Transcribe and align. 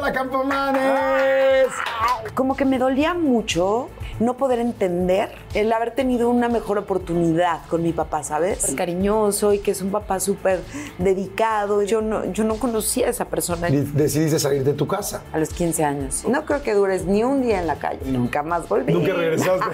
¡Fabiola 0.00 0.12
Campomanes! 0.12 1.66
Como 2.34 2.56
que 2.56 2.64
me 2.64 2.78
dolía 2.78 3.12
mucho 3.12 3.88
no 4.18 4.36
poder 4.36 4.58
entender 4.58 5.30
el 5.54 5.72
haber 5.72 5.94
tenido 5.94 6.30
una 6.30 6.48
mejor 6.48 6.78
oportunidad 6.78 7.60
con 7.68 7.82
mi 7.82 7.92
papá, 7.92 8.22
¿sabes? 8.22 8.74
Cariñoso 8.76 9.52
y 9.52 9.58
que 9.58 9.70
es 9.72 9.82
un 9.82 9.90
papá 9.90 10.20
súper 10.20 10.60
dedicado. 10.98 11.82
Yo 11.82 12.00
no, 12.00 12.32
yo 12.32 12.44
no 12.44 12.56
conocía 12.56 13.08
a 13.08 13.10
esa 13.10 13.26
persona. 13.26 13.68
Decidiste 13.70 14.38
salir 14.38 14.64
de 14.64 14.72
tu 14.72 14.86
casa. 14.86 15.22
A 15.32 15.38
los 15.38 15.50
15 15.50 15.84
años. 15.84 16.24
No 16.26 16.44
creo 16.46 16.62
que 16.62 16.74
dures 16.74 17.04
ni 17.04 17.22
un 17.22 17.42
día 17.42 17.60
en 17.60 17.66
la 17.66 17.76
calle. 17.76 18.00
Nunca 18.06 18.42
más 18.42 18.68
volví. 18.68 18.92
Nunca 18.92 19.12
regresaste. 19.12 19.66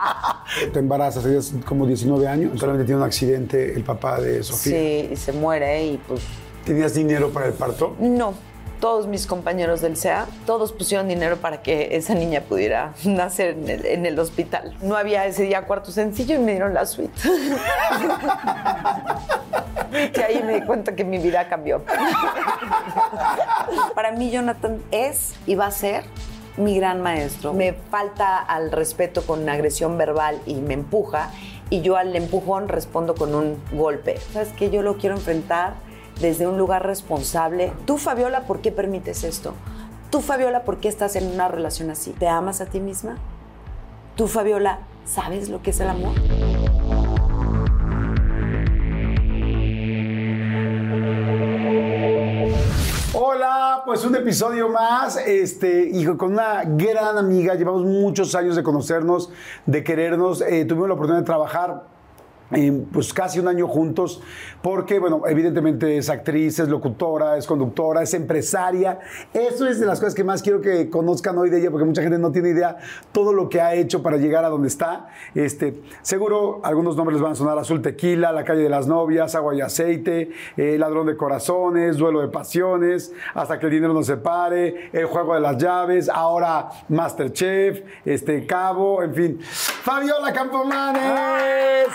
Te 0.72 0.78
embarazas, 0.78 1.24
tenías 1.24 1.52
como 1.64 1.86
19 1.86 2.26
años. 2.28 2.58
Solamente 2.58 2.86
tiene 2.86 3.00
un 3.00 3.06
accidente 3.06 3.74
el 3.74 3.82
papá 3.82 4.20
de 4.20 4.42
Sofía. 4.42 4.72
Sí, 4.72 5.08
y 5.12 5.16
se 5.16 5.32
muere 5.32 5.86
y 5.86 5.96
pues 5.98 6.22
¿Tenías 6.64 6.94
dinero 6.94 7.30
para 7.30 7.46
el 7.46 7.52
parto? 7.52 7.96
no. 8.00 8.34
Todos 8.80 9.06
mis 9.06 9.26
compañeros 9.26 9.80
del 9.80 9.96
SEA, 9.96 10.26
todos 10.44 10.72
pusieron 10.72 11.08
dinero 11.08 11.38
para 11.38 11.62
que 11.62 11.96
esa 11.96 12.14
niña 12.14 12.42
pudiera 12.42 12.92
nacer 13.04 13.56
en 13.66 14.06
el, 14.06 14.18
hospital. 14.18 14.74
No 14.82 14.96
había 14.96 15.26
ese 15.26 15.44
día 15.44 15.62
cuarto 15.62 15.90
sencillo 15.90 16.36
y 16.36 16.38
me 16.38 16.52
dieron 16.52 16.74
la 16.74 16.86
suite. 16.86 17.18
que 20.12 20.22
ahí 20.22 20.42
me 20.42 20.60
di 20.60 20.66
cuenta 20.66 20.94
que 20.94 21.04
mi 21.04 21.18
vida 21.18 21.48
cambió. 21.48 21.82
Para 23.94 24.12
mí, 24.12 24.30
Jonathan 24.30 24.82
es 24.90 25.34
y 25.46 25.54
va 25.54 25.66
a 25.66 25.70
ser 25.70 26.04
mi 26.56 26.76
gran 26.76 27.02
maestro. 27.02 27.52
Me 27.52 27.72
falta 27.72 28.38
al 28.38 28.72
respeto 28.72 29.22
con 29.22 29.48
agresión 29.48 29.98
verbal 29.98 30.40
y 30.46 30.56
me 30.56 30.74
empuja. 30.74 31.30
Y 31.68 31.80
yo 31.80 31.96
al 31.96 32.14
empujón 32.14 32.68
respondo 32.68 33.14
con 33.14 33.34
un 33.34 33.60
golpe. 33.72 34.18
¿Sabes 34.32 34.50
qué? 34.56 34.70
Yo 34.70 34.82
lo 34.82 34.98
quiero 34.98 35.16
enfrentar 35.16 35.74
desde 36.20 36.46
un 36.46 36.58
lugar 36.58 36.86
responsable. 36.86 37.72
Tú, 37.84 37.98
Fabiola, 37.98 38.42
¿por 38.42 38.60
qué 38.60 38.72
permites 38.72 39.24
esto? 39.24 39.54
Tú, 40.10 40.20
Fabiola, 40.20 40.64
¿por 40.64 40.78
qué 40.78 40.88
estás 40.88 41.16
en 41.16 41.26
una 41.26 41.48
relación 41.48 41.90
así? 41.90 42.12
¿Te 42.12 42.28
amas 42.28 42.60
a 42.60 42.66
ti 42.66 42.80
misma? 42.80 43.16
Tú, 44.14 44.28
Fabiola, 44.28 44.80
¿sabes 45.04 45.48
lo 45.48 45.62
que 45.62 45.70
es 45.70 45.80
el 45.80 45.88
amor? 45.88 46.14
Hola, 53.12 53.82
pues 53.84 54.04
un 54.04 54.14
episodio 54.16 54.68
más, 54.68 55.16
este, 55.16 55.88
y 55.92 56.04
con 56.16 56.32
una 56.32 56.62
gran 56.64 57.18
amiga, 57.18 57.54
llevamos 57.54 57.84
muchos 57.84 58.34
años 58.34 58.56
de 58.56 58.62
conocernos, 58.62 59.30
de 59.66 59.84
querernos, 59.84 60.40
eh, 60.40 60.64
tuvimos 60.64 60.88
la 60.88 60.94
oportunidad 60.94 61.20
de 61.20 61.26
trabajar 61.26 61.95
eh, 62.52 62.84
pues 62.92 63.12
casi 63.12 63.38
un 63.38 63.48
año 63.48 63.66
juntos, 63.66 64.22
porque, 64.62 64.98
bueno, 64.98 65.22
evidentemente 65.26 65.98
es 65.98 66.08
actriz, 66.08 66.58
es 66.58 66.68
locutora, 66.68 67.36
es 67.36 67.46
conductora, 67.46 68.02
es 68.02 68.14
empresaria. 68.14 68.98
Eso 69.32 69.66
es 69.66 69.80
de 69.80 69.86
las 69.86 70.00
cosas 70.00 70.14
que 70.14 70.24
más 70.24 70.42
quiero 70.42 70.60
que 70.60 70.88
conozcan 70.90 71.36
hoy 71.38 71.50
de 71.50 71.58
ella, 71.60 71.70
porque 71.70 71.84
mucha 71.84 72.02
gente 72.02 72.18
no 72.18 72.32
tiene 72.32 72.50
idea 72.50 72.76
todo 73.12 73.32
lo 73.32 73.48
que 73.48 73.60
ha 73.60 73.74
hecho 73.74 74.02
para 74.02 74.16
llegar 74.16 74.44
a 74.44 74.48
donde 74.48 74.68
está. 74.68 75.08
Este, 75.34 75.80
seguro 76.02 76.60
algunos 76.62 76.96
nombres 76.96 77.20
van 77.20 77.32
a 77.32 77.34
sonar 77.34 77.58
Azul 77.58 77.82
Tequila, 77.82 78.32
La 78.32 78.44
Calle 78.44 78.62
de 78.62 78.68
las 78.68 78.86
Novias, 78.86 79.34
Agua 79.34 79.54
y 79.54 79.60
Aceite, 79.60 80.30
eh, 80.56 80.76
Ladrón 80.78 81.06
de 81.06 81.16
Corazones, 81.16 81.96
Duelo 81.96 82.20
de 82.20 82.28
Pasiones, 82.28 83.12
Hasta 83.34 83.58
que 83.58 83.66
el 83.66 83.72
dinero 83.72 83.92
nos 83.92 84.06
separe, 84.06 84.90
El 84.92 85.06
Juego 85.06 85.34
de 85.34 85.40
las 85.40 85.56
Llaves, 85.58 86.08
ahora 86.08 86.68
Masterchef, 86.88 87.82
este, 88.04 88.46
Cabo, 88.46 89.02
en 89.02 89.14
fin. 89.14 89.38
Fabiola 89.40 90.32
Campomanes. 90.32 91.86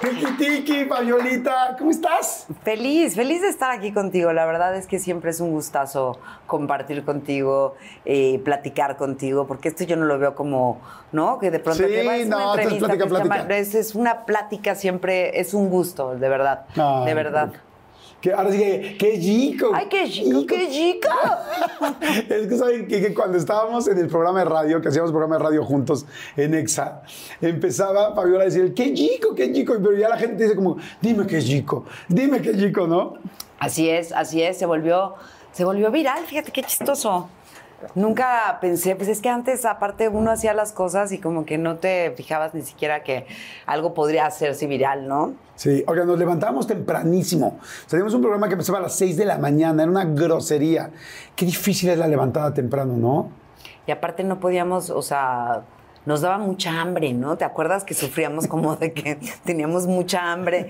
Tiki 0.00 0.32
Tiki, 0.36 0.84
Fabiolita, 0.86 1.76
¿cómo 1.78 1.90
estás? 1.90 2.46
Feliz, 2.62 3.14
feliz 3.14 3.40
de 3.42 3.48
estar 3.48 3.70
aquí 3.70 3.92
contigo. 3.92 4.32
La 4.32 4.44
verdad 4.46 4.76
es 4.76 4.86
que 4.86 4.98
siempre 4.98 5.30
es 5.30 5.40
un 5.40 5.50
gustazo 5.52 6.18
compartir 6.46 7.04
contigo, 7.04 7.74
eh, 8.04 8.40
platicar 8.44 8.96
contigo, 8.96 9.46
porque 9.46 9.68
esto 9.68 9.84
yo 9.84 9.96
no 9.96 10.04
lo 10.06 10.18
veo 10.18 10.34
como, 10.34 10.80
¿no? 11.12 11.38
Que 11.38 11.50
de 11.50 11.58
pronto 11.60 11.84
Sí, 11.84 11.88
que 11.90 12.06
va, 12.06 12.16
es 12.16 12.26
una 12.26 12.36
no, 12.36 12.54
esto 12.54 12.60
es 12.60 12.64
entrevista, 12.82 12.86
plática, 12.86 13.04
se 13.08 13.22
llama- 13.22 13.34
plática. 13.36 13.56
Es, 13.58 13.74
es 13.74 13.94
una 13.94 14.24
plática 14.24 14.74
siempre, 14.74 15.40
es 15.40 15.54
un 15.54 15.70
gusto, 15.70 16.14
de 16.16 16.28
verdad, 16.28 16.66
de 17.04 17.14
verdad. 17.14 17.52
Que 18.22 18.32
ahora 18.32 18.52
sí 18.52 18.58
que, 18.58 18.96
qué 18.98 19.20
chico. 19.20 19.72
Ay, 19.74 19.86
qué 19.90 20.08
chico, 20.08 20.46
qué 20.46 20.70
chico. 20.70 21.08
Es 22.30 22.46
que 22.46 22.56
saben 22.56 22.86
que, 22.86 23.00
que 23.00 23.12
cuando 23.12 23.36
estábamos 23.36 23.88
en 23.88 23.98
el 23.98 24.06
programa 24.06 24.38
de 24.38 24.44
radio, 24.44 24.80
que 24.80 24.88
hacíamos 24.88 25.10
programa 25.10 25.38
de 25.38 25.42
radio 25.42 25.64
juntos 25.64 26.06
en 26.36 26.54
EXA, 26.54 27.02
empezaba 27.40 28.14
Fabiola 28.14 28.42
a 28.42 28.44
decir, 28.44 28.72
qué 28.74 28.94
chico, 28.94 29.34
qué 29.34 29.52
chico, 29.52 29.74
pero 29.82 29.98
ya 29.98 30.08
la 30.08 30.16
gente 30.16 30.44
dice 30.44 30.54
como, 30.54 30.76
dime 31.00 31.26
qué 31.26 31.42
chico, 31.42 31.84
dime 32.08 32.40
qué 32.40 32.56
chico, 32.56 32.86
¿no? 32.86 33.14
Así 33.58 33.90
es, 33.90 34.12
así 34.12 34.40
es, 34.40 34.56
se 34.56 34.66
volvió, 34.66 35.14
se 35.52 35.64
volvió 35.64 35.90
viral, 35.90 36.24
fíjate 36.24 36.52
qué 36.52 36.62
chistoso. 36.62 37.28
Nunca 37.94 38.58
pensé, 38.60 38.96
pues 38.96 39.08
es 39.08 39.20
que 39.20 39.28
antes 39.28 39.64
aparte 39.64 40.08
uno 40.08 40.30
hacía 40.30 40.54
las 40.54 40.72
cosas 40.72 41.12
y 41.12 41.18
como 41.18 41.44
que 41.44 41.58
no 41.58 41.76
te 41.76 42.12
fijabas 42.16 42.54
ni 42.54 42.62
siquiera 42.62 43.02
que 43.02 43.26
algo 43.66 43.94
podría 43.94 44.26
hacerse 44.26 44.66
viral, 44.66 45.08
¿no? 45.08 45.34
Sí, 45.56 45.84
oigan, 45.86 46.06
nos 46.06 46.18
levantábamos 46.18 46.66
tempranísimo. 46.66 47.58
Teníamos 47.88 48.14
un 48.14 48.22
programa 48.22 48.48
que 48.48 48.54
empezaba 48.54 48.78
a 48.78 48.82
las 48.82 48.94
6 48.96 49.16
de 49.16 49.24
la 49.24 49.38
mañana, 49.38 49.82
era 49.82 49.90
una 49.90 50.04
grosería. 50.04 50.90
Qué 51.36 51.44
difícil 51.44 51.90
es 51.90 51.98
la 51.98 52.08
levantada 52.08 52.52
temprano, 52.52 52.94
¿no? 52.96 53.30
Y 53.86 53.90
aparte 53.90 54.24
no 54.24 54.40
podíamos, 54.40 54.90
o 54.90 55.02
sea, 55.02 55.62
nos 56.04 56.20
daba 56.20 56.38
mucha 56.38 56.80
hambre, 56.80 57.12
¿no? 57.12 57.36
¿Te 57.38 57.44
acuerdas 57.44 57.84
que 57.84 57.94
sufríamos 57.94 58.46
como 58.48 58.76
de 58.76 58.92
que 58.92 59.18
teníamos 59.44 59.86
mucha 59.86 60.32
hambre 60.32 60.68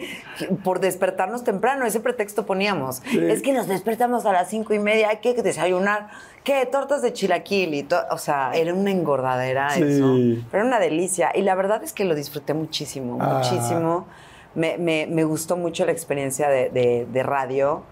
por 0.63 0.81
despertarnos 0.81 1.43
temprano? 1.45 1.87
Ese 1.87 2.01
pretexto 2.01 2.45
poníamos. 2.47 3.03
Es 3.07 3.43
que 3.43 3.53
nos 3.53 3.67
despertamos 3.69 4.27
a 4.27 4.33
las 4.33 4.49
cinco 4.51 4.75
y 4.75 4.79
media, 4.79 5.09
hay 5.09 5.19
que 5.19 5.35
desayunar. 5.43 6.09
¿Qué? 6.45 6.67
Tortas 6.67 7.03
de 7.03 7.13
chilaquil 7.13 7.73
y 7.75 7.83
todo. 7.85 8.03
O 8.11 8.19
sea, 8.19 8.51
era 8.55 8.75
una 8.75 8.91
engordadera 8.91 9.71
Sí. 9.71 9.83
eso. 9.85 10.15
Pero 10.51 10.63
era 10.63 10.65
una 10.65 10.81
delicia. 10.81 11.31
Y 11.35 11.43
la 11.43 11.55
verdad 11.55 11.83
es 11.85 11.93
que 11.93 12.05
lo 12.05 12.15
disfruté 12.15 12.53
muchísimo, 12.53 13.19
Ah. 13.21 13.39
muchísimo. 13.39 14.07
Me, 14.55 14.77
me- 14.77 15.07
me 15.07 15.25
gustó 15.25 15.57
mucho 15.57 15.87
la 15.87 15.93
experiencia 15.93 16.49
de, 16.49 16.69
de- 16.69 17.07
de 17.11 17.23
radio. 17.23 17.85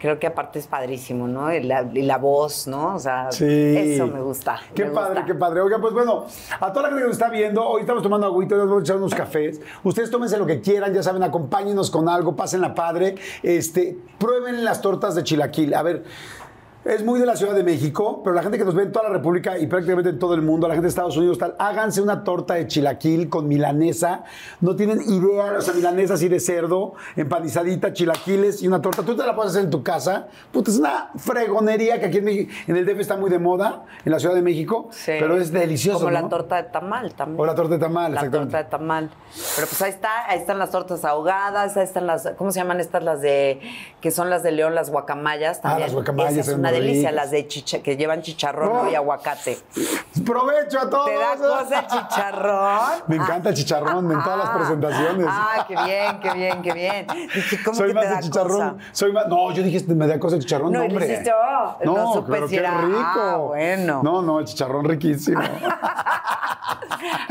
Creo 0.00 0.18
que 0.18 0.26
aparte 0.26 0.58
es 0.58 0.66
padrísimo, 0.66 1.28
¿no? 1.28 1.52
Y 1.52 1.62
la, 1.62 1.82
y 1.92 2.02
la 2.02 2.16
voz, 2.16 2.66
¿no? 2.66 2.94
O 2.94 2.98
sea, 2.98 3.30
Sí. 3.30 3.44
eso 3.46 4.06
me 4.06 4.20
gusta. 4.22 4.58
Qué 4.74 4.86
me 4.86 4.92
padre, 4.92 5.10
gusta. 5.20 5.26
qué 5.26 5.34
padre. 5.34 5.60
Oiga, 5.60 5.78
pues 5.78 5.92
bueno, 5.92 6.24
a 6.58 6.72
toda 6.72 6.82
la 6.84 6.88
gente 6.88 7.02
que 7.02 7.08
nos 7.08 7.16
está 7.16 7.28
viendo, 7.28 7.62
hoy 7.68 7.82
estamos 7.82 8.02
tomando 8.02 8.26
agüita, 8.26 8.54
hoy 8.54 8.60
nos 8.62 8.68
vamos 8.70 8.82
a 8.82 8.84
echar 8.84 8.96
unos 8.96 9.14
cafés. 9.14 9.60
Ustedes 9.84 10.10
tómense 10.10 10.38
lo 10.38 10.46
que 10.46 10.60
quieran, 10.62 10.94
ya 10.94 11.02
saben, 11.02 11.22
acompáñenos 11.22 11.90
con 11.90 12.08
algo, 12.08 12.34
pásenla 12.34 12.74
padre. 12.74 13.16
Este, 13.42 13.98
prueben 14.18 14.64
las 14.64 14.80
tortas 14.80 15.14
de 15.14 15.22
chilaquil. 15.22 15.74
A 15.74 15.82
ver. 15.82 16.04
Es 16.82 17.04
muy 17.04 17.20
de 17.20 17.26
la 17.26 17.36
Ciudad 17.36 17.54
de 17.54 17.62
México, 17.62 18.22
pero 18.24 18.34
la 18.34 18.42
gente 18.42 18.56
que 18.56 18.64
nos 18.64 18.74
ve 18.74 18.84
en 18.84 18.90
toda 18.92 19.06
la 19.10 19.14
República 19.14 19.58
y 19.58 19.66
prácticamente 19.66 20.08
en 20.10 20.18
todo 20.18 20.32
el 20.32 20.40
mundo, 20.40 20.66
la 20.66 20.72
gente 20.72 20.84
de 20.84 20.88
Estados 20.88 21.14
Unidos, 21.14 21.36
tal, 21.36 21.54
háganse 21.58 22.00
una 22.00 22.24
torta 22.24 22.54
de 22.54 22.66
chilaquil 22.68 23.28
con 23.28 23.46
milanesa. 23.48 24.24
No 24.62 24.74
tienen 24.76 24.98
idea, 25.02 25.56
o 25.58 25.60
sea, 25.60 25.74
milanesa 25.74 26.14
así 26.14 26.28
de 26.28 26.40
cerdo, 26.40 26.94
empanizadita, 27.16 27.92
chilaquiles 27.92 28.62
y 28.62 28.66
una 28.68 28.80
torta. 28.80 29.02
Tú 29.02 29.14
te 29.14 29.26
la 29.26 29.36
puedes 29.36 29.50
hacer 29.52 29.64
en 29.64 29.70
tu 29.70 29.82
casa. 29.82 30.28
Puta, 30.52 30.70
es 30.70 30.78
una 30.78 31.10
fregonería 31.18 32.00
que 32.00 32.06
aquí 32.06 32.16
en, 32.16 32.24
México- 32.24 32.52
en 32.66 32.76
el 32.76 32.86
DF 32.86 33.00
está 33.00 33.16
muy 33.18 33.28
de 33.28 33.38
moda, 33.38 33.84
en 34.02 34.10
la 34.12 34.18
Ciudad 34.18 34.34
de 34.34 34.40
México, 34.42 34.88
Sí. 34.90 35.12
pero 35.20 35.36
es 35.36 35.52
delicioso. 35.52 35.98
Como 35.98 36.10
la 36.12 36.30
torta 36.30 36.56
de 36.56 36.70
tamal 36.70 37.12
también. 37.12 37.40
O 37.40 37.44
la 37.44 37.54
torta 37.54 37.74
de 37.74 37.80
tamal, 37.80 38.12
La 38.14 38.20
exactamente. 38.20 38.52
torta 38.52 38.64
de 38.64 38.70
tamal. 38.70 39.10
Pero 39.54 39.66
pues 39.68 39.82
ahí 39.82 39.90
está, 39.90 40.26
ahí 40.30 40.38
están 40.38 40.58
las 40.58 40.70
tortas 40.70 41.04
ahogadas, 41.04 41.76
ahí 41.76 41.84
están 41.84 42.06
las, 42.06 42.26
¿cómo 42.38 42.50
se 42.52 42.58
llaman 42.60 42.80
estas? 42.80 43.04
Las 43.04 43.20
de, 43.20 43.60
que 44.00 44.10
son 44.10 44.30
las 44.30 44.42
de 44.42 44.52
León, 44.52 44.74
las 44.74 44.90
guacamayas 44.90 45.60
también. 45.60 45.82
Ah, 45.82 45.86
las 45.86 45.92
guacamayas 45.94 46.48
una 46.70 46.78
delicia, 46.80 47.12
las 47.12 47.30
de 47.30 47.46
chicha, 47.48 47.82
que 47.82 47.96
llevan 47.96 48.22
chicharrón 48.22 48.84
¿no? 48.86 48.90
y 48.90 48.94
aguacate. 48.94 49.58
¡Provecho 50.24 50.80
a 50.80 50.90
todos! 50.90 51.06
¿Te 51.06 51.14
da 51.14 51.36
cosa 51.36 51.78
el 51.80 51.86
chicharrón? 51.86 52.90
Me 53.08 53.16
encanta 53.16 53.48
el 53.50 53.54
chicharrón 53.54 54.10
en 54.12 54.22
todas 54.22 54.38
las 54.38 54.48
Ah, 54.48 54.56
presentaciones. 54.56 55.26
Ah, 55.28 55.64
qué 55.68 55.74
bien, 55.84 56.20
qué 56.20 56.30
bien, 56.34 56.62
qué 56.62 56.72
bien. 56.72 57.06
Dije, 57.34 57.58
¿cómo 57.64 57.76
Soy 57.76 57.88
que 57.88 57.94
más 57.94 58.02
te 58.04 58.08
de 58.08 58.14
da 58.16 58.20
chicharrón. 58.20 58.70
cosa? 58.78 58.88
Soy 58.92 59.12
más, 59.12 59.26
no, 59.28 59.52
yo 59.52 59.62
dije, 59.62 59.84
me 59.94 60.06
da 60.06 60.18
cosa 60.18 60.36
el 60.36 60.42
chicharrón, 60.42 60.72
No, 60.72 60.82
hombre. 60.82 61.06
hiciste, 61.06 61.32
oh, 61.32 61.76
no 61.84 61.94
no, 61.94 62.12
supe 62.14 62.32
pero 62.32 62.48
si 62.48 62.54
qué 62.54 62.60
era- 62.60 62.80
rico. 62.80 62.98
ah, 63.02 63.36
bueno. 63.36 64.00
No, 64.02 64.22
no, 64.22 64.38
el 64.40 64.44
chicharrón 64.46 64.84
riquísimo. 64.84 65.40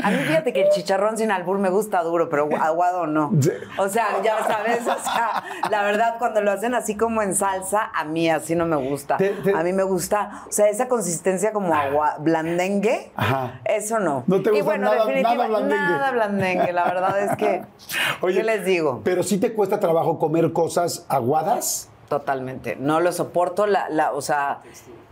A 0.02 0.10
mí 0.10 0.16
fíjate 0.24 0.52
que 0.52 0.62
el 0.62 0.70
chicharrón 0.70 1.16
sin 1.16 1.30
albur 1.30 1.58
me 1.58 1.70
gusta 1.70 2.02
duro, 2.02 2.28
pero 2.28 2.48
aguado 2.60 3.06
no. 3.06 3.30
O 3.78 3.88
sea, 3.88 4.20
ya 4.22 4.42
sabes, 4.44 4.80
o 4.82 4.98
sea, 4.98 5.44
la 5.70 5.82
verdad 5.84 6.16
cuando 6.18 6.40
lo 6.40 6.50
hacen 6.50 6.74
así 6.74 6.96
como 6.96 7.22
en 7.22 7.34
salsa, 7.36 7.90
a 7.94 8.02
mí 8.04 8.28
así 8.28 8.56
no 8.56 8.66
me 8.66 8.76
gusta. 8.76 9.16
Te- 9.16 9.29
te- 9.42 9.54
A 9.54 9.62
mí 9.62 9.72
me 9.72 9.82
gusta, 9.82 10.44
o 10.48 10.52
sea, 10.52 10.68
esa 10.68 10.88
consistencia 10.88 11.52
como 11.52 11.74
agua 11.74 12.16
blandengue, 12.20 13.10
Ajá. 13.16 13.60
eso 13.64 13.98
no. 13.98 14.24
¿No 14.26 14.40
te 14.42 14.48
y 14.50 14.52
gusta 14.52 14.64
bueno, 14.64 14.84
nada- 14.90 15.04
definitiva- 15.06 15.34
nada 15.34 15.48
blandengue? 15.48 15.76
Nada 15.76 16.10
blandengue, 16.12 16.72
la 16.72 16.84
verdad 16.84 17.20
es 17.22 17.36
que, 17.36 17.62
¿qué 18.22 18.42
les 18.44 18.64
digo? 18.64 19.00
Pero 19.04 19.22
sí 19.22 19.38
te 19.38 19.52
cuesta 19.52 19.78
trabajo 19.80 20.18
comer 20.18 20.52
cosas 20.52 21.04
aguadas. 21.08 21.88
Totalmente. 22.10 22.74
No 22.74 22.98
lo 22.98 23.12
soporto, 23.12 23.68
la, 23.68 23.88
la, 23.88 24.10
o 24.10 24.20
sea, 24.20 24.62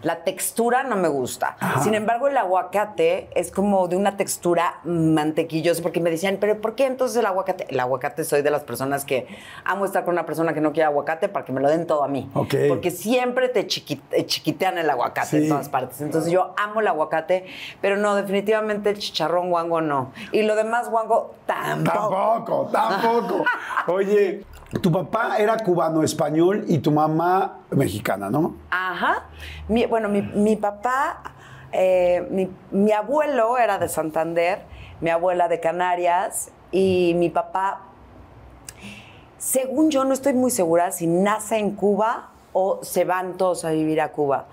la 0.03 0.25
textura 0.25 0.83
no 0.83 0.97
me 0.97 1.07
gusta. 1.07 1.57
Sin 1.83 1.95
embargo, 1.95 2.27
el 2.27 2.37
aguacate 2.37 3.29
es 3.37 3.53
como 3.53 3.87
de 3.87 3.97
una 3.97 4.17
textura 4.17 4.81
mantequillosa, 4.85 5.81
porque 5.81 6.01
me 6.01 6.11
decían, 6.11 6.39
pero 6.41 6.61
¿por 6.61 6.75
qué 6.75 6.87
entonces 6.87 7.17
el 7.19 7.27
aguacate? 7.27 7.67
El 7.71 7.79
aguacate 7.79 8.25
soy 8.25 8.43
de 8.43 8.51
las 8.51 8.65
personas 8.65 9.05
que 9.05 9.29
amo 9.65 9.85
estar 9.85 10.05
con 10.05 10.15
una 10.15 10.27
persona 10.27 10.55
que 10.55 10.61
no 10.61 10.73
quiere 10.73 10.87
aguacate 10.87 11.29
para 11.29 11.45
que 11.45 11.53
me 11.53 11.61
lo 11.61 11.69
den 11.69 11.87
todo 11.87 12.03
a 12.03 12.09
mí. 12.09 12.29
Ok. 12.35 12.55
Porque 12.69 12.91
siempre 12.91 13.49
te 13.49 13.67
chiqui- 13.69 14.01
eh, 14.11 14.27
chiquitean 14.27 14.77
el 14.79 14.91
aguacate 14.91 15.29
Sí. 15.29 15.37
en 15.39 15.49
todas 15.49 15.69
partes. 15.69 16.01
Entonces 16.01 16.33
yo 16.33 16.53
amo 16.57 16.81
el 16.81 16.89
aguacate, 16.89 17.47
pero 17.81 17.97
no, 17.97 18.17
definitivamente 18.17 18.91
el 18.91 18.99
chicharrón 18.99 19.51
guango 19.51 19.81
no. 19.81 20.11
Y 20.33 20.43
lo 20.43 20.57
demás 20.57 20.89
guango 20.91 21.35
tampoco. 21.47 22.09
Tampoco, 22.11 22.69
tampoco. 22.73 23.45
Oye, 23.89 24.45
tu 24.83 24.93
papá 24.93 25.37
era 25.39 25.57
cubano 25.59 26.03
español 26.03 26.65
y 26.69 26.79
tu 26.79 26.91
mamá 26.91 27.59
mexicana, 27.71 28.29
¿no? 28.31 28.55
Ajá. 28.71 29.25
Mi- 29.69 29.87
bueno, 29.87 30.09
mi, 30.09 30.21
mi 30.23 30.57
papá, 30.57 31.23
eh, 31.73 32.27
mi, 32.31 32.51
mi 32.71 32.93
abuelo 32.93 33.57
era 33.59 33.79
de 33.79 33.89
Santander, 33.89 34.61
mi 35.01 35.11
abuela 35.11 35.49
de 35.49 35.59
Canarias 35.61 36.51
y 36.71 37.15
mi 37.17 37.31
papá, 37.31 37.81
según 39.39 39.91
yo, 39.91 40.05
no 40.05 40.13
estoy 40.13 40.35
muy 40.35 40.51
segura 40.51 40.91
si 40.91 41.07
nace 41.07 41.59
en 41.59 41.73
Cuba 41.73 42.31
o 42.53 42.81
se 42.83 43.05
van 43.05 43.35
todos 43.37 43.65
a 43.65 43.71
vivir 43.71 44.01
a 44.01 44.11
Cuba. 44.13 44.47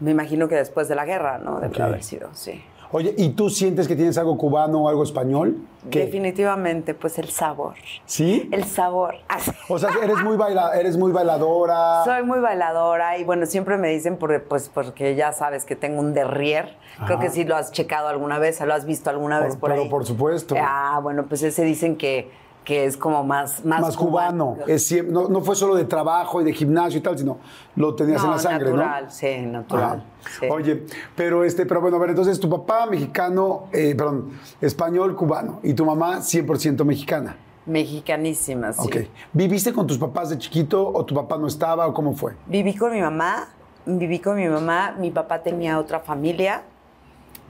Me 0.00 0.10
imagino 0.12 0.48
que 0.48 0.54
después 0.56 0.88
de 0.88 0.94
la 0.94 1.04
guerra, 1.04 1.38
¿no? 1.38 1.60
Debe 1.60 1.82
haber 1.82 2.02
sido, 2.02 2.30
sí. 2.32 2.62
Oye, 2.94 3.14
¿y 3.16 3.30
tú 3.30 3.48
sientes 3.48 3.88
que 3.88 3.96
tienes 3.96 4.18
algo 4.18 4.36
cubano 4.36 4.82
o 4.82 4.88
algo 4.88 5.02
español? 5.02 5.56
¿Qué? 5.90 6.00
Definitivamente, 6.00 6.92
pues 6.92 7.18
el 7.18 7.30
sabor. 7.30 7.74
¿Sí? 8.04 8.48
El 8.52 8.64
sabor. 8.64 9.14
O 9.70 9.78
sea, 9.78 9.88
eres 10.02 10.22
muy, 10.22 10.36
baila, 10.36 10.78
eres 10.78 10.98
muy 10.98 11.10
bailadora. 11.12 12.04
Soy 12.04 12.22
muy 12.24 12.40
bailadora 12.40 13.16
y 13.16 13.24
bueno, 13.24 13.46
siempre 13.46 13.78
me 13.78 13.88
dicen 13.88 14.18
por- 14.18 14.42
pues 14.42 14.68
porque 14.68 15.14
ya 15.14 15.32
sabes 15.32 15.64
que 15.64 15.74
tengo 15.76 16.00
un 16.00 16.12
derrier. 16.12 16.76
Creo 17.06 17.18
que 17.18 17.30
sí 17.30 17.44
lo 17.44 17.56
has 17.56 17.72
checado 17.72 18.08
alguna 18.08 18.38
vez, 18.38 18.60
lo 18.60 18.74
has 18.74 18.84
visto 18.84 19.08
alguna 19.08 19.38
Por- 19.38 19.46
vez 19.46 19.56
por 19.56 19.70
pero 19.70 19.82
ahí. 19.82 19.88
por 19.88 20.04
supuesto. 20.04 20.54
Ah, 20.58 21.00
bueno, 21.02 21.24
pues 21.26 21.42
ese 21.42 21.64
dicen 21.64 21.96
que, 21.96 22.30
que 22.64 22.84
es 22.84 22.96
como 22.96 23.24
más 23.24 23.64
más, 23.64 23.80
más 23.80 23.96
cubano. 23.96 24.56
Es 24.66 24.92
no, 25.04 25.28
no 25.28 25.40
fue 25.40 25.56
solo 25.56 25.74
de 25.74 25.84
trabajo 25.84 26.40
y 26.40 26.44
de 26.44 26.52
gimnasio 26.52 26.98
y 26.98 27.02
tal, 27.02 27.18
sino 27.18 27.38
lo 27.76 27.94
tenías 27.94 28.20
No, 28.22 28.28
en 28.28 28.30
la 28.32 28.38
sangre, 28.38 28.70
natural, 28.70 29.04
¿no? 29.04 29.10
sí, 29.10 29.38
natural. 29.40 30.04
Sí. 30.38 30.46
Oye, 30.50 30.84
pero 31.16 31.44
este, 31.44 31.66
pero 31.66 31.80
bueno, 31.80 31.96
a 31.96 32.00
ver, 32.00 32.10
entonces 32.10 32.38
tu 32.38 32.48
papá 32.48 32.86
mexicano, 32.86 33.64
eh, 33.72 33.94
perdón, 33.96 34.30
español, 34.60 35.16
cubano, 35.16 35.58
y 35.62 35.74
tu 35.74 35.84
mamá 35.84 36.18
100% 36.18 36.84
mexicana. 36.84 37.36
Mexicanísima, 37.66 38.72
sí. 38.72 38.80
Ok. 38.82 38.96
¿Viviste 39.32 39.72
con 39.72 39.86
tus 39.86 39.98
papás 39.98 40.30
de 40.30 40.38
chiquito 40.38 40.86
o 40.92 41.04
tu 41.04 41.14
papá 41.14 41.38
no 41.38 41.46
estaba 41.46 41.86
o 41.86 41.94
cómo 41.94 42.14
fue? 42.14 42.34
Viví 42.46 42.74
con 42.74 42.92
mi 42.92 43.00
mamá, 43.00 43.48
viví 43.86 44.18
con 44.18 44.36
mi 44.36 44.48
mamá, 44.48 44.94
mi 44.98 45.10
papá 45.10 45.42
tenía 45.42 45.78
otra 45.78 46.00
familia, 46.00 46.62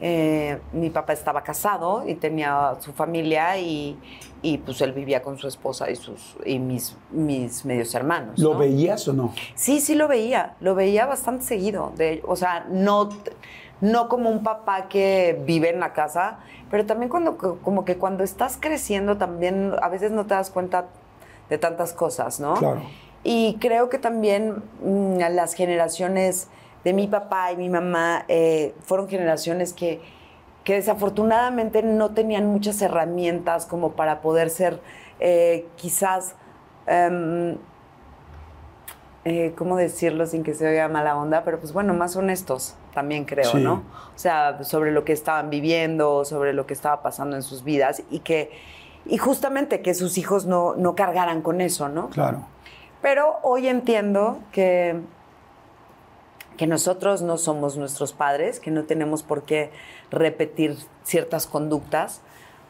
eh, 0.04 0.58
mi 0.72 0.90
papá 0.90 1.12
estaba 1.12 1.44
casado 1.44 2.02
y 2.04 2.16
tenía 2.16 2.74
su 2.80 2.92
familia 2.92 3.56
y, 3.56 3.96
y, 4.42 4.58
pues 4.58 4.80
él 4.80 4.90
vivía 4.92 5.22
con 5.22 5.38
su 5.38 5.46
esposa 5.46 5.88
y, 5.92 5.94
sus, 5.94 6.36
y 6.44 6.58
mis, 6.58 6.96
mis 7.12 7.64
medios 7.64 7.94
hermanos. 7.94 8.36
¿Lo 8.40 8.58
veías 8.58 9.06
o 9.06 9.12
no? 9.12 9.32
Sí, 9.54 9.80
sí 9.80 9.94
lo 9.94 10.08
veía, 10.08 10.56
lo 10.58 10.74
veía 10.74 11.06
bastante 11.06 11.44
seguido. 11.44 11.92
De, 11.96 12.20
o 12.26 12.34
sea, 12.34 12.66
no, 12.68 13.10
no 13.80 14.08
como 14.08 14.28
un 14.28 14.42
papá 14.42 14.88
que 14.88 15.40
vive 15.46 15.70
en 15.70 15.78
la 15.78 15.92
casa, 15.92 16.40
pero 16.68 16.84
también 16.84 17.08
cuando, 17.08 17.38
como 17.38 17.84
que 17.84 17.96
cuando 17.96 18.24
estás 18.24 18.58
creciendo 18.58 19.18
también 19.18 19.72
a 19.80 19.88
veces 19.88 20.10
no 20.10 20.26
te 20.26 20.34
das 20.34 20.50
cuenta 20.50 20.86
de 21.48 21.58
tantas 21.58 21.92
cosas, 21.92 22.40
¿no? 22.40 22.54
Claro. 22.54 22.82
Y 23.22 23.56
creo 23.60 23.88
que 23.88 23.98
también 23.98 24.64
mm, 24.82 25.18
las 25.30 25.54
generaciones 25.54 26.48
de 26.84 26.92
mi 26.92 27.06
papá 27.06 27.52
y 27.52 27.56
mi 27.56 27.68
mamá 27.68 28.24
eh, 28.28 28.74
fueron 28.82 29.08
generaciones 29.08 29.72
que, 29.72 30.00
que 30.64 30.74
desafortunadamente 30.74 31.82
no 31.82 32.10
tenían 32.10 32.46
muchas 32.46 32.80
herramientas 32.82 33.66
como 33.66 33.92
para 33.92 34.20
poder 34.20 34.50
ser 34.50 34.80
eh, 35.20 35.66
quizás 35.76 36.34
em, 36.86 37.56
eh, 39.24 39.54
¿cómo 39.56 39.76
decirlo 39.76 40.26
sin 40.26 40.42
que 40.42 40.52
se 40.52 40.66
oiga 40.66 40.88
mala 40.88 41.16
onda? 41.16 41.44
Pero 41.44 41.60
pues 41.60 41.72
bueno, 41.72 41.94
más 41.94 42.16
honestos 42.16 42.74
también 42.92 43.24
creo, 43.24 43.50
Sí. 43.50 43.58
¿no? 43.58 43.84
O 44.14 44.18
sea, 44.18 44.64
sobre 44.64 44.90
lo 44.90 45.04
que 45.04 45.12
estaban 45.12 45.48
viviendo, 45.48 46.24
sobre 46.24 46.52
lo 46.52 46.66
que 46.66 46.74
estaba 46.74 47.02
pasando 47.02 47.36
en 47.36 47.42
sus 47.42 47.62
vidas 47.62 48.02
y 48.10 48.18
que, 48.18 48.50
y 49.06 49.18
justamente 49.18 49.80
que 49.80 49.94
sus 49.94 50.18
hijos 50.18 50.46
no, 50.46 50.74
no 50.74 50.96
cargaran 50.96 51.40
con 51.40 51.60
eso, 51.60 51.88
¿no? 51.88 52.08
Claro. 52.10 52.46
Pero 53.00 53.38
hoy 53.42 53.68
entiendo 53.68 54.38
que, 54.50 55.00
que 56.62 56.68
nosotros 56.68 57.22
no 57.22 57.38
somos 57.38 57.76
nuestros 57.76 58.12
padres, 58.12 58.60
que 58.60 58.70
no 58.70 58.84
tenemos 58.84 59.24
por 59.24 59.42
qué 59.42 59.72
repetir 60.12 60.76
ciertas 61.02 61.48
conductas, 61.48 62.20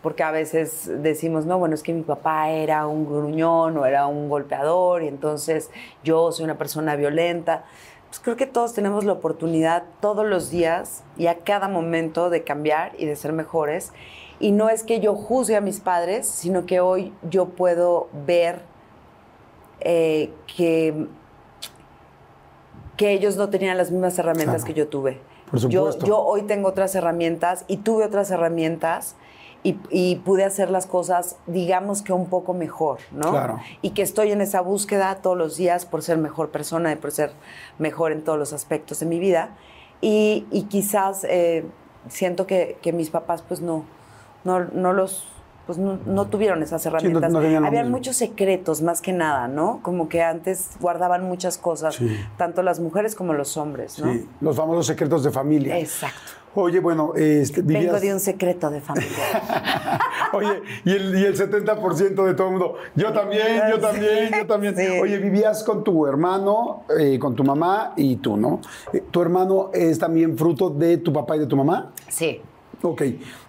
porque 0.02 0.22
a 0.22 0.30
veces 0.30 0.90
decimos, 1.02 1.44
no, 1.44 1.58
bueno, 1.58 1.74
es 1.74 1.82
que 1.82 1.92
mi 1.92 2.00
papá 2.00 2.48
era 2.48 2.86
un 2.86 3.04
gruñón 3.04 3.76
o 3.76 3.84
era 3.84 4.06
un 4.06 4.30
golpeador 4.30 5.02
y 5.02 5.08
entonces 5.08 5.68
yo 6.02 6.32
soy 6.32 6.46
una 6.46 6.56
persona 6.56 6.96
violenta. 6.96 7.66
Pues 8.08 8.18
creo 8.20 8.36
que 8.36 8.46
todos 8.46 8.72
tenemos 8.72 9.04
la 9.04 9.12
oportunidad 9.12 9.82
todos 10.00 10.24
los 10.24 10.48
días 10.48 11.04
y 11.18 11.26
a 11.26 11.40
cada 11.40 11.68
momento 11.68 12.30
de 12.30 12.44
cambiar 12.44 12.92
y 12.96 13.04
de 13.04 13.14
ser 13.14 13.34
mejores. 13.34 13.92
Y 14.40 14.52
no 14.52 14.70
es 14.70 14.84
que 14.84 15.00
yo 15.00 15.14
juzgue 15.14 15.56
a 15.56 15.60
mis 15.60 15.80
padres, 15.80 16.26
sino 16.26 16.64
que 16.64 16.80
hoy 16.80 17.12
yo 17.28 17.50
puedo 17.50 18.08
ver 18.24 18.62
eh, 19.80 20.32
que, 20.46 21.08
que 22.96 23.12
ellos 23.12 23.36
no 23.36 23.48
tenían 23.50 23.76
las 23.78 23.90
mismas 23.90 24.18
herramientas 24.18 24.62
Claro. 24.62 24.66
que 24.66 24.74
yo 24.74 24.88
tuve. 24.88 25.18
Por 25.50 25.60
Yo, 25.68 25.80
supuesto. 25.92 26.06
yo 26.06 26.18
hoy 26.20 26.42
tengo 26.42 26.68
otras 26.68 26.94
herramientas 26.94 27.64
y 27.68 27.78
tuve 27.78 28.04
otras 28.04 28.30
herramientas 28.30 29.16
y, 29.64 29.76
y 29.90 30.16
pude 30.16 30.44
hacer 30.44 30.70
las 30.70 30.86
cosas, 30.86 31.36
digamos 31.46 32.02
que 32.02 32.12
un 32.12 32.28
poco 32.28 32.52
mejor, 32.54 32.98
¿no? 33.12 33.30
Claro. 33.30 33.60
Y 33.80 33.90
que 33.90 34.02
estoy 34.02 34.32
en 34.32 34.40
esa 34.40 34.60
búsqueda 34.60 35.16
todos 35.22 35.36
los 35.36 35.56
días 35.56 35.84
por 35.86 36.02
ser 36.02 36.18
mejor 36.18 36.50
persona 36.50 36.90
y 36.92 36.96
por 36.96 37.12
ser 37.12 37.32
mejor 37.78 38.12
en 38.12 38.24
todos 38.24 38.38
los 38.38 38.52
aspectos 38.52 39.00
de 39.00 39.06
mi 39.06 39.18
vida. 39.20 39.50
Y, 40.00 40.46
y 40.50 40.64
quizás 40.64 41.24
eh, 41.24 41.64
siento 42.08 42.46
que, 42.46 42.76
que 42.82 42.92
mis 42.92 43.10
papás 43.10 43.42
pues 43.42 43.60
no, 43.60 43.84
no, 44.44 44.60
no 44.60 44.92
los... 44.92 45.28
Pues 45.66 45.78
no, 45.78 45.98
no 46.06 46.26
tuvieron 46.26 46.62
esas 46.62 46.84
herramientas. 46.86 47.30
no 47.30 47.40
lo 47.40 47.66
Habían 47.66 47.90
muchos 47.90 48.16
secretos 48.16 48.82
más 48.82 49.00
que 49.00 49.12
nada, 49.12 49.46
¿no? 49.46 49.78
Como 49.82 50.08
que 50.08 50.20
antes 50.22 50.70
guardaban 50.80 51.22
muchas 51.24 51.56
cosas, 51.56 51.94
Sí. 51.94 52.16
tanto 52.36 52.62
las 52.62 52.80
mujeres 52.80 53.14
como 53.14 53.32
los 53.32 53.56
hombres, 53.56 53.98
¿no? 54.00 54.12
Sí, 54.12 54.28
los 54.40 54.56
famosos 54.56 54.86
secretos 54.86 55.22
de 55.22 55.30
familia. 55.30 55.78
Exacto. 55.78 56.18
Oye, 56.54 56.80
bueno, 56.80 57.12
este, 57.16 57.62
Vengo 57.62 57.80
vivías- 57.92 58.00
de 58.02 58.12
un 58.12 58.20
secreto 58.20 58.70
de 58.70 58.80
familia. 58.82 59.08
Oye, 60.34 60.62
y 60.84 60.90
el, 60.92 61.16
y 61.18 61.24
el 61.24 61.34
70% 61.34 62.24
de 62.26 62.34
todo 62.34 62.46
el 62.48 62.52
mundo, 62.52 62.74
yo 62.94 63.10
también, 63.12 63.62
yo 63.70 63.78
también, 63.80 64.30
yo 64.36 64.46
también. 64.46 64.76
Sí. 64.76 64.86
Oye, 65.00 65.16
vivías 65.18 65.62
con 65.64 65.82
tu 65.84 66.06
hermano, 66.06 66.84
eh, 66.98 67.18
con 67.18 67.34
tu 67.34 67.42
mamá 67.44 67.94
y 67.96 68.16
tú, 68.16 68.36
¿no? 68.36 68.60
Eh, 68.92 69.02
¿Tu 69.10 69.22
hermano 69.22 69.70
es 69.72 69.98
también 69.98 70.36
fruto 70.36 70.68
de 70.68 70.98
tu 70.98 71.10
papá 71.12 71.36
y 71.36 71.38
de 71.38 71.46
tu 71.46 71.56
mamá? 71.56 71.92
Sí. 72.08 72.40
Ok. 72.82 73.02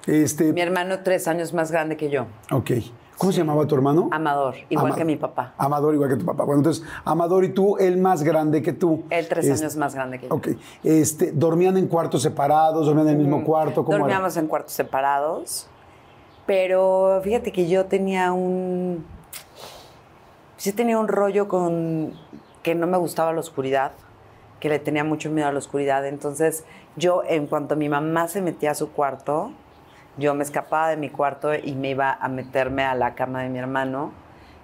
Este, 0.08 0.54
Mi 0.54 0.62
hermano 0.62 1.00
tres 1.04 1.28
años 1.28 1.54
más 1.54 1.72
grande 1.72 1.98
que 1.98 2.10
yo. 2.10 2.26
ok. 2.52 2.72
¿Cómo 3.18 3.32
se 3.32 3.38
llamaba 3.38 3.66
tu 3.68 3.76
hermano? 3.76 4.10
Amador, 4.12 4.56
igual 4.70 4.96
que 4.96 5.06
mi 5.06 5.16
papá. 5.16 5.54
Amador, 5.58 5.94
igual 5.94 6.10
que 6.10 6.16
tu 6.18 6.26
papá. 6.26 6.44
Bueno, 6.44 6.60
entonces, 6.60 6.84
Amador 7.06 7.46
y 7.46 7.50
tú, 7.50 7.78
él 7.78 7.98
más 7.98 8.24
grande 8.24 8.62
que 8.62 8.74
tú. 8.74 9.04
Él 9.12 9.28
tres 9.30 9.46
Este, 9.46 9.64
años 9.64 9.78
más 9.78 9.94
grande 9.96 10.20
que 10.20 10.28
yo. 10.28 10.34
Ok. 10.34 10.48
Este, 10.84 11.32
¿Dormían 11.32 11.78
en 11.78 11.88
cuartos 11.88 12.24
separados? 12.24 12.86
¿Dormían 12.88 13.08
en 13.10 13.14
el 13.14 13.20
mismo 13.20 13.44
cuarto? 13.46 13.86
¿Cómo 13.86 13.96
era? 13.96 14.00
Dormíamos 14.00 14.36
en 14.36 14.48
cuartos 14.48 14.74
separados. 14.74 15.68
Pero 16.46 17.22
fíjate 17.24 17.52
que 17.52 17.70
yo 17.70 17.86
tenía 17.86 18.34
un. 18.34 19.06
Sí 20.58 20.74
tenía 20.74 20.98
un 20.98 21.08
rollo 21.08 21.48
con 21.48 22.14
que 22.64 22.74
no 22.76 22.88
me 22.88 22.98
gustaba 22.98 23.32
la 23.32 23.40
oscuridad, 23.40 23.92
que 24.60 24.70
le 24.70 24.80
tenía 24.80 25.04
mucho 25.04 25.30
miedo 25.30 25.48
a 25.48 25.52
la 25.52 25.60
oscuridad. 25.60 26.06
Entonces, 26.08 26.66
yo, 26.96 27.24
en 27.28 27.48
cuanto 27.48 27.76
mi 27.76 27.90
mamá 27.90 28.28
se 28.28 28.42
metía 28.42 28.72
a 28.72 28.76
su 28.76 28.92
cuarto, 28.92 29.52
yo 30.18 30.34
me 30.36 30.44
escapaba 30.44 30.90
de 30.90 30.98
mi 30.98 31.10
cuarto 31.10 31.54
y 31.56 31.74
me 31.74 31.92
iba 31.92 32.14
a 32.14 32.28
meterme 32.28 32.84
a 32.84 32.94
la 32.96 33.16
cama 33.16 33.42
de 33.42 33.50
mi 33.50 33.60
hermano 33.60 34.12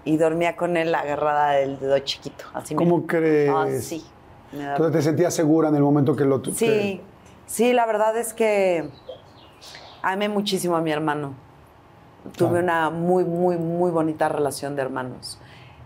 y 0.05 0.17
dormía 0.17 0.55
con 0.55 0.77
él 0.77 0.93
agarrada 0.93 1.51
del 1.51 1.79
dedo 1.79 1.97
chiquito. 1.99 2.45
Así 2.53 2.75
¿Cómo 2.75 2.97
mira. 2.97 3.07
crees? 3.07 3.51
Ah, 3.53 3.67
sí. 3.79 4.05
Me 4.51 4.63
Entonces 4.63 4.93
te 4.93 5.01
sentías 5.01 5.33
segura 5.33 5.69
en 5.69 5.75
el 5.75 5.81
momento 5.81 6.15
que 6.15 6.25
lo... 6.25 6.43
Sí, 6.45 7.01
sí, 7.45 7.73
la 7.73 7.85
verdad 7.85 8.17
es 8.17 8.33
que 8.33 8.89
amé 10.01 10.29
muchísimo 10.29 10.75
a 10.75 10.81
mi 10.81 10.91
hermano. 10.91 11.33
Tuve 12.35 12.59
una 12.59 12.89
muy, 12.89 13.23
muy, 13.23 13.57
muy 13.57 13.91
bonita 13.91 14.29
relación 14.29 14.75
de 14.75 14.81
hermanos. 14.81 15.39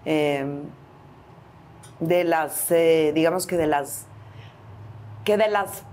Eh, 0.06 0.46
de 2.00 2.24
las, 2.24 2.72
eh, 2.72 3.12
digamos 3.14 3.48
que 3.48 3.58
de 3.58 3.68
las, 3.68 4.06
que 5.24 5.38
de 5.38 5.48
las, 5.48 5.84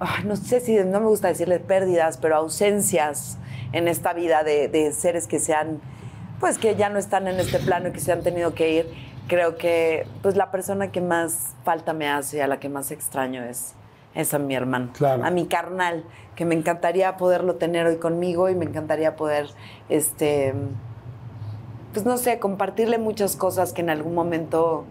ay, 0.00 0.24
no 0.24 0.36
sé 0.36 0.60
si, 0.60 0.74
no 0.76 1.00
me 1.00 1.06
gusta 1.06 1.28
decirle 1.28 1.60
pérdidas, 1.60 2.16
pero 2.16 2.36
ausencias 2.36 3.38
en 3.72 3.86
esta 3.86 4.12
vida 4.12 4.42
de, 4.42 4.68
de 4.68 4.92
seres 4.92 5.26
que 5.26 5.38
sean, 5.38 5.80
pues 6.40 6.58
que 6.58 6.74
ya 6.74 6.88
no 6.88 6.98
están 6.98 7.28
en 7.28 7.38
este 7.38 7.58
plano 7.58 7.88
y 7.88 7.92
que 7.92 8.00
se 8.00 8.10
han 8.12 8.22
tenido 8.22 8.54
que 8.54 8.72
ir. 8.72 9.10
Creo 9.28 9.56
que, 9.56 10.06
pues 10.22 10.36
la 10.36 10.50
persona 10.50 10.90
que 10.90 11.00
más 11.00 11.54
falta 11.64 11.92
me 11.92 12.08
hace, 12.08 12.38
y 12.38 12.40
a 12.40 12.46
la 12.48 12.58
que 12.58 12.68
más 12.68 12.90
extraño 12.90 13.44
es, 13.44 13.74
es 14.14 14.34
a 14.34 14.38
mi 14.40 14.56
hermano, 14.56 14.90
Claro. 14.92 15.24
a 15.24 15.30
mi 15.30 15.46
carnal, 15.46 16.04
que 16.34 16.44
me 16.44 16.54
encantaría 16.56 17.16
poderlo 17.16 17.54
tener 17.56 17.86
hoy 17.86 17.98
conmigo 17.98 18.48
y 18.48 18.54
me 18.56 18.64
encantaría 18.64 19.14
poder, 19.14 19.46
este, 19.88 20.54
pues 21.92 22.04
no 22.06 22.16
sé, 22.16 22.38
compartirle 22.40 22.98
muchas 22.98 23.36
cosas 23.36 23.72
que 23.72 23.82
en 23.82 23.90
algún 23.90 24.14
momento 24.14 24.84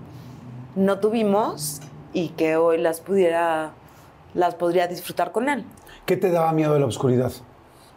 no 0.76 1.00
tuvimos 1.00 1.82
y 2.14 2.30
que 2.30 2.56
hoy 2.56 2.78
las 2.78 3.02
pudiera, 3.02 3.72
las 4.34 4.56
podría 4.56 4.88
disfrutar 4.88 5.32
con 5.32 5.50
él. 5.50 5.66
¿Qué 6.06 6.18
te 6.18 6.32
daba 6.32 6.52
miedo 6.54 6.74
de 6.74 6.80
la 6.80 6.86
oscuridad? 6.86 7.32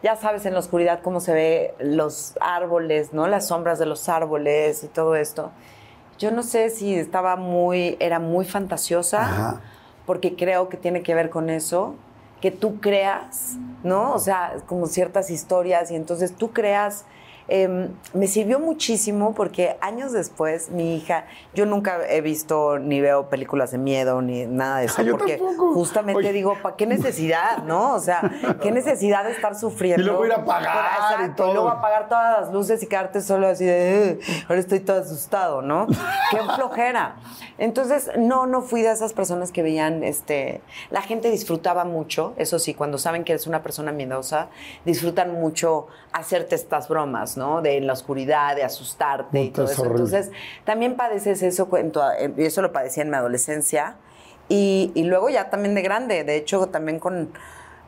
Ya 0.02 0.16
sabes 0.16 0.44
en 0.46 0.54
la 0.54 0.58
oscuridad 0.58 1.00
cómo 1.02 1.20
se 1.20 1.32
ve 1.32 1.74
los 1.78 2.34
árboles, 2.40 3.12
¿no? 3.12 3.28
Las 3.28 3.46
sombras 3.48 3.78
de 3.78 3.86
los 3.86 4.08
árboles 4.08 4.82
y 4.82 4.88
todo 4.88 5.14
esto. 5.14 5.50
Yo 6.18 6.30
no 6.30 6.42
sé 6.42 6.70
si 6.70 6.94
estaba 6.94 7.36
muy, 7.36 7.96
era 8.00 8.18
muy 8.18 8.44
fantasiosa, 8.44 9.22
Ajá. 9.22 9.60
porque 10.06 10.34
creo 10.34 10.68
que 10.68 10.76
tiene 10.76 11.02
que 11.02 11.14
ver 11.14 11.30
con 11.30 11.50
eso, 11.50 11.94
que 12.40 12.50
tú 12.50 12.80
creas, 12.80 13.56
¿no? 13.84 14.12
O 14.12 14.18
sea, 14.18 14.56
como 14.66 14.86
ciertas 14.86 15.30
historias 15.30 15.90
y 15.90 15.96
entonces 15.96 16.34
tú 16.34 16.52
creas. 16.52 17.04
Eh, 17.48 17.88
me 18.14 18.26
sirvió 18.26 18.58
muchísimo 18.58 19.34
porque 19.34 19.76
años 19.80 20.12
después 20.12 20.70
mi 20.70 20.96
hija, 20.96 21.26
yo 21.54 21.66
nunca 21.66 21.98
he 22.08 22.20
visto 22.20 22.78
ni 22.78 23.00
veo 23.00 23.28
películas 23.28 23.70
de 23.72 23.78
miedo 23.78 24.22
ni 24.22 24.46
nada 24.46 24.78
de 24.78 24.86
eso, 24.86 24.96
Ah, 24.98 25.02
yo 25.04 25.18
porque 25.18 25.36
tampoco. 25.38 25.74
justamente 25.74 26.18
Oye. 26.20 26.32
digo, 26.32 26.56
¿para 26.62 26.76
qué 26.76 26.86
necesidad, 26.86 27.58
no? 27.64 27.94
O 27.94 28.00
sea, 28.00 28.20
¿qué 28.62 28.70
necesidad 28.72 29.24
de 29.24 29.32
estar 29.32 29.54
sufriendo? 29.54 30.02
Y 30.02 30.06
luego 30.06 30.26
ir 30.26 30.32
a 30.32 30.36
apagar 30.36 31.30
y 31.30 31.34
todo. 31.34 31.52
luego 31.52 31.68
apagar 31.68 32.08
todas 32.08 32.40
las 32.40 32.52
luces 32.52 32.82
y 32.82 32.86
quedarte 32.86 33.20
solo 33.20 33.48
así 33.48 33.64
de, 33.64 34.18
"Ugh, 34.20 34.44
ahora 34.48 34.60
estoy 34.60 34.80
todo 34.80 35.00
asustado, 35.00 35.62
¿no? 35.62 35.86
Qué 36.30 36.38
flojera. 36.56 37.16
Entonces, 37.58 38.10
no, 38.18 38.46
no 38.46 38.62
fui 38.62 38.82
de 38.82 38.90
esas 38.92 39.12
personas 39.12 39.52
que 39.52 39.62
veían, 39.62 40.02
este, 40.04 40.62
la 40.90 41.02
gente 41.02 41.30
disfrutaba 41.30 41.84
mucho, 41.84 42.34
eso 42.36 42.58
sí, 42.58 42.74
cuando 42.74 42.98
saben 42.98 43.24
que 43.24 43.32
eres 43.32 43.46
una 43.46 43.62
persona 43.62 43.92
miedosa, 43.92 44.48
disfrutan 44.84 45.32
mucho 45.34 45.86
hacerte 46.12 46.54
estas 46.54 46.88
bromas, 46.88 47.36
¿no? 47.36 47.41
De 47.62 47.76
en 47.76 47.86
la 47.86 47.92
oscuridad, 47.92 48.56
de 48.56 48.62
asustarte 48.64 49.40
y 49.42 49.50
todo 49.50 49.66
es 49.66 49.72
eso. 49.72 49.82
Entonces, 49.92 50.30
también 50.64 50.96
padeces 50.96 51.42
eso, 51.42 51.68
en- 51.76 51.92
y 52.36 52.44
eso 52.44 52.62
lo 52.62 52.72
padecía 52.72 53.02
en 53.02 53.10
mi 53.10 53.16
adolescencia. 53.16 53.96
Y, 54.48 54.92
y 54.94 55.04
luego 55.04 55.28
ya 55.30 55.50
también 55.50 55.74
de 55.74 55.82
grande. 55.82 56.24
De 56.24 56.36
hecho, 56.36 56.66
también 56.66 56.98
con, 56.98 57.32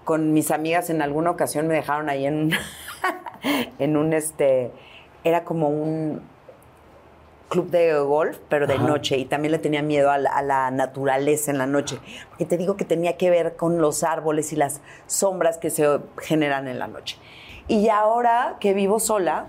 con 0.04 0.32
mis 0.32 0.50
amigas 0.50 0.88
en 0.90 1.02
alguna 1.02 1.30
ocasión 1.30 1.66
me 1.66 1.74
dejaron 1.74 2.08
ahí 2.08 2.26
en 2.26 2.34
un, 2.34 2.52
en 3.78 3.96
un 3.96 4.12
este, 4.12 4.70
era 5.24 5.44
como 5.44 5.68
un 5.68 6.22
club 7.48 7.70
de 7.70 7.92
golf, 7.98 8.38
pero 8.48 8.66
de 8.66 8.78
noche. 8.78 9.16
Y 9.18 9.26
también 9.26 9.52
le 9.52 9.58
tenía 9.58 9.82
miedo 9.82 10.10
a 10.10 10.18
la, 10.18 10.30
a 10.30 10.42
la 10.42 10.70
naturaleza 10.70 11.50
en 11.50 11.58
la 11.58 11.66
noche. 11.66 11.98
Porque 12.30 12.46
te 12.46 12.56
digo 12.56 12.76
que 12.76 12.84
tenía 12.84 13.16
que 13.16 13.30
ver 13.30 13.56
con 13.56 13.80
los 13.80 14.02
árboles 14.02 14.52
y 14.52 14.56
las 14.56 14.80
sombras 15.06 15.58
que 15.58 15.70
se 15.70 15.86
generan 16.20 16.66
en 16.68 16.78
la 16.78 16.88
noche. 16.88 17.16
Y 17.68 17.88
ahora 17.88 18.56
que 18.60 18.74
vivo 18.74 19.00
sola, 19.00 19.46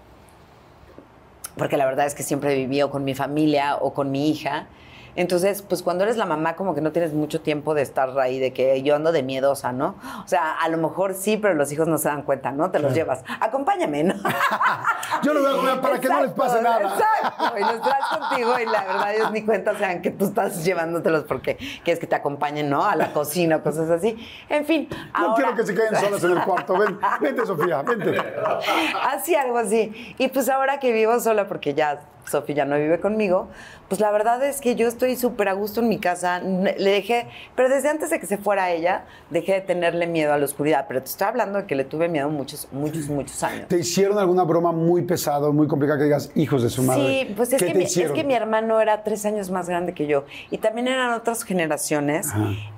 porque 1.57 1.77
la 1.77 1.85
verdad 1.85 2.05
es 2.05 2.15
que 2.15 2.23
siempre 2.23 2.53
he 2.53 2.55
vivido 2.55 2.89
con 2.89 3.03
mi 3.03 3.13
familia 3.13 3.77
o 3.77 3.93
con 3.93 4.11
mi 4.11 4.29
hija. 4.29 4.67
Entonces, 5.15 5.61
pues 5.61 5.81
cuando 5.83 6.03
eres 6.03 6.17
la 6.17 6.25
mamá, 6.25 6.55
como 6.55 6.75
que 6.75 6.81
no 6.81 6.91
tienes 6.91 7.13
mucho 7.13 7.41
tiempo 7.41 7.73
de 7.73 7.81
estar 7.81 8.17
ahí, 8.19 8.39
de 8.39 8.51
que 8.53 8.81
yo 8.83 8.95
ando 8.95 9.11
de 9.11 9.23
miedosa, 9.23 9.71
¿no? 9.71 9.95
O 10.23 10.27
sea, 10.27 10.53
a 10.59 10.67
lo 10.69 10.77
mejor 10.77 11.13
sí, 11.13 11.37
pero 11.37 11.53
los 11.53 11.71
hijos 11.71 11.87
no 11.87 11.97
se 11.97 12.09
dan 12.09 12.23
cuenta, 12.23 12.51
¿no? 12.51 12.71
Te 12.71 12.79
los 12.79 12.93
llevas. 12.93 13.23
Acompáñame, 13.39 14.03
¿no? 14.03 14.15
Yo 15.23 15.33
lo 15.33 15.41
voy 15.41 15.51
a 15.53 15.55
comer 15.55 15.81
para 15.81 15.99
que 15.99 16.09
no 16.09 16.21
les 16.21 16.31
pase 16.31 16.61
nada. 16.61 16.81
Exacto, 16.81 17.57
y 17.57 17.61
los 17.61 17.81
traes 17.81 18.05
contigo 18.19 18.59
y 18.59 18.65
la 18.65 18.83
verdad 18.83 19.15
ellos 19.15 19.31
ni 19.31 19.43
cuenta 19.45 19.77
sean 19.77 20.01
que 20.01 20.11
tú 20.11 20.25
estás 20.25 20.63
llevándotelos 20.65 21.23
porque 21.23 21.57
quieres 21.83 21.99
que 21.99 22.07
te 22.07 22.15
acompañen, 22.15 22.69
¿no? 22.69 22.83
A 22.85 22.95
la 22.95 23.13
cocina 23.13 23.55
o 23.57 23.63
cosas 23.63 23.89
así. 23.89 24.17
En 24.49 24.65
fin. 24.65 24.87
No 24.91 24.97
ahora- 25.19 25.35
quiero 25.35 25.55
que 25.55 25.63
se 25.65 25.73
queden 25.73 25.95
solas 25.95 26.23
en 26.23 26.31
el 26.31 26.41
cuarto. 26.45 26.77
Ven, 26.77 26.99
vente, 27.21 27.45
Sofía, 27.45 27.81
vente. 27.81 28.17
Así, 29.09 29.35
algo 29.35 29.57
así. 29.57 30.15
Y 30.17 30.27
pues 30.27 30.49
ahora 30.49 30.79
que 30.79 30.91
vivo 30.91 31.19
sola, 31.19 31.47
porque 31.47 31.73
ya 31.73 31.99
Sofía 32.25 32.55
ya 32.55 32.65
no 32.65 32.75
vive 32.75 32.99
conmigo, 32.99 33.47
pues 33.87 34.01
la 34.01 34.11
verdad 34.11 34.43
es 34.43 34.61
que 34.61 34.75
yo 34.75 34.87
estoy 34.87 35.15
súper 35.15 35.49
a 35.49 35.53
gusto 35.53 35.81
en 35.81 35.89
mi 35.89 35.99
casa. 35.99 36.39
Le 36.39 36.89
dejé, 36.89 37.27
pero 37.55 37.69
desde 37.69 37.89
antes 37.89 38.09
de 38.09 38.19
que 38.19 38.25
se 38.25 38.37
fuera 38.37 38.71
ella, 38.71 39.05
dejé 39.29 39.53
de 39.53 39.61
tenerle 39.61 40.07
miedo 40.07 40.33
a 40.33 40.37
la 40.37 40.45
oscuridad. 40.45 40.85
Pero 40.87 41.01
te 41.01 41.09
estoy 41.09 41.27
hablando 41.27 41.59
de 41.59 41.65
que 41.65 41.75
le 41.75 41.83
tuve 41.83 42.07
miedo 42.07 42.29
muchos, 42.29 42.67
muchos, 42.71 43.07
muchos 43.09 43.43
años. 43.43 43.67
¿Te 43.67 43.79
hicieron 43.79 44.17
alguna 44.17 44.43
broma 44.43 44.71
muy 44.71 45.03
pesada, 45.03 45.51
muy 45.51 45.67
complicada 45.67 45.99
que 45.99 46.05
digas, 46.05 46.31
hijos 46.35 46.63
de 46.63 46.69
su 46.69 46.83
madre? 46.83 47.25
Sí, 47.27 47.33
pues 47.35 47.53
es 47.53 47.61
¿Qué 47.61 47.67
que, 47.71 47.77
mi, 47.77 47.83
es 47.83 48.11
que 48.11 48.23
mi 48.23 48.33
hermano 48.33 48.81
era 48.81 49.03
tres 49.03 49.25
años 49.25 49.51
más 49.51 49.69
grande 49.69 49.93
que 49.93 50.07
yo 50.07 50.25
y 50.49 50.57
también 50.57 50.87
eran 50.87 51.13
otras 51.13 51.43
generaciones. 51.43 52.29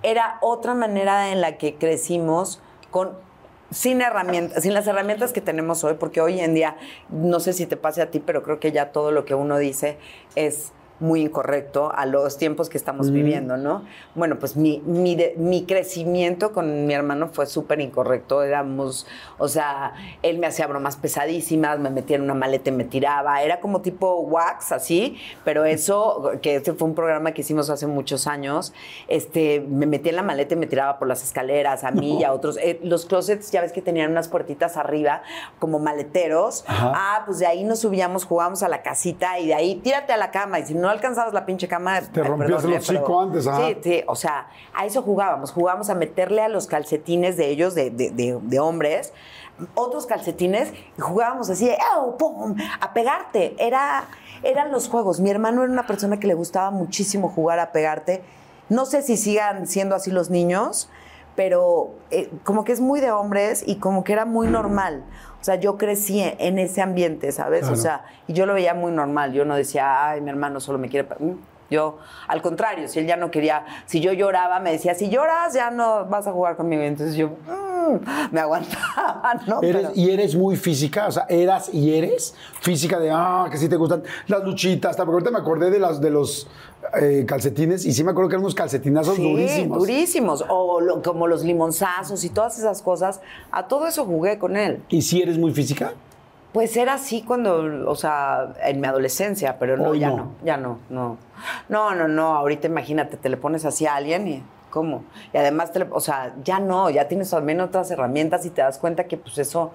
Era 0.03 0.37
otra 0.41 0.73
manera 0.73 1.31
en 1.31 1.41
la 1.41 1.57
que 1.57 1.75
crecimos 1.75 2.61
con 2.91 3.26
sin 3.71 4.01
herramientas, 4.01 4.63
sin 4.63 4.73
las 4.73 4.87
herramientas 4.87 5.33
que 5.33 5.41
tenemos 5.41 5.83
hoy, 5.83 5.95
porque 5.95 6.21
hoy 6.21 6.39
en 6.39 6.53
día, 6.53 6.77
no 7.09 7.39
sé 7.39 7.53
si 7.53 7.65
te 7.65 7.77
pase 7.77 8.01
a 8.01 8.11
ti, 8.11 8.19
pero 8.19 8.43
creo 8.43 8.59
que 8.59 8.71
ya 8.71 8.91
todo 8.91 9.11
lo 9.11 9.25
que 9.25 9.35
uno 9.35 9.57
dice 9.57 9.97
es 10.35 10.71
muy 10.99 11.21
incorrecto 11.21 11.91
a 11.95 12.05
los 12.05 12.37
tiempos 12.37 12.69
que 12.69 12.77
estamos 12.77 13.11
viviendo, 13.11 13.55
¿no? 13.57 13.83
Bueno, 14.15 14.39
pues 14.39 14.55
mi, 14.55 14.81
mi, 14.85 15.15
de- 15.15 15.35
mi 15.37 15.65
crecimiento 15.65 16.51
con 16.53 16.85
mi 16.87 16.93
hermano 16.93 17.27
fue 17.31 17.45
súper 17.45 17.79
incorrecto. 17.81 18.41
Éramos, 18.43 19.05
o 19.37 19.47
sea, 19.47 19.93
él 20.23 20.39
me 20.39 20.47
hacía 20.47 20.67
bromas 20.67 20.95
pesadísimas, 20.95 21.79
me 21.79 21.89
metía 21.89 22.15
en 22.15 22.23
una 22.23 22.33
maleta 22.33 22.69
y 22.69 22.73
me 22.73 22.83
tiraba. 22.83 23.41
Era 23.43 23.59
como 23.59 23.81
tipo 23.81 24.21
wax, 24.21 24.71
así, 24.71 25.17
pero 25.43 25.65
eso, 25.65 26.31
que 26.41 26.55
este 26.55 26.73
fue 26.73 26.87
un 26.87 26.95
programa 26.95 27.31
que 27.31 27.41
hicimos 27.41 27.69
hace 27.69 27.85
muchos 27.87 28.25
años, 28.27 28.73
este, 29.07 29.59
me 29.61 29.85
metía 29.85 30.09
en 30.11 30.15
la 30.15 30.23
maleta 30.23 30.55
y 30.55 30.57
me 30.57 30.67
tiraba 30.67 30.97
por 30.99 31.07
las 31.07 31.23
escaleras, 31.23 31.83
a 31.83 31.91
mí 31.91 32.19
y 32.19 32.23
a 32.23 32.33
otros. 32.33 32.57
Eh, 32.57 32.79
los 32.83 33.05
closets, 33.05 33.51
ya 33.51 33.61
ves 33.61 33.71
que 33.71 33.81
tenían 33.81 34.11
unas 34.11 34.27
puertitas 34.27 34.77
arriba, 34.77 35.21
como 35.59 35.79
maleteros. 35.79 36.63
Ajá. 36.67 36.91
Ah, 36.95 37.23
pues 37.25 37.39
de 37.39 37.45
ahí 37.47 37.63
nos 37.63 37.79
subíamos, 37.79 38.25
jugábamos 38.25 38.63
a 38.63 38.67
la 38.67 38.81
casita 38.81 39.39
y 39.39 39.47
de 39.47 39.53
ahí 39.53 39.75
tírate 39.75 40.13
a 40.13 40.17
la 40.17 40.31
cama. 40.31 40.59
Y 40.59 40.65
si 40.65 40.73
no 40.73 40.86
alcanzabas 40.89 41.33
la 41.33 41.45
pinche 41.45 41.67
cama. 41.67 42.01
Te 42.01 42.23
rompías 42.23 42.63
eh, 42.65 42.77
hocico 42.77 43.03
pero- 43.05 43.21
antes, 43.21 43.47
ajá. 43.47 43.67
Sí, 43.67 43.77
sí, 43.83 44.03
o 44.07 44.15
sea, 44.15 44.47
a 44.73 44.85
eso 44.85 45.01
jugábamos. 45.01 45.51
Jugábamos 45.51 45.89
a 45.89 45.95
meterle 45.95 46.41
a 46.41 46.47
los 46.49 46.67
calcetines 46.67 47.37
de 47.37 47.47
ellos, 47.49 47.75
de, 47.75 47.89
de- 47.89 48.11
de- 48.11 48.39
de 48.41 48.59
hombres, 48.59 49.13
otros 49.75 50.05
calcetines 50.05 50.71
y 50.97 51.01
jugábamos 51.01 51.49
así, 51.49 51.69
¡au! 51.95 52.15
¡pum! 52.17 52.55
a 52.79 52.93
pegarte. 52.93 53.55
Era, 53.57 54.05
eran 54.43 54.71
los 54.71 54.87
juegos. 54.89 55.19
Mi 55.19 55.29
hermano 55.31 55.63
era 55.63 55.71
una 55.71 55.87
persona 55.87 56.19
que 56.19 56.27
le 56.27 56.33
gustaba 56.35 56.69
muchísimo 56.71 57.29
jugar 57.29 57.59
a 57.59 57.71
pegarte. 57.71 58.21
No 58.69 58.85
sé 58.85 59.01
si 59.01 59.17
sigan 59.17 59.65
siendo 59.67 59.95
así 59.95 60.11
los 60.11 60.29
niños, 60.29 60.89
pero 61.37 61.91
eh, 62.09 62.31
como 62.43 62.65
que 62.65 62.71
es 62.71 62.81
muy 62.81 62.99
de 62.99 63.11
hombres 63.11 63.63
y 63.65 63.75
como 63.75 64.03
que 64.03 64.11
era 64.11 64.25
muy 64.25 64.47
normal. 64.47 65.03
O 65.39 65.43
sea, 65.43 65.53
yo 65.55 65.77
crecí 65.77 66.19
en 66.19 66.57
ese 66.57 66.81
ambiente, 66.81 67.31
¿sabes? 67.31 67.59
Claro. 67.59 67.75
O 67.75 67.77
sea, 67.77 68.05
y 68.27 68.33
yo 68.33 68.47
lo 68.47 68.55
veía 68.55 68.73
muy 68.73 68.91
normal. 68.91 69.33
Yo 69.33 69.45
no 69.45 69.55
decía, 69.55 70.09
ay, 70.09 70.19
mi 70.19 70.31
hermano 70.31 70.59
solo 70.59 70.79
me 70.79 70.89
quiere. 70.89 71.07
Pe-". 71.69 71.75
Mm. 71.75 71.77
Yo, 71.77 71.97
al 72.27 72.41
contrario, 72.41 72.87
si 72.87 72.99
él 72.99 73.07
ya 73.07 73.17
no 73.17 73.29
quería, 73.31 73.65
si 73.85 73.99
yo 73.99 74.13
lloraba, 74.13 74.59
me 74.59 74.71
decía, 74.71 74.95
si 74.95 75.09
lloras, 75.09 75.53
ya 75.53 75.69
no 75.71 76.05
vas 76.05 76.27
a 76.27 76.31
jugar 76.31 76.55
conmigo. 76.55 76.81
Entonces 76.83 77.15
yo 77.15 77.27
mm, 77.29 78.31
me 78.31 78.39
aguantaba, 78.41 79.33
¿no? 79.47 79.61
Eres, 79.61 79.81
Pero- 79.87 79.91
y 79.95 80.09
eres 80.11 80.35
muy 80.35 80.55
física, 80.55 81.07
o 81.07 81.11
sea, 81.11 81.25
eras 81.29 81.73
y 81.73 81.93
eres 81.95 82.33
física 82.61 82.99
de, 82.99 83.09
ah, 83.11 83.47
que 83.51 83.57
sí 83.57 83.67
te 83.69 83.75
gustan 83.75 84.03
las 84.27 84.43
luchitas, 84.43 84.95
tal, 84.95 85.05
porque 85.05 85.15
ahorita 85.23 85.31
me 85.31 85.39
acordé 85.39 85.69
de, 85.69 85.79
las, 85.79 85.99
de 86.01 86.09
los 86.09 86.47
eh, 87.01 87.25
calcetines 87.27 87.85
y 87.85 87.91
sí 87.93 88.03
me 88.03 88.11
acuerdo 88.11 88.29
que 88.29 88.35
eran 88.35 88.43
unos 88.43 88.55
calcetinazos 88.55 89.15
Sí, 89.15 89.23
durísimos. 89.31 89.77
durísimos. 89.79 90.45
O 90.47 90.79
lo- 90.81 91.01
como 91.01 91.27
los 91.27 91.43
limonzazos 91.43 92.23
y 92.23 92.29
todas 92.29 92.57
esas 92.59 92.81
cosas. 92.81 93.19
A 93.51 93.67
todo 93.67 93.87
eso 93.87 94.05
jugué 94.05 94.37
con 94.37 94.55
él. 94.55 94.81
¿Y 94.89 95.01
si 95.01 95.21
eres 95.21 95.37
muy 95.37 95.51
física? 95.53 95.93
Pues 96.57 96.75
era 96.75 96.93
así 96.95 97.21
cuando, 97.21 97.87
o 97.87 97.93
sea, 97.93 98.51
en 98.63 98.81
mi 98.81 98.87
adolescencia, 98.87 99.59
pero 99.59 99.77
no, 99.77 99.89
Hoy 99.89 99.99
ya 99.99 100.09
no. 100.09 100.17
no. 100.17 100.31
ya 100.43 100.57
no, 100.57 100.79
no. 100.89 101.17
No, 101.69 101.93
no, 101.93 102.07
no, 102.07 102.35
ahorita 102.35 102.65
imagínate, 102.65 103.15
te 103.15 103.29
le 103.29 103.37
pones 103.37 103.63
así 103.63 103.85
a 103.85 103.93
alguien 103.93 104.27
y 104.27 104.43
¿cómo? 104.71 105.03
Y 105.35 105.37
además, 105.37 105.71
te 105.71 105.77
le- 105.77 105.87
o 105.91 105.99
sea, 105.99 106.33
ya 106.43 106.59
no, 106.59 106.89
ya 106.89 107.07
tienes 107.07 107.29
también 107.29 107.61
otras 107.61 107.91
herramientas 107.91 108.43
y 108.47 108.49
te 108.49 108.63
das 108.63 108.79
cuenta 108.79 109.03
que 109.03 109.17
pues 109.17 109.37
eso, 109.37 109.69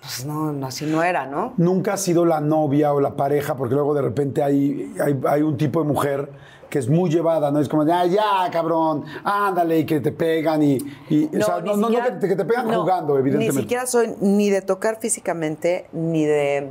pues 0.00 0.26
no, 0.26 0.52
no, 0.52 0.66
así 0.66 0.84
no 0.86 1.04
era, 1.04 1.26
¿no? 1.26 1.52
Nunca 1.58 1.92
has 1.92 2.00
sido 2.02 2.24
la 2.24 2.40
novia 2.40 2.92
o 2.92 3.00
la 3.00 3.14
pareja, 3.14 3.54
porque 3.54 3.76
luego 3.76 3.94
de 3.94 4.02
repente 4.02 4.42
hay, 4.42 4.92
hay, 5.00 5.20
hay 5.28 5.42
un 5.42 5.56
tipo 5.56 5.80
de 5.80 5.86
mujer 5.86 6.28
que 6.70 6.78
es 6.78 6.88
muy 6.88 7.10
llevada, 7.10 7.50
¿no? 7.50 7.60
Es 7.60 7.68
como, 7.68 7.86
ya, 7.86 8.04
ya, 8.06 8.48
cabrón, 8.50 9.04
ándale, 9.24 9.78
y 9.80 9.86
que 9.86 10.00
te 10.00 10.12
pegan 10.12 10.62
y... 10.62 10.78
y 11.08 11.26
o 11.36 11.42
sea, 11.44 11.60
no, 11.60 11.72
no, 11.72 11.76
no 11.76 11.86
siquiera- 11.88 12.04
que, 12.06 12.10
te, 12.20 12.28
que 12.28 12.36
te 12.36 12.44
pegan 12.44 12.68
no, 12.68 12.80
jugando, 12.82 13.18
evidentemente. 13.18 13.54
Ni 13.56 13.62
siquiera 13.62 13.86
soy 13.86 14.14
ni 14.20 14.50
de 14.50 14.62
tocar 14.62 14.98
físicamente, 15.00 15.86
ni 15.92 16.24
de, 16.24 16.70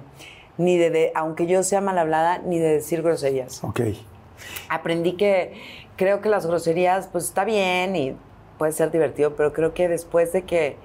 ni 0.58 0.78
de, 0.78 0.90
de- 0.90 1.12
aunque 1.16 1.48
yo 1.48 1.64
sea 1.64 1.82
mal 1.82 1.98
hablada, 1.98 2.40
ni 2.40 2.60
de 2.60 2.74
decir 2.74 3.02
groserías. 3.02 3.64
Ok. 3.64 3.82
aprendí 4.70 5.14
que 5.14 5.54
creo 5.96 6.22
que 6.22 6.30
las 6.30 6.46
groserías, 6.46 7.08
pues 7.08 7.26
está 7.26 7.46
bien 7.46 7.96
y 7.96 8.16
puede 8.58 8.72
ser 8.72 8.92
divertido, 8.92 9.36
pero 9.36 9.54
creo 9.54 9.74
que 9.74 9.88
después 9.88 10.32
de 10.34 10.44
que 10.44 10.78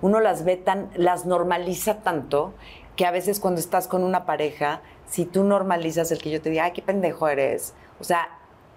uno 0.00 0.20
las 0.20 0.44
ve 0.44 0.56
tan, 0.56 0.88
las 0.96 1.26
normaliza 1.26 1.98
tanto, 2.02 2.52
que 2.96 3.06
a 3.06 3.10
veces 3.10 3.40
cuando 3.40 3.60
estás 3.60 3.86
con 3.88 4.02
una 4.04 4.26
pareja, 4.26 4.80
si 5.08 5.24
tú 5.24 5.44
normalizas 5.44 6.10
el 6.10 6.18
que 6.18 6.30
yo 6.30 6.40
te 6.42 6.50
diga, 6.50 6.64
ay, 6.64 6.72
qué 6.72 6.82
pendejo 6.82 7.28
eres, 7.28 7.74
o 8.00 8.04
sea, 8.04 8.28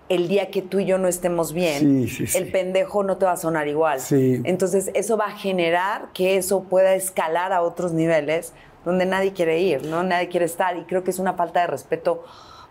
el 0.08 0.28
día 0.28 0.52
que 0.52 0.62
tú 0.62 0.80
y 0.80 0.86
yo 0.86 0.98
no 1.00 1.08
estemos 1.08 1.52
bien, 1.52 2.08
Sí, 2.08 2.10
sí, 2.10 2.28
sí. 2.28 2.38
el 2.38 2.52
pendejo 2.52 3.04
no 3.04 3.18
te 3.18 3.26
va 3.26 3.32
a 3.32 3.38
sonar 3.38 3.68
igual. 3.68 4.00
Sí. 4.00 4.42
Entonces, 4.44 4.92
eso 4.94 5.18
va 5.18 5.26
a 5.28 5.38
generar 5.38 6.10
que 6.14 6.38
eso 6.38 6.64
pueda 6.64 6.94
escalar 6.94 7.52
a 7.54 7.62
otros 7.64 7.92
niveles 7.92 8.54
donde 8.84 9.06
nadie 9.08 9.34
quiere 9.34 9.60
ir, 9.62 9.84
¿no? 9.86 10.04
Nadie 10.04 10.28
quiere 10.30 10.46
estar. 10.46 10.78
Y 10.78 10.84
creo 10.84 11.04
que 11.04 11.10
es 11.10 11.18
una 11.18 11.34
falta 11.34 11.62
de 11.62 11.68
respeto, 11.68 12.24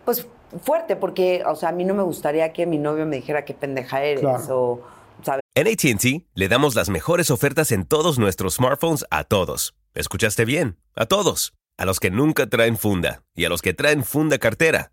pues, 0.05 0.29
fuerte, 0.63 0.95
porque, 0.95 1.43
o 1.45 1.57
sea, 1.57 1.71
a 1.71 1.73
mí 1.73 1.85
no 1.85 1.95
me 1.95 2.05
gustaría 2.05 2.53
que 2.53 2.67
mi 2.67 2.79
novio 2.79 3.05
me 3.05 3.17
dijera 3.17 3.45
qué 3.45 3.53
pendeja 3.55 4.05
eres 4.05 4.21
Claro. 4.21 4.45
o, 4.61 4.81
¿sabes? 5.25 5.41
En 5.57 5.67
ATT 5.67 6.25
le 6.35 6.49
damos 6.49 6.77
las 6.77 6.89
mejores 6.89 7.33
ofertas 7.33 7.73
en 7.73 7.85
todos 7.85 8.21
nuestros 8.21 8.55
smartphones 8.55 9.05
a 9.11 9.25
todos. 9.25 9.75
¿Escuchaste 9.95 10.45
bien? 10.45 10.77
A 10.95 11.07
todos. 11.07 11.53
A 11.79 11.85
los 11.85 11.99
que 11.99 12.13
nunca 12.13 12.47
traen 12.49 12.77
funda 12.77 13.23
y 13.35 13.45
a 13.45 13.49
los 13.49 13.61
que 13.61 13.75
traen 13.75 14.05
funda 14.05 14.39
cartera. 14.39 14.93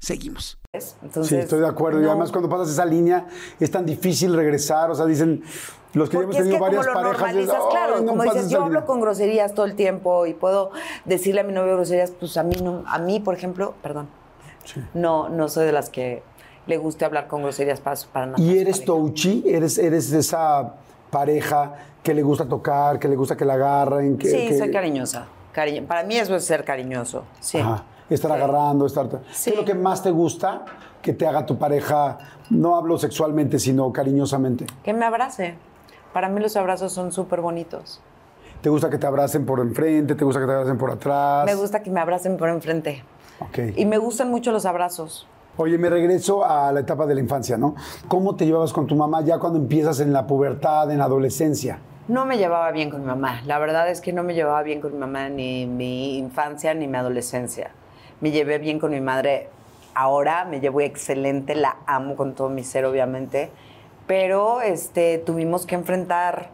Seguimos. 0.00 0.58
Entonces, 0.72 1.26
sí, 1.28 1.36
estoy 1.36 1.60
de 1.60 1.66
acuerdo. 1.68 2.00
Y 2.00 2.06
además 2.06 2.30
cuando 2.32 2.48
pasas 2.48 2.70
esa 2.70 2.84
línea 2.84 3.26
es 3.60 3.70
tan 3.70 3.84
difícil 3.84 4.34
regresar. 4.34 4.90
O 4.90 4.94
sea, 4.94 5.04
dicen 5.06 5.42
los 5.92 6.08
que 6.08 6.16
ya 6.16 6.22
hemos 6.22 6.34
Porque 6.36 6.38
es 6.38 6.44
tenido 6.44 6.52
que 6.54 6.58
como 6.58 6.82
varias 6.82 6.86
lo 6.86 6.92
parejas. 6.92 7.14
es, 7.16 7.20
normalizas, 7.46 7.56
"Ay, 7.62 7.70
claro, 7.70 8.00
no 8.00 8.06
como 8.06 8.22
dices, 8.22 8.38
esa 8.42 8.48
yo 8.50 8.58
línea". 8.58 8.66
hablo 8.66 8.86
con 8.86 9.00
groserías 9.00 9.54
todo 9.54 9.66
el 9.66 9.74
tiempo 9.74 10.24
y 10.26 10.34
puedo 10.34 10.70
decirle 11.04 11.42
a 11.42 11.44
mi 11.44 11.52
novio 11.52 11.74
groserías, 11.74 12.12
pues 12.12 12.36
a 12.38 12.42
mí 12.42 12.56
no, 12.62 12.82
a 12.86 12.98
mí, 12.98 13.20
por 13.20 13.34
ejemplo, 13.34 13.74
perdón, 13.82 14.08
no, 14.94 15.28
no 15.28 15.48
soy 15.48 15.66
de 15.66 15.72
las 15.72 15.90
que 15.90 16.22
le 16.66 16.78
guste 16.78 17.04
hablar 17.04 17.26
con 17.26 17.42
groserías 17.42 17.80
para, 17.80 17.96
para 18.12 18.26
nada. 18.26 18.40
¿Y 18.40 18.58
eres 18.58 18.84
touchy? 18.84 19.42
¿Eres, 19.46 19.76
¿Eres 19.78 20.12
esa 20.12 20.76
pareja 21.10 21.74
que 22.02 22.14
le 22.14 22.22
gusta 22.22 22.46
tocar, 22.46 22.98
que 22.98 23.08
le 23.08 23.16
gusta 23.16 23.36
que 23.36 23.44
la 23.44 23.54
agarren? 23.54 24.16
Que, 24.16 24.28
Sí, 24.30 24.48
que- 24.48 24.58
soy 24.58 24.70
cariñosa. 24.70 25.26
Cariño. 25.52 25.84
Para 25.86 26.04
mí 26.04 26.16
eso 26.16 26.36
es 26.36 26.44
ser 26.44 26.64
cariñoso. 26.64 27.24
Sí. 27.40 27.58
Ajá, 27.58 27.82
Estar 28.10 28.32
agarrando, 28.32 28.86
estar... 28.86 29.08
Sí. 29.32 29.50
¿Qué 29.50 29.50
es 29.50 29.56
lo 29.56 29.64
que 29.64 29.74
más 29.74 30.02
te 30.02 30.10
gusta 30.10 30.64
que 31.00 31.12
te 31.12 31.26
haga 31.26 31.46
tu 31.46 31.56
pareja? 31.56 32.18
No 32.50 32.76
hablo 32.76 32.98
sexualmente, 32.98 33.58
sino 33.58 33.92
cariñosamente. 33.92 34.66
Que 34.82 34.92
me 34.92 35.06
abrace. 35.06 35.54
Para 36.12 36.28
mí 36.28 36.40
los 36.40 36.56
abrazos 36.56 36.92
son 36.92 37.12
súper 37.12 37.40
bonitos. 37.40 38.00
¿Te 38.60 38.68
gusta 38.68 38.90
que 38.90 38.98
te 38.98 39.06
abracen 39.06 39.46
por 39.46 39.60
enfrente? 39.60 40.14
¿Te 40.14 40.24
gusta 40.24 40.40
que 40.40 40.46
te 40.46 40.52
abracen 40.52 40.76
por 40.76 40.90
atrás? 40.90 41.46
Me 41.46 41.54
gusta 41.54 41.82
que 41.82 41.90
me 41.90 42.00
abracen 42.00 42.36
por 42.36 42.48
enfrente. 42.48 43.02
Ok. 43.38 43.76
Y 43.76 43.86
me 43.86 43.96
gustan 43.96 44.30
mucho 44.30 44.52
los 44.52 44.66
abrazos. 44.66 45.26
Oye, 45.56 45.78
me 45.78 45.88
regreso 45.88 46.44
a 46.44 46.72
la 46.72 46.80
etapa 46.80 47.06
de 47.06 47.14
la 47.14 47.20
infancia, 47.20 47.56
¿no? 47.56 47.74
¿Cómo 48.08 48.34
te 48.34 48.44
llevabas 48.44 48.72
con 48.72 48.86
tu 48.86 48.96
mamá 48.96 49.22
ya 49.22 49.38
cuando 49.38 49.58
empiezas 49.58 50.00
en 50.00 50.12
la 50.12 50.26
pubertad, 50.26 50.90
en 50.90 50.98
la 50.98 51.04
adolescencia? 51.04 51.78
No 52.08 52.24
me 52.24 52.38
llevaba 52.38 52.70
bien 52.72 52.90
con 52.90 53.00
mi 53.00 53.06
mamá. 53.06 53.40
La 53.46 53.58
verdad 53.58 53.88
es 53.88 54.00
que 54.00 54.12
no 54.12 54.22
me 54.22 54.34
llevaba 54.34 54.62
bien 54.62 54.80
con 54.80 54.92
mi 54.92 54.98
mamá 54.98 55.28
ni 55.28 55.66
mi 55.66 56.18
infancia 56.18 56.74
ni 56.74 56.88
mi 56.88 56.96
adolescencia. 56.96 57.70
Me 58.20 58.30
llevé 58.30 58.58
bien 58.58 58.78
con 58.78 58.90
mi 58.90 59.00
madre 59.00 59.48
ahora, 59.94 60.44
me 60.44 60.60
llevo 60.60 60.80
excelente, 60.80 61.54
la 61.54 61.76
amo 61.86 62.16
con 62.16 62.34
todo 62.34 62.48
mi 62.48 62.64
ser, 62.64 62.84
obviamente. 62.84 63.50
Pero 64.06 64.60
este, 64.60 65.18
tuvimos 65.18 65.66
que 65.66 65.74
enfrentar, 65.74 66.50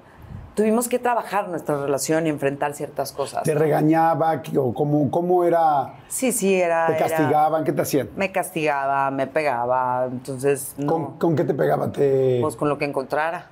tuvimos 0.54 0.88
que 0.88 0.98
trabajar 0.98 1.48
nuestra 1.48 1.76
relación 1.80 2.26
y 2.26 2.30
enfrentar 2.30 2.74
ciertas 2.74 3.12
cosas. 3.12 3.42
¿Te 3.44 3.54
regañaba? 3.54 4.42
¿Qué- 4.42 4.58
¿O 4.58 4.72
cómo, 4.74 5.10
cómo 5.10 5.42
era? 5.44 5.94
Sí, 6.08 6.32
sí, 6.32 6.54
era. 6.54 6.86
¿Te 6.86 6.96
era- 6.96 7.08
castigaban? 7.08 7.64
¿Qué 7.64 7.72
te 7.72 7.82
hacían? 7.82 8.10
me 8.14 8.30
castigaba, 8.30 9.10
me 9.10 9.26
pegaba, 9.26 10.06
entonces 10.10 10.74
no. 10.76 10.92
¿Con, 10.92 11.18
con 11.18 11.36
qué 11.36 11.44
te 11.44 11.54
pegaba? 11.54 11.90
¿Te... 11.90 12.38
Pues 12.42 12.56
con 12.56 12.68
lo 12.68 12.78
que 12.78 12.84
encontrara. 12.84 13.46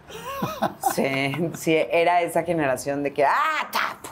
sí, 0.94 1.33
sí, 1.55 1.77
era 1.90 2.20
esa 2.22 2.42
generación 2.42 3.03
de 3.03 3.12
que, 3.12 3.24
¡ah, 3.24 3.33
tap! 3.72 4.04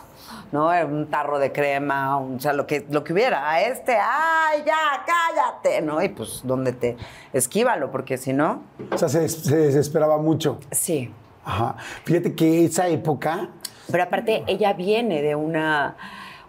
¿No? 0.53 0.69
Un 0.87 1.09
tarro 1.11 1.39
de 1.39 1.51
crema, 1.51 2.17
un- 2.19 2.37
o 2.37 2.41
sea, 2.41 2.53
lo 2.53 2.67
que, 2.67 2.87
lo 2.91 3.03
que 3.03 3.13
hubiera. 3.15 3.51
A 3.51 3.63
este, 3.63 3.97
¡ay, 3.99 4.63
ya, 4.67 5.03
cállate! 5.07 5.81
¿No? 5.83 6.03
Y 6.03 6.11
pues, 6.11 6.43
donde 6.45 6.73
te 6.73 6.97
esquívalo, 7.33 7.91
porque 7.91 8.19
si 8.19 8.33
no. 8.35 8.63
O 8.93 8.99
sea, 8.99 9.09
se, 9.09 9.29
se 9.29 9.57
desesperaba 9.57 10.19
mucho. 10.19 10.59
Sí. 10.71 11.13
Ajá. 11.45 11.77
Fíjate 12.05 12.35
que 12.35 12.67
esa 12.67 12.87
época... 12.89 13.49
Pero 13.91 14.05
aparte, 14.05 14.45
ella 14.47 14.75
viene 14.75 15.23
de 15.23 15.35
una. 15.35 15.97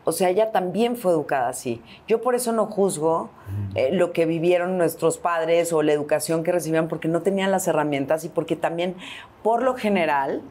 O 0.06 0.12
sea, 0.12 0.30
ella 0.30 0.52
también 0.52 0.98
fue 0.98 1.12
educada 1.14 1.48
así. 1.48 1.82
Yo 2.08 2.22
por 2.22 2.36
eso 2.36 2.52
no 2.52 2.66
juzgo 2.68 3.30
eh, 3.74 3.90
lo 3.94 4.12
que 4.12 4.26
vivieron 4.26 4.78
nuestros 4.78 5.18
padres 5.18 5.72
o 5.74 5.82
la 5.82 5.94
educación 5.94 6.44
que 6.44 6.52
recibían, 6.52 6.90
porque 6.90 7.08
no 7.08 7.22
tenían 7.22 7.52
las 7.52 7.68
herramientas 7.68 8.24
y 8.26 8.30
porque 8.30 8.56
también, 8.58 8.96
por 9.44 9.64
lo 9.64 9.76
general, 9.76 10.42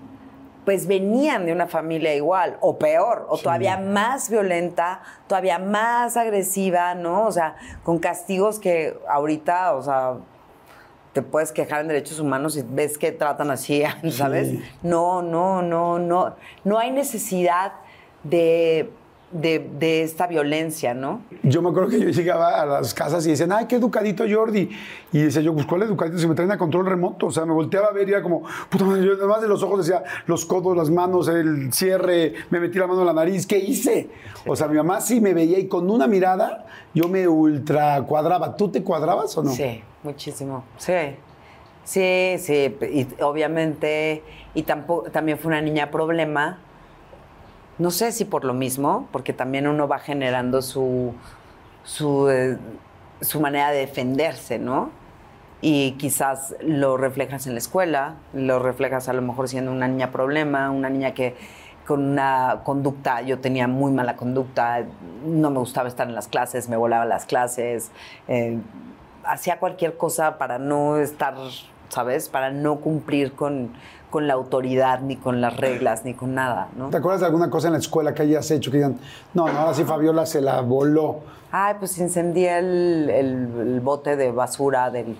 pues 0.65 0.87
venían 0.87 1.47
de 1.47 1.53
una 1.53 1.67
familia 1.67 2.15
igual, 2.15 2.57
o 2.61 2.79
peor, 2.79 3.27
o 3.29 3.37
todavía 3.37 3.79
más 3.79 4.31
violenta, 4.31 5.03
todavía 5.27 5.59
más 5.59 6.17
agresiva, 6.17 6.95
¿no? 6.95 7.27
O 7.27 7.33
sea, 7.33 7.57
con 7.83 7.99
castigos 7.99 8.59
que 8.59 8.97
ahorita, 9.09 9.75
o 9.75 9.83
sea, 9.83 10.15
te 11.13 11.23
puedes 11.23 11.53
quejar 11.53 11.81
en 11.81 11.89
derechos 11.89 12.21
humanos 12.21 12.57
y 12.57 12.63
ves 12.63 12.97
que 12.97 13.13
tratan 13.13 13.51
así, 13.51 13.83
¿sabes? 14.11 14.55
No, 14.83 15.21
no, 15.23 15.63
no, 15.63 15.99
no. 15.99 16.37
No 16.65 16.79
hay 16.79 16.91
necesidad 16.91 17.73
de 18.23 18.91
de, 19.33 19.71
de 19.79 20.03
esta 20.03 20.27
violencia, 20.27 20.95
¿no? 20.95 21.23
Yo 21.43 21.63
me 21.63 21.71
acuerdo 21.71 21.89
que 21.89 22.01
yo 22.01 22.09
llegaba 22.11 22.61
a 22.61 22.67
las 22.67 22.95
casas 22.95 23.27
y 23.27 23.31
decían, 23.31 23.53
ay, 23.53 23.67
qué 23.67 23.77
educadito 23.77 24.25
Jordi. 24.31 24.71
Y 25.13 25.23
decía 25.23 25.43
yo, 25.43 25.55
pues, 25.55 25.67
¿cuál 25.67 25.83
educadito? 25.83 26.19
Si 26.19 26.27
me 26.27 26.35
traen 26.35 26.53
a 26.53 26.59
control 26.59 26.87
remoto. 26.87 27.27
O 27.27 27.31
sea, 27.31 27.45
me 27.45 27.53
volteaba 27.53 27.89
a 27.89 27.93
ver 27.93 28.09
y 28.09 28.13
era 28.13 28.23
como, 28.23 28.43
puta 28.69 28.85
madre, 28.85 29.05
yo 29.05 29.13
además 29.15 29.41
de 29.41 29.49
los 29.49 29.63
ojos 29.63 29.87
decía, 29.87 30.03
los 30.27 30.45
codos, 30.45 30.77
las 30.77 30.91
manos, 30.91 31.29
el 31.29 31.73
cierre, 31.73 32.35
me 32.51 32.61
metí 32.61 32.79
la 32.79 32.87
mano 32.87 33.01
en 33.01 33.07
la 33.07 33.13
nariz, 33.13 33.47
¿qué 33.47 33.59
hice? 33.59 34.11
O 34.47 34.55
sea, 34.55 34.69
mi 34.69 34.77
mamá 34.77 35.01
sí 35.01 35.21
me 35.21 35.35
veía 35.35 35.59
y 35.59 35.69
con 35.69 35.91
una 35.91 36.07
mirada 36.07 36.67
yo 36.95 37.09
me 37.09 37.27
ultra 37.27 38.03
cuadraba. 38.03 38.57
¿Tú 38.57 38.69
te 38.69 38.83
cuadrabas 38.83 39.37
o 39.39 39.43
no? 39.43 39.51
Sí, 39.51 39.83
muchísimo. 40.03 40.65
Sí. 40.77 40.93
Sí, 41.85 42.37
sí. 42.39 42.77
Y 42.93 43.07
obviamente, 43.23 44.23
y 44.55 44.63
tampoco, 44.63 45.11
también 45.11 45.39
fue 45.39 45.49
una 45.49 45.61
niña 45.61 45.91
problema. 45.91 46.61
No 47.83 47.91
sé 47.91 48.13
si 48.13 48.25
por 48.25 48.45
lo 48.45 48.55
mismo, 48.55 49.09
porque 49.11 49.33
también 49.33 49.67
uno 49.67 49.89
va 49.89 49.99
generando 49.99 50.63
su, 50.63 51.15
su, 51.83 52.31
eh, 52.31 52.57
su 53.21 53.41
manera 53.41 53.73
de 53.73 53.79
defenderse, 53.79 54.61
¿no? 54.61 54.91
Y 55.61 55.97
quizás 55.99 56.55
lo 56.61 56.97
reflejas 56.97 57.49
en 57.49 57.55
la 57.55 57.59
escuela, 57.59 58.15
lo 58.35 58.61
reflejas 58.61 59.09
a 59.09 59.13
lo 59.13 59.21
mejor 59.21 59.49
siendo 59.49 59.73
una 59.73 59.89
niña 59.89 60.13
problema, 60.13 60.71
una 60.71 60.91
niña 60.91 61.13
que 61.13 61.35
con 61.85 62.05
una 62.05 62.61
conducta, 62.63 63.21
yo 63.23 63.41
tenía 63.41 63.67
muy 63.67 63.91
mala 63.91 64.15
conducta, 64.15 64.85
no 65.27 65.51
me 65.51 65.59
gustaba 65.59 65.89
estar 65.89 66.07
en 66.07 66.15
las 66.15 66.29
clases, 66.29 66.69
me 66.69 66.77
volaba 66.77 67.05
las 67.05 67.27
clases, 67.27 67.91
eh, 68.29 68.61
hacía 69.25 69.59
cualquier 69.59 69.97
cosa 69.97 70.39
para 70.39 70.61
no 70.61 70.99
estar, 70.99 71.35
¿sabes? 71.89 72.29
Para 72.29 72.53
no 72.53 72.77
cumplir 72.77 73.33
con, 73.33 73.73
con 74.13 74.29
la 74.29 74.35
autoridad, 74.35 75.01
ni 75.01 75.17
con 75.17 75.41
las 75.41 75.57
reglas, 75.57 76.05
ni 76.05 76.13
con 76.13 76.35
nada, 76.35 76.69
¿no? 76.77 76.91
¿Te 76.91 76.99
acuerdas 76.99 77.21
de 77.23 77.27
alguna 77.29 77.49
cosa 77.51 77.69
en 77.69 77.73
la 77.73 77.79
escuela 77.79 78.13
que 78.15 78.23
hayas 78.23 78.49
hecho 78.51 78.71
que 78.71 78.77
digan, 78.77 78.99
no, 79.33 79.49
no, 79.49 79.59
ahora 79.59 79.73
sí 79.75 79.85
Fabiola 79.85 80.27
se 80.27 80.43
la 80.43 80.61
voló? 80.61 81.21
Ay, 81.51 81.77
pues 81.79 81.97
incendié 81.99 82.59
el, 82.59 83.09
el- 83.11 83.61
el 83.75 83.81
bote 83.81 84.17
de 84.17 84.31
basura 84.31 84.91
del, 84.91 85.17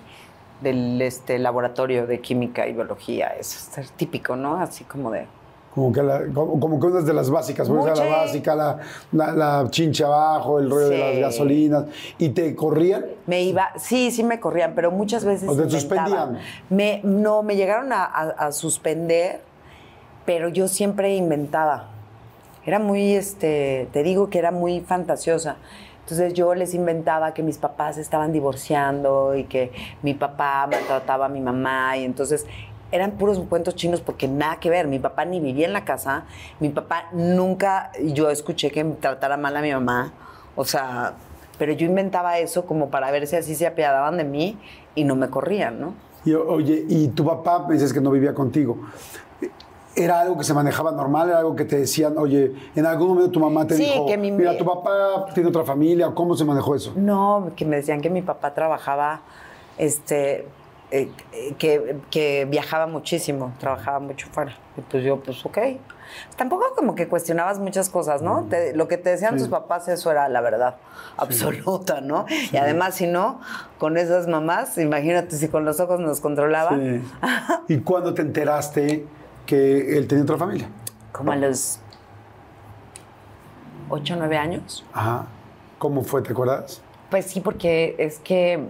del 0.61 1.01
este, 1.01 1.39
laboratorio 1.39 2.05
de 2.05 2.21
química 2.21 2.67
y 2.67 2.73
biología. 2.73 3.29
Eso 3.39 3.81
es 3.81 3.91
típico, 3.93 4.35
¿no? 4.35 4.57
Así 4.61 4.83
como 4.83 5.09
de... 5.11 5.25
Como 5.73 5.91
que, 5.91 6.03
la- 6.03 6.21
como, 6.33 6.59
como 6.59 6.79
que 6.79 6.85
unas 6.87 7.05
de 7.05 7.13
las 7.13 7.29
básicas, 7.31 7.67
Mucho. 7.67 7.95
la 7.95 8.05
básica, 8.05 8.53
la, 8.55 8.77
la, 9.11 9.31
la 9.33 9.67
chincha 9.71 10.05
abajo, 10.05 10.59
el 10.59 10.69
rollo 10.69 10.89
de 10.89 10.97
las 10.99 11.17
gasolinas, 11.17 11.85
y 12.19 12.29
te 12.29 12.55
corrían. 12.55 13.05
Me 13.25 13.41
iba, 13.41 13.69
sí, 13.77 14.11
sí 14.11 14.23
me 14.23 14.39
corrían, 14.39 14.73
pero 14.75 14.91
muchas 14.91 15.25
veces 15.25 15.49
¿O 15.49 15.55
te 15.55 15.67
suspendían? 15.69 16.37
Me, 16.69 17.01
no, 17.03 17.41
me 17.41 17.55
llegaron 17.55 17.91
a, 17.91 18.03
a- 18.05 18.29
a 18.47 18.51
suspender, 18.51 19.41
pero 20.25 20.47
yo 20.49 20.67
siempre 20.67 21.15
inventaba. 21.15 21.89
Era 22.65 22.79
muy, 22.79 23.13
este, 23.15 23.89
te 23.91 24.03
digo 24.03 24.29
que 24.29 24.39
era 24.39 24.51
muy 24.51 24.79
fantasiosa. 24.81 25.57
Entonces 26.01 26.33
yo 26.33 26.53
les 26.53 26.73
inventaba 26.73 27.33
que 27.33 27.41
mis 27.43 27.57
papás 27.57 27.97
estaban 27.97 28.31
divorciando 28.31 29.35
y 29.35 29.45
que 29.45 29.71
mi 30.01 30.13
papá 30.13 30.67
maltrataba 30.69 31.25
a 31.25 31.29
mi 31.29 31.39
mamá 31.39 31.97
y 31.97 32.03
entonces 32.03 32.45
eran 32.93 33.11
puros 33.13 33.39
cuentos 33.49 33.75
chinos 33.75 34.01
porque 34.01 34.27
nada 34.27 34.57
que 34.59 34.69
ver. 34.69 34.87
Mi 34.87 34.99
papá 34.99 35.25
ni 35.25 35.39
vivía 35.39 35.65
en 35.65 35.73
la 35.73 35.83
casa, 35.83 36.25
mi 36.59 36.69
papá 36.69 37.05
nunca, 37.11 37.91
yo 38.03 38.29
escuché 38.29 38.69
que 38.71 38.83
tratara 38.85 39.35
mal 39.35 39.57
a 39.57 39.61
mi 39.61 39.71
mamá, 39.71 40.13
o 40.55 40.63
sea, 40.63 41.13
pero 41.57 41.73
yo 41.73 41.87
inventaba 41.87 42.37
eso 42.37 42.65
como 42.67 42.89
para 42.89 43.09
ver 43.09 43.25
si 43.25 43.35
así 43.35 43.55
se 43.55 43.65
apiadaban 43.65 44.17
de 44.17 44.23
mí 44.23 44.59
y 44.93 45.03
no 45.05 45.15
me 45.15 45.27
corrían, 45.29 45.81
¿no? 45.81 45.93
Y, 46.23 46.33
oye, 46.35 46.85
y 46.87 47.07
tu 47.09 47.25
papá, 47.25 47.65
me 47.67 47.73
dices 47.73 47.91
que 47.91 47.99
no 47.99 48.11
vivía 48.11 48.33
contigo. 48.35 48.77
¿Era 49.95 50.21
algo 50.21 50.37
que 50.37 50.43
se 50.43 50.53
manejaba 50.53 50.91
normal? 50.91 51.29
¿Era 51.29 51.39
algo 51.39 51.55
que 51.55 51.65
te 51.65 51.77
decían, 51.77 52.17
oye, 52.17 52.51
en 52.75 52.85
algún 52.85 53.09
momento 53.09 53.31
tu 53.31 53.39
mamá 53.39 53.65
te 53.67 53.75
Sí, 53.75 53.83
dijo, 53.85 54.05
que 54.07 54.17
mi- 54.17 54.31
mira, 54.31 54.57
tu 54.57 54.65
papá 54.65 55.25
tiene 55.33 55.49
otra 55.49 55.63
familia? 55.63 56.11
¿Cómo 56.15 56.35
se 56.35 56.45
manejó 56.45 56.75
eso? 56.75 56.93
No, 56.95 57.51
que 57.55 57.65
me 57.65 57.75
decían 57.75 58.01
que 58.01 58.09
mi 58.09 58.21
papá 58.23 58.53
trabajaba, 58.55 59.21
este, 59.77 60.47
eh, 60.93 61.11
que, 61.57 61.97
que 62.11 62.45
viajaba 62.45 62.85
muchísimo, 62.87 63.53
trabajaba 63.59 63.99
mucho 63.99 64.27
fuera. 64.31 64.55
Y 64.77 64.81
pues 64.81 65.03
yo, 65.03 65.19
pues 65.21 65.43
ok. 65.45 65.57
Tampoco 66.37 66.65
como 66.75 66.93
que 66.93 67.07
cuestionabas 67.07 67.57
muchas 67.57 67.89
cosas, 67.89 68.21
¿no? 68.21 68.43
Te- 68.43 68.75
lo 68.75 68.87
que 68.87 68.97
te 68.99 69.09
decían 69.09 69.35
tus 69.37 69.47
papás, 69.47 69.87
eso 69.87 70.11
era 70.11 70.29
la 70.29 70.41
verdad 70.41 70.75
absoluta, 71.17 72.01
¿no? 72.01 72.25
Y 72.51 72.57
además, 72.57 72.93
si 72.95 73.07
no, 73.07 73.41
con 73.79 73.97
esas 73.97 74.27
mamás, 74.27 74.77
imagínate 74.77 75.35
si 75.35 75.47
con 75.47 75.65
los 75.65 75.79
ojos 75.79 75.99
nos 75.99 76.21
controlaba. 76.21 76.77
Sí. 76.77 77.01
¿Y 77.73 77.79
cuándo 77.79 78.13
te 78.13 78.21
enteraste 78.21 79.05
que 79.47 79.97
él 79.97 80.07
tenía 80.07 80.23
otra 80.23 80.37
familia? 80.37 80.69
Como 81.11 81.31
a 81.31 81.35
los 81.35 81.79
ocho, 83.89 84.15
nueve 84.15 84.37
años. 84.37 84.85
Ajá. 84.93 85.25
¿Cómo 85.79 86.03
fue, 86.03 86.21
te 86.21 86.31
acuerdas? 86.31 86.81
Pues 87.09 87.25
sí, 87.25 87.41
porque 87.41 87.95
es 87.97 88.19
que 88.19 88.67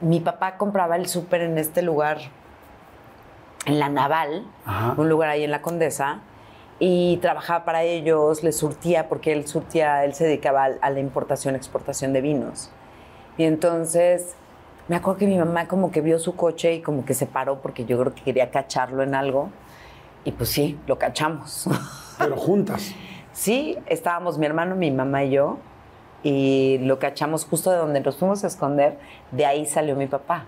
mi 0.00 0.20
papá 0.20 0.56
compraba 0.56 0.96
el 0.96 1.06
súper 1.08 1.42
en 1.42 1.58
este 1.58 1.82
lugar, 1.82 2.18
en 3.64 3.78
la 3.78 3.88
Naval, 3.88 4.46
Ajá. 4.64 4.94
un 4.96 5.08
lugar 5.08 5.30
ahí 5.30 5.44
en 5.44 5.50
la 5.50 5.62
Condesa, 5.62 6.20
y 6.78 7.16
trabajaba 7.18 7.64
para 7.64 7.82
ellos, 7.82 8.42
les 8.42 8.56
surtía, 8.56 9.08
porque 9.08 9.32
él 9.32 9.46
surtía, 9.46 10.04
él 10.04 10.14
se 10.14 10.24
dedicaba 10.24 10.64
a, 10.64 10.70
a 10.82 10.90
la 10.90 11.00
importación, 11.00 11.54
exportación 11.56 12.12
de 12.12 12.20
vinos. 12.20 12.70
Y 13.38 13.44
entonces, 13.44 14.34
me 14.88 14.96
acuerdo 14.96 15.18
que 15.18 15.26
mi 15.26 15.38
mamá 15.38 15.66
como 15.68 15.90
que 15.90 16.00
vio 16.00 16.18
su 16.18 16.36
coche 16.36 16.74
y 16.74 16.80
como 16.82 17.04
que 17.04 17.14
se 17.14 17.26
paró 17.26 17.60
porque 17.60 17.84
yo 17.86 17.98
creo 17.98 18.14
que 18.14 18.22
quería 18.22 18.50
cacharlo 18.50 19.02
en 19.02 19.14
algo. 19.14 19.50
Y 20.24 20.32
pues 20.32 20.50
sí, 20.50 20.78
lo 20.86 20.98
cachamos. 20.98 21.68
Pero 22.18 22.36
juntas. 22.36 22.92
Sí, 23.32 23.76
estábamos 23.84 24.38
mi 24.38 24.46
hermano, 24.46 24.76
mi 24.76 24.90
mamá 24.90 25.24
y 25.24 25.32
yo, 25.32 25.58
y 26.28 26.78
lo 26.78 26.98
cachamos 26.98 27.44
justo 27.44 27.70
de 27.70 27.76
donde 27.76 28.00
nos 28.00 28.16
fuimos 28.16 28.42
a 28.42 28.48
esconder, 28.48 28.98
de 29.30 29.46
ahí 29.46 29.64
salió 29.64 29.94
mi 29.94 30.08
papá, 30.08 30.44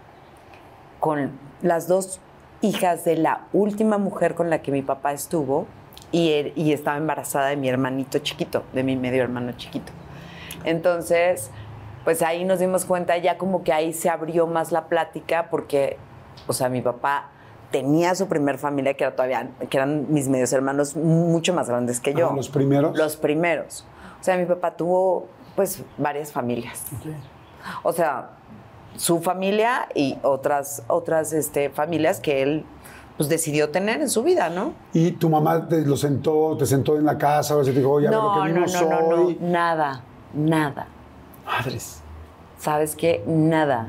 con 0.98 1.30
las 1.62 1.86
dos 1.86 2.18
hijas 2.62 3.04
de 3.04 3.16
la 3.16 3.42
última 3.52 3.96
mujer 3.98 4.34
con 4.34 4.50
la 4.50 4.60
que 4.60 4.72
mi 4.72 4.82
papá 4.82 5.12
estuvo, 5.12 5.66
y, 6.10 6.32
él- 6.32 6.52
y 6.56 6.72
estaba 6.72 6.96
embarazada 6.96 7.48
de 7.48 7.56
mi 7.56 7.68
hermanito 7.68 8.18
chiquito, 8.18 8.64
de 8.72 8.82
mi 8.82 8.96
medio 8.96 9.22
hermano 9.22 9.52
chiquito. 9.52 9.92
Entonces, 10.64 11.50
pues 12.04 12.22
ahí 12.22 12.44
nos 12.44 12.58
dimos 12.58 12.84
cuenta, 12.84 13.16
ya 13.18 13.38
como 13.38 13.62
que 13.62 13.72
ahí 13.72 13.92
se 13.92 14.10
abrió 14.10 14.48
más 14.48 14.72
la 14.72 14.86
plática, 14.88 15.46
porque, 15.48 15.96
o 16.48 16.52
sea, 16.54 16.68
mi 16.68 16.80
papá 16.80 17.28
tenía 17.70 18.16
su 18.16 18.26
primer 18.26 18.58
familia, 18.58 18.94
que 18.94 19.04
era 19.04 19.14
todavía, 19.14 19.48
que 19.70 19.76
eran 19.76 20.06
mis 20.12 20.26
medios 20.28 20.52
hermanos 20.52 20.96
mucho 20.96 21.54
más 21.54 21.68
grandes 21.68 22.00
que 22.00 22.14
yo. 22.14 22.30
Ah, 22.32 22.34
¿los 22.36 22.48
primeros? 22.48 22.96
Los 22.96 23.16
primeros. 23.16 23.84
O 24.20 24.24
sea, 24.24 24.36
mi 24.36 24.46
papá 24.46 24.72
tuvo, 24.72 25.28
pues, 25.58 25.82
varias 25.96 26.30
familias. 26.30 26.84
O 27.82 27.92
sea, 27.92 28.30
su 28.96 29.20
familia 29.20 29.88
y 29.92 30.16
otras, 30.22 30.84
otras 30.86 31.32
este, 31.32 31.68
familias 31.68 32.20
que 32.20 32.42
él 32.42 32.64
pues, 33.16 33.28
decidió 33.28 33.70
tener 33.70 34.00
en 34.00 34.08
su 34.08 34.22
vida, 34.22 34.50
¿no? 34.50 34.74
¿Y 34.92 35.10
tu 35.10 35.28
mamá 35.28 35.66
te 35.66 35.84
lo 35.84 35.96
sentó, 35.96 36.56
te 36.56 36.64
sentó 36.64 36.96
en 36.96 37.04
la 37.04 37.18
casa, 37.18 37.56
o 37.56 37.64
te 37.64 37.72
dijo, 37.72 37.90
oye, 37.90 38.06
a 38.06 38.10
ver 38.10 38.20
lo 38.20 38.36
No, 38.36 38.44
que 38.44 38.52
no, 38.52 38.66
no, 38.66 39.00
no, 39.00 39.16
no, 39.16 39.36
nada, 39.40 40.04
nada. 40.32 40.86
Madres. 41.44 42.02
¿Sabes 42.60 42.94
qué? 42.94 43.24
Nada. 43.26 43.88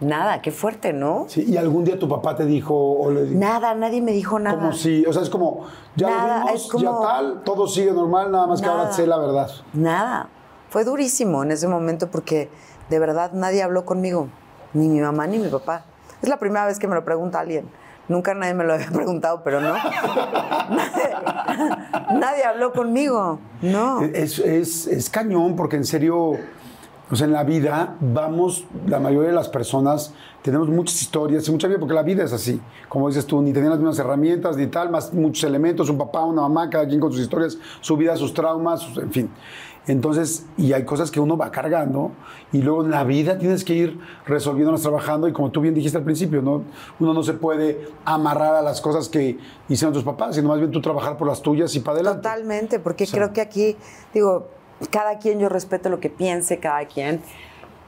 Nada, 0.00 0.40
qué 0.40 0.50
fuerte, 0.50 0.92
¿no? 0.94 1.26
Sí, 1.28 1.44
¿Y 1.46 1.56
algún 1.58 1.84
día 1.84 1.98
tu 1.98 2.08
papá 2.08 2.34
te 2.34 2.46
dijo, 2.46 2.74
o 2.74 3.10
le 3.10 3.24
dijo, 3.24 3.38
Nada, 3.38 3.74
nadie 3.74 4.00
me 4.00 4.12
dijo 4.12 4.38
nada. 4.38 4.56
como 4.58 4.72
si, 4.72 5.04
o 5.04 5.12
sea, 5.12 5.20
es 5.22 5.28
como, 5.28 5.66
ya 5.94 6.08
Nada, 6.08 6.38
lo 6.40 6.46
vimos, 6.46 6.68
como- 6.70 7.02
ya 7.02 7.08
tal, 7.08 7.42
todo 7.44 7.66
sigue 7.66 7.92
normal, 7.92 8.32
nada 8.32 8.46
más 8.46 8.62
que 8.62 8.66
ahora 8.68 8.90
sé 8.92 9.06
la 9.06 9.18
verdad. 9.18 9.50
Nada. 9.74 10.28
Fue 10.70 10.84
durísimo 10.84 11.42
en 11.42 11.50
ese 11.52 11.68
momento 11.68 12.10
porque 12.10 12.48
de 12.88 12.98
verdad 12.98 13.32
nadie 13.32 13.62
habló 13.62 13.84
conmigo. 13.84 14.28
Ni 14.72 14.88
mi 14.88 15.00
mamá 15.00 15.26
ni 15.26 15.38
mi 15.38 15.48
papá. 15.48 15.84
Es 16.22 16.28
la 16.28 16.38
primera 16.38 16.64
vez 16.64 16.78
que 16.78 16.86
me 16.86 16.94
lo 16.94 17.04
pregunta 17.04 17.40
alguien. 17.40 17.68
Nunca 18.08 18.34
nadie 18.34 18.54
me 18.54 18.64
lo 18.64 18.74
había 18.74 18.86
preguntado, 18.92 19.42
pero 19.44 19.60
no. 19.60 19.72
nadie, 20.70 21.10
nadie 22.18 22.44
habló 22.44 22.72
conmigo. 22.72 23.38
No. 23.62 24.00
Es, 24.02 24.38
es, 24.38 24.86
es 24.86 25.10
cañón 25.10 25.56
porque 25.56 25.76
en 25.76 25.84
serio, 25.84 26.38
o 27.10 27.16
sea, 27.16 27.26
en 27.26 27.32
la 27.32 27.44
vida 27.44 27.96
vamos, 28.00 28.64
la 28.86 29.00
mayoría 29.00 29.30
de 29.30 29.34
las 29.34 29.48
personas 29.48 30.14
tenemos 30.42 30.68
muchas 30.68 31.00
historias 31.02 31.46
y 31.48 31.50
mucha 31.50 31.66
vida, 31.68 31.78
porque 31.78 31.94
la 31.94 32.02
vida 32.02 32.24
es 32.24 32.32
así. 32.32 32.60
Como 32.88 33.08
dices 33.08 33.26
tú, 33.26 33.42
ni 33.42 33.52
tenían 33.52 33.70
las 33.70 33.78
mismas 33.80 33.98
herramientas 33.98 34.56
ni 34.56 34.66
tal, 34.68 34.90
más 34.90 35.12
muchos 35.12 35.44
elementos, 35.44 35.90
un 35.90 35.98
papá, 35.98 36.24
una 36.24 36.42
mamá, 36.42 36.70
cada 36.70 36.86
quien 36.86 37.00
con 37.00 37.10
sus 37.12 37.20
historias, 37.20 37.58
su 37.80 37.96
vida, 37.96 38.16
sus 38.16 38.32
traumas, 38.32 38.80
sus- 38.80 38.98
en 38.98 39.10
fin. 39.12 39.30
Entonces, 39.86 40.46
y 40.56 40.72
hay 40.72 40.84
cosas 40.84 41.10
que 41.10 41.20
uno 41.20 41.36
va 41.36 41.50
cargando 41.50 42.12
y 42.52 42.62
luego 42.62 42.84
en 42.84 42.90
la 42.90 43.02
vida 43.02 43.38
tienes 43.38 43.64
que 43.64 43.74
ir 43.74 43.98
resolviéndolas, 44.26 44.82
trabajando 44.82 45.26
y 45.26 45.32
como 45.32 45.50
tú 45.50 45.60
bien 45.62 45.74
dijiste 45.74 45.98
al 45.98 46.04
principio, 46.04 46.42
¿no? 46.42 46.62
uno 47.00 47.14
no 47.14 47.22
se 47.22 47.32
puede 47.32 47.88
amarrar 48.04 48.54
a 48.54 48.62
las 48.62 48.80
cosas 48.80 49.08
que 49.08 49.38
hicieron 49.68 49.92
tus 49.94 50.04
papás, 50.04 50.36
sino 50.36 50.48
más 50.48 50.58
bien 50.58 50.70
tú 50.70 50.80
trabajar 50.80 51.16
por 51.16 51.26
las 51.26 51.40
tuyas 51.42 51.74
y 51.74 51.80
para 51.80 51.94
adelante. 51.96 52.22
Totalmente, 52.22 52.78
porque 52.78 53.06
Sí. 53.06 53.12
creo 53.12 53.32
que 53.32 53.40
aquí, 53.40 53.76
digo, 54.14 54.48
cada 54.90 55.18
quien 55.18 55.38
yo 55.40 55.48
respeto 55.48 55.88
lo 55.88 56.00
que 56.00 56.10
piense, 56.10 56.58
cada 56.58 56.86
quien 56.86 57.20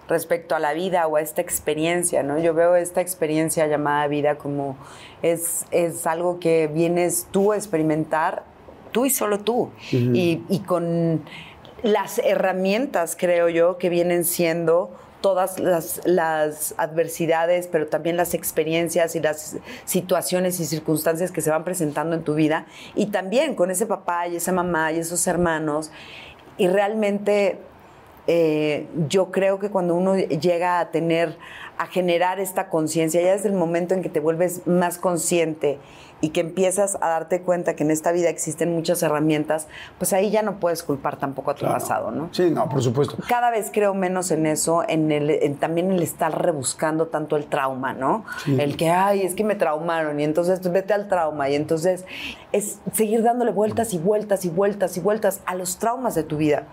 respecto 0.08 0.54
a 0.54 0.58
la 0.58 0.74
vida 0.74 1.06
o 1.06 1.16
a 1.16 1.20
esta 1.20 1.40
experiencia, 1.40 2.22
¿no? 2.22 2.38
Yo 2.38 2.54
veo 2.54 2.76
esta 2.76 3.00
experiencia 3.00 3.66
llamada 3.66 4.06
vida 4.08 4.36
como 4.36 4.76
es, 5.22 5.64
es 5.70 6.06
algo 6.06 6.38
que 6.38 6.66
vienes 6.66 7.28
tú 7.30 7.52
a 7.52 7.56
experimentar 7.56 8.44
tú 8.90 9.06
y 9.06 9.10
solo 9.10 9.40
tú. 9.40 9.70
y, 9.90 10.42
y 10.48 10.58
con 10.60 11.24
las 11.82 12.18
herramientas, 12.18 13.16
creo 13.18 13.48
yo, 13.48 13.78
que 13.78 13.88
vienen 13.88 14.24
siendo 14.24 14.90
todas 15.20 15.58
las, 15.58 16.00
las, 16.04 16.74
adversidades, 16.76 17.68
pero 17.68 17.86
también 17.86 18.16
las 18.16 18.34
experiencias 18.34 19.16
y 19.16 19.20
las 19.20 19.56
situaciones 19.84 20.60
y 20.60 20.66
circunstancias 20.66 21.32
que 21.32 21.40
se 21.40 21.50
van 21.50 21.64
presentando 21.64 22.14
en 22.14 22.22
tu 22.22 22.34
vida. 22.34 22.66
Y 22.94 23.06
también 23.06 23.54
con 23.54 23.70
ese 23.70 23.86
papá 23.86 24.28
y 24.28 24.36
esa 24.36 24.52
mamá 24.52 24.92
y 24.92 24.98
esos 24.98 25.26
hermanos. 25.26 25.90
Y 26.58 26.68
realmente 26.68 27.58
eh, 28.26 28.86
yo 29.08 29.30
creo 29.30 29.58
que 29.58 29.70
cuando 29.70 29.94
uno 29.94 30.16
llega 30.16 30.78
a 30.78 30.90
tener, 30.90 31.36
a 31.78 31.86
generar 31.86 32.38
esta 32.38 32.68
conciencia, 32.68 33.20
ya 33.20 33.32
desde 33.32 33.48
el 33.48 33.54
momento 33.54 33.94
en 33.94 34.02
que 34.02 34.08
te 34.08 34.20
vuelves 34.20 34.66
más 34.66 34.98
consciente 34.98 35.78
y 36.22 36.30
que 36.30 36.40
empiezas 36.40 36.96
a 37.02 37.08
darte 37.08 37.42
cuenta 37.42 37.74
que 37.74 37.82
en 37.82 37.90
esta 37.90 38.12
vida 38.12 38.30
existen 38.30 38.72
muchas 38.72 39.02
herramientas, 39.02 39.66
pues 39.98 40.12
ahí 40.12 40.30
ya 40.30 40.42
no 40.42 40.60
puedes 40.60 40.82
culpar 40.84 41.16
tampoco 41.16 41.50
a 41.50 41.54
tu 41.56 41.66
pasado, 41.66 42.12
¿no? 42.12 42.28
Sí, 42.32 42.48
no, 42.50 42.68
por 42.68 42.80
supuesto. 42.80 43.16
Cada 43.28 43.50
vez 43.50 43.70
creo 43.72 43.92
menos 43.92 44.30
en 44.30 44.46
eso, 44.46 44.84
en 44.88 45.10
el, 45.10 45.56
también 45.58 45.90
el 45.90 46.00
estar 46.00 46.40
rebuscando 46.40 47.08
tanto 47.08 47.36
el 47.36 47.46
trauma, 47.46 47.92
¿no? 47.92 48.24
El 48.46 48.76
que, 48.76 48.88
ay, 48.88 49.22
es 49.22 49.34
que 49.34 49.42
me 49.42 49.56
traumaron 49.56 50.20
y 50.20 50.24
entonces 50.24 50.60
vete 50.70 50.94
al 50.94 51.08
trauma 51.08 51.50
y 51.50 51.56
entonces 51.56 52.04
es 52.52 52.78
seguir 52.92 53.24
dándole 53.24 53.50
vueltas 53.50 53.92
y 53.92 53.98
vueltas 53.98 54.44
y 54.44 54.48
vueltas 54.48 54.96
y 54.96 55.00
vueltas 55.00 55.40
a 55.44 55.56
los 55.56 55.78
traumas 55.78 56.14
de 56.14 56.22
tu 56.22 56.36
vida. 56.36 56.68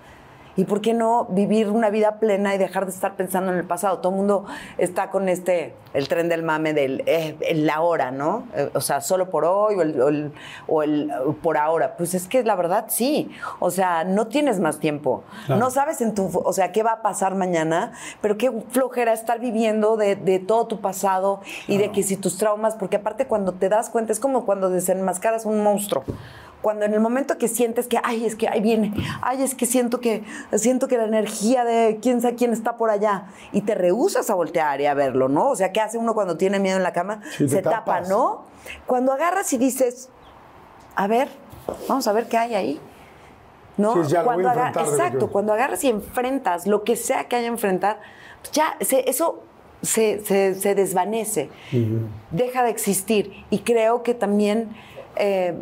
¿Y 0.60 0.66
por 0.66 0.82
qué 0.82 0.94
no 0.94 1.24
vivir 1.30 1.70
una 1.70 1.90
vida 1.90 2.20
plena 2.20 2.54
y 2.54 2.58
dejar 2.58 2.84
de 2.84 2.92
estar 2.92 3.16
pensando 3.16 3.50
en 3.54 3.58
el 3.58 3.64
pasado? 3.64 4.00
Todo 4.00 4.12
el 4.12 4.18
mundo 4.18 4.46
está 4.78 5.10
con 5.10 5.30
este, 5.30 5.74
el 5.94 6.10
tren 6.10 6.28
del 6.28 6.44
mame 6.44 6.74
del 6.74 7.02
eh, 7.06 7.38
la 7.56 7.80
hora, 7.80 8.12
¿no? 8.12 8.44
Eh, 8.54 8.70
o 8.74 8.82
sea, 8.82 9.00
solo 9.00 9.30
por 9.30 9.46
hoy 9.46 9.76
o 10.68 10.82
el, 10.82 11.14
por 11.42 11.58
ahora. 11.58 11.96
Pues 11.96 12.14
es 12.14 12.28
que 12.28 12.44
la 12.44 12.58
verdad 12.58 12.88
sí. 12.90 13.32
O 13.60 13.72
sea, 13.72 14.04
no 14.04 14.28
tienes 14.28 14.60
más 14.60 14.80
tiempo. 14.80 15.24
No 15.48 15.72
sabes 15.72 16.02
en 16.02 16.14
tu, 16.14 16.30
o 16.34 16.52
sea, 16.52 16.74
qué 16.74 16.84
va 16.84 16.92
a 16.92 17.02
pasar 17.02 17.36
mañana, 17.36 17.94
pero 18.20 18.38
qué 18.38 18.52
flojera 18.70 19.14
estar 19.14 19.40
viviendo 19.40 19.96
de, 19.96 20.44
todo 20.46 20.68
tu 20.68 20.82
pasado 20.82 21.40
y 21.70 21.78
de 21.78 21.94
que 21.94 22.04
si 22.04 22.18
tus 22.18 22.38
traumas, 22.38 22.76
porque 22.76 22.98
aparte 22.98 23.28
cuando 23.28 23.54
te 23.54 23.70
das 23.70 23.90
cuenta, 23.90 24.12
es 24.12 24.20
como 24.20 24.46
cuando 24.46 24.70
desenmascaras 24.70 25.46
un 25.46 25.64
monstruo 25.64 26.04
cuando 26.62 26.86
en 26.86 26.94
el 26.94 27.00
momento 27.00 27.38
que 27.38 27.48
sientes 27.48 27.88
que, 27.88 28.00
ay, 28.04 28.26
es 28.26 28.36
que 28.36 28.48
ahí 28.48 28.60
viene, 28.60 28.94
ay, 29.22 29.44
es 29.44 29.56
que 29.56 29.66
siento 29.66 30.02
que, 30.02 30.24
siento 30.56 30.88
que 30.88 30.98
la 30.98 31.06
energía 31.06 31.64
de 31.64 32.00
quién 32.02 32.22
sabe 32.22 32.36
quién 32.36 32.52
está 32.52 32.78
por 32.78 32.90
allá, 32.90 33.26
y 33.52 33.62
te 33.62 33.76
rehusas 33.76 34.30
a 34.30 34.36
voltear 34.36 34.82
y 34.82 34.86
a 34.86 34.94
verlo, 34.94 35.30
¿no? 35.30 35.50
O 35.50 35.56
sea, 35.56 35.72
¿qué 35.72 35.82
hace 35.82 35.98
uno 35.98 36.14
cuando 36.14 36.38
tiene 36.38 36.60
miedo 36.60 36.78
en 36.78 36.84
la 36.84 36.94
cama? 36.94 37.22
Se 37.38 37.62
tapa, 37.62 38.02
¿no? 38.02 38.44
Cuando 38.86 39.14
agarras 39.14 39.52
y 39.54 39.58
dices, 39.58 40.10
a 40.96 41.08
ver, 41.08 41.30
vamos 41.88 42.08
a 42.08 42.14
ver 42.14 42.28
qué 42.28 42.38
hay 42.38 42.56
ahí. 42.56 42.82
¿No? 43.78 43.94
cuando 44.26 44.50
exacto, 44.50 45.32
cuando 45.32 45.54
agarras 45.54 45.86
y 45.86 45.88
enfrentas 45.88 46.68
lo 46.68 46.84
que 46.84 46.98
sea 46.98 47.30
que 47.30 47.38
haya 47.38 47.46
que 47.46 47.54
enfrentar, 47.54 48.02
ya 48.52 48.76
eso 48.82 49.44
se, 49.82 50.20
se, 50.26 50.76
desvanece, 50.76 51.50
deja 52.32 52.64
de 52.64 52.72
existir. 52.72 53.46
Y 53.50 53.60
creo 53.60 54.04
que 54.04 54.14
también 54.14 54.76
eh, 55.16 55.56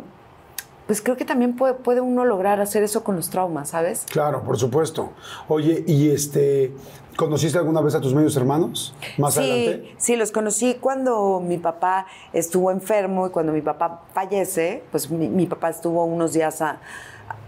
pues 0.88 1.02
creo 1.02 1.18
que 1.18 1.26
también 1.26 1.54
puede, 1.54 1.74
puede, 1.74 2.00
uno 2.00 2.24
lograr 2.24 2.62
hacer 2.62 2.82
eso 2.82 3.04
con 3.04 3.14
los 3.14 3.28
traumas, 3.28 3.68
¿sabes? 3.68 4.06
Claro, 4.10 4.42
por 4.42 4.58
supuesto. 4.58 5.10
Oye, 5.46 5.84
y 5.86 6.08
este, 6.08 6.72
¿conociste 7.14 7.58
alguna 7.58 7.82
vez 7.82 7.94
a 7.94 8.00
tus 8.00 8.14
medios 8.14 8.34
hermanos? 8.38 8.94
Más 9.18 9.34
sí, 9.34 9.40
adelante. 9.40 9.94
Sí, 9.98 10.16
los 10.16 10.32
conocí 10.32 10.78
cuando 10.80 11.40
mi 11.40 11.58
papá 11.58 12.06
estuvo 12.32 12.70
enfermo 12.70 13.26
y 13.26 13.30
cuando 13.30 13.52
mi 13.52 13.60
papá 13.60 14.04
fallece, 14.14 14.82
pues 14.90 15.10
mi, 15.10 15.44
papá 15.44 15.68
estuvo 15.68 16.06
unos 16.06 16.32
días 16.32 16.64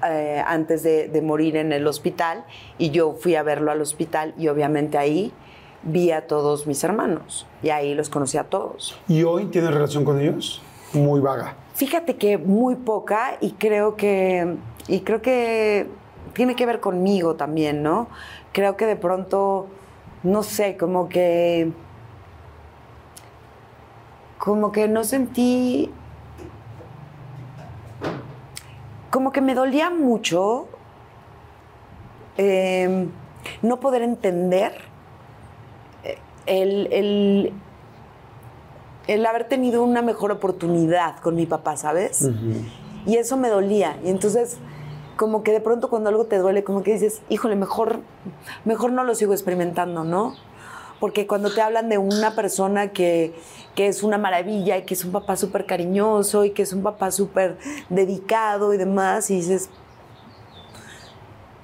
eh, 0.07 0.44
antes 0.46 0.83
de, 0.83 1.09
de 1.09 1.22
morir 1.22 1.57
en 1.57 1.72
el 1.72 1.87
hospital 1.87 2.44
y 2.76 2.90
yo 2.90 3.14
fui 3.14 3.37
a 3.37 3.42
verlo 3.42 3.70
al 3.70 3.81
hospital 3.81 4.35
y 4.37 4.48
obviamente 4.48 4.98
ahí 4.98 5.33
vi 5.83 6.11
a 6.11 6.26
todos 6.26 6.66
mis 6.66 6.85
hermanos 6.85 7.46
y 7.62 7.70
ahí 7.70 7.94
los 7.94 8.11
conocí 8.11 8.37
a 8.37 8.44
todos. 8.44 8.98
¿Y 9.09 9.22
hoy 9.22 9.46
tienes 9.46 9.72
relación 9.72 10.05
con 10.05 10.20
ellos? 10.20 10.61
Muy 10.92 11.20
vaga. 11.20 11.55
Fíjate 11.74 12.16
que 12.16 12.37
muy 12.37 12.74
poca 12.74 13.37
y 13.40 13.53
creo 13.53 13.96
que, 13.96 14.57
y 14.88 15.00
creo 15.00 15.22
que 15.22 15.88
tiene 16.35 16.57
que 16.57 16.66
ver 16.66 16.81
conmigo 16.81 17.37
también, 17.37 17.83
¿no? 17.83 18.09
Creo 18.53 18.76
que 18.76 18.87
de 18.87 18.96
pronto, 18.96 19.68
no 20.22 20.42
sé, 20.42 20.76
como 20.76 21.09
que, 21.09 21.72
como 24.38 24.72
que 24.72 24.88
no 24.88 25.05
sentí, 25.05 25.90
como 29.11 29.33
que 29.33 29.40
me 29.40 29.55
dolía 29.55 29.90
mucho 29.90 30.66
em, 32.37 33.11
no 33.62 33.81
poder 33.81 34.03
entender 34.03 34.72
el 36.46 36.88
el 36.92 37.53
haber 39.27 39.49
tenido 39.49 39.83
una 39.83 40.03
mejor 40.03 40.31
oportunidad 40.33 41.18
con 41.20 41.35
mi 41.35 41.46
papá, 41.46 41.77
¿sabes? 41.77 42.29
Y 43.07 43.16
eso 43.16 43.37
me 43.37 43.49
dolía. 43.49 43.99
Y 44.05 44.11
entonces, 44.11 44.59
como 45.16 45.42
que 45.42 45.53
de 45.53 45.61
pronto 45.61 45.90
cuando 45.90 46.09
algo 46.09 46.27
te 46.27 46.38
duele, 46.38 46.64
como 46.64 46.83
que 46.83 46.92
dices, 46.92 47.20
híjole, 47.29 47.57
mejor, 47.57 48.01
mejor 48.64 48.92
no 48.92 49.05
lo 49.05 49.14
sigo 49.14 49.33
experimentando, 49.33 50.05
¿no? 50.05 50.35
Porque 51.01 51.27
cuando 51.27 51.53
te 51.53 51.61
hablan 51.62 51.88
de 51.88 51.99
una 51.99 52.35
persona 52.35 52.92
que, 52.92 53.35
que 53.75 53.88
es 53.88 54.03
una 54.03 54.18
maravilla 54.18 54.77
y 54.77 54.85
que 54.85 54.94
es 54.94 55.05
un 55.05 55.12
papá 55.12 55.37
súper 55.37 55.66
cariñoso 55.66 56.44
y 56.44 56.51
que 56.51 56.62
es 56.62 56.73
un 56.73 56.83
papá 56.83 57.11
súper 57.11 57.59
dedicado 57.88 58.75
y 58.75 58.77
demás, 58.77 59.31
y 59.31 59.37
dices, 59.37 59.70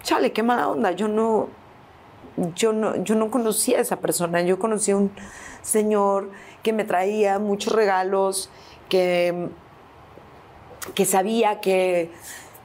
chale, 0.03 0.33
qué 0.33 0.43
mala 0.43 0.69
onda, 0.69 0.93
yo 0.93 1.09
no, 1.09 1.49
yo 2.55 2.73
no, 2.73 2.97
yo 3.03 3.15
no 3.15 3.31
conocía 3.31 3.79
a 3.79 3.81
esa 3.81 3.97
persona, 3.97 4.41
yo 4.43 4.59
conocí 4.59 4.91
a 4.91 4.97
un 4.97 5.11
señor 5.63 6.31
que 6.66 6.72
me 6.72 6.83
traía 6.83 7.38
muchos 7.38 7.72
regalos, 7.72 8.50
que, 8.88 9.50
que 10.96 11.05
sabía 11.05 11.61
que, 11.61 12.11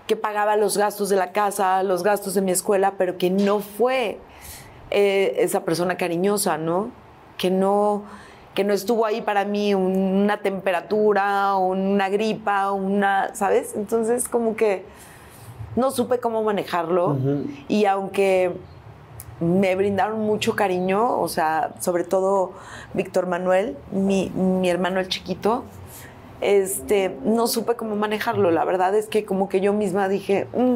que 0.08 0.16
pagaba 0.16 0.56
los 0.56 0.76
gastos 0.76 1.10
de 1.10 1.18
la 1.18 1.32
casa, 1.34 1.84
los 1.84 2.02
gastos 2.02 2.34
de 2.34 2.42
mi 2.42 2.50
escuela, 2.50 2.96
pero 2.98 3.20
que 3.20 3.30
no 3.30 3.60
fue 3.60 4.18
eh, 4.90 5.36
esa 5.38 5.64
persona 5.66 5.98
cariñosa, 5.98 6.58
¿no? 6.58 6.90
Que 7.38 7.52
no 7.52 8.06
que 8.56 8.64
no 8.64 8.74
estuvo 8.74 9.06
ahí 9.06 9.22
para 9.22 9.46
mí 9.46 9.76
una 9.76 10.42
temperatura, 10.42 11.56
una 11.58 12.10
gripa, 12.10 12.72
una, 12.72 13.36
¿sabes? 13.36 13.76
Entonces 13.76 14.28
como 14.28 14.56
que 14.56 14.84
no 15.76 15.92
supe 15.92 16.18
cómo 16.18 16.42
manejarlo 16.42 17.18
y 17.68 17.86
aunque 17.86 18.58
me 19.42 19.76
brindaron 19.76 20.22
mucho 20.22 20.56
cariño, 20.56 21.20
o 21.20 21.28
sea, 21.28 21.74
sobre 21.80 22.04
todo 22.04 22.52
Víctor 22.94 23.26
Manuel, 23.26 23.76
mi, 23.92 24.32
hermano 24.70 25.00
el 25.00 25.08
chiquito, 25.08 25.64
este, 26.42 27.18
no 27.26 27.48
supe 27.48 27.76
cómo 27.76 27.96
manejarlo. 27.96 28.52
La 28.52 28.64
verdad 28.64 28.96
es 28.96 29.08
que 29.08 29.26
como 29.26 29.50
que 29.50 29.60
yo 29.60 29.74
misma 29.74 30.08
dije, 30.08 30.48
mm, 30.56 30.76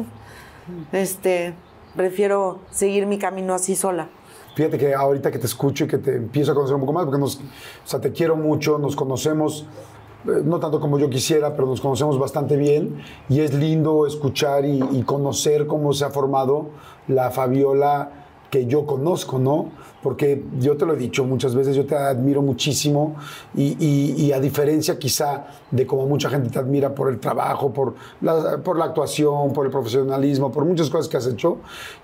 este, 0.92 1.54
prefiero 1.94 2.58
seguir 2.70 3.06
mi 3.06 3.18
camino 3.18 3.54
así 3.54 3.76
sola. 3.76 4.08
Fíjate 4.56 4.78
que 4.78 4.94
ahorita 4.94 5.30
que 5.30 5.38
te 5.38 5.46
escucho 5.46 5.84
y 5.84 5.86
que 5.86 5.98
te 5.98 6.16
empiezo 6.16 6.50
a 6.50 6.54
conocer 6.54 6.74
un 6.74 6.80
poco 6.80 6.92
más, 6.92 7.04
porque 7.04 7.20
nos, 7.20 7.36
o 7.36 7.40
sea, 7.84 8.00
te 8.00 8.10
quiero 8.10 8.36
mucho, 8.36 8.78
nos 8.78 8.96
conocemos, 8.96 9.66
eh, 10.24 10.40
no 10.44 10.58
tanto 10.58 10.80
como 10.80 10.98
yo 10.98 11.08
quisiera, 11.08 11.54
pero 11.54 11.68
nos 11.68 11.80
conocemos 11.80 12.18
bastante 12.18 12.56
bien 12.56 13.00
y 13.28 13.40
es 13.40 13.54
lindo 13.54 14.06
escuchar 14.08 14.64
y, 14.64 14.82
y 14.90 15.02
conocer 15.02 15.68
cómo 15.68 15.92
se 15.92 16.04
ha 16.04 16.10
formado 16.10 16.70
la 17.06 17.30
Fabiola 17.30 18.25
que 18.50 18.66
yo 18.66 18.86
conozco, 18.86 19.38
¿no? 19.38 19.70
Porque 20.02 20.44
yo 20.58 20.76
te 20.76 20.86
lo 20.86 20.94
he 20.94 20.96
dicho 20.96 21.24
muchas 21.24 21.54
veces, 21.54 21.74
yo 21.74 21.84
te 21.84 21.96
admiro 21.96 22.42
muchísimo 22.42 23.16
y, 23.54 24.30
a 24.32 24.40
diferencia 24.40 24.98
quizá 24.98 25.46
de 25.70 25.86
como 25.86 26.06
mucha 26.06 26.28
gente 26.28 26.50
te 26.50 26.58
admira 26.58 26.94
por 26.94 27.08
el 27.08 27.18
trabajo, 27.18 27.72
por 27.72 27.94
la, 28.20 28.58
por 28.62 28.78
la 28.78 28.86
actuación, 28.86 29.52
por 29.52 29.66
el 29.66 29.72
profesionalismo, 29.72 30.52
por 30.52 30.64
muchas 30.64 30.90
cosas 30.90 31.08
que 31.08 31.16
has 31.16 31.26
hecho, 31.26 31.58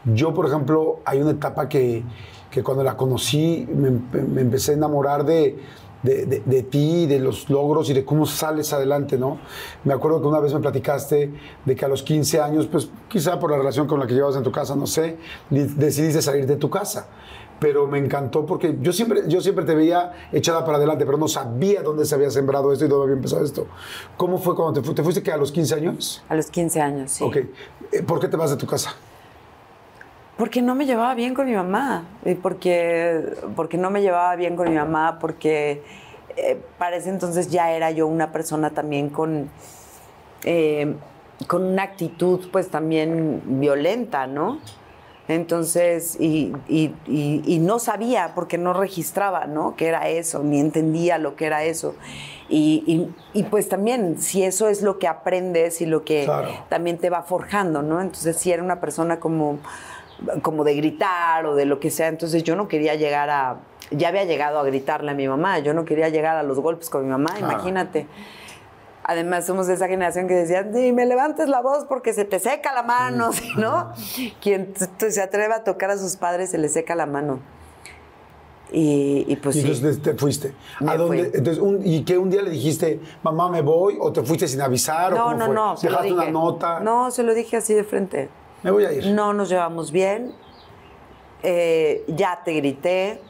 yo, 0.04 0.34
por 0.34 0.46
ejemplo, 0.46 1.00
hay 1.04 1.20
una 1.20 1.32
etapa 1.32 1.68
que, 1.68 2.02
que 2.50 2.62
cuando 2.62 2.82
la 2.82 2.96
conocí 2.96 3.68
me 3.72 4.40
empecé 4.40 4.72
a 4.72 4.74
enamorar 4.74 5.24
de 5.24 5.58
de, 6.02 6.42
de, 6.44 6.62
ti, 6.62 7.06
de 7.06 7.18
los 7.18 7.48
logros 7.48 7.88
y 7.90 7.94
de 7.94 8.04
cómo 8.04 8.26
sales 8.26 8.72
adelante, 8.72 9.18
¿no? 9.18 9.38
Me 9.84 9.94
acuerdo 9.94 10.20
que 10.20 10.26
una 10.26 10.40
vez 10.40 10.52
me 10.52 10.60
platicaste 10.60 11.32
de 11.64 11.76
que 11.76 11.84
a 11.84 11.88
los 11.88 12.02
15 12.02 12.40
años, 12.40 12.66
pues 12.66 12.90
quizá 13.08 13.38
por 13.38 13.50
la 13.50 13.58
relación 13.58 13.86
con 13.86 14.00
la 14.00 14.06
que 14.06 14.14
llevas 14.14 14.36
en 14.36 14.42
tu 14.42 14.52
casa, 14.52 14.74
no 14.74 14.86
sé, 14.86 15.16
decidiste 15.50 16.22
salir 16.22 16.46
de 16.46 16.56
tu 16.56 16.70
casa. 16.70 17.06
Pero 17.60 17.86
me 17.86 17.98
encantó 17.98 18.44
porque 18.44 18.76
yo 18.80 18.92
siempre, 18.92 19.22
yo 19.28 19.40
siempre 19.40 19.64
te 19.64 19.76
veía 19.76 20.28
echada 20.32 20.64
para 20.64 20.78
adelante, 20.78 21.06
pero 21.06 21.16
no 21.16 21.28
sabía 21.28 21.82
dónde 21.82 22.04
se 22.04 22.16
había 22.16 22.28
sembrado 22.28 22.72
esto 22.72 22.86
y 22.86 22.88
dónde 22.88 23.04
había 23.04 23.16
empezado 23.16 23.44
esto. 23.44 23.68
¿Cómo 24.16 24.38
fue 24.38 24.56
cuando 24.56 24.72
te, 24.72 24.80
fuiste? 24.80 25.00
¿Te 25.00 25.04
fuiste 25.04 25.22
que 25.22 25.30
a 25.30 25.36
los 25.36 25.52
15 25.52 25.74
años? 25.76 26.24
A 26.28 26.34
los 26.34 26.50
15 26.50 26.80
años, 26.80 27.12
sí. 27.12 27.22
Ok. 27.22 27.36
Eh, 27.36 28.02
¿Por 28.04 28.18
qué 28.18 28.26
te 28.26 28.36
vas 28.36 28.50
de 28.50 28.56
tu 28.56 28.66
casa? 28.66 28.96
Porque 30.42 30.60
no 30.60 30.74
me 30.74 30.86
llevaba 30.86 31.14
bien 31.14 31.34
con 31.34 31.46
mi 31.46 31.54
mamá, 31.54 32.02
y 32.24 32.34
porque, 32.34 33.22
porque 33.54 33.78
no 33.78 33.90
me 33.90 34.02
llevaba 34.02 34.34
bien 34.34 34.56
con 34.56 34.68
mi 34.68 34.74
mamá, 34.74 35.18
porque 35.20 35.84
eh, 36.36 36.60
para 36.78 36.96
ese 36.96 37.10
entonces 37.10 37.48
ya 37.48 37.70
era 37.70 37.92
yo 37.92 38.08
una 38.08 38.32
persona 38.32 38.70
también 38.70 39.08
con, 39.08 39.48
eh, 40.42 40.96
con 41.46 41.62
una 41.62 41.84
actitud 41.84 42.48
pues 42.50 42.70
también 42.70 43.40
violenta, 43.60 44.26
¿no? 44.26 44.58
Entonces, 45.28 46.16
y, 46.18 46.52
y- 46.66 46.92
y- 47.06 47.42
y 47.46 47.58
no 47.60 47.78
sabía 47.78 48.32
porque 48.34 48.58
no 48.58 48.72
registraba, 48.72 49.46
¿no? 49.46 49.76
Que 49.76 49.86
era 49.86 50.08
eso, 50.08 50.42
ni 50.42 50.58
entendía 50.58 51.18
lo 51.18 51.36
que 51.36 51.46
era 51.46 51.62
eso. 51.62 51.94
Y, 52.48 53.08
pues 53.48 53.68
también, 53.68 54.18
si 54.18 54.42
eso 54.42 54.68
es 54.68 54.82
lo 54.82 54.98
que 54.98 55.06
aprendes 55.06 55.80
y 55.80 55.86
lo 55.86 56.04
que 56.04 56.24
Claro. 56.24 56.48
también 56.68 56.98
te 56.98 57.08
va 57.08 57.22
forjando, 57.22 57.80
¿no? 57.82 58.00
Entonces, 58.02 58.36
si 58.36 58.50
era 58.52 58.62
una 58.62 58.80
persona 58.80 59.20
como, 59.20 59.58
como 60.42 60.64
de 60.64 60.74
gritar 60.74 61.46
o 61.46 61.54
de 61.54 61.64
lo 61.66 61.80
que 61.80 61.90
sea, 61.90 62.08
entonces 62.08 62.42
yo 62.44 62.56
no 62.56 62.68
quería 62.68 62.94
llegar 62.94 63.30
a, 63.30 63.56
ya 63.90 64.08
había 64.08 64.24
llegado 64.24 64.58
a 64.58 64.64
gritarle 64.64 65.10
a 65.10 65.14
mi 65.14 65.28
mamá, 65.28 65.58
yo 65.60 65.74
no 65.74 65.84
quería 65.84 66.08
llegar 66.08 66.36
a 66.36 66.42
los 66.42 66.58
golpes 66.60 66.88
con 66.90 67.02
mi 67.04 67.10
mamá, 67.10 67.34
Claro. 67.36 67.52
imagínate. 67.54 68.06
Además, 69.04 69.46
somos 69.46 69.66
de 69.66 69.74
esa 69.74 69.88
generación 69.88 70.28
que 70.28 70.34
decía, 70.34 70.62
ni 70.62 70.92
me 70.92 71.04
levantes 71.06 71.48
la 71.48 71.60
voz 71.60 71.84
porque 71.86 72.12
se 72.12 72.24
te 72.24 72.38
seca 72.38 72.72
la 72.72 72.84
mano, 72.84 73.32
¿sí, 73.32 73.48
¿no? 73.56 73.92
Quien 74.40 74.72
se 75.08 75.20
atreve 75.20 75.52
a 75.54 75.64
tocar 75.64 75.90
a 75.90 75.98
sus 75.98 76.16
padres 76.16 76.50
se 76.50 76.58
le 76.58 76.68
seca 76.68 76.94
la 76.94 77.06
mano. 77.06 77.40
Y, 78.70 79.26
y 79.28 79.36
pues 79.36 79.56
Y 79.56 79.60
sí. 79.62 79.66
entonces 79.66 80.00
te 80.00 80.14
fuiste. 80.14 80.54
Me 80.80 80.92
¿A 80.92 80.96
dónde? 80.96 81.24
fui. 81.24 81.30
Entonces, 81.34 81.58
un- 81.62 81.80
¿Y 81.84 82.04
qué 82.04 82.16
un 82.16 82.30
día 82.30 82.40
le 82.42 82.50
dijiste, 82.50 83.00
mamá, 83.22 83.50
me 83.50 83.60
voy? 83.60 83.98
¿O 84.00 84.10
te 84.12 84.22
fuiste 84.22 84.48
sin 84.48 84.62
avisar? 84.62 85.12
¿O 85.12 85.16
No, 85.16 85.24
cómo 85.24 85.36
no, 85.36 85.44
fue? 85.46 85.54
no. 85.54 85.74
¿Dejaste 85.76 86.12
una 86.12 86.30
nota? 86.30 86.80
No, 86.80 87.10
se 87.10 87.22
lo 87.22 87.34
dije 87.34 87.58
así 87.58 87.74
de 87.74 87.84
frente. 87.84 88.30
Me 88.62 88.70
voy 88.70 88.84
a 88.84 88.92
ir. 88.92 89.06
No 89.08 89.32
nos 89.32 89.48
llevamos 89.48 89.90
bien. 89.92 90.32
eh, 91.42 92.04
ya 92.08 92.40
te 92.44 92.52
grité. 92.52 93.20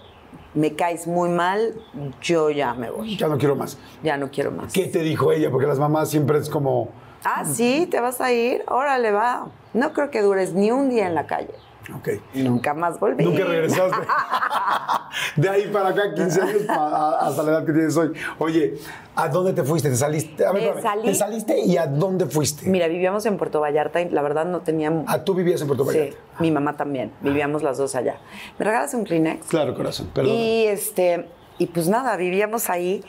Me 0.54 0.74
caes 0.74 1.06
muy 1.06 1.30
mal. 1.30 1.74
Yo 2.20 2.50
ya 2.50 2.74
me 2.74 2.90
voy. 2.90 3.16
Ya 3.16 3.26
no 3.28 3.38
quiero 3.38 3.56
más. 3.56 3.78
Ya 4.02 4.16
no 4.18 4.30
quiero 4.30 4.50
más. 4.50 4.72
¿Qué 4.72 4.86
te 4.86 4.98
dijo 5.00 5.32
ella? 5.32 5.50
Porque 5.50 5.66
las 5.66 5.78
mamás 5.78 6.10
siempre 6.10 6.38
es 6.38 6.50
como... 6.50 6.88
Ah, 7.24 7.44
sí, 7.46 7.86
te 7.90 8.00
vas 8.00 8.20
a 8.20 8.32
ir. 8.32 8.62
Órale, 8.68 9.12
va. 9.12 9.46
No 9.72 9.92
creo 9.94 10.10
que 10.10 10.20
dures 10.20 10.52
ni 10.52 10.70
un 10.70 10.90
día 10.90 11.06
en 11.06 11.14
la 11.14 11.26
calle. 11.26 11.54
Ok. 11.96 12.08
Nunca 12.34 12.74
más 12.74 12.98
volví. 13.00 13.24
Nunca 13.24 13.44
regresaste. 13.44 13.96
De 15.36 15.48
ahí 15.48 15.68
para 15.72 15.90
acá, 15.90 16.14
15 16.14 16.40
años 16.40 16.62
hasta 16.68 17.42
la 17.42 17.50
edad 17.52 17.66
que 17.66 17.72
tienes 17.72 17.96
hoy. 17.96 18.12
Oye, 18.38 18.74
¿a 19.14 19.28
dónde 19.28 19.52
te 19.52 19.64
fuiste? 19.64 19.90
¿Te 19.90 19.96
saliste? 19.96 20.46
A 20.46 20.52
ver, 20.52 20.62
espérame. 20.62 20.82
salí. 20.82 21.02
¿Te 21.02 21.14
saliste 21.14 21.60
y 21.60 21.76
a 21.76 21.86
dónde 21.86 22.26
fuiste? 22.26 22.68
Mira, 22.68 22.88
vivíamos 22.88 23.26
en 23.26 23.36
Puerto 23.36 23.60
Vallarta 23.60 24.00
y 24.00 24.10
la 24.10 24.22
verdad 24.22 24.44
no 24.46 24.60
teníamos... 24.60 25.04
Ah, 25.08 25.24
tú 25.24 25.34
vivías 25.34 25.60
en 25.60 25.66
Puerto 25.66 25.84
Vallarta. 25.84 26.12
Sí, 26.12 26.16
mi 26.40 26.50
mamá 26.50 26.76
también. 26.76 27.12
Vivíamos 27.20 27.62
las 27.62 27.78
dos 27.78 27.94
allá. 27.94 28.16
¿Me 28.58 28.64
regalas 28.64 28.94
un 28.94 29.04
Kleenex? 29.04 29.46
Claro, 29.48 29.74
corazón, 29.74 30.08
perdón. 30.14 30.32
Y 30.32 30.64
este, 30.66 31.28
y 31.58 31.66
pues 31.66 31.88
nada, 31.88 32.16
vivíamos 32.16 32.70
ahí 32.70 33.04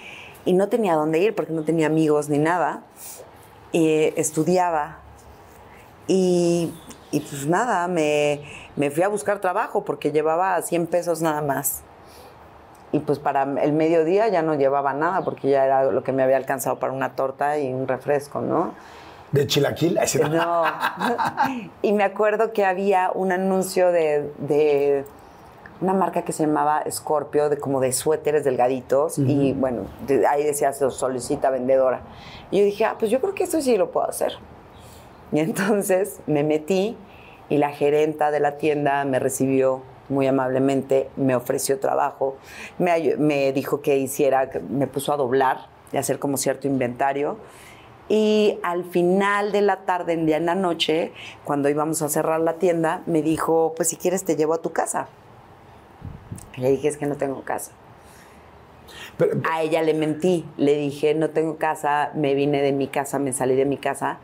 y 0.46 0.54
no 0.54 0.68
tenía 0.68 0.96
dónde 0.96 1.20
ir 1.20 1.36
porque 1.36 1.54
no 1.54 1.64
tenía 1.64 1.88
amigos 1.88 2.30
ni 2.30 2.38
nada. 2.38 2.84
Y 3.72 4.14
estudiaba. 4.16 5.00
Y, 6.08 6.72
y 7.12 7.20
pues 7.22 7.48
nada, 7.48 7.88
me, 7.88 8.42
me 8.76 8.90
fui 8.92 9.04
a 9.04 9.08
buscar 9.08 9.40
trabajo 9.40 9.84
porque 9.84 10.12
llevaba 10.12 10.62
100 10.62 10.88
pesos 10.88 11.22
nada 11.22 11.42
más. 11.42 11.82
Y 12.92 13.00
pues 13.00 13.18
para 13.20 13.44
el 13.44 13.74
mediodía 13.74 14.28
ya 14.28 14.42
no 14.44 14.54
llevaba 14.56 14.94
nada 14.94 15.22
porque 15.24 15.50
ya 15.50 15.66
era 15.66 15.84
lo 15.86 16.04
que 16.04 16.12
me 16.12 16.22
había 16.24 16.38
alcanzado 16.38 16.78
para 16.78 16.94
una 16.94 17.16
torta 17.16 17.58
y 17.58 17.74
un 17.74 17.88
refresco, 17.88 18.40
¿no? 18.42 18.74
¿De 19.32 19.48
Chilaquil? 19.48 19.98
No. 20.32 20.64
y 21.82 21.92
me 21.92 22.04
acuerdo 22.04 22.54
que 22.54 22.66
había 22.66 23.10
un 23.16 23.32
anuncio 23.32 23.92
de, 23.92 24.32
de 24.38 25.06
una 25.82 25.94
marca 25.94 26.22
que 26.22 26.32
se 26.34 26.46
llamaba 26.46 26.84
Scorpio, 26.92 27.50
de 27.50 27.58
como 27.58 27.80
de 27.80 27.94
suéteres 27.94 28.44
delgaditos. 28.44 29.18
Y 29.18 29.54
bueno, 29.54 29.86
de- 30.06 30.28
ahí 30.28 30.44
decía 30.44 30.72
se 30.72 30.88
solicita 30.92 31.50
vendedora. 31.50 32.02
Y 32.52 32.60
yo 32.60 32.66
dije, 32.66 32.86
ah, 32.86 32.96
pues 33.00 33.10
yo 33.10 33.20
creo 33.20 33.34
que 33.34 33.44
esto 33.46 33.60
sí 33.60 33.76
lo 33.76 33.90
puedo 33.90 34.08
hacer. 34.08 34.34
Y 35.32 35.40
entonces 35.40 36.20
me 36.28 36.44
metí 36.44 36.96
y 37.54 37.58
la 37.60 37.70
gerenta 37.70 38.32
de 38.32 38.40
la 38.40 38.58
tienda 38.58 39.06
me 39.06 39.20
recibió 39.20 39.84
muy 40.10 40.26
amablemente, 40.26 41.08
me 41.18 41.36
ofreció 41.36 41.80
trabajo, 41.80 42.36
me, 42.80 43.16
me 43.18 43.54
dijo 43.54 43.80
que 43.80 43.96
hiciera, 43.98 44.50
me 44.70 44.88
puso 44.88 45.14
a 45.14 45.18
doblar 45.18 45.68
y 45.92 45.98
hacer 45.98 46.18
como 46.18 46.38
cierto 46.38 46.66
inventario. 46.66 47.38
Y 48.10 48.58
al 48.64 48.86
final 48.86 49.52
de 49.52 49.62
la 49.62 49.86
tarde, 49.86 50.14
en 50.14 50.26
día 50.26 50.38
en 50.38 50.48
la 50.48 50.56
noche, 50.56 51.12
cuando 51.44 51.70
íbamos 51.70 52.02
a 52.02 52.10
cerrar 52.10 52.40
la 52.40 52.54
tienda, 52.54 53.04
me 53.06 53.22
dijo, 53.22 53.74
pues 53.76 53.90
si 53.90 53.98
quieres 53.98 54.24
te 54.24 54.36
llevo 54.36 54.56
a 54.56 54.62
tu 54.64 54.72
casa. 54.72 55.08
Y 56.58 56.62
le 56.62 56.72
dije, 56.72 56.88
es 56.88 56.98
que 56.98 57.06
no 57.06 57.18
tengo 57.18 57.44
casa. 57.44 57.72
Pero- 59.20 59.40
A 59.48 59.62
ella 59.62 59.84
le 59.84 59.94
mentí, 59.94 60.44
le 60.58 60.76
dije, 60.76 61.14
no 61.14 61.30
tengo 61.30 61.58
casa, 61.58 62.10
me 62.16 62.34
vine 62.34 62.64
de 62.64 62.72
mi 62.72 62.88
casa, 62.88 63.20
me 63.20 63.32
salí 63.32 63.54
de 63.54 63.66
mi 63.66 63.78
casa 63.78 64.18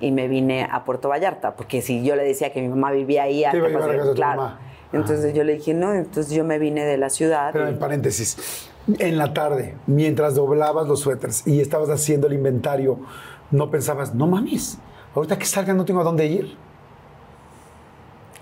y 0.00 0.10
me 0.12 0.28
vine 0.28 0.68
a 0.70 0.84
Puerto 0.84 1.08
Vallarta, 1.08 1.56
porque 1.56 1.82
si 1.82 2.04
yo 2.04 2.16
le 2.16 2.24
decía 2.24 2.52
que 2.52 2.60
mi 2.60 2.68
mamá 2.68 2.90
vivía 2.92 3.24
ahí, 3.24 3.40
iba 3.40 3.48
a 3.48 3.52
a 3.52 3.72
casa 3.72 4.02
tu 4.04 4.14
claro. 4.14 4.42
mamá. 4.42 4.60
Entonces 4.92 5.34
yo 5.34 5.42
le 5.44 5.54
dije, 5.56 5.74
no, 5.74 5.92
entonces 5.92 6.32
yo 6.32 6.44
me 6.44 6.58
vine 6.58 6.84
de 6.84 6.96
la 6.96 7.10
ciudad. 7.10 7.48
Espérame, 7.48 7.74
y- 7.74 7.78
paréntesis. 7.78 8.68
En 8.98 9.18
la 9.18 9.34
tarde, 9.34 9.74
mientras 9.86 10.36
doblabas 10.36 10.86
los 10.86 11.00
suéteres 11.00 11.44
y 11.46 11.60
estabas 11.60 11.88
haciendo 11.90 12.28
el 12.28 12.34
inventario, 12.34 13.00
no 13.50 13.68
pensabas, 13.70 14.14
no 14.14 14.26
mames, 14.28 14.78
ahorita 15.14 15.38
que 15.38 15.44
salga 15.44 15.74
no 15.74 15.84
tengo 15.84 16.00
a 16.00 16.04
dónde 16.04 16.26
ir. 16.26 16.56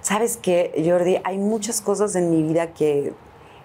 ¿Sabes 0.03 0.37
qué, 0.37 0.83
Jordi? 0.85 1.19
Hay 1.25 1.39
muchas 1.39 1.81
cosas 1.81 2.15
en 2.15 2.31
mi 2.31 2.43
vida 2.43 2.75
que, 2.75 3.15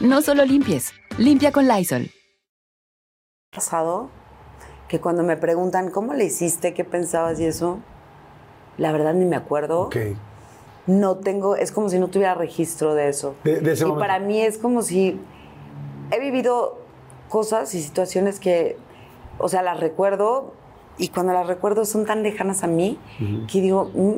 No 0.00 0.22
solo 0.22 0.44
limpies, 0.44 0.92
limpia 1.18 1.52
con 1.52 1.66
Lysol. 1.68 2.10
pasado 3.50 4.10
que 4.88 5.00
cuando 5.00 5.22
me 5.22 5.36
preguntan 5.36 5.90
cómo 5.90 6.12
le 6.14 6.26
hiciste, 6.26 6.74
qué 6.74 6.84
pensabas 6.84 7.40
y 7.40 7.46
eso, 7.46 7.78
la 8.76 8.92
verdad 8.92 9.14
ni 9.14 9.24
me 9.24 9.36
acuerdo. 9.36 9.82
Ok. 9.82 9.96
No 10.86 11.16
tengo, 11.16 11.56
es 11.56 11.72
como 11.72 11.88
si 11.88 11.98
no 11.98 12.08
tuviera 12.08 12.34
registro 12.34 12.94
de 12.94 13.08
eso. 13.08 13.34
De- 13.42 13.60
de 13.60 13.72
ese 13.72 13.84
y 13.84 13.88
momento. 13.88 14.00
para 14.06 14.20
mí 14.20 14.40
es 14.40 14.58
como 14.58 14.82
si 14.82 15.18
he 16.12 16.20
vivido 16.20 16.78
cosas 17.28 17.74
y 17.74 17.82
situaciones 17.82 18.38
que, 18.38 18.76
o 19.38 19.48
sea, 19.48 19.62
las 19.62 19.80
recuerdo 19.80 20.52
y 20.98 21.08
cuando 21.08 21.32
las 21.32 21.46
recuerdo 21.48 21.84
son 21.86 22.04
tan 22.06 22.22
lejanas 22.22 22.62
a 22.62 22.66
mí 22.68 22.98
que 23.50 23.60
digo, 23.60 23.90
mm, 23.94 24.14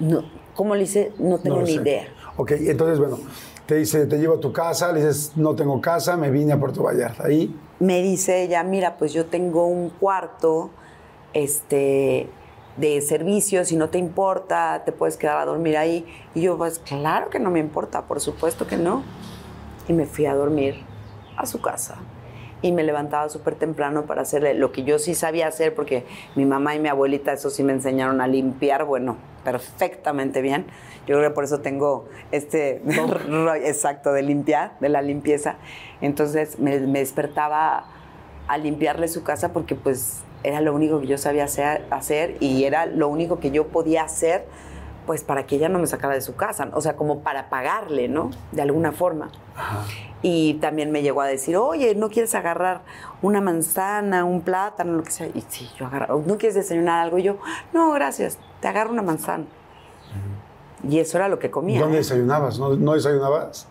no, 0.00 0.24
¿cómo 0.54 0.74
le 0.74 0.82
hice? 0.82 1.12
No 1.18 1.38
tengo 1.38 1.60
No 1.60 1.62
ni 1.62 1.74
sé. 1.76 1.80
idea. 1.82 2.08
Ok, 2.36 2.50
entonces, 2.52 2.98
bueno, 2.98 3.18
te 3.70 3.76
dice, 3.76 4.04
te 4.06 4.18
llevo 4.18 4.34
a 4.34 4.40
tu 4.40 4.52
casa, 4.52 4.90
le 4.90 4.98
dices, 4.98 5.30
no 5.36 5.54
tengo 5.54 5.80
casa, 5.80 6.16
me 6.16 6.28
vine 6.28 6.52
a 6.52 6.58
Puerto 6.58 6.82
Vallarta. 6.82 7.26
Ahí, 7.26 7.56
me 7.78 8.02
dice 8.02 8.42
ella, 8.42 8.64
mira, 8.64 8.96
pues 8.98 9.12
yo 9.12 9.26
tengo 9.26 9.64
un 9.66 9.90
cuarto 9.90 10.70
este, 11.34 12.28
de 12.76 13.00
servicio, 13.00 13.64
si 13.64 13.76
no 13.76 13.88
te 13.88 13.98
importa, 13.98 14.82
te 14.84 14.90
puedes 14.90 15.16
quedar 15.16 15.36
a 15.36 15.44
dormir 15.44 15.76
ahí. 15.76 16.04
Y 16.34 16.40
yo, 16.40 16.58
pues 16.58 16.80
claro 16.80 17.30
que 17.30 17.38
no 17.38 17.52
me 17.52 17.60
importa, 17.60 18.08
por 18.08 18.18
supuesto 18.20 18.66
que 18.66 18.76
no. 18.76 19.04
Y 19.86 19.92
me 19.92 20.04
fui 20.04 20.26
a 20.26 20.34
dormir 20.34 20.74
a 21.36 21.46
su 21.46 21.60
casa. 21.60 21.98
Y 22.62 22.72
me 22.72 22.82
levantaba 22.82 23.28
súper 23.28 23.54
temprano 23.54 24.04
para 24.04 24.22
hacerle 24.22 24.54
lo 24.54 24.72
que 24.72 24.84
yo 24.84 24.98
sí 24.98 25.14
sabía 25.14 25.46
hacer, 25.46 25.74
porque 25.74 26.04
mi 26.34 26.44
mamá 26.44 26.74
y 26.74 26.78
mi 26.78 26.88
abuelita, 26.88 27.32
eso 27.32 27.50
sí 27.50 27.62
me 27.62 27.72
enseñaron 27.72 28.20
a 28.20 28.26
limpiar, 28.26 28.84
bueno, 28.84 29.16
perfectamente 29.44 30.42
bien. 30.42 30.66
Yo 31.06 31.16
creo 31.16 31.30
que 31.30 31.34
por 31.34 31.44
eso 31.44 31.60
tengo 31.60 32.08
este 32.32 32.82
rollo 33.28 33.54
exacto 33.54 34.12
de 34.12 34.22
limpiar, 34.22 34.72
de 34.80 34.88
la 34.90 35.02
limpieza. 35.02 35.56
Entonces 36.00 36.58
me, 36.58 36.78
me 36.80 36.98
despertaba 36.98 37.86
a 38.46 38.58
limpiarle 38.58 39.08
su 39.08 39.22
casa 39.22 39.52
porque 39.52 39.74
pues 39.74 40.20
era 40.42 40.60
lo 40.60 40.74
único 40.74 41.00
que 41.00 41.06
yo 41.06 41.18
sabía 41.18 41.44
hacer, 41.44 41.84
hacer 41.90 42.36
y 42.40 42.64
era 42.64 42.86
lo 42.86 43.08
único 43.08 43.38
que 43.38 43.50
yo 43.50 43.68
podía 43.68 44.02
hacer 44.02 44.44
pues 45.06 45.22
para 45.24 45.46
que 45.46 45.56
ella 45.56 45.68
no 45.68 45.78
me 45.78 45.86
sacara 45.86 46.14
de 46.14 46.20
su 46.20 46.36
casa, 46.36 46.68
o 46.72 46.80
sea, 46.80 46.96
como 46.96 47.20
para 47.20 47.48
pagarle, 47.50 48.08
¿no? 48.08 48.30
De 48.52 48.62
alguna 48.62 48.92
forma. 48.92 49.30
Y 50.22 50.54
también 50.54 50.90
me 50.92 51.02
llegó 51.02 51.22
a 51.22 51.26
decir, 51.26 51.56
oye, 51.56 51.94
¿no 51.94 52.10
quieres 52.10 52.34
agarrar 52.34 52.82
una 53.22 53.40
manzana, 53.40 54.24
un 54.24 54.42
plátano, 54.42 54.92
lo 54.92 55.02
que 55.02 55.10
sea? 55.10 55.26
Y 55.28 55.42
sí, 55.48 55.68
yo 55.78 55.86
agarro, 55.86 56.22
¿no 56.26 56.36
quieres 56.36 56.54
desayunar 56.54 57.00
algo? 57.04 57.18
Y 57.18 57.22
yo, 57.22 57.36
no, 57.72 57.90
gracias, 57.92 58.38
te 58.60 58.68
agarro 58.68 58.90
una 58.90 59.02
manzana. 59.02 59.44
Y 60.88 60.98
eso 60.98 61.16
era 61.18 61.28
lo 61.28 61.38
que 61.38 61.50
comía. 61.50 61.80
¿Dónde 61.80 61.96
¿eh? 61.96 62.00
desayunabas? 62.00 62.58
¿No, 62.58 62.74
no 62.76 62.92
desayunabas? 62.94 63.66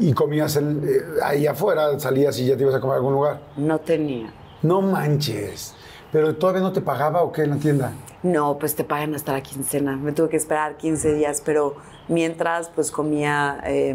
Y 0.00 0.12
comías 0.14 0.56
el- 0.56 0.82
eh, 0.84 1.02
ahí 1.24 1.46
afuera, 1.46 1.98
salías 2.00 2.36
y 2.40 2.46
ya 2.46 2.56
te 2.56 2.62
ibas 2.64 2.74
a 2.74 2.80
comer 2.80 2.94
a 2.94 2.96
algún 2.96 3.12
lugar. 3.12 3.40
No 3.56 3.78
tenía. 3.78 4.32
No 4.62 4.80
manches. 4.82 5.75
¿Pero 6.16 6.34
todavía 6.34 6.62
no 6.62 6.72
te 6.72 6.80
pagaba 6.80 7.22
o 7.22 7.30
qué 7.30 7.42
en 7.42 7.50
la 7.50 7.56
tienda? 7.56 7.92
No, 8.22 8.56
pues 8.58 8.74
te 8.74 8.84
pagan 8.84 9.14
hasta 9.14 9.32
la 9.34 9.42
quincena. 9.42 9.98
Me 9.98 10.12
tuve 10.12 10.30
que 10.30 10.38
esperar 10.38 10.78
15 10.78 11.12
días, 11.12 11.42
pero 11.44 11.74
mientras 12.08 12.70
pues 12.70 12.90
comía 12.90 13.60
eh, 13.66 13.94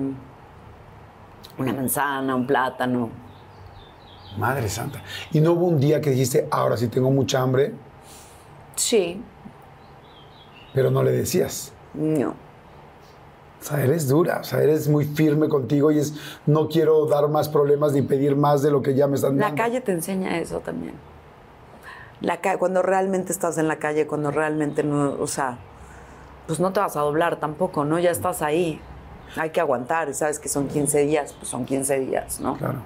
una 1.58 1.74
manzana, 1.74 2.36
un 2.36 2.46
plátano. 2.46 3.10
Madre 4.38 4.70
santa. 4.70 5.02
¿Y 5.32 5.42
no 5.42 5.54
hubo 5.54 5.66
un 5.66 5.80
día 5.80 6.00
que 6.00 6.12
dijiste, 6.12 6.48
ahora 6.52 6.78
sí 6.78 6.90
tengo 6.90 7.10
mucha 7.10 7.42
hambre, 7.42 7.74
Sí, 8.76 9.20
pero 10.76 10.92
no 10.92 11.02
le 11.02 11.12
decías? 11.14 11.74
no. 11.96 12.30
O 12.30 13.64
sea, 13.64 13.84
eres 13.84 14.08
dura, 14.08 14.42
o 14.42 14.44
sea, 14.44 14.62
eres 14.62 14.88
muy 14.88 15.06
firme 15.06 15.50
contigo 15.50 15.90
y 15.92 15.98
es, 15.98 16.14
no 16.46 16.68
quiero 16.68 17.08
dar 17.08 17.30
más 17.30 17.50
problemas 17.50 17.94
ni 17.94 18.04
pedir 18.04 18.36
más 18.36 18.62
de 18.62 18.70
lo 18.70 18.84
que 18.84 18.94
ya 18.94 19.08
me 19.08 19.16
están 19.16 19.38
La 19.40 19.48
dando. 19.48 19.64
calle 19.64 19.82
te 19.82 19.92
enseña 19.92 20.38
eso 20.38 20.60
también. 20.60 20.94
La 22.22 22.40
cuando 22.58 22.82
realmente 22.82 23.32
estás 23.32 23.58
en 23.58 23.68
la 23.68 23.78
calle, 23.78 24.06
cuando 24.08 24.30
realmente 24.32 24.84
no, 24.84 25.16
o 25.20 25.28
sea, 25.28 25.58
pues 26.48 26.60
no 26.60 26.72
te 26.72 26.80
vas 26.80 26.96
a 26.96 27.02
doblar 27.02 27.40
tampoco, 27.40 27.84
¿no? 27.84 27.98
Ya 28.00 28.12
estás 28.12 28.42
ahí. 28.42 28.80
Hay 29.38 29.50
que 29.52 29.60
aguantar 29.62 30.10
y 30.10 30.14
sabes 30.14 30.40
que 30.40 30.50
son 30.50 30.68
15 30.68 31.00
días, 31.06 31.34
pues 31.34 31.48
son 31.50 31.66
15 31.66 32.00
días, 32.00 32.40
¿no? 32.40 32.58
Claro. 32.58 32.80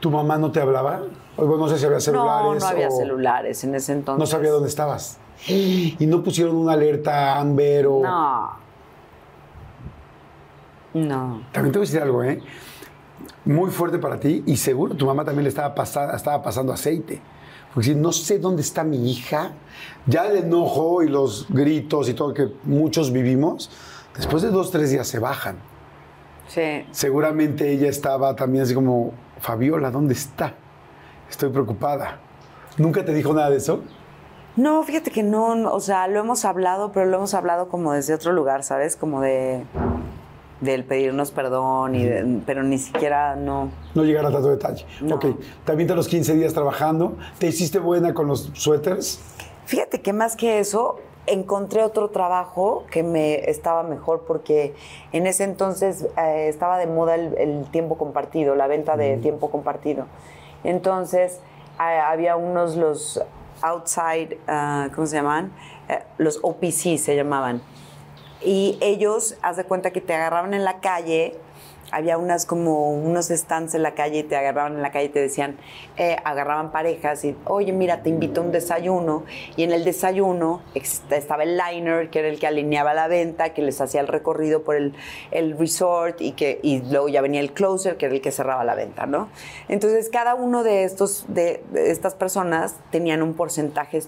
¿Tu 0.00 0.10
mamá 0.10 0.38
no 0.38 0.50
te 0.50 0.60
hablaba? 0.60 1.02
O, 1.36 1.46
bueno, 1.46 1.64
no 1.64 1.68
sé 1.68 1.78
si 1.78 1.86
había 1.86 2.00
celulares. 2.00 2.44
No, 2.44 2.54
no 2.60 2.66
había 2.66 2.88
o 2.88 2.96
celulares 2.96 3.64
en 3.64 3.74
ese 3.74 3.92
entonces. 3.92 4.18
No 4.18 4.26
sabía 4.26 4.50
dónde 4.50 4.68
estabas. 4.68 5.18
Y 5.46 5.96
no 6.06 6.22
pusieron 6.22 6.56
una 6.56 6.72
alerta 6.72 7.38
Amber 7.38 7.86
o... 7.86 8.00
No. 8.02 8.50
No. 10.94 11.42
También 11.52 11.72
te 11.72 11.78
voy 11.78 11.86
a 11.86 11.88
decir 11.88 12.00
algo, 12.02 12.22
¿eh? 12.22 12.40
Muy 13.44 13.70
fuerte 13.70 13.98
para 13.98 14.18
ti 14.18 14.42
y 14.46 14.56
seguro 14.56 14.94
tu 14.94 15.06
mamá 15.06 15.24
también 15.24 15.44
le 15.44 15.48
estaba, 15.48 15.74
pasa- 15.74 16.14
estaba 16.14 16.42
pasando 16.42 16.72
aceite. 16.72 17.20
Porque 17.74 17.90
si 17.90 17.94
no 17.96 18.12
sé 18.12 18.38
dónde 18.38 18.62
está 18.62 18.84
mi 18.84 19.10
hija, 19.10 19.50
ya 20.06 20.26
el 20.26 20.36
enojo 20.36 21.02
y 21.02 21.08
los 21.08 21.46
gritos 21.48 22.08
y 22.08 22.14
todo 22.14 22.32
que 22.32 22.48
muchos 22.62 23.12
vivimos, 23.12 23.68
después 24.16 24.42
de 24.42 24.50
dos, 24.50 24.70
tres 24.70 24.90
días 24.90 25.08
se 25.08 25.18
bajan. 25.18 25.56
Sí. 26.46 26.86
Seguramente 26.92 27.70
ella 27.72 27.88
estaba 27.88 28.36
también 28.36 28.62
así 28.64 28.74
como, 28.74 29.12
Fabiola, 29.40 29.90
¿dónde 29.90 30.14
está? 30.14 30.54
Estoy 31.28 31.50
preocupada. 31.50 32.20
¿Nunca 32.78 33.04
te 33.04 33.12
dijo 33.12 33.32
nada 33.32 33.50
de 33.50 33.56
eso? 33.56 33.82
No, 34.56 34.84
fíjate 34.84 35.10
que 35.10 35.24
no, 35.24 35.56
no, 35.56 35.72
o 35.72 35.80
sea, 35.80 36.06
lo 36.06 36.20
hemos 36.20 36.44
hablado, 36.44 36.92
pero 36.92 37.06
lo 37.06 37.16
hemos 37.16 37.34
hablado 37.34 37.68
como 37.68 37.92
desde 37.92 38.14
otro 38.14 38.32
lugar, 38.32 38.62
¿sabes? 38.62 38.94
Como 38.94 39.20
de 39.20 39.64
del 40.60 40.84
pedirnos 40.84 41.30
perdón 41.30 41.94
y 41.94 42.04
de- 42.04 42.40
pero 42.46 42.62
ni 42.62 42.78
siquiera 42.78 43.36
no. 43.36 43.70
No 43.94 44.04
llegar 44.04 44.24
a 44.26 44.30
tanto 44.30 44.48
detalle. 44.48 44.86
No. 45.00 45.16
Ok, 45.16 45.26
también 45.64 45.88
te 45.88 45.94
los 45.94 46.08
15 46.08 46.34
días 46.34 46.52
trabajando. 46.54 47.16
¿Te 47.38 47.46
hiciste 47.48 47.78
buena 47.78 48.14
con 48.14 48.26
los 48.28 48.50
suéteres? 48.54 49.20
Fíjate 49.66 50.00
que 50.00 50.12
más 50.12 50.36
que 50.36 50.58
eso, 50.60 50.96
encontré 51.26 51.82
otro 51.82 52.10
trabajo 52.10 52.84
que 52.90 53.02
me 53.02 53.48
estaba 53.50 53.82
mejor 53.82 54.24
porque 54.26 54.74
en 55.12 55.26
ese 55.26 55.44
entonces 55.44 56.06
eh, 56.18 56.48
estaba 56.48 56.78
de 56.78 56.86
moda 56.86 57.14
el, 57.14 57.36
el 57.38 57.64
tiempo 57.70 57.96
compartido, 57.96 58.54
la 58.54 58.66
venta 58.66 58.96
de 58.96 59.16
tiempo 59.16 59.50
compartido. 59.50 60.06
Entonces 60.64 61.40
había 61.78 62.36
unos, 62.36 62.76
los 62.76 63.20
outside, 63.62 64.38
ah, 64.46 64.88
¿cómo 64.94 65.06
se 65.06 65.16
llaman? 65.16 65.52
Eh, 65.88 65.98
los 66.18 66.38
OPC 66.42 66.98
se 66.98 67.16
llamaban. 67.16 67.60
Y 68.44 68.78
ellos, 68.80 69.36
haz 69.42 69.56
de 69.56 69.64
cuenta 69.64 69.90
que 69.90 70.00
te 70.00 70.14
agarraban 70.14 70.54
en 70.54 70.64
la 70.64 70.80
calle, 70.80 71.34
había 71.94 72.18
unas 72.18 72.44
como 72.44 72.90
unos 72.92 73.28
stands 73.28 73.74
en 73.74 73.82
la 73.82 73.94
calle 73.94 74.20
y 74.20 74.22
te 74.24 74.36
agarraban 74.36 74.74
en 74.74 74.82
la 74.82 74.90
calle 74.90 75.06
y 75.06 75.08
te 75.10 75.20
decían, 75.20 75.56
eh, 75.96 76.16
agarraban 76.24 76.72
parejas 76.72 77.24
y, 77.24 77.36
oye, 77.44 77.72
mira, 77.72 78.02
te 78.02 78.10
invito 78.10 78.40
a 78.40 78.44
un 78.44 78.52
desayuno. 78.52 79.24
Y 79.56 79.62
en 79.62 79.72
el 79.72 79.84
desayuno 79.84 80.62
estaba 80.74 81.44
el 81.44 81.56
liner, 81.56 82.10
que 82.10 82.18
era 82.18 82.28
el 82.28 82.38
que 82.38 82.46
alineaba 82.46 82.94
la 82.94 83.06
venta, 83.06 83.50
que 83.54 83.62
les 83.62 83.80
hacía 83.80 84.00
el 84.00 84.08
recorrido 84.08 84.64
por 84.64 84.76
el, 84.76 84.94
el 85.30 85.56
resort 85.56 86.20
y, 86.20 86.32
que, 86.32 86.58
y 86.62 86.80
luego 86.82 87.08
ya 87.08 87.20
venía 87.20 87.40
el 87.40 87.52
closer, 87.52 87.96
que 87.96 88.06
era 88.06 88.14
el 88.14 88.20
que 88.20 88.32
cerraba 88.32 88.64
la 88.64 88.74
venta, 88.74 89.06
¿no? 89.06 89.28
Entonces, 89.68 90.08
cada 90.10 90.34
uno 90.34 90.64
de, 90.64 90.84
estos, 90.84 91.26
de 91.28 91.62
estas 91.74 92.14
personas 92.14 92.74
tenían 92.90 93.22
un 93.22 93.34
porcentaje 93.34 94.02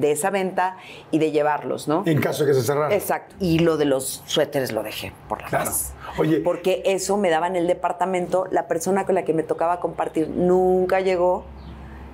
de 0.00 0.12
esa 0.12 0.30
venta 0.30 0.76
y 1.10 1.18
de 1.18 1.30
llevarlos, 1.30 1.86
¿no? 1.88 2.02
En 2.06 2.20
caso 2.20 2.44
de 2.44 2.50
que 2.50 2.54
se 2.54 2.62
cerrara. 2.62 2.94
Exacto. 2.94 3.34
Y 3.38 3.58
lo 3.60 3.76
de 3.76 3.84
los 3.84 4.22
suéteres 4.26 4.72
lo 4.72 4.82
dejé 4.82 5.12
por 5.28 5.42
la 5.42 5.48
Claro. 5.48 5.64
paz. 5.66 5.94
Oye. 6.18 6.40
Porque 6.40 6.82
eso 6.86 7.16
me 7.16 7.30
daba 7.30 7.46
en 7.46 7.56
el 7.56 7.66
departamento. 7.66 8.46
La 8.50 8.66
persona 8.66 9.06
con 9.06 9.14
la 9.14 9.24
que 9.24 9.32
me 9.34 9.42
tocaba 9.42 9.80
compartir 9.80 10.28
nunca 10.28 11.00
llegó. 11.00 11.44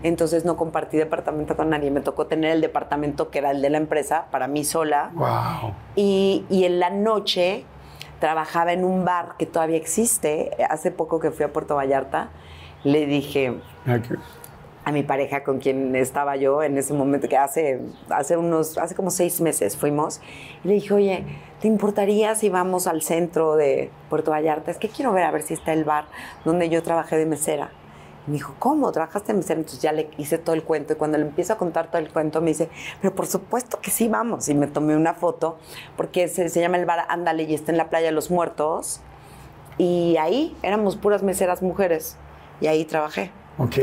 Entonces 0.03 0.45
no 0.45 0.57
compartí 0.57 0.97
departamento 0.99 1.57
con 1.57 1.70
nadie. 1.70 1.91
Me 1.91 2.01
tocó 2.01 2.26
tener 2.26 2.51
el 2.53 2.61
departamento 2.61 3.30
que 3.30 3.39
era 3.39 3.51
el 3.51 3.62
de 3.62 3.70
la 3.70 3.78
empresa 3.78 4.26
para 4.30 4.47
mí 4.47 4.62
sola. 4.64 5.11
Wow. 5.14 5.72
Y, 5.97 6.45
y 6.51 6.64
en 6.64 6.78
la 6.80 6.91
noche 6.91 7.64
trabajaba 8.20 8.72
en 8.72 8.84
un 8.84 9.05
bar 9.05 9.34
que 9.39 9.47
todavía 9.47 9.76
existe. 9.78 10.51
Hace 10.68 10.91
poco 10.91 11.18
que 11.18 11.30
fui 11.30 11.45
a 11.45 11.53
Puerto 11.53 11.74
Vallarta, 11.76 12.28
le 12.84 13.07
dije, 13.07 13.55
a 14.87 14.93
mi 14.93 15.03
pareja 15.03 15.43
con 15.43 15.59
quien 15.59 15.97
estaba 15.97 16.37
yo 16.37 16.62
en 16.62 16.78
ese 16.78 16.95
momento, 16.95 17.28
que 17.28 17.37
hace, 17.37 17.80
hace 18.09 18.37
unos, 18.37 18.78
hace 18.78 18.95
como 18.95 19.11
seis 19.11 19.41
meses 19.41 19.76
fuimos, 19.76 20.20
y 20.62 20.68
le 20.68 20.74
dije, 20.74 20.95
oye, 20.95 21.24
¿te 21.61 21.66
importaría 21.66 22.37
si 22.37 22.51
vamos 22.51 22.87
al 22.87 23.03
centro 23.03 23.57
de 23.57 23.91
Puerto 24.09 24.30
Vallarta? 24.30 24.70
Es 24.70 24.78
que 24.78 24.89
quiero 24.89 25.11
ver 25.11 25.24
a 25.24 25.32
ver 25.32 25.43
si 25.43 25.55
está 25.55 25.72
el 25.72 25.82
bar 25.82 26.05
donde 26.45 26.68
yo 26.68 26.84
trabajé 26.84 27.16
de 27.16 27.26
mesera. 27.26 27.72
Y 28.28 28.30
me 28.30 28.34
dijo, 28.34 28.55
¿cómo? 28.61 28.93
¿Trabajaste 28.93 29.32
de 29.32 29.39
mesera? 29.39 29.59
Entonces 29.59 29.82
ya 29.82 29.91
le 29.91 30.09
hice 30.18 30.39
todo 30.39 30.55
el 30.55 30.62
cuento 30.62 30.93
y 30.93 30.97
cuando 30.97 31.18
le 31.18 31.24
empiezo 31.24 31.55
a 31.55 31.59
contar 31.59 31.91
todo 31.91 31.99
el 31.99 32.12
cuento 32.12 32.41
me 32.41 32.51
dice, 32.51 32.68
pero 33.03 33.12
por 33.12 33.26
supuesto 33.26 33.80
que 33.80 33.91
sí 33.91 34.07
vamos. 34.07 34.49
Y 34.49 34.55
me 34.55 34.68
tomé 34.68 34.95
una 34.95 35.14
foto 35.14 35.59
porque 35.97 36.28
se, 36.28 36.49
se 36.49 36.61
llama 36.61 36.76
el 36.76 36.87
bar 36.87 37.07
Ándale 37.09 37.43
y 37.43 37.55
está 37.55 37.72
en 37.72 37.78
la 37.78 37.89
playa 37.91 38.07
de 38.07 38.12
los 38.12 38.30
muertos. 38.30 39.01
Y 39.78 40.16
ahí 40.20 40.57
éramos 40.62 40.95
puras 40.95 41.24
meseras 41.24 41.61
mujeres 41.61 42.16
y 42.61 42.68
ahí 42.68 42.84
trabajé. 42.84 43.32
Ok. 43.59 43.75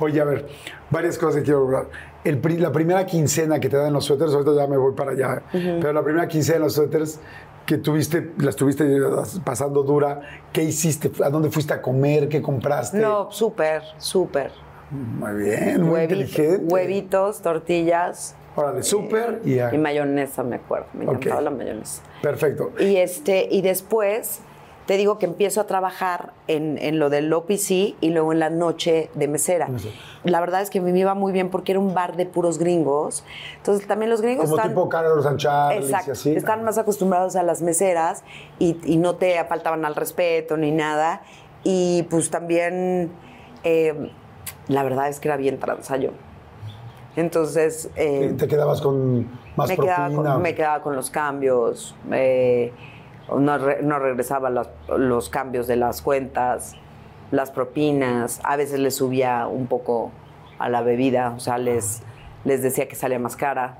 Oye, 0.00 0.20
a 0.20 0.24
ver, 0.24 0.48
varias 0.90 1.16
cosas 1.18 1.36
que 1.36 1.42
quiero 1.42 1.64
hablar. 1.66 1.86
El 2.24 2.40
la 2.60 2.72
primera 2.72 3.06
quincena 3.06 3.60
que 3.60 3.68
te 3.68 3.76
dan 3.76 3.92
los 3.92 4.04
suéteres, 4.04 4.34
ahorita 4.34 4.54
ya 4.54 4.66
me 4.66 4.76
voy 4.76 4.92
para 4.94 5.12
allá, 5.12 5.42
pero 5.52 5.92
la 5.92 6.02
primera 6.02 6.28
quincena 6.28 6.58
de 6.58 6.64
los 6.64 6.74
suéteres 6.74 7.18
que 7.64 7.78
tuviste, 7.78 8.32
la 8.38 8.50
estuviste 8.50 8.84
pasando 9.44 9.82
dura, 9.84 10.20
¿qué 10.52 10.62
hiciste? 10.64 11.10
¿A 11.24 11.30
dónde 11.30 11.50
fuiste 11.50 11.72
a 11.72 11.80
comer? 11.80 12.28
¿Qué 12.28 12.42
compraste? 12.42 12.98
No, 12.98 13.30
súper, 13.30 13.82
súper. 13.98 14.50
Muy 14.90 15.34
bien, 15.44 15.82
muy 15.82 15.92
Huevito- 16.00 16.02
inteligente. 16.02 16.64
huevitos, 16.74 17.40
tortillas 17.42 18.34
Órale, 18.56 18.82
súper 18.82 19.40
y 19.44 19.60
y 19.60 19.78
mayonesa, 19.78 20.42
me 20.42 20.56
acuerdo. 20.56 20.86
Me 20.92 21.04
encantaba 21.04 21.40
la 21.40 21.50
mayonesa. 21.50 22.02
Perfecto. 22.20 22.72
Y, 22.80 22.96
este, 22.96 23.46
y 23.48 23.62
después 23.62 24.40
te 24.90 24.96
digo 24.96 25.18
que 25.18 25.26
empiezo 25.26 25.60
a 25.60 25.68
trabajar 25.68 26.32
en, 26.48 26.76
en 26.76 26.98
lo 26.98 27.10
del 27.10 27.32
OPC 27.32 27.94
y 28.00 28.10
luego 28.10 28.32
en 28.32 28.40
la 28.40 28.50
noche 28.50 29.08
de 29.14 29.28
mesera. 29.28 29.68
La 30.24 30.40
verdad 30.40 30.62
es 30.62 30.68
que 30.68 30.80
me 30.80 30.98
iba 30.98 31.14
muy 31.14 31.30
bien 31.30 31.48
porque 31.48 31.70
era 31.70 31.78
un 31.78 31.94
bar 31.94 32.16
de 32.16 32.26
puros 32.26 32.58
gringos. 32.58 33.22
Entonces 33.58 33.86
también 33.86 34.10
los 34.10 34.20
gringos 34.20 34.46
Como 34.46 34.56
están... 34.56 34.70
tipo 34.72 34.88
Carlos 34.88 35.24
Charles 35.36 35.84
y 35.84 35.92
Exacto. 35.92 36.10
así. 36.10 36.34
Están 36.34 36.64
más 36.64 36.76
acostumbrados 36.76 37.36
a 37.36 37.44
las 37.44 37.62
meseras 37.62 38.24
y, 38.58 38.78
y 38.84 38.96
no 38.96 39.14
te 39.14 39.44
faltaban 39.44 39.84
al 39.84 39.94
respeto 39.94 40.56
ni 40.56 40.72
nada. 40.72 41.22
Y 41.62 42.02
pues 42.10 42.28
también, 42.28 43.12
eh, 43.62 44.10
la 44.66 44.82
verdad 44.82 45.08
es 45.08 45.20
que 45.20 45.28
era 45.28 45.36
bien 45.36 45.60
tranza 45.60 45.98
yo. 45.98 46.10
Entonces, 47.14 47.90
eh, 47.94 48.34
¿Te 48.36 48.48
quedabas 48.48 48.80
con 48.80 49.28
más 49.54 49.68
me, 49.68 49.76
propina? 49.76 50.08
quedaba 50.08 50.32
con, 50.32 50.42
me 50.42 50.54
quedaba 50.54 50.82
con 50.82 50.96
los 50.96 51.10
cambios, 51.10 51.94
eh, 52.10 52.72
no, 53.38 53.58
re- 53.58 53.82
no 53.82 53.98
regresaba 53.98 54.50
las- 54.50 54.68
los 54.96 55.28
cambios 55.28 55.66
de 55.66 55.76
las 55.76 56.02
cuentas, 56.02 56.74
las 57.30 57.50
propinas, 57.50 58.40
a 58.42 58.56
veces 58.56 58.80
les 58.80 58.96
subía 58.96 59.46
un 59.46 59.66
poco 59.66 60.10
a 60.58 60.68
la 60.68 60.82
bebida, 60.82 61.32
o 61.36 61.40
sea, 61.40 61.58
les, 61.58 62.02
les 62.44 62.62
decía 62.62 62.88
que 62.88 62.96
salía 62.96 63.18
más 63.18 63.36
cara. 63.36 63.78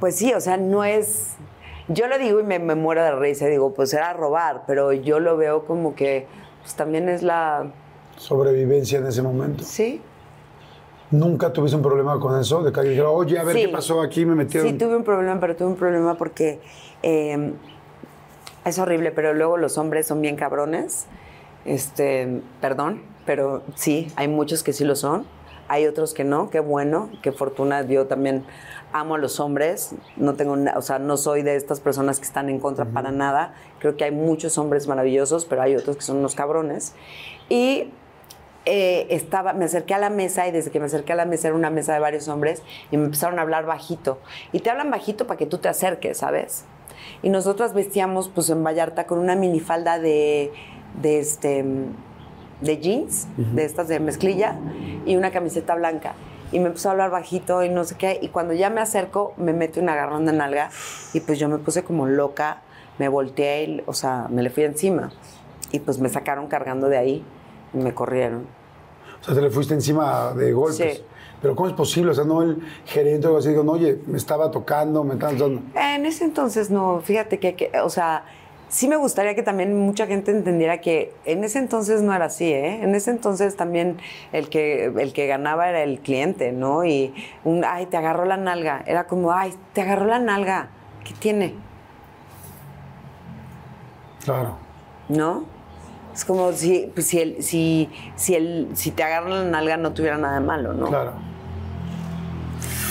Pues 0.00 0.16
sí, 0.16 0.32
o 0.34 0.40
sea, 0.40 0.56
no 0.56 0.84
es... 0.84 1.36
Yo 1.88 2.06
lo 2.08 2.18
digo 2.18 2.40
y 2.40 2.42
me, 2.44 2.58
me 2.58 2.74
muero 2.74 3.02
de 3.02 3.12
risa, 3.16 3.46
digo, 3.46 3.74
pues 3.74 3.92
era 3.94 4.12
robar, 4.12 4.62
pero 4.66 4.92
yo 4.92 5.20
lo 5.20 5.36
veo 5.36 5.64
como 5.64 5.94
que 5.94 6.26
pues, 6.62 6.74
también 6.74 7.08
es 7.08 7.22
la... 7.22 7.70
Sobrevivencia 8.16 8.98
en 8.98 9.06
ese 9.06 9.22
momento. 9.22 9.62
Sí, 9.64 10.00
¿Nunca 11.10 11.52
tuviste 11.52 11.76
un 11.76 11.82
problema 11.82 12.18
con 12.18 12.40
eso? 12.40 12.62
De 12.62 12.72
que 12.72 13.02
oye, 13.02 13.38
a 13.38 13.44
ver 13.44 13.54
Sí. 13.56 13.62
qué 13.66 13.68
pasó 13.68 14.00
aquí, 14.00 14.24
me 14.24 14.34
metieron. 14.34 14.70
Sí, 14.70 14.78
tuve 14.78 14.96
un 14.96 15.04
problema, 15.04 15.38
pero 15.38 15.54
tuve 15.54 15.68
un 15.68 15.76
problema 15.76 16.14
porque 16.14 16.58
eh, 17.02 17.52
es 18.64 18.78
horrible, 18.78 19.10
pero 19.12 19.34
luego 19.34 19.56
los 19.56 19.78
hombres 19.78 20.06
son 20.06 20.20
bien 20.20 20.36
cabrones. 20.36 21.06
Este, 21.64 22.42
perdón, 22.60 23.02
pero 23.26 23.62
sí, 23.74 24.08
hay 24.16 24.28
muchos 24.28 24.62
que 24.62 24.72
sí 24.72 24.84
lo 24.84 24.96
son. 24.96 25.26
Hay 25.68 25.86
otros 25.86 26.12
que 26.12 26.24
no, 26.24 26.50
qué 26.50 26.60
bueno, 26.60 27.10
qué 27.22 27.32
fortuna. 27.32 27.82
Yo 27.82 28.06
también 28.06 28.44
amo 28.92 29.14
a 29.14 29.18
los 29.18 29.40
hombres. 29.40 29.94
No 30.16 30.34
tengo, 30.34 30.56
o 30.76 30.82
sea, 30.82 30.98
no 30.98 31.16
soy 31.16 31.42
de 31.42 31.56
estas 31.56 31.80
personas 31.80 32.18
que 32.18 32.24
están 32.24 32.48
en 32.48 32.58
contra 32.58 32.84
para 32.84 33.10
nada. 33.10 33.54
Creo 33.78 33.96
que 33.96 34.04
hay 34.04 34.10
muchos 34.10 34.58
hombres 34.58 34.86
maravillosos, 34.86 35.44
pero 35.44 35.62
hay 35.62 35.74
otros 35.76 35.96
que 35.96 36.02
son 36.02 36.18
unos 36.18 36.34
cabrones. 36.34 36.94
Y 37.48 37.90
eh, 38.64 39.06
estaba, 39.10 39.54
me 39.54 39.64
acerqué 39.64 39.94
a 39.94 39.98
la 39.98 40.10
mesa 40.10 40.46
y 40.46 40.52
desde 40.52 40.70
que 40.70 40.78
me 40.78 40.86
acerqué 40.86 41.14
a 41.14 41.16
la 41.16 41.24
mesa 41.24 41.48
era 41.48 41.56
una 41.56 41.70
mesa 41.70 41.94
de 41.94 41.98
varios 41.98 42.28
hombres 42.28 42.62
y 42.92 42.96
me 42.96 43.06
empezaron 43.06 43.38
a 43.38 43.42
hablar 43.42 43.64
bajito. 43.66 44.18
Y 44.52 44.60
te 44.60 44.70
hablan 44.70 44.90
bajito 44.90 45.26
para 45.26 45.38
que 45.38 45.46
tú 45.46 45.58
te 45.58 45.68
acerques, 45.68 46.18
¿sabes? 46.18 46.64
Y 47.22 47.30
nosotras 47.30 47.74
vestíamos 47.74 48.28
pues 48.28 48.50
en 48.50 48.62
Vallarta 48.64 49.06
con 49.06 49.18
una 49.18 49.34
minifalda 49.34 49.98
de, 49.98 50.52
de 51.00 51.18
este 51.18 51.64
de 52.62 52.78
jeans, 52.78 53.26
de 53.36 53.64
estas 53.64 53.88
de 53.88 53.98
mezclilla 54.00 54.56
y 55.04 55.16
una 55.16 55.30
camiseta 55.30 55.74
blanca. 55.74 56.14
Y 56.52 56.60
me 56.60 56.66
empezó 56.66 56.88
a 56.88 56.92
hablar 56.92 57.10
bajito 57.10 57.62
y 57.64 57.68
no 57.68 57.84
sé 57.84 57.96
qué. 57.96 58.18
Y 58.22 58.28
cuando 58.28 58.54
ya 58.54 58.70
me 58.70 58.80
acerco, 58.80 59.34
me 59.36 59.52
mete 59.52 59.80
un 59.80 59.88
agarrón 59.88 60.26
de 60.26 60.32
nalga 60.32 60.70
y 61.12 61.20
pues 61.20 61.38
yo 61.38 61.48
me 61.48 61.58
puse 61.58 61.82
como 61.82 62.06
loca, 62.06 62.62
me 62.98 63.08
volteé, 63.08 63.64
y, 63.64 63.82
o 63.86 63.94
sea, 63.94 64.28
me 64.30 64.42
le 64.42 64.50
fui 64.50 64.64
encima. 64.64 65.10
Y 65.72 65.80
pues 65.80 65.98
me 65.98 66.08
sacaron 66.08 66.46
cargando 66.46 66.88
de 66.88 66.98
ahí 66.98 67.24
y 67.74 67.78
me 67.78 67.94
corrieron. 67.94 68.46
O 69.20 69.24
sea, 69.24 69.34
te 69.34 69.40
le 69.40 69.50
fuiste 69.50 69.74
encima 69.74 70.32
de 70.34 70.52
golpes. 70.52 70.98
Sí. 70.98 71.04
Pero 71.42 71.56
¿cómo 71.56 71.68
es 71.68 71.74
posible? 71.74 72.12
O 72.12 72.14
sea, 72.14 72.24
no 72.24 72.40
el 72.40 72.62
gerente 72.86 73.26
o 73.26 73.30
algo 73.30 73.40
así 73.40 73.48
digo, 73.48 73.64
no, 73.64 73.72
oye, 73.72 73.98
me 74.06 74.16
estaba 74.16 74.52
tocando, 74.52 75.02
me 75.02 75.14
estaba 75.14 75.32
dando. 75.32 75.60
En 75.74 76.06
ese 76.06 76.24
entonces 76.24 76.70
no, 76.70 77.00
fíjate 77.00 77.40
que, 77.40 77.56
que, 77.56 77.72
o 77.80 77.90
sea, 77.90 78.24
sí 78.68 78.86
me 78.86 78.96
gustaría 78.96 79.34
que 79.34 79.42
también 79.42 79.76
mucha 79.76 80.06
gente 80.06 80.30
entendiera 80.30 80.80
que 80.80 81.12
en 81.24 81.42
ese 81.42 81.58
entonces 81.58 82.00
no 82.00 82.14
era 82.14 82.26
así, 82.26 82.44
¿eh? 82.44 82.82
En 82.82 82.94
ese 82.94 83.10
entonces 83.10 83.56
también 83.56 83.98
el 84.32 84.48
que, 84.48 84.84
el 84.84 85.12
que 85.12 85.26
ganaba 85.26 85.68
era 85.68 85.82
el 85.82 85.98
cliente, 85.98 86.52
¿no? 86.52 86.84
Y 86.84 87.12
un, 87.42 87.64
ay, 87.64 87.86
te 87.86 87.96
agarró 87.96 88.24
la 88.24 88.36
nalga. 88.36 88.84
Era 88.86 89.08
como, 89.08 89.32
ay, 89.32 89.52
te 89.72 89.82
agarró 89.82 90.06
la 90.06 90.20
nalga. 90.20 90.68
¿Qué 91.04 91.12
tiene? 91.12 91.54
Claro. 94.24 94.56
¿No? 95.08 95.44
Es 96.14 96.24
como 96.24 96.52
si, 96.52 96.90
pues, 96.94 97.08
si, 97.08 97.18
el, 97.18 97.42
si, 97.42 97.90
si, 98.14 98.34
el, 98.36 98.68
si 98.74 98.92
te 98.92 99.02
agarran 99.02 99.30
la 99.30 99.44
nalga 99.44 99.76
no 99.76 99.92
tuviera 99.92 100.18
nada 100.18 100.34
de 100.34 100.46
malo, 100.46 100.72
¿no? 100.72 100.86
Claro. 100.86 101.31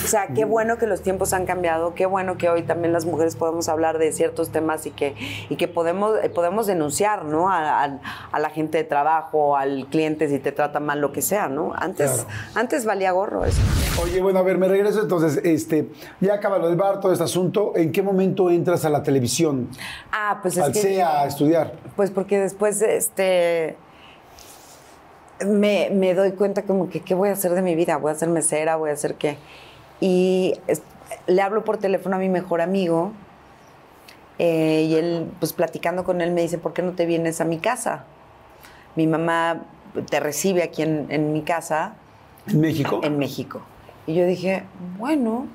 O 0.04 0.06
sea, 0.08 0.28
qué 0.28 0.44
bueno 0.44 0.78
que 0.78 0.86
los 0.86 1.00
tiempos 1.02 1.32
han 1.32 1.46
cambiado, 1.46 1.94
qué 1.94 2.06
bueno 2.06 2.36
que 2.36 2.48
hoy 2.48 2.62
también 2.62 2.92
las 2.92 3.04
mujeres 3.06 3.36
podemos 3.36 3.68
hablar 3.68 3.98
de 3.98 4.12
ciertos 4.12 4.50
temas 4.50 4.84
y 4.86 4.90
que, 4.90 5.14
y 5.48 5.56
que 5.56 5.68
podemos, 5.68 6.18
eh, 6.22 6.28
podemos 6.28 6.66
denunciar, 6.66 7.24
¿no? 7.24 7.48
A, 7.50 7.84
a- 7.84 7.98
a 8.32 8.38
la 8.40 8.50
gente 8.50 8.78
de 8.78 8.84
trabajo, 8.84 9.56
al 9.56 9.86
cliente 9.90 10.28
si 10.28 10.38
te 10.38 10.50
trata 10.52 10.80
mal, 10.80 11.00
lo 11.00 11.12
que 11.12 11.22
sea, 11.22 11.48
¿no? 11.48 11.72
Antes, 11.74 12.10
Claro. 12.10 12.28
antes 12.54 12.84
valía 12.84 13.12
gorro 13.12 13.44
eso. 13.44 13.60
Oye, 14.02 14.20
bueno, 14.20 14.38
a 14.38 14.42
ver, 14.42 14.58
me 14.58 14.68
regreso 14.68 15.00
entonces. 15.02 15.40
Este, 15.44 15.88
ya 16.20 16.34
acaba 16.34 16.58
lo 16.58 16.66
del 16.68 16.76
bar, 16.76 17.00
todo 17.00 17.12
este 17.12 17.24
asunto. 17.24 17.72
¿En 17.76 17.92
qué 17.92 18.02
momento 18.02 18.50
entras 18.50 18.84
a 18.84 18.90
la 18.90 19.02
televisión? 19.02 19.68
Ah, 20.10 20.38
pues 20.42 20.56
es 20.56 20.64
Al 20.64 20.72
que... 20.72 20.80
CEA 20.80 21.20
a 21.22 21.26
estudiar. 21.26 21.72
Pues 21.96 22.10
porque 22.10 22.38
después, 22.40 22.82
este... 22.82 23.76
Me, 25.46 25.90
me 25.92 26.14
doy 26.14 26.32
cuenta 26.32 26.62
como 26.62 26.88
que, 26.88 27.00
¿qué 27.00 27.14
voy 27.14 27.28
a 27.28 27.32
hacer 27.32 27.52
de 27.52 27.62
mi 27.62 27.74
vida? 27.74 27.96
¿Voy 27.96 28.12
a 28.12 28.14
ser 28.14 28.28
mesera? 28.28 28.76
¿Voy 28.76 28.90
a 28.90 28.92
hacer 28.92 29.14
qué? 29.16 29.36
Y 30.02 30.54
es- 30.66 30.82
le 31.28 31.40
hablo 31.40 31.62
por 31.64 31.78
teléfono 31.78 32.16
a 32.16 32.18
mi 32.18 32.28
mejor 32.28 32.60
amigo 32.60 33.12
eh, 34.38 34.86
y 34.88 34.94
él, 34.96 35.30
pues 35.38 35.52
platicando 35.52 36.02
con 36.04 36.20
él, 36.20 36.32
me 36.32 36.40
dice, 36.42 36.58
¿por 36.58 36.72
qué 36.72 36.82
no 36.82 36.92
te 36.92 37.06
vienes 37.06 37.40
a 37.40 37.44
mi 37.44 37.58
casa? 37.58 38.04
Mi 38.96 39.06
mamá 39.06 39.62
te 40.10 40.18
recibe 40.20 40.62
aquí 40.64 40.82
en, 40.82 41.06
en 41.10 41.32
mi 41.32 41.42
casa, 41.42 41.94
¿En 42.48 42.60
México? 42.60 43.00
en 43.04 43.18
México. 43.18 43.60
Y 44.06 44.14
yo 44.14 44.26
dije, 44.26 44.64
bueno, 44.98 45.46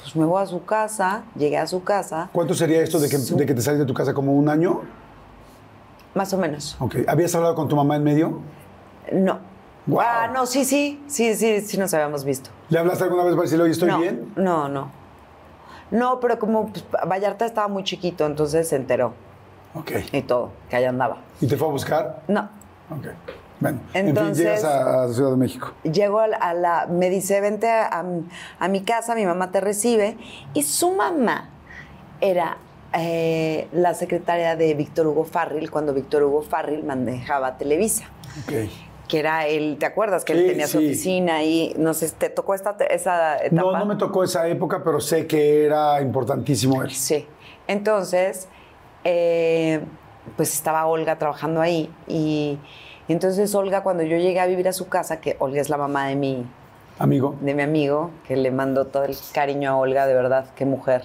pues 0.00 0.16
me 0.16 0.24
voy 0.24 0.42
a 0.42 0.46
su 0.46 0.64
casa, 0.64 1.22
llegué 1.36 1.58
a 1.58 1.66
su 1.68 1.84
casa, 1.84 2.28
¿Cuánto 2.32 2.54
sería 2.54 2.82
esto 2.82 2.98
de 2.98 3.08
que, 3.08 3.18
Su- 3.18 3.36
de 3.36 3.46
que 3.46 3.54
te 3.54 3.60
saliste 3.62 3.84
de 3.84 3.86
tu 3.86 3.94
casa? 3.94 4.12
¿Como 4.14 4.32
un 4.32 4.48
año? 4.48 4.80
más 6.12 6.32
o 6.32 6.38
menos. 6.38 6.76
Ok. 6.80 6.96
¿Habías 7.06 7.32
hablado 7.36 7.54
con 7.54 7.68
tu 7.68 7.76
mamá 7.76 7.94
en 7.94 8.02
medio? 8.02 8.40
No. 9.12 9.38
Guau. 9.90 10.06
Ah, 10.08 10.28
no, 10.32 10.46
sí, 10.46 10.64
sí, 10.64 11.02
sí, 11.06 11.34
sí, 11.34 11.60
sí 11.60 11.78
nos 11.78 11.92
habíamos 11.94 12.24
visto. 12.24 12.50
¿Le 12.68 12.78
hablaste 12.78 13.04
alguna 13.04 13.24
vez 13.24 13.32
para 13.32 13.42
decirle, 13.42 13.64
oye, 13.64 13.72
estoy 13.72 13.88
no, 13.88 13.98
bien? 13.98 14.32
No, 14.36 14.68
no. 14.68 14.90
No, 15.90 16.20
pero 16.20 16.38
como 16.38 16.68
pues, 16.68 16.84
Vallarta 17.06 17.44
estaba 17.46 17.68
muy 17.68 17.82
chiquito, 17.84 18.24
entonces 18.26 18.68
se 18.68 18.76
enteró 18.76 19.12
Ok. 19.74 19.90
y 20.12 20.22
todo, 20.22 20.50
que 20.68 20.76
allá 20.76 20.88
andaba. 20.90 21.18
¿Y 21.40 21.46
te 21.46 21.56
fue 21.56 21.66
a 21.68 21.70
buscar? 21.70 22.22
No. 22.28 22.48
Ok. 22.90 23.06
Bueno, 23.58 23.80
Entonces- 23.92 24.24
en 24.24 24.34
fin, 24.34 24.44
llegas 24.44 24.64
a, 24.64 25.02
a 25.04 25.08
Ciudad 25.12 25.30
de 25.32 25.36
México. 25.36 25.72
Llego 25.82 26.20
a 26.20 26.28
la, 26.28 26.36
a 26.38 26.54
la- 26.54 26.86
me 26.86 27.10
dice, 27.10 27.40
vente 27.40 27.68
a, 27.70 28.02
mi 28.68 28.82
casa, 28.82 29.14
mi 29.14 29.26
mamá 29.26 29.50
te 29.50 29.60
recibe. 29.60 30.16
Y 30.54 30.62
su 30.62 30.92
mamá 30.92 31.50
era 32.22 32.56
eh, 32.94 33.68
la 33.72 33.94
secretaria 33.94 34.56
de 34.56 34.72
Víctor 34.74 35.06
Hugo 35.08 35.24
Farril, 35.24 35.70
cuando 35.70 35.92
Víctor 35.92 36.22
Hugo 36.22 36.42
Farril 36.42 36.84
manejaba 36.84 37.58
Televisa. 37.58 38.04
Ok. 38.44 38.52
Que 39.10 39.18
era 39.18 39.46
él, 39.48 39.76
¿te 39.80 39.86
acuerdas? 39.86 40.24
Que 40.24 40.34
Sí, 40.34 40.38
él 40.38 40.46
tenía 40.46 40.68
su 40.68 40.78
oficina 40.78 41.42
y 41.42 41.74
no 41.76 41.94
sé, 41.94 42.10
¿te 42.10 42.30
tocó 42.30 42.54
esta, 42.54 42.76
esa 42.90 43.38
etapa? 43.38 43.72
No, 43.72 43.78
no 43.78 43.84
me 43.86 43.96
tocó 43.96 44.22
esa 44.22 44.46
época, 44.46 44.82
pero 44.84 45.00
sé 45.00 45.26
que 45.26 45.64
era 45.66 46.00
importantísimo 46.00 46.80
él. 46.84 46.92
Sí. 46.92 47.26
Entonces, 47.66 48.46
eh, 49.02 49.80
pues 50.36 50.54
estaba 50.54 50.86
Olga 50.86 51.18
trabajando 51.18 51.60
ahí 51.60 51.90
y, 52.06 52.58
y 53.08 53.12
entonces 53.12 53.52
Olga, 53.54 53.82
cuando 53.82 54.04
yo 54.04 54.16
llegué 54.16 54.38
a 54.38 54.46
vivir 54.46 54.68
a 54.68 54.72
su 54.72 54.88
casa, 54.88 55.20
que 55.20 55.34
Olga 55.40 55.60
es 55.60 55.70
la 55.70 55.76
mamá 55.76 56.06
de 56.06 56.14
mi, 56.14 56.46
Amigo. 57.00 57.34
de 57.40 57.54
mi 57.54 57.62
amigo, 57.62 58.10
que 58.28 58.36
le 58.36 58.50
mando 58.52 58.86
todo 58.86 59.04
el 59.04 59.16
cariño 59.32 59.70
a 59.70 59.76
Olga, 59.76 60.06
de 60.06 60.14
verdad, 60.14 60.46
qué 60.54 60.64
mujer. 60.66 61.02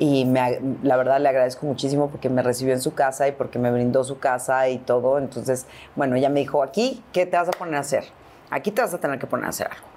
Y 0.00 0.24
me 0.26 0.60
la 0.84 0.96
verdad 0.96 1.20
le 1.20 1.28
agradezco 1.28 1.66
muchísimo 1.66 2.08
porque 2.08 2.28
me 2.28 2.40
recibió 2.40 2.72
en 2.72 2.80
su 2.80 2.94
casa 2.94 3.26
y 3.26 3.32
porque 3.32 3.58
me 3.58 3.70
brindó 3.72 4.04
su 4.04 4.20
casa 4.20 4.68
y 4.68 4.78
todo. 4.78 5.18
Entonces, 5.18 5.66
bueno, 5.96 6.14
ella 6.14 6.30
me 6.30 6.38
dijo, 6.38 6.62
aquí, 6.62 7.02
¿qué 7.12 7.26
te 7.26 7.36
vas 7.36 7.48
a 7.48 7.50
poner 7.50 7.74
a 7.74 7.80
hacer? 7.80 8.04
Aquí 8.48 8.70
te 8.70 8.80
vas 8.80 8.94
a 8.94 8.98
tener 8.98 9.18
que 9.18 9.26
poner 9.26 9.46
a 9.46 9.48
hacer 9.48 9.66
algo. 9.66 9.88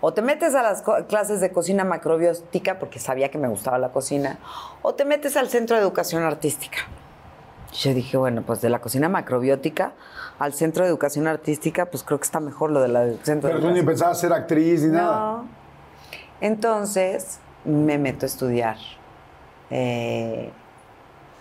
O 0.00 0.14
te 0.14 0.22
metes 0.22 0.54
a 0.54 0.62
las 0.62 0.82
clases 1.08 1.40
de 1.40 1.50
cocina 1.50 1.84
macrobiótica, 1.84 2.78
porque 2.78 3.00
sabía 3.00 3.28
que 3.28 3.38
me 3.38 3.48
gustaba 3.48 3.76
la 3.78 3.90
cocina, 3.90 4.38
o 4.82 4.94
te 4.94 5.04
metes 5.04 5.36
al 5.36 5.48
centro 5.48 5.76
de 5.76 5.82
educación 5.82 6.22
artística. 6.22 6.78
Yo 7.72 7.92
dije, 7.92 8.16
bueno, 8.16 8.42
pues 8.42 8.60
de 8.60 8.70
la 8.70 8.80
cocina 8.80 9.08
macrobiótica 9.08 9.92
al 10.38 10.54
centro 10.54 10.84
de 10.84 10.90
educación 10.90 11.26
artística, 11.26 11.86
pues 11.86 12.02
creo 12.02 12.18
que 12.18 12.24
está 12.24 12.40
mejor 12.40 12.70
lo 12.70 12.80
de 12.80 12.88
la 12.88 13.00
del 13.00 13.18
centro 13.22 13.48
de 13.48 13.56
Pero 13.56 13.68
tú 13.68 13.74
ni 13.74 13.82
pensabas 13.82 14.18
ser 14.18 14.32
actriz 14.32 14.82
ni 14.82 14.92
nada. 14.92 15.16
No. 15.16 15.48
Entonces 16.40 17.38
me 17.64 17.98
meto 17.98 18.24
a 18.24 18.28
estudiar 18.28 18.76
eh, 19.70 20.50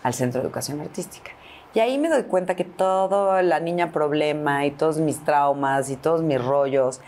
al 0.03 0.13
Centro 0.13 0.41
de 0.41 0.45
Educación 0.47 0.81
Artística. 0.81 1.31
Y 1.73 1.79
ahí 1.79 1.97
me 1.97 2.09
doy 2.09 2.23
cuenta 2.23 2.55
que 2.55 2.63
toda 2.63 3.41
la 3.43 3.59
niña 3.59 3.91
problema 3.91 4.65
y 4.65 4.71
todos 4.71 4.97
mis 4.97 5.23
traumas 5.23 5.89
y 5.89 5.95
todos 5.95 6.23
mis 6.23 6.43
rollos, 6.43 6.99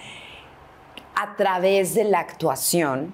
a 1.15 1.35
través 1.35 1.93
de 1.95 2.03
la 2.03 2.19
actuación, 2.19 3.13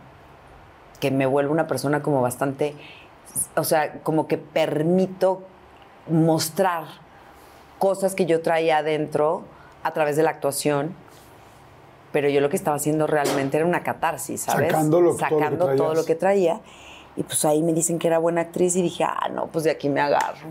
que 0.99 1.11
me 1.11 1.25
vuelve 1.25 1.51
una 1.51 1.67
persona 1.67 2.01
como 2.01 2.21
bastante, 2.21 2.75
o 3.55 3.63
sea, 3.63 3.99
como 4.03 4.27
que 4.27 4.37
permito 4.37 5.43
mostrar 6.09 6.85
cosas 7.79 8.15
que 8.15 8.25
yo 8.25 8.41
traía 8.41 8.79
adentro 8.79 9.43
a 9.83 9.91
través 9.93 10.15
de 10.17 10.23
la 10.23 10.31
actuación 10.31 10.95
pero 12.13 12.29
yo 12.29 12.39
lo 12.41 12.49
que 12.49 12.55
estaba 12.55 12.77
haciendo 12.77 13.05
realmente 13.05 13.57
era 13.57 13.65
una 13.65 13.83
catarsis, 13.83 14.41
¿sabes? 14.41 14.71
Sacando 14.71 15.01
lo- 15.01 15.15
todo 15.15 15.29
lo 15.29 15.37
Sacando 15.37 15.65
todo 15.75 15.93
lo 15.93 16.05
que 16.05 16.15
traía. 16.15 16.61
Y 17.17 17.23
pues 17.23 17.43
ahí 17.45 17.61
me 17.63 17.73
dicen 17.73 17.99
que 17.99 18.07
era 18.07 18.19
buena 18.19 18.41
actriz 18.41 18.75
y 18.75 18.81
dije, 18.81 19.03
ah, 19.03 19.27
no, 19.33 19.47
pues 19.47 19.65
de 19.65 19.71
aquí 19.71 19.89
me 19.89 19.99
agarro. 19.99 20.47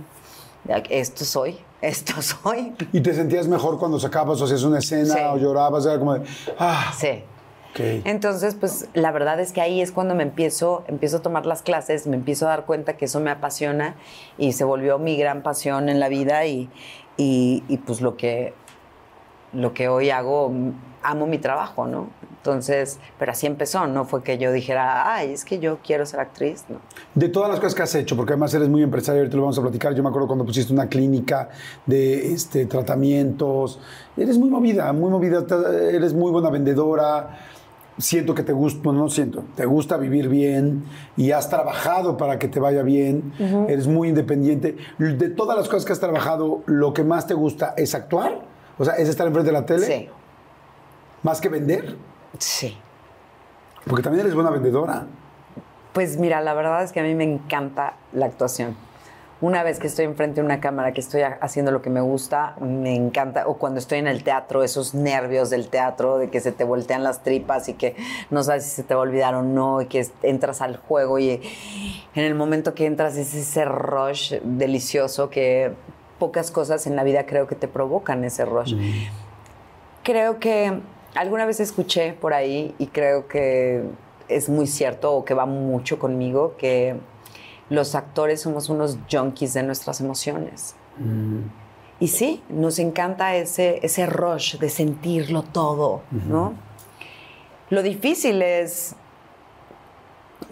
Aquí- 0.73 0.93
esto 0.95 1.25
soy, 1.25 1.59
esto 1.81 2.21
soy. 2.21 2.75
¿Y 2.93 3.01
te 3.01 3.15
sentías 3.15 3.47
mejor 3.49 3.79
cuando 3.79 3.99
sacabas 4.01 4.41
o 4.41 4.45
hacías 4.45 4.65
una 4.65 4.79
escena 4.81 5.15
Sí. 5.15 5.21
o 5.31 5.37
llorabas? 5.39 5.87
Era 5.87 5.99
como 5.99 6.15
de, 6.19 6.27
ah, 6.59 6.93
Sí. 6.99 7.23
ok. 7.71 7.81
Entonces, 8.05 8.57
pues 8.57 8.89
la 8.95 9.13
verdad 9.13 9.39
es 9.39 9.53
que 9.53 9.61
ahí 9.61 9.81
es 9.81 9.93
cuando 9.93 10.15
me 10.17 10.25
empiezo, 10.25 10.83
empiezo 10.89 11.19
a 11.19 11.23
tomar 11.23 11.47
las 11.47 11.63
clases, 11.63 12.07
me 12.09 12.17
empiezo 12.17 12.47
a 12.47 12.49
dar 12.51 12.65
cuenta 12.67 12.97
que 12.97 13.05
eso 13.05 13.21
me 13.21 13.31
apasiona 13.31 13.95
y 14.39 14.53
se 14.55 14.65
volvió 14.65 14.99
mi 14.99 15.17
gran 15.17 15.43
pasión 15.43 15.89
en 15.89 16.01
la 16.01 16.09
vida 16.09 16.47
y, 16.47 16.69
y- 17.17 17.63
y, 17.69 17.77
pues 17.79 18.01
lo 18.01 18.17
que, 18.17 18.53
lo 19.53 19.73
que 19.73 19.89
hoy 19.89 20.11
hago, 20.11 20.53
amo 21.03 21.27
mi 21.29 21.39
trabajo, 21.39 21.87
¿no? 21.87 22.09
Entonces, 22.47 23.01
pero 23.19 23.33
así 23.33 23.47
empezó, 23.47 23.89
no 23.89 24.05
fue 24.05 24.23
que 24.23 24.39
yo 24.39 24.53
dijera, 24.53 25.13
ay, 25.13 25.33
es 25.33 25.45
que 25.45 25.59
yo 25.59 25.79
quiero 25.85 26.07
ser 26.07 26.21
actriz, 26.21 26.65
¿no? 26.69 26.77
De 27.15 27.29
todas 27.29 27.51
las 27.51 27.59
cosas 27.59 27.75
que 27.75 27.83
has 27.83 27.95
hecho, 27.97 28.17
porque 28.17 28.35
además 28.35 28.55
eres 28.55 28.69
muy 28.69 28.85
empresario, 28.85 29.21
ahorita 29.23 29.37
lo 29.37 29.43
vamos 29.43 29.59
a 29.59 29.63
platicar. 29.63 29.95
Yo 29.95 30.03
me 30.05 30.11
acuerdo 30.11 30.29
cuando 30.29 30.45
pusiste 30.47 30.73
una 30.73 30.89
clínica 30.89 31.49
de 31.87 32.33
este, 32.33 32.67
tratamientos. 32.67 33.81
Eres 34.17 34.39
muy 34.39 34.49
movida, 34.49 34.93
muy 34.93 35.11
movida, 35.11 35.45
eres 35.91 36.15
muy 36.15 36.31
buena 36.31 36.49
vendedora. 36.49 37.37
siento 37.99 38.33
que 38.33 38.45
te 38.45 38.53
gusta, 38.53 38.81
bueno, 38.85 39.01
no 39.01 39.09
siento, 39.09 39.45
te 39.57 39.67
gusta 39.67 39.97
vivir 39.97 40.29
bien 40.29 40.85
y 41.17 41.33
has 41.33 41.49
trabajado 41.49 42.17
para 42.17 42.39
que 42.39 42.47
te 42.47 42.61
vaya 42.61 42.83
bien, 42.83 43.33
eres 43.69 43.89
muy 43.89 44.11
independiente. 44.11 44.77
De 44.99 45.31
todas 45.31 45.57
las 45.57 45.67
cosas 45.67 45.85
que 45.85 45.93
has 45.93 46.01
trabajado, 46.01 46.63
lo 46.67 46.93
que 46.93 47.03
más 47.03 47.27
te 47.27 47.35
gusta 47.35 47.75
es 47.77 47.95
actuar, 47.95 48.41
o 48.79 48.85
sea, 48.85 48.95
es 48.95 49.09
estar 49.09 49.27
enfrente 49.27 49.51
de 49.51 49.59
la 49.59 49.67
tele, 49.67 49.87
Sí, 49.87 50.09
más 51.23 51.41
que 51.41 51.49
vender, 51.49 51.97
sí. 52.39 52.77
porque 53.87 54.03
también 54.03 54.21
eres 54.23 54.35
buena 54.35 54.51
vendedora. 54.51 55.07
Pues 55.93 56.19
mira, 56.19 56.41
la 56.41 56.55
verdad 56.55 56.83
es 56.83 56.93
que 56.93 57.01
a 57.01 57.03
mí 57.03 57.15
me 57.15 57.25
encanta 57.25 57.95
la 58.13 58.27
actuación. 58.27 58.77
Una 59.41 59.63
vez 59.63 59.79
que 59.79 59.87
estoy 59.87 60.07
enfrente 60.07 60.41
de 60.41 60.47
una 60.47 60.61
cámara, 60.61 60.93
que 60.93 61.01
estoy 61.01 61.21
ha- 61.23 61.39
haciendo 61.43 61.71
lo 61.71 61.83
que 61.83 61.91
me 61.91 62.01
gusta, 62.01 62.57
me 62.61 62.95
encanta. 62.95 63.47
O 63.47 63.59
cuando 63.59 63.79
estoy 63.79 63.99
en 63.99 64.07
el 64.07 64.25
teatro, 64.25 64.63
esos 64.63 64.95
nervios 64.95 65.51
del 65.51 65.69
teatro, 65.69 66.17
de 66.19 66.31
que 66.31 66.41
se 66.41 66.53
te 66.53 66.65
voltean 66.65 67.05
las 67.05 67.23
tripas 67.23 67.69
y 67.69 67.75
que 67.75 67.97
no 68.31 68.43
sabes 68.43 68.65
si 68.65 68.71
se 68.71 68.83
te 68.83 68.95
va 68.95 69.01
a 69.01 69.03
olvidar 69.03 69.35
o 69.35 69.43
no, 69.43 69.83
y 69.83 69.87
que 69.87 70.07
entras 70.23 70.63
al 70.63 70.79
juego 70.79 71.19
y 71.19 71.43
en 72.15 72.25
el 72.25 72.35
momento 72.35 72.73
que 72.75 72.87
entras 72.87 73.17
es 73.19 73.35
ese 73.35 73.67
rush 73.67 74.35
delicioso 74.43 75.29
que 75.29 75.73
pocas 76.19 76.51
cosas 76.51 76.87
en 76.87 76.97
la 76.97 77.05
vida 77.05 77.27
creo 77.27 77.47
que 77.47 77.55
te 77.57 77.69
provocan 77.69 78.25
ese 78.25 78.47
rush. 78.47 78.75
Creo 80.03 80.39
que 80.39 80.81
alguna 81.17 81.47
vez 81.47 81.61
escuché 81.61 82.13
por 82.13 82.35
ahí 82.35 82.75
y 82.79 82.87
creo 82.87 83.29
que 83.29 83.85
es 84.29 84.49
muy 84.49 84.67
cierto 84.67 85.15
o 85.15 85.25
que 85.25 85.35
va 85.35 85.47
mucho 85.47 85.99
conmigo 85.99 86.57
que 86.57 86.97
los 87.69 87.95
actores 87.95 88.41
somos 88.43 88.69
unos 88.69 88.99
junkies 89.11 89.55
de 89.55 89.63
nuestras 89.63 90.01
emociones. 90.01 90.77
Y 91.99 92.09
sí, 92.09 92.43
nos 92.49 92.79
encanta 92.79 93.37
ese, 93.37 93.81
ese 93.83 94.07
rush 94.07 94.57
de 94.59 94.69
sentirlo 94.69 95.43
todo, 95.43 96.03
¿no? 96.11 96.55
Lo 97.71 97.83
difícil 97.83 98.41
es 98.43 98.95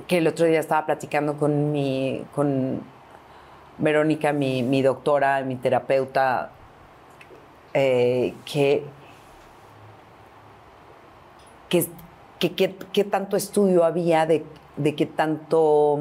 que 0.08 0.18
el 0.18 0.26
otro 0.26 0.46
día 0.46 0.60
estaba 0.60 0.84
platicando 0.86 1.36
con 1.36 1.70
mi, 1.70 2.24
con 2.34 2.82
Verónica, 3.78 4.32
mi, 4.32 4.62
mi 4.62 4.82
doctora, 4.82 5.42
mi 5.42 5.56
terapeuta, 5.56 6.50
eh, 7.72 8.34
que, 8.44 8.84
que, 11.68 11.86
que, 12.38 12.52
que- 12.54 12.76
que 12.92 13.04
tanto 13.04 13.36
estudio 13.36 13.84
había 13.84 14.26
de, 14.26 14.44
de 14.76 14.94
qué 14.94 15.06
tanto... 15.06 15.98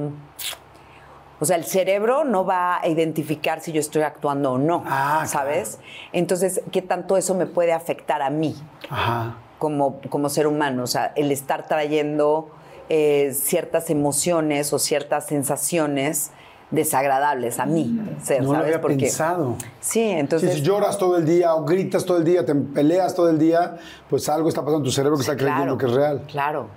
O 1.40 1.46
sea, 1.46 1.58
el 1.58 1.66
cerebro 1.66 2.24
no 2.24 2.46
va 2.46 2.80
a 2.80 2.88
identificar 2.88 3.60
si 3.60 3.74
yo 3.74 3.82
estoy 3.82 4.04
actuando 4.04 4.54
o 4.54 4.58
no, 4.58 4.84
Ah, 4.88 5.26
¿sabes? 5.28 5.80
Entonces, 6.14 6.62
¿qué 6.72 6.82
tanto 6.82 7.18
eso 7.18 7.36
me 7.36 7.46
puede 7.48 7.74
afectar 7.74 8.22
a 8.22 8.30
mí? 8.30 8.56
Ajá. 8.90 9.36
como, 9.60 10.00
como 10.10 10.30
ser 10.30 10.48
humano, 10.48 10.84
o 10.84 10.88
sea, 10.88 11.12
el 11.16 11.32
estar 11.32 11.68
trayendo 11.68 12.50
eh, 12.90 13.32
ciertas 13.34 13.90
emociones 13.90 14.72
o 14.74 14.80
ciertas 14.80 15.26
sensaciones 15.26 16.32
desagradables 16.74 17.60
a 17.60 17.66
mí, 17.66 18.00
ser, 18.22 18.44
No 18.44 18.54
lo 18.54 18.60
había 18.60 18.82
pensado. 18.82 19.56
Sí, 19.80 20.02
entonces... 20.02 20.56
si 20.56 20.62
lloras 20.62 20.98
todo 20.98 21.18
el 21.18 21.26
día 21.26 21.56
o 21.56 21.64
gritas 21.64 22.04
todo 22.04 22.18
el 22.18 22.24
día, 22.26 22.46
te 22.46 22.54
peleas 22.56 23.16
todo 23.16 23.30
el 23.30 23.38
día, 23.40 23.78
pues 24.10 24.28
algo 24.28 24.50
está 24.50 24.62
pasando 24.62 24.80
en 24.80 24.84
tu 24.84 24.92
cerebro 24.92 25.16
que 25.18 25.22
está 25.22 25.38
creyendo 25.38 25.78
que 25.78 25.86
es 25.86 25.92
real. 25.94 26.24
Claro, 26.28 26.68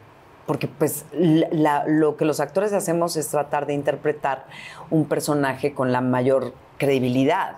porque 0.46 0.68
pues 0.68 1.04
la- 1.12 1.48
la- 1.50 1.84
lo 1.88 2.16
que 2.16 2.24
los 2.24 2.38
actores 2.40 2.72
hacemos 2.72 3.16
es 3.16 3.28
tratar 3.28 3.66
de 3.66 3.72
interpretar 3.74 4.46
un 4.90 5.06
personaje 5.06 5.72
con 5.74 5.90
la 5.92 6.00
mayor 6.00 6.52
credibilidad. 6.78 7.56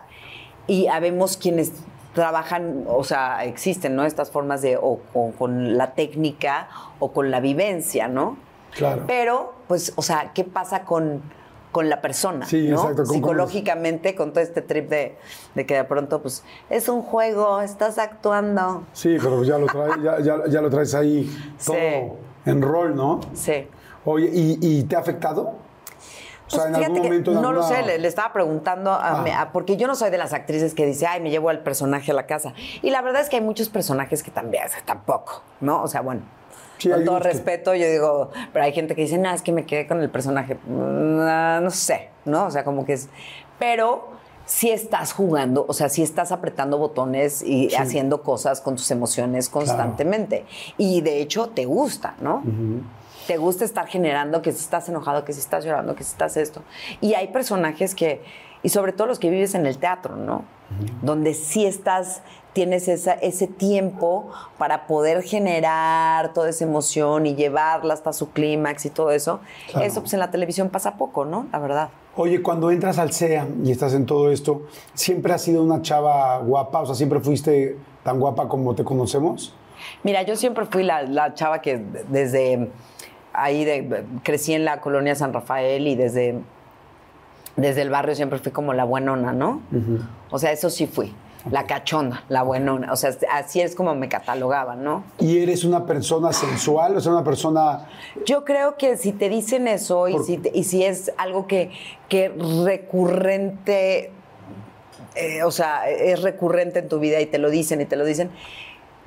Y 0.68 0.86
habemos 0.86 1.36
quienes 1.36 1.72
trabajan, 2.14 2.84
o 2.88 3.04
sea, 3.04 3.44
existen, 3.44 3.94
¿no? 3.96 4.04
Estas 4.04 4.30
formas 4.30 4.62
de, 4.62 4.76
o, 4.76 5.00
o 5.14 5.32
con 5.32 5.76
la 5.76 5.92
técnica 5.94 6.68
o 7.00 7.12
con 7.12 7.30
la 7.30 7.40
vivencia, 7.40 8.08
¿no? 8.08 8.36
Claro. 8.74 9.04
Pero, 9.06 9.54
pues, 9.66 9.92
o 9.96 10.02
sea, 10.02 10.32
¿qué 10.34 10.44
pasa 10.44 10.82
con, 10.84 11.22
con 11.72 11.88
la 11.88 12.00
persona? 12.00 12.46
Sí, 12.46 12.68
¿no? 12.68 12.76
exacto, 12.80 13.04
Psicológicamente, 13.06 14.14
con 14.14 14.32
todo 14.32 14.42
este 14.42 14.62
trip 14.62 14.88
de, 14.88 15.16
de 15.54 15.66
que 15.66 15.74
de 15.74 15.84
pronto, 15.84 16.20
pues, 16.22 16.42
es 16.70 16.88
un 16.88 17.02
juego, 17.02 17.60
estás 17.60 17.98
actuando. 17.98 18.84
Sí, 18.92 19.16
pero 19.22 19.42
ya 19.44 19.58
lo, 19.58 19.66
traes, 19.66 19.94
ya, 20.02 20.18
ya- 20.20 20.46
ya 20.48 20.60
lo 20.60 20.70
traes 20.70 20.94
ahí 20.94 21.30
todo 21.64 21.76
Sí. 21.76 22.50
en 22.50 22.62
rol, 22.62 22.96
¿no? 22.96 23.20
Sí. 23.34 23.66
Oye, 24.04 24.30
¿y, 24.32 24.58
y 24.60 24.84
te 24.84 24.96
ha 24.96 25.00
afectado? 25.00 25.54
O 26.46 26.50
sea, 26.50 26.60
Pues 26.60 26.66
en 26.68 26.74
fíjate 26.76 26.84
algún 26.86 27.02
momento... 27.02 27.32
en 27.32 27.42
no 27.42 27.52
lo 27.52 27.62
sé, 27.62 27.82
le, 27.82 27.98
le 27.98 28.08
estaba 28.08 28.32
preguntando 28.32 28.90
a 28.92 29.20
Ah. 29.20 29.42
a- 29.42 29.52
porque 29.52 29.76
yo 29.76 29.86
no 29.86 29.94
soy 29.94 30.08
de 30.08 30.16
las 30.16 30.32
actrices 30.32 30.72
que 30.72 30.86
dice, 30.86 31.06
ay, 31.06 31.20
me 31.20 31.28
llevo 31.30 31.50
al 31.50 31.60
personaje 31.62 32.10
a 32.12 32.14
la 32.14 32.24
casa. 32.26 32.54
Y 32.80 32.88
la 32.90 33.02
verdad 33.02 33.20
es 33.20 33.28
que 33.28 33.36
hay 33.36 33.42
muchos 33.42 33.68
personajes 33.68 34.22
que 34.22 34.30
también, 34.30 34.66
sea, 34.70 34.80
tampoco, 34.86 35.42
¿no? 35.60 35.82
O 35.82 35.88
sea, 35.88 36.00
bueno, 36.00 36.22
Sí, 36.78 36.88
con 36.88 37.04
todo 37.04 37.18
respeto, 37.18 37.74
yo 37.74 37.90
digo, 37.90 38.30
pero 38.52 38.64
hay 38.64 38.72
gente 38.72 38.94
que 38.94 39.02
dice, 39.02 39.18
no, 39.18 39.30
es 39.30 39.42
que 39.42 39.52
me 39.52 39.66
quedé 39.66 39.86
con 39.86 40.00
el 40.00 40.10
personaje. 40.10 40.56
No 40.66 41.70
sé, 41.70 42.10
¿no? 42.24 42.46
O 42.46 42.50
sea, 42.50 42.64
como 42.64 42.84
que 42.86 42.94
es. 42.94 43.08
Pero 43.58 44.08
si 44.48 44.70
estás 44.70 45.12
jugando, 45.12 45.66
o 45.68 45.74
sea, 45.74 45.90
si 45.90 46.02
estás 46.02 46.32
apretando 46.32 46.78
botones 46.78 47.42
y 47.42 47.74
haciendo 47.74 48.22
cosas 48.22 48.62
con 48.62 48.76
tus 48.76 48.90
emociones 48.90 49.50
constantemente. 49.50 50.46
Y 50.78 51.02
de 51.02 51.20
hecho, 51.20 51.50
te 51.50 51.66
gusta, 51.66 52.14
¿no? 52.20 52.42
Te 53.26 53.36
gusta 53.36 53.66
estar 53.66 53.86
generando 53.86 54.40
que 54.40 54.52
si 54.52 54.60
estás 54.60 54.88
enojado, 54.88 55.24
que 55.26 55.34
si 55.34 55.40
estás 55.40 55.66
llorando, 55.66 55.94
que 55.94 56.02
si 56.02 56.12
estás 56.12 56.38
esto. 56.38 56.62
Y 57.02 57.12
hay 57.12 57.28
personajes 57.28 57.94
que, 57.94 58.22
y 58.62 58.70
sobre 58.70 58.92
todo 58.92 59.06
los 59.06 59.18
que 59.18 59.28
vives 59.28 59.54
en 59.54 59.66
el 59.66 59.76
teatro, 59.76 60.16
¿no? 60.16 60.44
Donde 61.02 61.34
sí 61.34 61.66
estás, 61.66 62.22
tienes 62.58 62.88
esa, 62.88 63.12
ese 63.12 63.46
tiempo 63.46 64.32
para 64.58 64.88
poder 64.88 65.22
generar 65.22 66.32
toda 66.32 66.48
esa 66.50 66.64
emoción 66.64 67.24
y 67.24 67.36
llevarla 67.36 67.94
hasta 67.94 68.12
su 68.12 68.30
clímax 68.32 68.84
y 68.86 68.90
todo 68.90 69.12
eso. 69.12 69.38
Claro. 69.70 69.86
Eso 69.86 70.00
pues 70.00 70.12
en 70.14 70.18
la 70.18 70.32
televisión 70.32 70.68
pasa 70.68 70.96
poco, 70.96 71.24
¿no? 71.24 71.46
La 71.52 71.60
verdad. 71.60 71.90
Oye, 72.16 72.42
cuando 72.42 72.72
entras 72.72 72.98
al 72.98 73.12
CEA 73.12 73.46
y 73.62 73.70
estás 73.70 73.94
en 73.94 74.06
todo 74.06 74.32
esto, 74.32 74.62
¿siempre 74.94 75.32
has 75.32 75.42
sido 75.42 75.62
una 75.62 75.82
chava 75.82 76.36
guapa? 76.38 76.80
O 76.80 76.86
sea, 76.86 76.96
¿siempre 76.96 77.20
fuiste 77.20 77.76
tan 78.02 78.18
guapa 78.18 78.48
como 78.48 78.74
te 78.74 78.82
conocemos? 78.82 79.54
Mira, 80.02 80.22
yo 80.22 80.34
siempre 80.34 80.66
fui 80.66 80.82
la, 80.82 81.04
la 81.04 81.34
chava 81.34 81.62
que 81.62 81.80
desde 82.08 82.70
ahí 83.32 83.64
de- 83.64 84.04
crecí 84.24 84.52
en 84.52 84.64
la 84.64 84.80
colonia 84.80 85.14
San 85.14 85.32
Rafael 85.32 85.86
y 85.86 85.94
desde, 85.94 86.40
desde 87.54 87.82
el 87.82 87.90
barrio 87.90 88.16
siempre 88.16 88.40
fui 88.40 88.50
como 88.50 88.72
la 88.72 88.82
buenona, 88.82 89.32
¿no? 89.32 89.60
O 90.32 90.40
sea, 90.40 90.50
eso 90.50 90.70
sí 90.70 90.88
fui. 90.88 91.14
La 91.50 91.66
cachonda, 91.66 92.24
la 92.28 92.42
buenona. 92.42 92.92
O 92.92 92.96
sea, 92.96 93.10
así 93.32 93.60
es 93.60 93.74
como 93.74 93.94
me 93.94 94.08
catalogaban, 94.08 94.82
¿no? 94.84 95.04
¿Y 95.18 95.38
eres 95.38 95.64
una 95.64 95.86
persona 95.86 96.32
sensual? 96.32 96.96
O 96.96 97.00
sea, 97.00 97.12
una 97.12 97.24
persona... 97.24 97.86
Yo 98.26 98.44
creo 98.44 98.76
que 98.76 98.96
si 98.96 99.12
te 99.12 99.28
dicen 99.28 99.66
eso 99.68 100.08
y, 100.08 100.18
si, 100.24 100.38
te- 100.38 100.50
y 100.54 100.64
si 100.64 100.84
es 100.84 101.12
algo 101.16 101.46
que, 101.46 101.70
que 102.08 102.28
recurrente, 102.64 104.10
eh, 105.14 105.42
o 105.42 105.50
sea, 105.50 105.88
es 105.88 106.22
recurrente 106.22 106.80
en 106.80 106.88
tu 106.88 106.98
vida 106.98 107.20
y 107.20 107.26
te 107.26 107.38
lo 107.38 107.50
dicen 107.50 107.80
y 107.80 107.84
te 107.86 107.96
lo 107.96 108.04
dicen, 108.04 108.30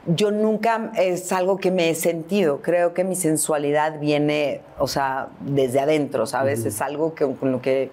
yo 0.07 0.31
nunca 0.31 0.91
es 0.97 1.31
algo 1.31 1.57
que 1.57 1.69
me 1.69 1.89
he 1.89 1.95
sentido. 1.95 2.61
Creo 2.61 2.93
que 2.93 3.03
mi 3.03 3.15
sensualidad 3.15 3.99
viene, 3.99 4.61
o 4.79 4.87
sea, 4.87 5.27
desde 5.41 5.79
adentro, 5.79 6.25
¿sabes? 6.25 6.65
Es 6.65 6.81
algo 6.81 7.13
que, 7.13 7.31
con 7.35 7.51
lo 7.51 7.61
que, 7.61 7.91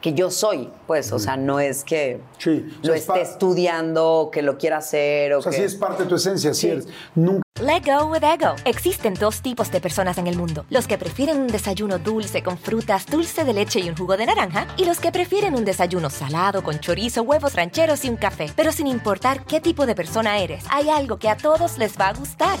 que 0.00 0.14
yo 0.14 0.30
soy, 0.30 0.70
pues, 0.86 1.10
o 1.12 1.18
sea, 1.18 1.36
no 1.36 1.58
es 1.58 1.82
que 1.84 2.20
Sí, 2.38 2.64
o 2.68 2.70
sea, 2.70 2.78
lo 2.82 2.94
es 2.94 3.00
esté 3.00 3.20
estudiando 3.20 4.06
o 4.12 4.30
que 4.30 4.42
lo 4.42 4.56
quiera 4.58 4.76
hacer 4.78 5.32
o, 5.34 5.38
O 5.38 5.42
sea, 5.42 5.50
que... 5.50 5.58
sí 5.58 5.64
es 5.64 5.74
parte 5.74 6.04
de 6.04 6.08
tu 6.08 6.14
esencia, 6.14 6.54
sí 6.54 6.60
Sí. 6.60 6.68
eres. 6.68 6.88
Nunca 7.14 7.42
Let 7.60 7.82
go 7.84 8.06
with 8.06 8.22
ego. 8.22 8.54
Existen 8.64 9.14
dos 9.14 9.42
tipos 9.42 9.72
de 9.72 9.80
personas 9.80 10.16
en 10.18 10.28
el 10.28 10.36
mundo: 10.36 10.64
los 10.70 10.86
que 10.86 10.96
prefieren 10.96 11.38
un 11.40 11.48
desayuno 11.48 11.98
dulce 11.98 12.44
con 12.44 12.56
frutas, 12.56 13.04
dulce 13.06 13.44
de 13.44 13.52
leche 13.52 13.80
y 13.80 13.88
un 13.88 13.96
jugo 13.96 14.16
de 14.16 14.26
naranja, 14.26 14.68
y 14.76 14.84
los 14.84 15.00
que 15.00 15.10
prefieren 15.10 15.56
un 15.56 15.64
desayuno 15.64 16.08
salado 16.08 16.62
con 16.62 16.78
chorizo, 16.78 17.22
huevos 17.22 17.54
rancheros 17.54 18.04
y 18.04 18.10
un 18.10 18.16
café. 18.16 18.46
Pero 18.54 18.70
sin 18.70 18.86
importar 18.86 19.44
qué 19.44 19.60
tipo 19.60 19.86
de 19.86 19.96
persona 19.96 20.38
eres, 20.38 20.64
hay 20.70 20.88
algo 20.88 21.18
que 21.18 21.28
a 21.28 21.36
todos 21.36 21.78
les 21.78 21.98
va 21.98 22.10
a 22.10 22.12
gustar. 22.14 22.60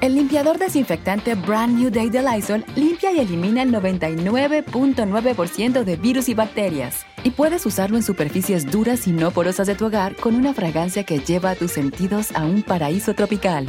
El 0.00 0.14
limpiador 0.14 0.56
desinfectante 0.56 1.34
Brand 1.34 1.76
New 1.78 1.90
Day 1.90 2.08
de 2.08 2.22
Lysol 2.22 2.64
limpia 2.74 3.12
y 3.12 3.20
elimina 3.20 3.62
el 3.62 3.70
99.9% 3.70 5.84
de 5.84 5.96
virus 5.96 6.30
y 6.30 6.34
bacterias. 6.34 7.04
Y 7.22 7.32
puedes 7.32 7.66
usarlo 7.66 7.98
en 7.98 8.02
superficies 8.02 8.70
duras 8.70 9.06
y 9.06 9.12
no 9.12 9.30
porosas 9.30 9.66
de 9.66 9.74
tu 9.74 9.84
hogar 9.84 10.16
con 10.16 10.36
una 10.36 10.54
fragancia 10.54 11.04
que 11.04 11.18
lleva 11.18 11.50
a 11.50 11.54
tus 11.54 11.72
sentidos 11.72 12.34
a 12.34 12.46
un 12.46 12.62
paraíso 12.62 13.12
tropical. 13.12 13.68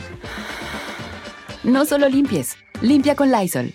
No 1.66 1.84
solo 1.84 2.08
limpies, 2.08 2.56
limpia 2.82 3.14
con 3.14 3.30
Lysol. 3.30 3.74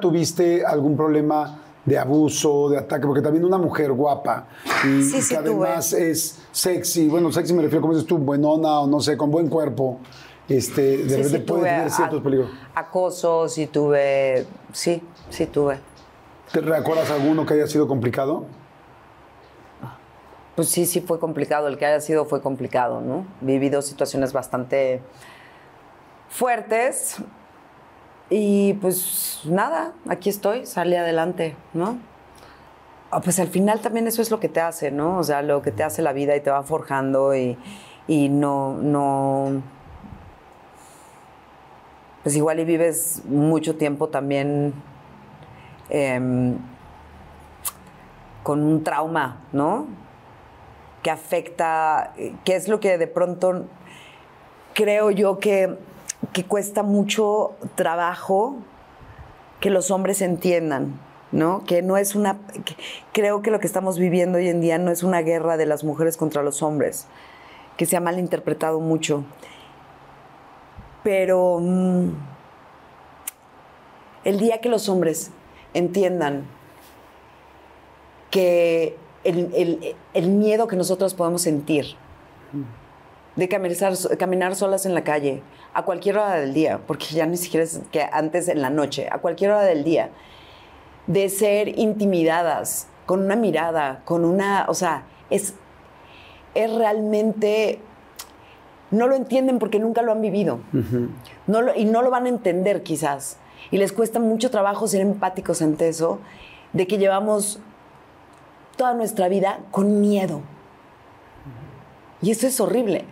¿Tuviste 0.00 0.64
algún 0.64 0.96
problema 0.96 1.62
de 1.84 1.98
abuso, 1.98 2.70
de 2.70 2.78
ataque? 2.78 3.08
Porque 3.08 3.22
también 3.22 3.44
una 3.44 3.58
mujer 3.58 3.90
guapa 3.90 4.46
y 4.84 5.02
Sí, 5.02 5.16
que 5.16 5.22
sí, 5.22 5.34
además 5.34 5.92
es 5.94 6.38
sexy, 6.52 7.08
bueno, 7.08 7.32
sexy 7.32 7.54
me 7.54 7.62
refiero, 7.62 7.82
como 7.82 7.94
dices 7.94 8.06
tú, 8.06 8.18
buenona 8.18 8.78
o 8.78 8.86
no 8.86 9.00
sé, 9.00 9.16
con 9.16 9.32
buen 9.32 9.48
cuerpo, 9.48 9.98
este, 10.48 10.82
de 10.98 11.08
Sí, 11.08 11.16
repente 11.16 11.28
sí 11.30 11.38
puede 11.38 11.62
tener 11.64 11.90
ciertos 11.90 12.20
a- 12.20 12.22
peligros. 12.22 12.50
Acoso, 12.74 13.48
sí 13.48 13.66
tuve, 13.66 14.46
sí, 14.72 15.02
sí 15.30 15.46
tuve. 15.46 15.78
¿Te 16.52 16.60
recuerdas 16.60 17.10
alguno 17.10 17.46
que 17.46 17.54
haya 17.54 17.66
sido 17.66 17.86
complicado? 17.88 18.44
Pues 20.54 20.68
sí, 20.68 20.84
sí 20.84 21.00
fue 21.00 21.18
complicado. 21.18 21.68
El 21.68 21.78
que 21.78 21.86
haya 21.86 22.00
sido 22.00 22.26
fue 22.26 22.42
complicado, 22.42 23.00
¿no? 23.00 23.24
Vivido 23.40 23.80
situaciones 23.80 24.32
bastante 24.34 25.00
fuertes. 26.28 27.16
Y 28.30 28.74
pues 28.74 29.40
nada, 29.44 29.92
aquí 30.08 30.30
estoy, 30.30 30.64
salí 30.66 30.96
adelante, 30.96 31.54
¿no? 31.74 31.98
Ah, 33.10 33.20
Pues 33.20 33.38
al 33.40 33.48
final 33.48 33.80
también 33.80 34.06
eso 34.06 34.22
es 34.22 34.30
lo 34.30 34.40
que 34.40 34.48
te 34.48 34.60
hace, 34.60 34.90
¿no? 34.90 35.18
O 35.18 35.22
sea, 35.22 35.42
lo 35.42 35.60
que 35.60 35.70
te 35.70 35.82
hace 35.82 36.00
la 36.00 36.12
vida 36.14 36.34
y 36.34 36.40
te 36.40 36.50
va 36.50 36.62
forjando 36.62 37.34
y, 37.34 37.58
y 38.08 38.28
no, 38.30 38.74
no. 38.80 39.62
Pues 42.22 42.36
igual 42.36 42.60
y 42.60 42.64
vives 42.64 43.22
mucho 43.26 43.76
tiempo 43.76 44.08
también 44.08 44.74
em, 45.90 46.56
con 48.42 48.62
un 48.62 48.82
trauma, 48.84 49.40
¿no? 49.52 49.86
que 51.02 51.10
afecta, 51.10 52.12
eh, 52.16 52.32
que 52.44 52.54
es 52.54 52.68
lo 52.68 52.78
que 52.78 52.96
de 52.96 53.08
pronto 53.08 53.64
creo 54.72 55.10
yo 55.10 55.40
que, 55.40 55.76
que 56.32 56.44
cuesta 56.44 56.84
mucho 56.84 57.56
trabajo 57.74 58.54
que 59.58 59.68
los 59.70 59.90
hombres 59.90 60.22
entiendan, 60.22 61.00
¿no? 61.32 61.64
Que 61.64 61.82
no 61.82 61.96
es 61.96 62.14
una. 62.14 62.38
que- 62.64 62.76
creo 63.12 63.42
que 63.42 63.50
lo 63.50 63.58
que 63.58 63.66
estamos 63.66 63.98
viviendo 63.98 64.38
hoy 64.38 64.48
en 64.48 64.60
día 64.60 64.78
no 64.78 64.92
es 64.92 65.02
una 65.02 65.22
guerra 65.22 65.56
de 65.56 65.66
las 65.66 65.82
mujeres 65.82 66.16
contra 66.16 66.44
los 66.44 66.62
hombres, 66.62 67.08
que 67.76 67.84
se 67.84 67.96
ha 67.96 68.00
malinterpretado 68.00 68.78
mucho. 68.78 69.24
Pero 71.02 71.58
mm, 71.60 72.10
el 74.24 74.38
día 74.38 74.60
que 74.60 74.68
los 74.68 74.88
hombres 74.88 75.30
entiendan 75.74 76.44
que 78.30 78.96
el, 79.24 79.50
el- 79.54 79.96
el 80.14 80.28
miedo 80.30 80.66
que 80.66 80.76
nosotros 80.76 81.14
podemos 81.14 81.42
sentir 81.42 81.96
de 83.36 83.48
caminar, 83.48 83.94
caminar 84.18 84.54
solas 84.56 84.84
en 84.86 84.94
la 84.94 85.04
calle 85.04 85.42
a 85.74 85.84
cualquier 85.84 86.18
hora 86.18 86.34
del 86.34 86.52
día, 86.52 86.80
porque 86.86 87.06
ya 87.06 87.24
ni 87.26 87.36
siquiera 87.38 87.64
es 87.64 87.80
que 87.90 88.02
antes 88.12 88.48
en 88.48 88.60
la 88.60 88.68
noche, 88.70 89.08
a 89.10 89.18
cualquier 89.18 89.52
hora 89.52 89.62
del 89.62 89.84
día, 89.84 90.10
de 91.06 91.28
ser 91.30 91.78
intimidadas 91.78 92.88
con 93.06 93.20
una 93.24 93.36
mirada, 93.36 94.02
con 94.04 94.24
una, 94.26 94.66
o 94.68 94.74
sea, 94.74 95.04
es, 95.30 95.54
es 96.54 96.74
realmente, 96.74 97.80
no 98.92 99.08
lo 99.08 99.16
entienden 99.16 99.58
porque 99.58 99.78
nunca 99.80 100.02
lo 100.02 100.12
han 100.12 100.20
vivido. 100.20 100.60
No 101.48 101.60
lo- 101.62 101.74
y 101.74 101.84
no 101.84 102.02
lo 102.02 102.10
van 102.10 102.26
a 102.26 102.28
entender 102.28 102.82
quizás. 102.84 103.38
Y 103.72 103.78
les 103.78 103.92
cuesta 103.92 104.20
mucho 104.20 104.50
trabajo 104.50 104.86
ser 104.86 105.00
empáticos 105.00 105.60
ante 105.62 105.88
eso, 105.88 106.20
de 106.72 106.86
que 106.86 106.98
llevamos 106.98 107.58
toda 108.76 108.94
nuestra 108.94 109.28
vida 109.28 109.58
con 109.70 110.00
miedo. 110.00 110.40
Y 112.20 112.30
eso 112.30 112.46
es 112.46 112.60
horrible. 112.60 113.04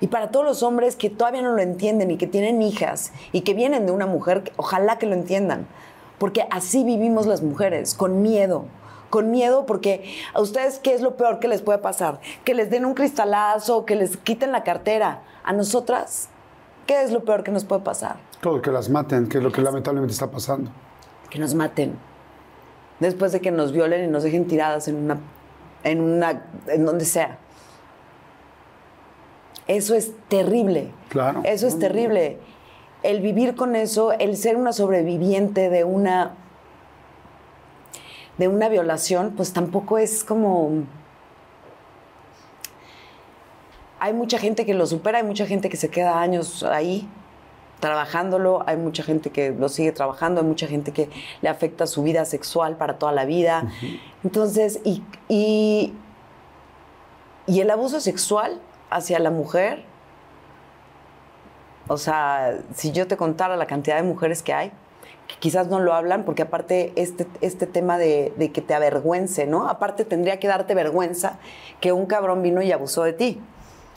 Y 0.00 0.08
para 0.08 0.30
todos 0.30 0.44
los 0.44 0.62
hombres 0.62 0.96
que 0.96 1.10
todavía 1.10 1.42
no 1.42 1.52
lo 1.52 1.62
entienden 1.62 2.10
y 2.10 2.16
que 2.16 2.26
tienen 2.26 2.60
hijas 2.62 3.12
y 3.30 3.42
que 3.42 3.54
vienen 3.54 3.86
de 3.86 3.92
una 3.92 4.06
mujer, 4.06 4.52
ojalá 4.56 4.98
que 4.98 5.06
lo 5.06 5.14
entiendan. 5.14 5.66
Porque 6.18 6.44
así 6.50 6.82
vivimos 6.84 7.26
las 7.26 7.42
mujeres, 7.42 7.94
con 7.94 8.22
miedo. 8.22 8.64
Con 9.12 9.30
miedo 9.30 9.66
porque 9.66 10.10
a 10.32 10.40
ustedes, 10.40 10.78
¿qué 10.78 10.94
es 10.94 11.02
lo 11.02 11.18
peor 11.18 11.38
que 11.38 11.46
les 11.46 11.60
puede 11.60 11.78
pasar? 11.78 12.18
Que 12.46 12.54
les 12.54 12.70
den 12.70 12.86
un 12.86 12.94
cristalazo, 12.94 13.84
que 13.84 13.94
les 13.94 14.16
quiten 14.16 14.52
la 14.52 14.64
cartera. 14.64 15.20
A 15.44 15.52
nosotras, 15.52 16.30
¿qué 16.86 17.02
es 17.02 17.12
lo 17.12 17.22
peor 17.22 17.44
que 17.44 17.50
nos 17.50 17.66
puede 17.66 17.82
pasar? 17.82 18.16
Todo, 18.40 18.62
que 18.62 18.70
las 18.70 18.88
maten, 18.88 19.28
que 19.28 19.36
es 19.36 19.44
lo 19.44 19.52
que 19.52 19.60
lamentablemente 19.60 20.14
está 20.14 20.30
pasando. 20.30 20.70
que 21.28 21.38
nos 21.38 21.54
maten. 21.54 21.98
Después 23.00 23.32
de 23.32 23.42
que 23.42 23.50
nos 23.50 23.72
violen 23.72 24.02
y 24.02 24.06
nos 24.06 24.22
dejen 24.22 24.46
tiradas 24.46 24.88
en 24.88 24.96
una, 24.96 25.18
en 25.84 26.00
una, 26.00 26.46
en 26.68 26.86
donde 26.86 27.04
sea. 27.04 27.36
Eso 29.66 29.94
es 29.94 30.12
terrible. 30.28 30.90
Claro. 31.10 31.42
Eso 31.44 31.66
es 31.66 31.78
terrible. 31.78 32.38
El 33.02 33.20
vivir 33.20 33.56
con 33.56 33.76
eso, 33.76 34.12
el 34.12 34.38
ser 34.38 34.56
una 34.56 34.72
sobreviviente 34.72 35.68
de 35.68 35.84
una 35.84 36.32
de 38.38 38.48
una 38.48 38.68
violación, 38.68 39.34
pues 39.36 39.52
tampoco 39.52 39.98
es 39.98 40.24
como 40.24 40.84
hay 44.02 44.14
mucha 44.14 44.38
gente 44.38 44.66
que 44.66 44.74
lo 44.74 44.84
supera, 44.84 45.18
hay 45.18 45.24
mucha 45.24 45.46
gente 45.46 45.68
que 45.68 45.76
se 45.76 45.88
queda 45.88 46.20
años 46.20 46.64
ahí 46.64 47.08
trabajándolo, 47.78 48.64
hay 48.66 48.76
mucha 48.76 49.04
gente 49.04 49.30
que 49.30 49.50
lo 49.50 49.68
sigue 49.68 49.92
trabajando, 49.92 50.40
hay 50.40 50.46
mucha 50.46 50.66
gente 50.66 50.90
que 50.90 51.08
le 51.40 51.48
afecta 51.48 51.86
su 51.86 52.02
vida 52.02 52.24
sexual 52.24 52.76
para 52.76 52.98
toda 52.98 53.12
la 53.12 53.24
vida. 53.24 53.70
Entonces, 54.24 54.80
y, 54.82 55.04
y, 55.28 55.94
y 57.46 57.60
el 57.60 57.70
abuso 57.70 58.00
sexual 58.00 58.60
hacia 58.90 59.20
la 59.20 59.30
mujer, 59.30 59.84
o 61.86 61.96
sea, 61.96 62.58
si 62.74 62.90
yo 62.90 63.06
te 63.06 63.16
contara 63.16 63.56
la 63.56 63.66
cantidad 63.66 63.96
de 63.96 64.02
mujeres 64.02 64.42
que 64.42 64.52
hay, 64.52 64.72
que 65.28 65.36
quizás 65.38 65.68
no 65.68 65.80
lo 65.80 65.94
hablan, 65.94 66.24
porque 66.24 66.42
aparte 66.42 66.92
este, 66.96 67.26
este 67.40 67.66
tema 67.66 67.98
de, 67.98 68.32
de 68.36 68.52
que 68.52 68.60
te 68.60 68.74
avergüence, 68.74 69.46
¿no? 69.46 69.68
Aparte 69.68 70.04
tendría 70.04 70.38
que 70.38 70.48
darte 70.48 70.74
vergüenza 70.74 71.38
que 71.80 71.92
un 71.92 72.06
cabrón 72.06 72.42
vino 72.42 72.62
y 72.62 72.72
abusó 72.72 73.04
de 73.04 73.12
ti. 73.12 73.40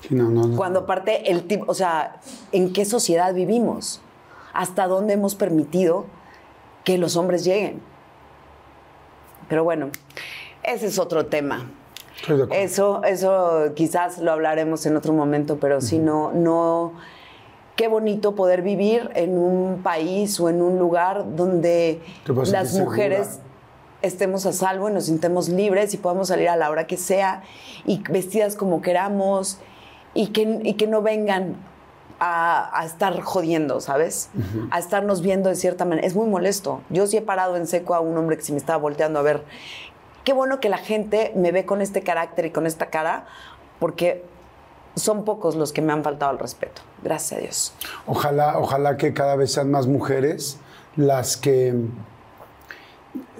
No, 0.09 0.29
no, 0.29 0.47
no. 0.47 0.57
Cuando 0.57 0.81
aparte 0.81 1.31
el 1.31 1.47
tipo, 1.47 1.65
o 1.67 1.73
sea, 1.73 2.17
¿en 2.51 2.73
qué 2.73 2.85
sociedad 2.85 3.33
vivimos? 3.33 4.01
¿Hasta 4.53 4.87
dónde 4.87 5.13
hemos 5.13 5.35
permitido 5.35 6.05
que 6.83 6.97
los 6.97 7.17
hombres 7.17 7.43
lleguen? 7.43 7.81
Pero 9.49 9.63
bueno, 9.63 9.89
ese 10.63 10.87
es 10.87 10.99
otro 10.99 11.25
tema. 11.27 11.69
Estoy 12.15 12.37
de 12.37 12.43
acuerdo. 12.43 12.63
Eso, 12.63 13.03
eso 13.03 13.73
quizás 13.75 14.19
lo 14.19 14.31
hablaremos 14.31 14.85
en 14.85 14.95
otro 14.95 15.13
momento, 15.13 15.57
pero 15.59 15.81
si 15.81 15.99
no, 15.99 16.31
no, 16.31 16.93
qué 17.75 17.87
bonito 17.87 18.35
poder 18.35 18.61
vivir 18.61 19.11
en 19.15 19.37
un 19.37 19.81
país 19.83 20.39
o 20.39 20.49
en 20.49 20.61
un 20.61 20.79
lugar 20.79 21.35
donde 21.35 22.01
las 22.25 22.73
mujeres 22.73 23.27
segura. 23.27 23.43
estemos 24.01 24.45
a 24.45 24.53
salvo 24.53 24.89
y 24.89 24.93
nos 24.93 25.05
sintemos 25.05 25.49
libres 25.49 25.93
y 25.93 25.97
podamos 25.97 26.29
salir 26.29 26.49
a 26.49 26.55
la 26.55 26.69
hora 26.69 26.87
que 26.87 26.97
sea 26.97 27.43
y 27.85 28.01
vestidas 28.09 28.55
como 28.55 28.81
queramos 28.81 29.59
y 30.13 30.27
que, 30.27 30.61
y 30.63 30.73
que 30.75 30.87
no 30.87 31.01
vengan 31.01 31.57
a, 32.19 32.79
a 32.79 32.85
estar 32.85 33.19
jodiendo, 33.19 33.81
¿sabes? 33.81 34.29
A 34.71 34.79
estarnos 34.79 35.21
viendo 35.21 35.49
de 35.49 35.55
cierta 35.55 35.83
manera. 35.83 36.07
Es 36.07 36.15
muy 36.15 36.27
molesto. 36.27 36.81
Yo 36.89 37.07
sí 37.07 37.17
he 37.17 37.21
parado 37.21 37.57
en 37.57 37.67
seco 37.67 37.93
a 37.93 37.99
un 37.99 38.17
hombre 38.17 38.37
que 38.37 38.43
se 38.43 38.53
me 38.53 38.57
estaba 38.57 38.77
volteando 38.77 39.19
a 39.19 39.21
ver. 39.21 39.43
Qué 40.23 40.31
bueno 40.31 40.61
que 40.61 40.69
la 40.69 40.77
gente 40.77 41.33
me 41.35 41.51
ve 41.51 41.65
con 41.65 41.81
este 41.81 42.01
carácter 42.01 42.45
y 42.45 42.51
con 42.51 42.65
esta 42.65 42.85
cara, 42.85 43.25
porque 43.79 44.23
son 44.95 45.25
pocos 45.25 45.55
los 45.55 45.71
que 45.71 45.81
me 45.81 45.93
han 45.93 46.03
faltado 46.03 46.31
al 46.31 46.39
respeto. 46.39 46.81
Gracias 47.03 47.37
a 47.37 47.41
Dios. 47.41 47.73
Ojalá, 48.07 48.57
ojalá 48.59 48.97
que 48.97 49.13
cada 49.13 49.35
vez 49.35 49.53
sean 49.53 49.71
más 49.71 49.87
mujeres 49.87 50.57
las 50.95 51.37
que 51.37 51.73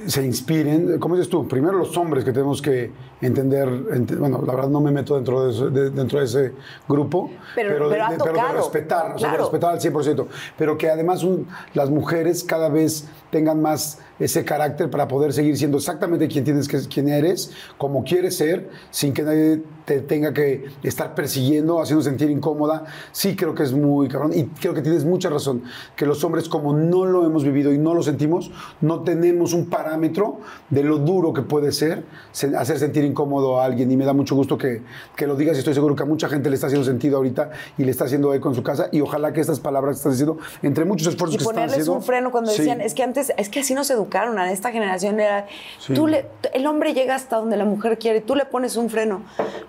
se 0.08 0.24
inspiren. 0.26 1.00
Como 1.00 1.16
dices 1.16 1.30
tú, 1.30 1.48
primero 1.48 1.78
los 1.78 1.96
hombres 1.98 2.24
que 2.24 2.32
tenemos 2.32 2.62
que 2.62 2.92
entender, 3.22 3.68
ent- 3.68 4.18
bueno, 4.18 4.44
la 4.46 4.54
verdad 4.54 4.70
no 4.70 4.82
me 4.82 4.92
meto 4.92 5.16
dentro 5.16 5.46
de, 5.46 5.52
eso- 5.52 5.70
de- 5.70 5.90
dentro 5.90 6.20
de 6.20 6.26
ese 6.26 6.52
grupo, 6.88 7.32
Pero- 7.56 7.70
pero 7.90 8.06
ha 8.06 8.12
de- 8.12 8.18
pero 8.18 8.34
de 8.34 8.54
respetar, 8.54 9.16
o 9.16 9.20
sea, 9.20 9.30
de 9.30 9.36
claro. 9.36 9.44
respetar 9.46 9.72
al 9.74 9.80
100%, 9.82 10.28
pero 10.58 10.78
que 10.78 10.90
además 10.90 11.24
un- 11.24 11.48
las 11.74 11.90
mujeres 11.90 12.44
cada 12.44 12.70
vez 12.70 13.08
tengan 13.32 13.62
más 13.62 14.00
ese 14.20 14.46
carácter 14.46 14.90
para 14.90 15.08
poder 15.10 15.34
seguir 15.34 15.58
siendo 15.58 15.78
exactamente 15.78 16.28
quien 16.30 16.44
tienes 16.46 16.68
que 16.70 16.80
quién 16.88 17.10
eres, 17.10 17.52
como 17.78 18.04
quieres 18.06 18.38
ser, 18.38 18.70
sin 18.90 19.14
que 19.14 19.24
nadie 19.24 19.62
te 19.84 20.00
tenga 20.02 20.34
que 20.34 20.66
estar 20.84 21.14
persiguiendo, 21.16 21.82
haciendo 21.82 22.02
sentir 22.02 22.30
incómoda. 22.30 22.86
Sí 23.12 23.36
creo 23.36 23.54
que 23.54 23.64
es 23.64 23.74
muy 23.74 24.08
cabrón 24.08 24.32
y 24.34 24.46
creo 24.46 24.74
que 24.74 24.82
tienes 24.82 25.04
mucha 25.04 25.30
razón, 25.30 25.64
que 25.98 26.06
los 26.06 26.24
hombres 26.24 26.48
como 26.48 26.74
no 26.76 27.06
lo 27.06 27.26
hemos 27.26 27.44
vivido 27.44 27.74
y 27.74 27.78
no 27.78 27.94
lo 27.94 28.04
sentimos, 28.04 28.52
no 28.82 29.02
tenemos 29.04 29.54
un 29.54 29.70
parámetro 29.90 30.40
de 30.70 30.84
lo 30.84 30.98
duro 30.98 31.32
que 31.32 31.44
puede 31.44 31.72
ser 31.72 32.04
se- 32.32 32.56
hacer 32.58 32.80
sentir 32.80 33.04
incómodo 33.04 33.60
a 33.62 33.66
alguien. 33.66 33.92
Y 33.92 33.98
me 33.98 34.06
da 34.06 34.14
mucho 34.14 34.36
gusto 34.36 34.58
que, 34.58 34.82
que 35.16 35.28
lo 35.28 35.36
digas 35.36 35.56
y 35.56 35.60
estoy 35.60 35.74
seguro 35.76 35.96
que 35.96 36.04
a 36.04 36.06
mucha 36.08 36.28
gente 36.28 36.50
le 36.50 36.56
está 36.56 36.68
haciendo 36.68 36.86
sentido 36.86 37.18
ahorita 37.18 37.52
y 37.78 37.84
le 37.84 37.92
está 37.92 38.06
haciendo 38.06 38.34
eco 38.34 38.50
en 38.50 38.56
su 38.56 38.64
casa. 38.64 38.90
Y 38.92 39.02
ojalá 39.02 39.32
que 39.32 39.42
estas 39.42 39.60
palabras 39.60 39.96
que 39.96 39.98
estás 40.00 40.14
diciendo, 40.14 40.38
entre 40.64 40.86
muchos 40.86 41.08
esfuerzos 41.08 41.36
Y 41.36 41.38
que 41.38 41.44
están 41.44 41.54
ponerles 41.56 41.74
haciendo. 41.74 41.94
un 41.94 42.04
freno 42.04 42.32
cuando 42.32 42.50
Sí. 42.52 42.58
decían, 42.60 42.82
es 42.82 42.94
que 42.96 43.04
antes, 43.04 43.32
es 43.38 43.50
que 43.50 43.60
así 43.60 43.74
nos 43.76 43.90
educaron, 43.92 44.40
a 44.40 44.52
esta 44.52 44.72
generación 44.72 45.20
era, 45.20 45.46
Sí. 45.80 45.94
tú 45.94 46.08
le, 46.08 46.26
el 46.54 46.66
hombre 46.66 46.94
llega 46.94 47.14
hasta 47.16 47.38
donde 47.38 47.58
la 47.58 47.66
mujer 47.66 48.00
quiere, 48.00 48.22
tú 48.22 48.36
le 48.36 48.46
pones 48.46 48.76
un 48.78 48.90
freno. 48.90 49.22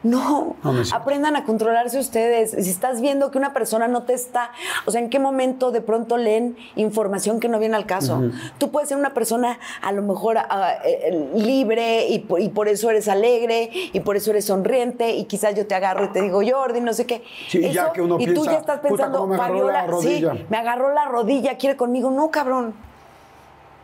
No, 0.02 0.56
No, 0.62 0.72
aprendan 0.94 1.36
a 1.36 1.44
controlarse 1.44 1.98
ustedes. 1.98 2.52
Si 2.52 2.70
estás 2.70 3.00
viendo 3.00 3.30
que 3.30 3.38
una 3.38 3.52
persona 3.52 3.86
no 3.88 4.02
te 4.04 4.14
está, 4.14 4.50
o 4.86 4.90
sea, 4.90 5.00
¿en 5.00 5.10
qué 5.10 5.18
momento 5.18 5.70
de 5.72 5.80
pronto 5.80 6.16
leen 6.16 6.56
información 6.76 7.38
que 7.40 7.48
no 7.48 7.58
viene 7.58 7.76
al 7.76 7.86
caso? 7.86 8.22
Tú 8.58 8.70
puedes 8.70 8.88
ser 8.88 8.98
una 8.98 9.12
persona 9.14 9.58
a 9.82 9.92
lo 9.92 10.02
mejor 10.06 10.38
ah, 10.38 10.76
eh, 10.84 11.28
libre 11.34 12.06
y 12.08 12.20
por, 12.20 12.40
y 12.40 12.48
por 12.48 12.68
eso 12.68 12.88
eres 12.90 13.08
alegre 13.08 13.70
y 13.92 14.00
por 14.00 14.16
eso 14.16 14.30
eres 14.30 14.46
sonriente 14.46 15.10
y 15.10 15.24
quizás 15.24 15.54
yo 15.54 15.66
te 15.66 15.74
agarro 15.74 16.04
y 16.04 16.08
te 16.08 16.22
digo, 16.22 16.40
Jordi, 16.48 16.80
no 16.80 16.92
sé 16.94 17.06
qué. 17.06 17.22
Sí, 17.48 17.58
y 17.58 17.72
ya 17.72 17.92
que 17.92 18.00
uno 18.00 18.16
y 18.18 18.32
tú 18.32 18.44
ya 18.44 18.54
estás 18.54 18.78
"Puta, 18.78 18.88
pensando, 18.88 19.26
me 19.26 19.34
agarró 19.36 19.70
la 19.70 19.80
Fabiola, 19.84 20.00
sí, 20.00 20.22
rodilla". 20.22 20.46
me 20.48 20.56
agarró 20.56 20.94
la 20.94 21.04
rodilla, 21.06 21.56
quiere 21.58 21.76
conmigo. 21.76 22.10
No, 22.10 22.30
cabrón. 22.30 22.74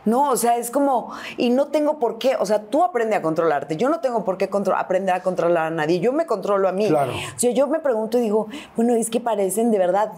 No, 0.05 0.31
o 0.31 0.35
sea, 0.35 0.57
es 0.57 0.69
como, 0.69 1.11
y 1.37 1.49
no 1.49 1.67
tengo 1.67 1.97
por 1.97 2.17
qué, 2.17 2.35
o 2.37 2.45
sea, 2.45 2.63
tú 2.63 2.83
aprende 2.83 3.15
a 3.15 3.21
controlarte. 3.21 3.77
Yo 3.77 3.87
no 3.87 4.01
tengo 4.01 4.25
por 4.25 4.37
qué 4.37 4.49
aprender 4.75 5.15
a 5.15 5.23
controlar 5.23 5.67
a 5.67 5.69
nadie. 5.69 6.01
Yo 6.01 6.11
me 6.11 6.25
controlo 6.25 6.67
a 6.67 6.73
mí. 6.73 6.89
Claro. 6.89 7.13
O 7.13 7.39
sea, 7.39 7.51
yo 7.51 7.67
me 7.67 7.79
pregunto 7.79 8.17
y 8.17 8.21
digo, 8.21 8.47
bueno, 8.75 8.95
es 8.95 9.09
que 9.09 9.21
parecen 9.21 9.71
de 9.71 9.77
verdad 9.77 10.11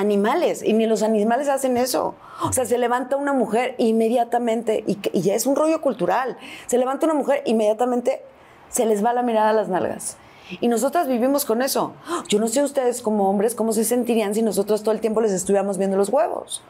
animales, 0.00 0.62
y 0.62 0.72
ni 0.72 0.86
los 0.86 1.02
animales 1.02 1.48
hacen 1.48 1.76
eso. 1.76 2.14
O 2.42 2.52
sea, 2.52 2.64
se 2.64 2.78
levanta 2.78 3.16
una 3.16 3.32
mujer 3.32 3.74
inmediatamente, 3.78 4.82
y, 4.86 4.98
y 5.12 5.20
ya 5.20 5.34
es 5.34 5.46
un 5.46 5.56
rollo 5.56 5.80
cultural, 5.80 6.36
se 6.66 6.78
levanta 6.78 7.06
una 7.06 7.14
mujer 7.14 7.42
inmediatamente, 7.44 8.22
se 8.70 8.86
les 8.86 9.04
va 9.04 9.12
la 9.12 9.22
mirada 9.22 9.50
a 9.50 9.52
las 9.52 9.68
nalgas. 9.68 10.16
Y 10.60 10.68
nosotras 10.68 11.06
vivimos 11.06 11.44
con 11.44 11.62
eso. 11.62 11.92
Yo 12.28 12.40
no 12.40 12.48
sé 12.48 12.62
ustedes 12.62 13.02
como 13.02 13.30
hombres 13.30 13.54
cómo 13.54 13.72
se 13.72 13.84
sentirían 13.84 14.34
si 14.34 14.42
nosotros 14.42 14.82
todo 14.82 14.92
el 14.92 15.00
tiempo 15.00 15.20
les 15.20 15.30
estuviéramos 15.32 15.78
viendo 15.78 15.96
los 15.96 16.08
huevos. 16.08 16.62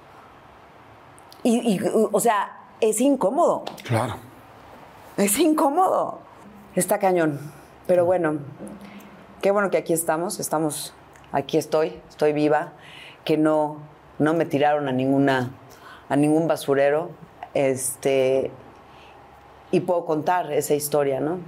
Y, 1.43 1.76
y, 1.76 1.81
o 2.12 2.20
sea, 2.20 2.59
es 2.81 3.01
incómodo. 3.01 3.64
Claro. 3.85 4.16
Es 5.16 5.39
incómodo. 5.39 6.18
Está 6.74 6.99
cañón. 6.99 7.41
Pero 7.87 8.05
bueno, 8.05 8.39
qué 9.41 9.51
bueno 9.51 9.70
que 9.70 9.78
aquí 9.78 9.95
estamos. 9.95 10.41
Estamos, 10.41 10.93
aquí 11.33 11.57
estoy, 11.57 11.99
estoy 12.11 12.35
viva. 12.35 12.72
Que 13.25 13.37
no, 13.37 13.79
no 14.18 14.35
me 14.35 14.45
tiraron 14.45 14.89
a 14.89 14.93
ninguna, 14.93 15.51
a 16.09 16.16
ningún 16.16 16.49
basurero. 16.49 17.11
Este, 17.55 18.51
y 19.71 19.81
puedo 19.81 20.05
contar 20.05 20.53
esa 20.53 20.75
historia, 20.75 21.21
¿no? 21.21 21.39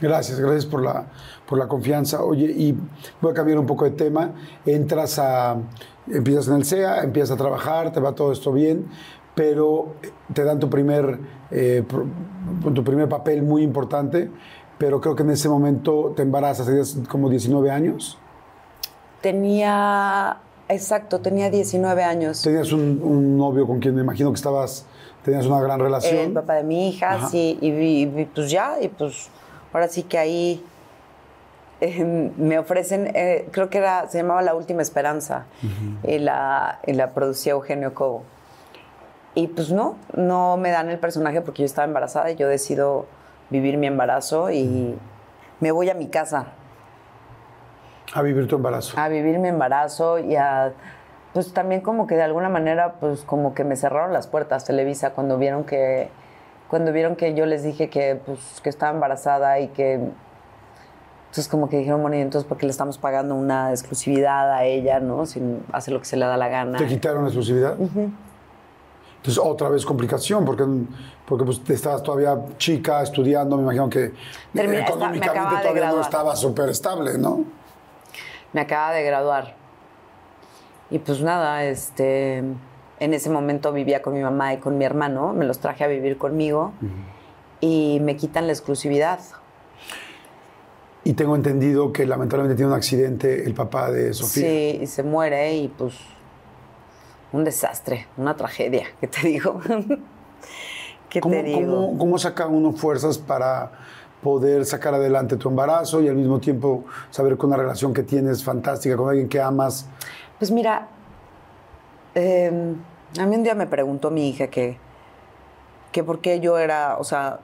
Gracias, 0.00 0.40
gracias 0.40 0.66
por 0.66 0.82
la, 0.82 1.06
por 1.46 1.58
la 1.58 1.68
confianza. 1.68 2.24
Oye, 2.24 2.46
y 2.46 2.76
voy 3.20 3.30
a 3.30 3.34
cambiar 3.34 3.58
un 3.58 3.66
poco 3.66 3.84
de 3.84 3.92
tema. 3.92 4.32
Entras 4.66 5.18
a, 5.18 5.56
empiezas 6.10 6.48
en 6.48 6.54
el 6.54 6.64
CEA, 6.64 7.02
empiezas 7.02 7.32
a 7.32 7.36
trabajar, 7.36 7.92
te 7.92 8.00
va 8.00 8.12
todo 8.12 8.32
esto 8.32 8.52
bien, 8.52 8.86
pero 9.34 9.94
te 10.34 10.44
dan 10.44 10.58
tu 10.58 10.68
primer, 10.68 11.18
eh, 11.50 11.84
tu 12.74 12.84
primer 12.84 13.08
papel 13.08 13.42
muy 13.42 13.62
importante, 13.62 14.30
pero 14.78 15.00
creo 15.00 15.14
que 15.14 15.22
en 15.22 15.30
ese 15.30 15.48
momento 15.48 16.12
te 16.16 16.22
embarazas, 16.22 16.66
tenías 16.66 16.98
como 17.08 17.30
19 17.30 17.70
años. 17.70 18.18
Tenía, 19.20 20.38
exacto, 20.72 21.20
tenía 21.20 21.50
19 21.50 22.02
años. 22.02 22.42
Tenías 22.42 22.72
un, 22.72 23.00
un 23.02 23.36
novio 23.36 23.66
con 23.66 23.80
quien 23.80 23.94
me 23.94 24.02
imagino 24.02 24.30
que 24.30 24.36
estabas, 24.36 24.86
tenías 25.24 25.46
una 25.46 25.60
gran 25.60 25.80
relación. 25.80 26.16
El 26.16 26.32
papá 26.32 26.54
de 26.54 26.64
mi 26.64 26.88
hija, 26.88 27.14
Ajá. 27.14 27.28
sí, 27.28 27.58
y, 27.60 27.68
y- 27.70 28.02
y 28.20 28.24
pues 28.26 28.50
ya, 28.50 28.76
y 28.80 28.88
pues 28.88 29.28
ahora 29.72 29.88
sí 29.88 30.02
que 30.04 30.18
ahí 30.18 30.64
eh, 31.80 32.04
me 32.36 32.58
ofrecen, 32.58 33.10
eh, 33.14 33.48
creo 33.50 33.68
que 33.68 33.78
era, 33.78 34.08
se 34.08 34.18
llamaba 34.18 34.42
La 34.42 34.54
Última 34.54 34.82
Esperanza, 34.82 35.46
y, 36.06 36.18
la, 36.18 36.80
y 36.86 36.92
la 36.92 37.10
producía 37.10 37.52
Eugenio 37.52 37.92
Cobo. 37.94 38.22
Y 39.34 39.46
pues 39.48 39.70
no, 39.72 39.96
no 40.14 40.56
me 40.58 40.70
dan 40.70 40.90
el 40.90 40.98
personaje 40.98 41.40
porque 41.40 41.62
yo 41.62 41.66
estaba 41.66 41.86
embarazada 41.86 42.30
y 42.30 42.36
yo 42.36 42.46
decido 42.48 43.06
vivir 43.50 43.78
mi 43.78 43.86
embarazo 43.86 44.50
y 44.50 44.94
me 45.60 45.72
voy 45.72 45.88
a 45.90 45.94
mi 45.94 46.08
casa 46.08 46.48
A 48.14 48.22
vivir 48.22 48.46
tu 48.48 48.56
embarazo. 48.56 48.98
a 48.98 49.08
vivir 49.08 49.38
mi 49.38 49.48
embarazo 49.48 50.18
y 50.18 50.36
a 50.36 50.72
pues 51.32 51.54
también 51.54 51.80
como 51.80 52.06
que 52.06 52.14
de 52.14 52.22
alguna 52.22 52.50
manera 52.50 52.94
pues 53.00 53.22
como 53.22 53.54
que 53.54 53.64
me 53.64 53.74
cerraron 53.76 54.12
las 54.12 54.26
puertas 54.26 54.64
Televisa 54.66 55.10
cuando 55.12 55.38
vieron 55.38 55.64
que 55.64 56.10
cuando 56.68 56.92
vieron 56.92 57.16
que 57.16 57.32
yo 57.34 57.46
les 57.46 57.62
dije 57.62 57.88
que 57.88 58.16
pues 58.26 58.60
que 58.62 58.68
estaba 58.68 58.92
embarazada 58.92 59.58
y 59.60 59.68
que 59.68 59.94
entonces 59.94 61.48
como 61.48 61.70
que 61.70 61.78
dijeron 61.78 62.02
bueno 62.02 62.16
y 62.16 62.20
entonces 62.20 62.46
porque 62.46 62.66
le 62.66 62.70
estamos 62.72 62.98
pagando 62.98 63.34
una 63.34 63.70
exclusividad 63.70 64.52
a 64.52 64.64
ella 64.64 65.00
no 65.00 65.24
sin 65.24 65.64
hacer 65.72 65.94
lo 65.94 66.00
que 66.00 66.04
se 66.06 66.18
le 66.18 66.26
da 66.26 66.36
la 66.36 66.48
gana 66.48 66.76
¿Te 66.76 66.86
quitaron 66.86 67.22
la 67.22 67.28
exclusividad? 67.28 67.76
Entonces, 67.78 69.40
otra 69.40 69.68
vez 69.68 69.86
complicación, 69.86 70.44
porque, 70.44 70.64
porque 71.26 71.44
pues, 71.44 71.60
estabas 71.70 72.02
todavía 72.02 72.36
chica, 72.58 73.00
estudiando, 73.04 73.56
me 73.56 73.62
imagino 73.62 73.88
que 73.88 74.12
Termina- 74.52 74.80
está- 74.80 74.96
me 74.96 75.18
económicamente 75.18 75.62
todavía 75.62 75.92
no 75.92 76.00
estaba 76.00 76.34
súper 76.34 76.70
estable, 76.70 77.16
¿no? 77.18 77.44
Me 78.52 78.60
acaba 78.60 78.92
de 78.92 79.02
graduar 79.02 79.54
y 80.90 80.98
pues 80.98 81.20
nada 81.22 81.64
este 81.64 82.38
en 83.00 83.14
ese 83.14 83.30
momento 83.30 83.72
vivía 83.72 84.02
con 84.02 84.14
mi 84.14 84.20
mamá 84.20 84.54
y 84.54 84.58
con 84.58 84.78
mi 84.78 84.84
hermano 84.84 85.32
me 85.32 85.44
los 85.44 85.58
traje 85.58 85.84
a 85.84 85.86
vivir 85.88 86.18
conmigo 86.18 86.72
y 87.60 87.98
me 88.02 88.16
quitan 88.16 88.46
la 88.46 88.52
exclusividad 88.52 89.20
Y 91.04 91.14
tengo 91.14 91.34
entendido 91.34 91.92
que 91.92 92.06
lamentablemente 92.06 92.54
tiene 92.56 92.70
un 92.70 92.76
accidente 92.76 93.44
el 93.44 93.54
papá 93.54 93.90
de 93.90 94.12
Sofía. 94.14 94.44
Sí, 94.48 94.78
y 94.82 94.86
se 94.86 95.02
muere 95.02 95.54
y 95.56 95.66
pues 95.68 95.94
un 97.32 97.42
desastre, 97.44 98.06
una 98.16 98.36
tragedia, 98.36 98.86
¿qué 99.00 99.08
te 99.08 99.26
digo? 99.26 99.60
¿Qué 101.08 101.20
¿Cómo, 101.20 101.34
te 101.34 101.42
digo? 101.42 101.74
cómo- 101.86 101.98
cómo 101.98 102.18
saca 102.18 102.46
uno 102.46 102.72
fuerzas 102.72 103.18
para 103.18 103.72
poder 104.22 104.64
sacar 104.64 104.94
adelante 104.94 105.36
tu 105.36 105.48
embarazo 105.48 106.00
y 106.00 106.08
al 106.08 106.14
mismo 106.14 106.38
tiempo 106.38 106.84
saber 107.10 107.36
que 107.36 107.46
una 107.46 107.56
relación 107.56 107.92
que 107.92 108.04
tienes 108.04 108.44
fantástica 108.44 108.96
con 108.96 109.08
alguien 109.08 109.28
que 109.28 109.40
amas? 109.40 109.86
Pues 110.38 110.50
mira, 110.50 110.88
eh, 112.14 112.74
a 113.18 113.26
mí 113.26 113.36
un 113.36 113.42
día 113.42 113.54
me 113.54 113.66
preguntó 113.66 114.10
mi 114.10 114.28
hija 114.28 114.46
que, 114.46 114.78
que 115.90 116.04
por 116.04 116.20
qué 116.20 116.40
yo 116.40 116.58
era, 116.58 116.96
o 116.98 117.04
sea, 117.04 117.40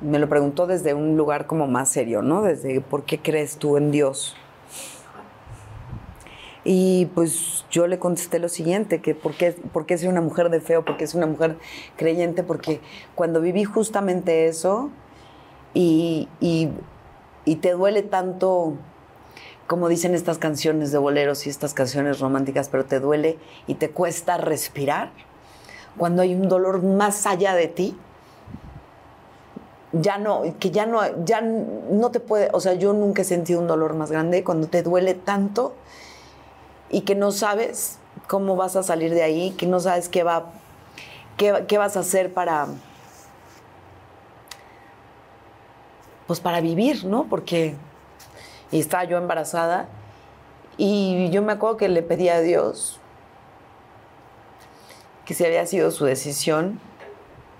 me 0.00 0.18
lo 0.18 0.28
preguntó 0.28 0.66
desde 0.66 0.94
un 0.94 1.16
lugar 1.16 1.46
como 1.46 1.66
más 1.66 1.90
serio, 1.90 2.22
¿no? 2.22 2.42
Desde 2.42 2.80
por 2.80 3.04
qué 3.04 3.18
crees 3.18 3.56
tú 3.56 3.76
en 3.76 3.90
Dios. 3.90 4.36
Y 6.62 7.06
pues 7.14 7.64
yo 7.70 7.86
le 7.86 7.98
contesté 7.98 8.38
lo 8.38 8.50
siguiente, 8.50 9.00
que 9.00 9.14
por 9.14 9.32
qué, 9.32 9.52
por 9.72 9.86
qué 9.86 9.96
soy 9.96 10.08
una 10.08 10.20
mujer 10.20 10.50
de 10.50 10.60
feo, 10.60 10.84
por 10.84 10.98
qué 10.98 11.06
soy 11.06 11.18
una 11.18 11.26
mujer 11.26 11.56
creyente, 11.96 12.42
porque 12.42 12.80
cuando 13.14 13.40
viví 13.40 13.64
justamente 13.64 14.46
eso 14.46 14.90
y, 15.74 16.28
y- 16.40 16.68
te 17.56 17.72
duele 17.72 18.02
tanto, 18.02 18.74
como 19.66 19.88
dicen 19.88 20.14
estas 20.14 20.38
canciones 20.38 20.92
de 20.92 20.98
boleros 20.98 21.46
y 21.46 21.50
estas 21.50 21.74
canciones 21.74 22.20
románticas, 22.20 22.68
pero 22.68 22.84
te 22.84 23.00
duele 23.00 23.38
y 23.66 23.74
te 23.74 23.90
cuesta 23.90 24.36
respirar, 24.36 25.10
cuando 25.96 26.22
hay 26.22 26.34
un 26.34 26.48
dolor 26.48 26.82
más 26.82 27.26
allá 27.26 27.54
de 27.54 27.66
ti, 27.66 27.96
ya 29.92 30.18
no, 30.18 30.42
que 30.60 30.70
ya 30.70 30.86
no, 30.86 31.00
ya 31.24 31.40
no 31.40 32.10
te 32.12 32.20
puede, 32.20 32.48
o 32.52 32.60
sea, 32.60 32.74
yo 32.74 32.92
nunca 32.92 33.22
he 33.22 33.24
sentido 33.24 33.60
un 33.60 33.66
dolor 33.66 33.94
más 33.94 34.10
grande 34.12 34.44
cuando 34.44 34.68
te 34.68 34.82
duele 34.84 35.14
tanto 35.14 35.74
y 36.90 37.00
que 37.00 37.16
no 37.16 37.32
sabes 37.32 37.98
cómo 38.28 38.54
vas 38.54 38.76
a 38.76 38.84
salir 38.84 39.12
de 39.12 39.24
ahí, 39.24 39.50
que 39.52 39.66
no 39.66 39.80
sabes 39.80 40.08
qué 40.08 40.22
va, 40.22 40.52
qué, 41.36 41.64
qué 41.66 41.78
vas 41.78 41.96
a 41.96 42.00
hacer 42.00 42.32
para, 42.32 42.68
pues 46.30 46.38
para 46.38 46.60
vivir, 46.60 47.06
¿no? 47.06 47.24
Porque 47.24 47.74
y 48.70 48.78
estaba 48.78 49.02
yo 49.02 49.18
embarazada 49.18 49.88
y 50.76 51.28
yo 51.30 51.42
me 51.42 51.50
acuerdo 51.50 51.76
que 51.76 51.88
le 51.88 52.02
pedí 52.02 52.28
a 52.28 52.40
Dios 52.40 53.00
que 55.24 55.34
si 55.34 55.44
había 55.44 55.66
sido 55.66 55.90
su 55.90 56.04
decisión, 56.04 56.78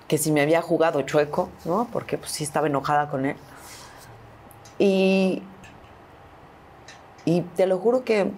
que 0.07 0.17
si 0.17 0.31
me 0.31 0.39
había 0.39 0.61
jugado 0.61 1.01
chueco, 1.01 1.49
¿no? 1.65 1.89
Porque 1.91 2.17
pues 2.17 2.31
sí 2.31 2.45
estaba 2.45 2.67
enojada 2.67 3.09
con 3.09 3.25
él. 3.25 3.35
Y, 4.79 5.43
y 7.25 7.41
te 7.41 7.65
lo 7.65 7.77
juro 7.77 8.05
que 8.05 8.31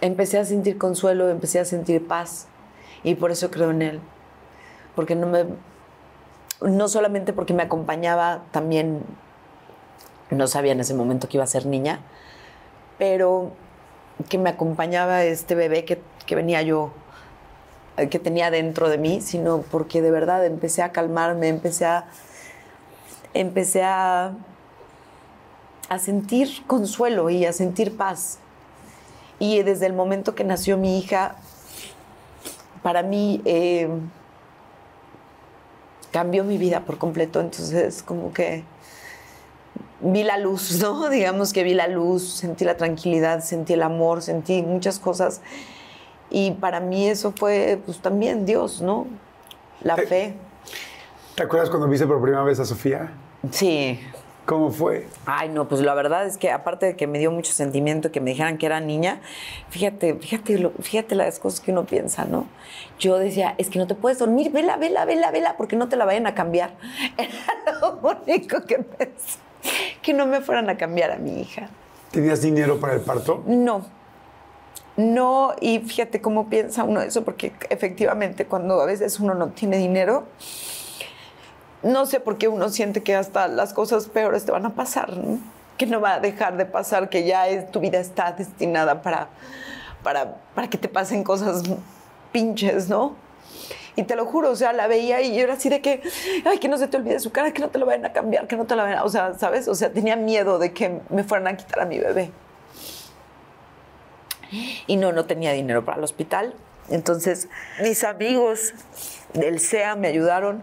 empecé 0.00 0.40
a 0.40 0.44
sentir 0.44 0.76
consuelo, 0.76 1.28
empecé 1.28 1.60
a 1.60 1.64
sentir 1.64 2.04
paz 2.04 2.48
y 3.04 3.14
por 3.14 3.30
eso 3.30 3.48
creo 3.48 3.70
en 3.70 3.82
él. 3.82 4.00
Porque 4.96 5.14
no 5.14 5.28
me 5.28 5.44
no 6.60 6.88
solamente 6.88 7.32
porque 7.32 7.54
me 7.54 7.62
acompañaba 7.62 8.42
también 8.50 9.02
no 10.30 10.46
sabía 10.46 10.72
en 10.72 10.80
ese 10.80 10.94
momento 10.94 11.28
que 11.28 11.36
iba 11.36 11.44
a 11.44 11.48
ser 11.48 11.66
niña, 11.66 12.00
pero 12.98 13.52
que 14.28 14.38
me 14.38 14.50
acompañaba 14.50 15.22
este 15.24 15.54
bebé 15.54 15.84
que, 15.84 16.00
que 16.26 16.34
venía 16.34 16.62
yo 16.62 16.92
que 18.10 18.18
tenía 18.18 18.50
dentro 18.50 18.90
de 18.90 18.98
mí, 18.98 19.22
sino 19.22 19.62
porque 19.62 20.02
de 20.02 20.10
verdad 20.10 20.44
empecé 20.44 20.82
a 20.82 20.92
calmarme, 20.92 21.48
empecé 21.48 21.86
a, 21.86 22.06
empecé 23.32 23.82
a, 23.82 24.34
a 25.88 25.98
sentir 25.98 26.66
consuelo 26.66 27.30
y 27.30 27.46
a 27.46 27.54
sentir 27.54 27.96
paz. 27.96 28.38
Y 29.38 29.62
desde 29.62 29.86
el 29.86 29.94
momento 29.94 30.34
que 30.34 30.44
nació 30.44 30.76
mi 30.76 30.98
hija, 30.98 31.36
para 32.82 33.02
mí 33.02 33.40
eh, 33.46 33.88
cambió 36.16 36.44
mi 36.44 36.56
vida 36.56 36.80
por 36.80 36.96
completo. 36.96 37.40
Entonces, 37.40 38.02
como 38.02 38.32
que 38.32 38.64
vi 40.00 40.22
la 40.22 40.38
luz, 40.38 40.78
¿no? 40.82 41.10
Digamos 41.10 41.52
que 41.52 41.62
vi 41.62 41.74
la 41.74 41.88
luz, 41.88 42.26
sentí 42.26 42.64
la 42.64 42.78
tranquilidad, 42.78 43.44
sentí 43.44 43.74
el 43.74 43.82
amor, 43.82 44.22
sentí 44.22 44.62
muchas 44.62 44.98
cosas. 44.98 45.42
Y 46.30 46.52
para 46.52 46.80
mí 46.80 47.06
eso 47.06 47.34
fue, 47.36 47.78
pues 47.84 47.98
también 47.98 48.46
Dios, 48.46 48.80
¿no? 48.80 49.06
La 49.82 49.96
fe. 49.96 50.34
¿Te 51.34 51.42
acuerdas 51.42 51.68
cuando 51.68 51.86
viste 51.86 52.06
por 52.06 52.22
primera 52.22 52.42
vez 52.44 52.58
a 52.60 52.64
Sofía? 52.64 53.12
Sí. 53.50 54.00
¿Cómo 54.46 54.70
fue? 54.70 55.08
Ay, 55.26 55.48
no, 55.48 55.66
pues 55.68 55.80
la 55.82 55.92
verdad 55.94 56.24
es 56.24 56.38
que 56.38 56.52
aparte 56.52 56.86
de 56.86 56.96
que 56.96 57.08
me 57.08 57.18
dio 57.18 57.32
mucho 57.32 57.52
sentimiento 57.52 58.12
que 58.12 58.20
me 58.20 58.30
dijeran 58.30 58.58
que 58.58 58.66
era 58.66 58.78
niña, 58.80 59.20
fíjate, 59.70 60.14
fíjate, 60.14 60.58
lo- 60.58 60.70
fíjate 60.80 61.16
las 61.16 61.40
cosas 61.40 61.60
que 61.60 61.72
uno 61.72 61.84
piensa, 61.84 62.24
¿no? 62.26 62.46
Yo 63.00 63.18
decía, 63.18 63.56
es 63.58 63.68
que 63.70 63.80
no 63.80 63.88
te 63.88 63.96
puedes 63.96 64.20
dormir, 64.20 64.52
vela, 64.52 64.76
vela, 64.76 65.04
vela, 65.04 65.32
vela, 65.32 65.56
porque 65.56 65.74
no 65.74 65.88
te 65.88 65.96
la 65.96 66.04
vayan 66.04 66.28
a 66.28 66.34
cambiar. 66.34 66.74
Era 67.18 67.80
lo 67.80 67.98
único 68.24 68.62
que 68.64 68.78
pensé, 68.78 69.38
que 70.00 70.14
no 70.14 70.26
me 70.26 70.40
fueran 70.40 70.70
a 70.70 70.76
cambiar 70.76 71.10
a 71.10 71.16
mi 71.16 71.40
hija. 71.40 71.68
¿Tenías 72.12 72.40
dinero 72.40 72.78
para 72.78 72.94
el 72.94 73.00
parto? 73.00 73.42
No. 73.46 73.84
No, 74.96 75.54
y 75.60 75.80
fíjate 75.80 76.20
cómo 76.22 76.48
piensa 76.48 76.84
uno 76.84 77.02
eso, 77.02 77.22
porque 77.24 77.52
efectivamente 77.68 78.46
cuando 78.46 78.80
a 78.80 78.86
veces 78.86 79.20
uno 79.20 79.34
no 79.34 79.48
tiene 79.48 79.76
dinero, 79.76 80.24
no 81.86 82.06
sé 82.06 82.20
por 82.20 82.38
qué 82.38 82.48
uno 82.48 82.68
siente 82.68 83.02
que 83.02 83.14
hasta 83.14 83.48
las 83.48 83.72
cosas 83.72 84.06
peores 84.08 84.44
te 84.44 84.52
van 84.52 84.66
a 84.66 84.74
pasar, 84.74 85.12
que 85.78 85.86
no 85.86 86.00
va 86.00 86.14
a 86.14 86.20
dejar 86.20 86.56
de 86.56 86.66
pasar, 86.66 87.08
que 87.08 87.24
ya 87.24 87.66
tu 87.70 87.80
vida 87.80 87.98
está 87.98 88.32
destinada 88.32 89.02
para, 89.02 89.28
para, 90.02 90.36
para 90.54 90.68
que 90.68 90.78
te 90.78 90.88
pasen 90.88 91.24
cosas 91.24 91.62
pinches, 92.32 92.88
¿no? 92.88 93.14
Y 93.94 94.02
te 94.02 94.14
lo 94.14 94.26
juro, 94.26 94.50
o 94.50 94.56
sea, 94.56 94.74
la 94.74 94.88
veía 94.88 95.22
y 95.22 95.34
yo 95.34 95.42
era 95.42 95.54
así 95.54 95.70
de 95.70 95.80
que, 95.80 96.02
ay, 96.44 96.58
que 96.58 96.68
no 96.68 96.76
se 96.76 96.86
te 96.86 96.98
olvide 96.98 97.18
su 97.18 97.32
cara, 97.32 97.52
que 97.52 97.62
no 97.62 97.70
te 97.70 97.78
lo 97.78 97.86
vayan 97.86 98.04
a 98.04 98.12
cambiar, 98.12 98.46
que 98.46 98.56
no 98.56 98.66
te 98.66 98.76
lo 98.76 98.82
vayan 98.82 98.98
a... 98.98 99.04
O 99.04 99.08
sea, 99.08 99.32
¿sabes? 99.34 99.68
O 99.68 99.74
sea, 99.74 99.90
tenía 99.90 100.16
miedo 100.16 100.58
de 100.58 100.72
que 100.74 101.00
me 101.08 101.24
fueran 101.24 101.46
a 101.46 101.56
quitar 101.56 101.80
a 101.80 101.86
mi 101.86 101.98
bebé 101.98 102.30
y 104.86 104.96
no, 104.96 105.12
no 105.12 105.24
tenía 105.24 105.52
dinero 105.52 105.84
para 105.84 105.98
el 105.98 106.04
hospital. 106.04 106.54
Entonces, 106.88 107.48
mis 107.82 108.04
amigos 108.04 108.74
del 109.32 109.60
SEA 109.60 109.96
me 109.96 110.08
ayudaron. 110.08 110.62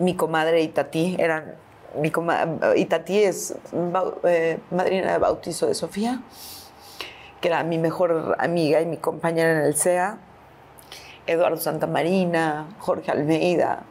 Mi 0.00 0.16
comadre 0.16 0.60
Itatí 0.62 1.14
eran. 1.18 1.54
Mi 1.96 2.10
coma- 2.10 2.46
Itatí 2.76 3.18
es 3.22 3.54
bau- 3.72 4.18
eh, 4.24 4.58
madrina 4.70 5.12
de 5.12 5.18
bautizo 5.18 5.66
de 5.66 5.74
Sofía, 5.74 6.20
que 7.40 7.48
era 7.48 7.62
mi 7.64 7.78
mejor 7.78 8.36
amiga 8.38 8.80
y 8.80 8.86
mi 8.86 8.96
compañera 8.96 9.52
en 9.52 9.58
el 9.66 9.74
SEA. 9.76 10.18
Eduardo 11.26 11.56
Santamarina, 11.58 12.66
Jorge 12.78 13.10
Almeida, 13.12 13.82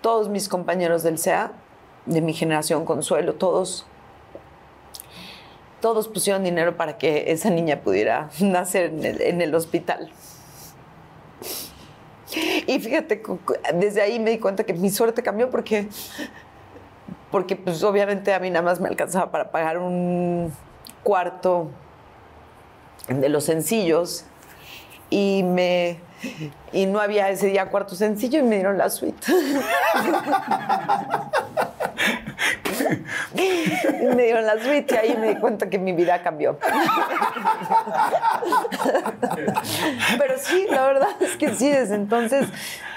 todos 0.00 0.28
mis 0.28 0.48
compañeros 0.48 1.02
del 1.04 1.18
SEA, 1.18 1.52
de 2.06 2.20
mi 2.20 2.32
generación 2.32 2.84
Consuelo, 2.84 3.34
todos 3.34 3.86
todos 5.80 6.06
pusieron 6.08 6.44
dinero 6.44 6.76
para 6.76 6.96
que 6.96 7.32
esa 7.32 7.50
niña 7.50 7.80
pudiera 7.80 8.30
nacer 8.40 8.92
en 9.02 9.40
el 9.42 9.52
hospital. 9.54 10.10
Y 12.66 12.78
fíjate, 12.80 13.22
desde 13.74 14.02
ahí 14.02 14.18
me 14.18 14.30
di 14.30 14.38
cuenta 14.38 14.64
que 14.64 14.72
mi 14.72 14.90
suerte 14.90 15.22
cambió 15.22 15.50
porque, 15.50 15.88
porque 17.30 17.56
pues 17.56 17.82
obviamente 17.82 18.32
a 18.32 18.38
mí 18.38 18.50
nada 18.50 18.62
más 18.62 18.80
me 18.80 18.88
alcanzaba 18.88 19.30
para 19.30 19.50
pagar 19.50 19.78
un 19.78 20.52
cuarto 21.02 21.70
de 23.08 23.28
los 23.28 23.44
sencillos 23.44 24.24
y 25.10 25.42
me 25.42 25.98
y 26.72 26.86
no 26.86 27.00
había 27.00 27.28
ese 27.30 27.48
día 27.48 27.66
cuarto 27.66 27.94
sencillo 27.94 28.38
y 28.38 28.42
me 28.42 28.56
dieron 28.56 28.78
la 28.78 28.90
suite. 28.90 29.26
Me 33.34 34.24
dieron 34.24 34.46
la 34.46 34.58
suite 34.62 34.94
y 34.94 34.96
ahí 34.96 35.16
me 35.16 35.28
di 35.28 35.36
cuenta 35.36 35.70
que 35.70 35.78
mi 35.78 35.92
vida 35.92 36.22
cambió. 36.22 36.58
Pero 40.18 40.34
sí, 40.38 40.66
la 40.70 40.86
verdad 40.86 41.10
es 41.20 41.36
que 41.36 41.54
sí, 41.54 41.70
desde 41.70 41.94
entonces 41.94 42.48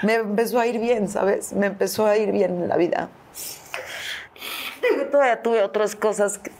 me 0.02 0.14
empezó 0.14 0.58
a 0.58 0.66
ir 0.66 0.78
bien, 0.78 1.08
¿sabes? 1.08 1.52
Me 1.52 1.66
empezó 1.66 2.06
a 2.06 2.16
ir 2.16 2.32
bien 2.32 2.62
en 2.62 2.68
la 2.68 2.76
vida. 2.76 3.08
Todavía 5.10 5.42
tuve 5.42 5.62
otras 5.62 5.94
cosas 5.96 6.38
que, 6.38 6.50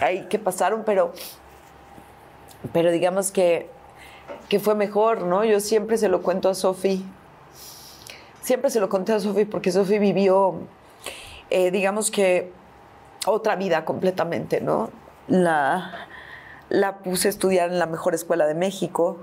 ahí 0.00 0.26
que 0.28 0.38
pasaron, 0.38 0.84
pero, 0.84 1.12
pero 2.72 2.90
digamos 2.90 3.30
que, 3.30 3.70
que 4.48 4.60
fue 4.60 4.74
mejor, 4.74 5.22
¿no? 5.22 5.44
Yo 5.44 5.60
siempre 5.60 5.98
se 5.98 6.08
lo 6.08 6.22
cuento 6.22 6.48
a 6.48 6.54
Sofi. 6.54 7.04
Siempre 8.42 8.70
se 8.70 8.80
lo 8.80 8.88
conté 8.88 9.12
a 9.12 9.20
Sofi 9.20 9.44
porque 9.44 9.72
Sofi 9.72 9.98
vivió, 9.98 10.54
eh, 11.50 11.70
digamos 11.70 12.10
que, 12.10 12.52
otra 13.26 13.56
vida 13.56 13.84
completamente, 13.84 14.60
¿no? 14.60 14.90
La, 15.28 16.08
la 16.68 16.98
puse 16.98 17.28
a 17.28 17.30
estudiar 17.30 17.70
en 17.70 17.78
la 17.78 17.86
mejor 17.86 18.14
escuela 18.14 18.46
de 18.46 18.54
México, 18.54 19.18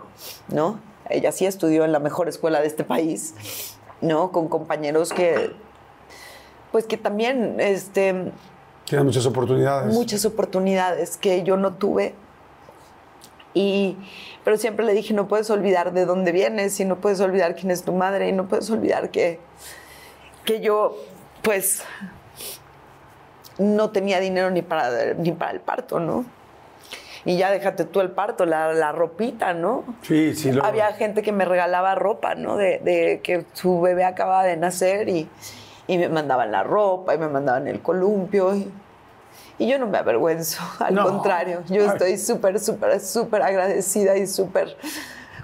¿no? 0.48 0.80
Ella 1.10 1.32
sí 1.32 1.46
estudió 1.46 1.86
en 1.86 1.92
la 1.92 2.00
mejor 2.00 2.28
escuela 2.28 2.62
de 2.62 2.68
este 2.68 2.84
país, 2.84 3.78
¿no? 4.02 4.32
Con 4.32 4.48
compañeros 4.48 5.14
que, 5.14 5.52
pues 6.72 6.86
que 6.86 6.98
también, 6.98 7.60
este, 7.60 8.32
Tienes 8.86 9.06
muchas 9.06 9.26
oportunidades. 9.26 9.94
muchas 9.94 10.26
oportunidades 10.26 11.18
que 11.18 11.44
yo 11.44 11.58
no 11.58 11.74
tuve. 11.74 12.16
Y, 13.54 13.98
pero 14.44 14.58
siempre 14.58 14.86
le 14.86 14.94
dije, 14.94 15.14
no 15.14 15.28
puedes 15.28 15.50
olvidar 15.50 15.92
de 15.92 16.06
dónde 16.06 16.32
vienes 16.32 16.80
y 16.80 16.86
no 16.86 16.98
puedes 16.98 17.20
olvidar 17.20 17.56
quién 17.56 17.72
es 17.72 17.84
tu 17.84 17.92
madre 17.92 18.30
y 18.30 18.32
no 18.32 18.48
puedes 18.48 18.70
olvidar 18.70 19.10
que, 19.10 19.40
que 20.46 20.62
yo, 20.62 20.96
pues, 21.42 21.84
no 23.58 23.92
tenía 23.92 24.20
dinero 24.20 24.50
ni 24.52 24.62
para, 24.62 25.14
ni 25.16 25.32
para 25.34 25.52
el 25.52 25.60
parto, 25.60 26.00
¿no? 26.00 26.26
Y 27.24 27.38
ya 27.38 27.52
déjate 27.52 27.86
tú 27.86 28.02
el 28.02 28.10
parto, 28.10 28.46
la, 28.46 28.74
la 28.74 28.92
ropita, 28.92 29.54
¿no? 29.54 29.84
Sí, 30.02 30.34
sí. 30.34 30.52
Lo... 30.52 30.66
Había 30.66 30.92
gente 30.94 31.22
que 31.22 31.32
me 31.32 31.46
regalaba 31.46 31.94
ropa, 31.94 32.34
¿no? 32.34 32.58
De, 32.58 32.80
de 32.80 33.20
que 33.22 33.46
su 33.54 33.80
bebé 33.80 34.06
acababa 34.06 34.44
de 34.44 34.58
nacer 34.58 35.08
y, 35.08 35.30
y 35.88 35.98
me 35.98 36.10
mandaban 36.10 36.52
la 36.52 36.64
ropa 36.64 37.14
y 37.14 37.20
me 37.20 37.28
mandaban 37.28 37.68
el 37.68 37.82
columpio. 37.82 38.56
Y, 38.56 38.72
y 39.64 39.68
yo 39.68 39.78
no 39.80 39.88
me 39.88 39.98
avergüenzo, 40.00 40.62
al 40.80 40.96
No. 40.96 41.04
contrario, 41.04 41.64
yo 41.70 41.82
estoy 41.86 42.18
súper, 42.18 42.60
súper, 42.60 43.00
súper 43.00 43.42
agradecida 43.42 44.18
y 44.18 44.28
súper 44.28 44.76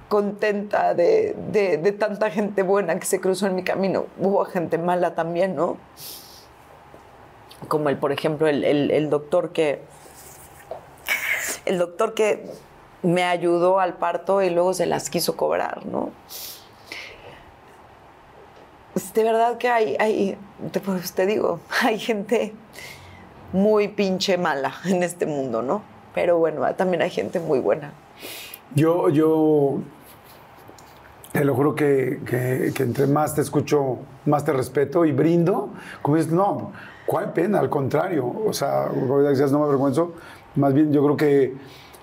contenta 0.10 0.94
de, 0.94 1.36
de- 1.52 1.78
de 1.78 1.92
tanta 1.92 2.32
gente 2.32 2.64
buena 2.64 2.98
que 2.98 3.06
se 3.06 3.20
cruzó 3.20 3.46
en 3.48 3.56
mi 3.56 3.64
camino. 3.64 4.06
Hubo 4.20 4.44
gente 4.46 4.78
mala 4.78 5.16
también, 5.16 5.56
¿no? 5.56 5.78
Como 7.68 7.90
el, 7.90 7.98
por 7.98 8.12
ejemplo, 8.12 8.48
el, 8.48 8.64
el- 8.64 8.92
el 8.92 9.10
doctor 9.10 9.52
que, 9.52 9.82
el 11.66 11.78
doctor 11.78 12.14
que 12.14 12.46
me 13.04 13.24
ayudó 13.24 13.80
al 13.80 13.96
parto 13.98 14.42
y 14.42 14.50
luego 14.50 14.74
se 14.74 14.86
las 14.86 15.10
quiso 15.10 15.36
cobrar, 15.36 15.86
¿no? 15.86 16.12
De 19.14 19.24
verdad 19.24 19.58
que 19.58 19.68
hay, 19.70 19.96
hay 20.00 20.38
te, 20.72 20.80
pues, 20.80 21.14
te 21.14 21.26
digo, 21.26 21.60
hay 21.84 22.00
gente 22.00 22.54
muy 23.54 23.88
pinche 23.88 24.38
mala 24.38 24.74
en 24.86 25.04
este 25.04 25.26
mundo, 25.26 25.62
¿no? 25.62 25.82
Pero 26.14 26.38
bueno, 26.40 26.62
también 26.76 27.02
hay 27.02 27.10
gente 27.10 27.40
muy 27.40 27.60
buena. 27.60 27.92
Yo, 28.76 29.10
yo 29.10 29.80
te 31.32 31.44
lo 31.46 31.54
juro 31.56 31.76
que, 31.76 32.20
que- 32.26 32.72
entre 32.84 33.06
más 33.08 33.36
te 33.36 33.42
escucho, 33.42 34.00
más 34.26 34.44
te 34.44 34.52
respeto 34.54 35.06
y 35.06 35.12
brindo. 35.12 35.70
Como 36.02 36.18
dices, 36.18 36.32
no, 36.32 36.72
¿cuál 37.06 37.34
pena? 37.34 37.60
Al 37.60 37.70
contrario. 37.70 38.26
O 38.46 38.54
sea, 38.54 38.88
no 39.52 39.60
me 39.60 39.66
avergüenzo. 39.66 40.14
Más 40.56 40.74
bien, 40.74 40.92
yo 40.92 41.04
creo 41.04 41.18
que 41.18 41.54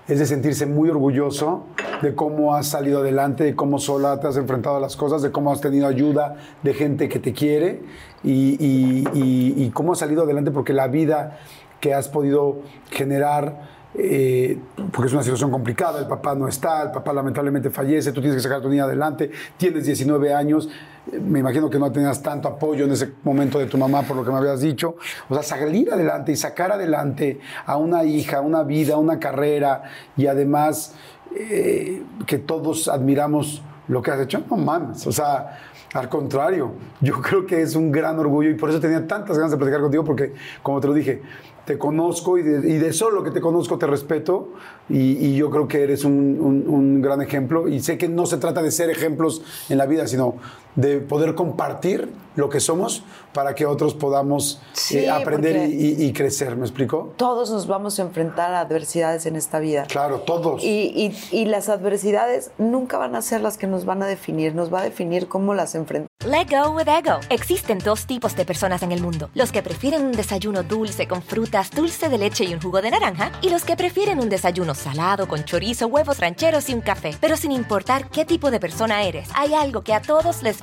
es 0.09 0.19
de 0.19 0.27
sentirse 0.27 0.67
muy 0.67 0.91
orgulloso 0.91 1.65
de 2.03 2.15
cómo 2.15 2.55
has 2.55 2.67
salido 2.69 3.01
adelante, 3.01 3.45
de 3.45 3.55
cómo 3.57 3.79
sola 3.79 4.21
te 4.21 4.27
has 4.27 4.37
enfrentado 4.37 4.77
a 4.77 4.81
las 4.81 4.97
cosas, 4.97 5.23
de 5.23 5.31
cómo 5.33 5.51
has 5.51 5.61
tenido 5.61 5.87
ayuda 5.87 6.37
de 6.63 6.75
gente 6.75 7.09
que 7.09 7.19
te 7.19 7.33
quiere 7.33 7.81
y, 8.23 8.57
y- 8.61 9.71
cómo 9.73 9.93
has 9.93 9.99
salido 10.01 10.23
adelante 10.25 10.51
porque 10.51 10.73
la 10.73 10.89
vida 10.89 11.39
que 11.81 11.95
has 11.95 12.09
podido 12.09 12.59
generar 12.91 13.74
eh, 13.97 14.59
porque 14.91 15.07
es 15.07 15.13
una 15.13 15.23
situación 15.23 15.51
complicada, 15.51 16.01
el 16.01 16.07
papá 16.07 16.35
no 16.35 16.49
está, 16.49 16.83
el 16.83 16.91
papá 16.91 17.13
lamentablemente 17.13 17.71
fallece, 17.71 18.13
tú 18.13 18.21
tienes 18.21 18.37
que 18.37 18.43
sacar 18.43 18.59
a 18.59 18.63
tu 18.63 18.69
niña 18.69 18.85
adelante, 18.85 19.31
tienes 19.57 19.87
19 19.87 20.35
años, 20.35 20.69
eh, 21.13 21.21
me 21.21 21.39
imagino 21.39 21.71
que 21.71 21.79
no 21.79 21.93
tenías 21.93 22.21
tanto 22.21 22.49
apoyo 22.49 22.87
en 22.87 22.93
ese 22.93 23.13
momento 23.23 23.59
de 23.59 23.67
tu 23.67 23.79
mamá 23.79 24.03
por 24.03 24.17
lo 24.17 24.25
que 24.25 24.31
me 24.31 24.39
habías 24.39 24.61
dicho, 24.61 24.97
o 25.29 25.35
sea, 25.35 25.45
salir 25.45 25.93
adelante 25.93 26.33
y 26.33 26.37
sacar 26.37 26.73
adelante 26.73 27.39
a 27.67 27.77
una 27.77 28.05
hija, 28.05 28.41
una 28.41 28.65
vida, 28.65 28.97
una 28.97 29.21
carrera 29.21 29.85
y 30.17 30.27
además 30.27 30.95
eh, 31.37 32.03
que 32.27 32.39
todos 32.39 32.89
admiramos 32.89 33.63
lo 33.87 34.03
que 34.03 34.11
has 34.11 34.21
hecho, 34.21 34.43
no 34.51 34.57
mames. 34.57 35.07
O 35.07 35.13
sea, 35.13 35.59
al 35.95 36.09
contrario, 36.09 36.73
yo 37.01 37.21
creo 37.23 37.47
que 37.47 37.63
es 37.63 37.77
un 37.77 37.93
gran 37.93 38.19
orgullo 38.19 38.51
y 38.51 38.55
por 38.55 38.71
eso 38.71 38.81
tenía 38.81 39.07
tantas 39.07 39.37
ganas 39.37 39.53
de 39.53 39.57
platicar 39.57 39.81
contigo, 39.81 40.05
porque, 40.05 40.33
como 40.63 40.81
te 40.81 40.89
lo 40.89 40.95
dije, 40.95 41.23
te 41.65 41.79
conozco 41.79 42.37
y 42.39 42.43
de, 42.43 42.69
y 42.71 42.79
de 42.79 42.93
solo 42.93 43.23
que 43.25 43.31
te 43.31 43.41
conozco 43.41 43.79
te 43.79 43.87
respeto 43.87 44.51
y, 44.89 45.35
yo 45.35 45.51
creo 45.51 45.67
que 45.67 45.83
eres 45.83 46.05
un- 46.05 46.65
un 46.69 47.01
gran 47.03 47.23
ejemplo. 47.23 47.69
Y 47.69 47.81
sé 47.81 47.97
que 47.99 48.09
no 48.09 48.27
se 48.27 48.37
trata 48.37 48.63
de 48.63 48.71
ser 48.71 48.91
ejemplos 48.91 49.43
en 49.69 49.79
la 49.79 49.87
vida, 49.87 50.07
sino 50.07 50.35
de 50.77 50.99
poder 50.99 51.35
compartir 51.35 52.13
lo 52.37 52.49
que 52.49 52.59
somos 52.59 53.05
para 53.33 53.55
que 53.55 53.65
otros 53.65 53.95
podamos 53.95 54.61
Sí, 54.73 54.99
eh, 54.99 55.11
aprender 55.11 55.69
y- 55.71 56.05
y 56.05 56.13
crecer, 56.13 56.57
¿me 56.57 56.65
explico? 56.67 57.13
Todos 57.17 57.49
nos 57.51 57.69
vamos 57.69 58.01
a 58.01 58.03
enfrentar 58.03 58.53
a 58.55 58.61
adversidades 58.61 59.25
en 59.27 59.37
esta 59.37 59.61
vida. 59.61 59.85
Claro, 59.89 60.21
todos. 60.21 60.65
Y, 60.65 60.69
y- 60.97 61.17
y 61.31 61.45
las 61.45 61.69
adversidades 61.69 62.51
nunca 62.59 62.99
van 62.99 63.15
a 63.15 63.23
ser 63.23 63.41
las 63.41 63.57
que 63.57 63.69
nos 63.69 63.85
van 63.85 64.03
a 64.03 64.07
definir, 64.07 64.53
nos 64.55 64.73
va 64.75 64.81
a 64.81 64.83
definir 64.83 65.29
cómo 65.29 65.55
las 65.55 65.77
enfrentamos. 65.77 66.09
Let 66.27 66.47
go 66.51 66.71
with 66.71 66.89
ego. 66.89 67.21
Existen 67.29 67.79
dos 67.79 68.07
tipos 68.07 68.35
de 68.35 68.45
personas 68.45 68.83
en 68.83 68.91
el 68.93 69.01
mundo: 69.03 69.29
los 69.35 69.53
que 69.53 69.63
prefieren 69.63 70.05
un 70.05 70.13
desayuno 70.13 70.63
dulce 70.65 71.07
con 71.07 71.23
frutas, 71.23 71.71
dulce 71.71 72.09
de 72.09 72.19
leche 72.19 72.45
y 72.45 72.55
un 72.55 72.61
jugo 72.63 72.81
de 72.83 72.91
naranja, 72.91 73.31
y 73.43 73.51
los 73.51 73.65
que 73.65 73.77
prefieren 73.77 74.19
un 74.21 74.29
desayuno 74.29 74.75
salado 74.75 75.29
con 75.29 75.45
chorizo, 75.45 75.87
huevos 75.87 76.19
rancheros 76.19 76.69
y 76.71 76.75
un 76.75 76.81
café. 76.81 77.15
Pero 77.21 77.37
sin 77.37 77.53
importar 77.53 78.09
qué 78.09 78.25
tipo 78.25 78.51
de 78.51 78.59
persona 78.59 79.03
eres, 79.05 79.29
hay 79.35 79.55
algo 79.55 79.83
que 79.83 79.93
a 79.93 80.01
todos 80.01 80.43
les 80.43 80.63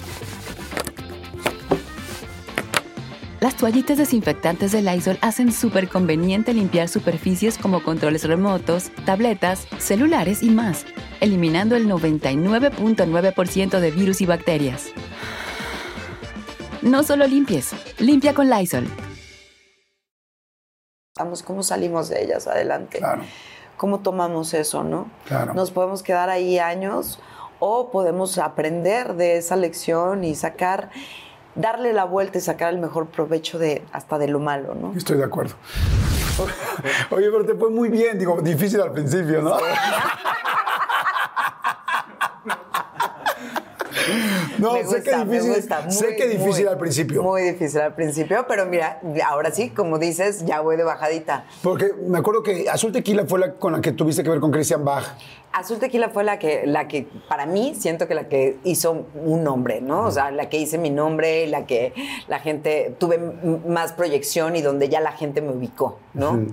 Las 3.41 3.55
toallitas 3.55 3.97
desinfectantes 3.97 4.71
de 4.71 4.83
Lysol 4.83 5.17
hacen 5.21 5.51
súper 5.51 5.89
conveniente 5.89 6.53
limpiar 6.53 6.87
superficies 6.87 7.57
como 7.57 7.83
controles 7.83 8.23
remotos, 8.23 8.91
tabletas, 9.03 9.67
celulares 9.79 10.43
y 10.43 10.51
más, 10.51 10.85
eliminando 11.21 11.75
el 11.75 11.89
99.9% 11.89 13.79
de 13.79 13.89
virus 13.89 14.21
y 14.21 14.27
bacterias. 14.27 14.91
No 16.83 17.01
solo 17.01 17.25
limpies, 17.25 17.71
limpia 17.97 18.35
con 18.35 18.47
Lysol. 18.47 18.87
Vamos, 21.17 21.41
¿Cómo 21.41 21.63
salimos 21.63 22.09
de 22.09 22.23
ellas 22.23 22.45
adelante? 22.45 22.99
Claro. 22.99 23.23
¿Cómo 23.75 24.01
tomamos 24.01 24.53
eso, 24.53 24.83
no? 24.83 25.09
Claro. 25.25 25.55
Nos 25.55 25.71
podemos 25.71 26.03
quedar 26.03 26.29
ahí 26.29 26.59
años 26.59 27.17
o 27.57 27.89
podemos 27.89 28.37
aprender 28.37 29.15
de 29.15 29.37
esa 29.37 29.55
lección 29.55 30.23
y 30.23 30.35
sacar, 30.35 30.91
darle 31.55 31.93
la 31.93 32.05
vuelta 32.05 32.37
y 32.37 32.41
sacar 32.41 32.73
el 32.73 32.79
mejor 32.79 33.07
provecho 33.07 33.59
de 33.59 33.83
hasta 33.91 34.17
de 34.17 34.27
lo 34.27 34.39
malo, 34.39 34.75
¿no? 34.75 34.93
Estoy 34.95 35.17
de 35.17 35.25
acuerdo. 35.25 35.55
Oye, 37.11 37.29
pero 37.31 37.45
te 37.45 37.55
fue 37.55 37.69
muy 37.69 37.89
bien, 37.89 38.17
digo, 38.17 38.41
difícil 38.41 38.81
al 38.81 38.91
principio, 38.91 39.41
¿no? 39.41 39.57
No, 44.57 44.75
sé 44.87 45.01
que 45.01 45.15
difícil, 45.15 45.55
gusta, 45.55 45.81
muy, 45.81 45.91
sé 45.91 46.15
que 46.15 46.27
difícil 46.27 46.65
muy, 46.65 46.71
al 46.73 46.77
principio. 46.77 47.23
Muy 47.23 47.41
difícil 47.41 47.81
al 47.81 47.95
principio, 47.95 48.45
pero 48.47 48.67
mira, 48.67 49.01
ahora 49.25 49.49
sí, 49.49 49.71
como 49.71 49.97
dices, 49.97 50.45
ya 50.45 50.61
voy 50.61 50.77
de 50.77 50.83
bajadita. 50.83 51.45
Porque 51.63 51.93
me 52.07 52.19
acuerdo 52.19 52.43
que 52.43 52.69
Azul 52.69 52.91
Tequila 52.91 53.25
fue 53.25 53.39
la 53.39 53.55
con 53.55 53.73
la 53.73 53.81
que 53.81 53.91
tuviste 53.91 54.23
que 54.23 54.29
ver 54.29 54.39
con 54.39 54.51
Christian 54.51 54.85
Bach. 54.85 55.03
Azul 55.53 55.79
Tequila 55.79 56.09
fue 56.09 56.23
la 56.23 56.39
que, 56.39 56.65
la 56.65 56.87
que, 56.87 57.07
para 57.27 57.45
mí, 57.45 57.73
siento 57.75 58.07
que 58.07 58.15
la 58.15 58.27
que 58.27 58.57
hizo 58.63 59.05
un 59.23 59.43
nombre, 59.43 59.81
¿no? 59.81 60.05
O 60.05 60.11
sea, 60.11 60.31
la 60.31 60.49
que 60.49 60.57
hice 60.57 60.77
mi 60.77 60.89
nombre, 60.89 61.47
la 61.47 61.65
que 61.65 61.93
la 62.27 62.39
gente, 62.39 62.95
tuve 62.97 63.17
más 63.17 63.93
proyección 63.93 64.55
y 64.55 64.61
donde 64.61 64.89
ya 64.89 65.01
la 65.01 65.11
gente 65.11 65.41
me 65.41 65.51
ubicó, 65.51 65.99
¿no? 66.13 66.45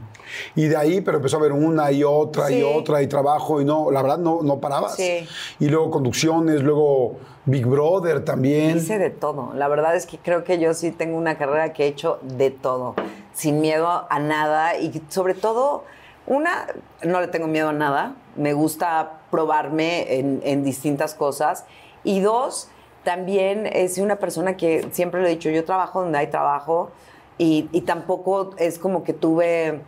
Y 0.54 0.66
de 0.66 0.76
ahí, 0.76 1.00
pero 1.00 1.18
empezó 1.18 1.38
a 1.38 1.40
ver 1.40 1.52
una 1.52 1.90
y 1.92 2.04
otra 2.04 2.50
y 2.50 2.62
otra 2.62 3.02
y 3.02 3.06
trabajo 3.06 3.60
y 3.60 3.64
no, 3.64 3.90
la 3.90 4.02
verdad 4.02 4.18
no, 4.18 4.42
no 4.42 4.60
parabas. 4.60 4.96
Sí. 4.96 5.26
Y 5.58 5.68
luego 5.68 5.90
conducciones, 5.90 6.62
luego 6.62 7.16
Big 7.46 7.64
Brother 7.64 8.24
también. 8.24 8.76
Hice 8.76 8.98
de 8.98 9.10
todo. 9.10 9.52
La 9.54 9.68
verdad 9.68 9.96
es 9.96 10.06
que 10.06 10.18
creo 10.18 10.44
que 10.44 10.58
yo 10.58 10.74
sí 10.74 10.90
tengo 10.90 11.16
una 11.16 11.38
carrera 11.38 11.72
que 11.72 11.84
he 11.84 11.86
hecho 11.86 12.18
de 12.22 12.50
todo, 12.50 12.94
sin 13.32 13.60
miedo 13.60 14.06
a 14.10 14.18
nada 14.18 14.78
y 14.78 15.02
sobre 15.08 15.34
todo, 15.34 15.84
una, 16.28 16.66
no 17.02 17.20
le 17.20 17.28
tengo 17.28 17.46
miedo 17.46 17.70
a 17.70 17.72
nada, 17.72 18.14
me 18.36 18.52
gusta 18.52 19.20
probarme 19.30 20.18
en, 20.18 20.62
distintas 20.62 21.14
cosas. 21.14 21.64
Y 22.04 22.20
dos, 22.20 22.68
también 23.02 23.66
es 23.66 23.96
una 23.96 24.16
persona 24.16 24.56
que 24.56 24.88
siempre 24.92 25.22
lo 25.22 25.26
he 25.26 25.30
dicho, 25.30 25.48
yo 25.48 25.64
trabajo 25.64 26.02
donde 26.02 26.18
hay 26.18 26.26
trabajo 26.26 26.90
y, 27.38 27.68
y 27.72 27.80
tampoco 27.80 28.50
es 28.58 28.78
como 28.78 29.04
que 29.04 29.14
tuve 29.14 29.80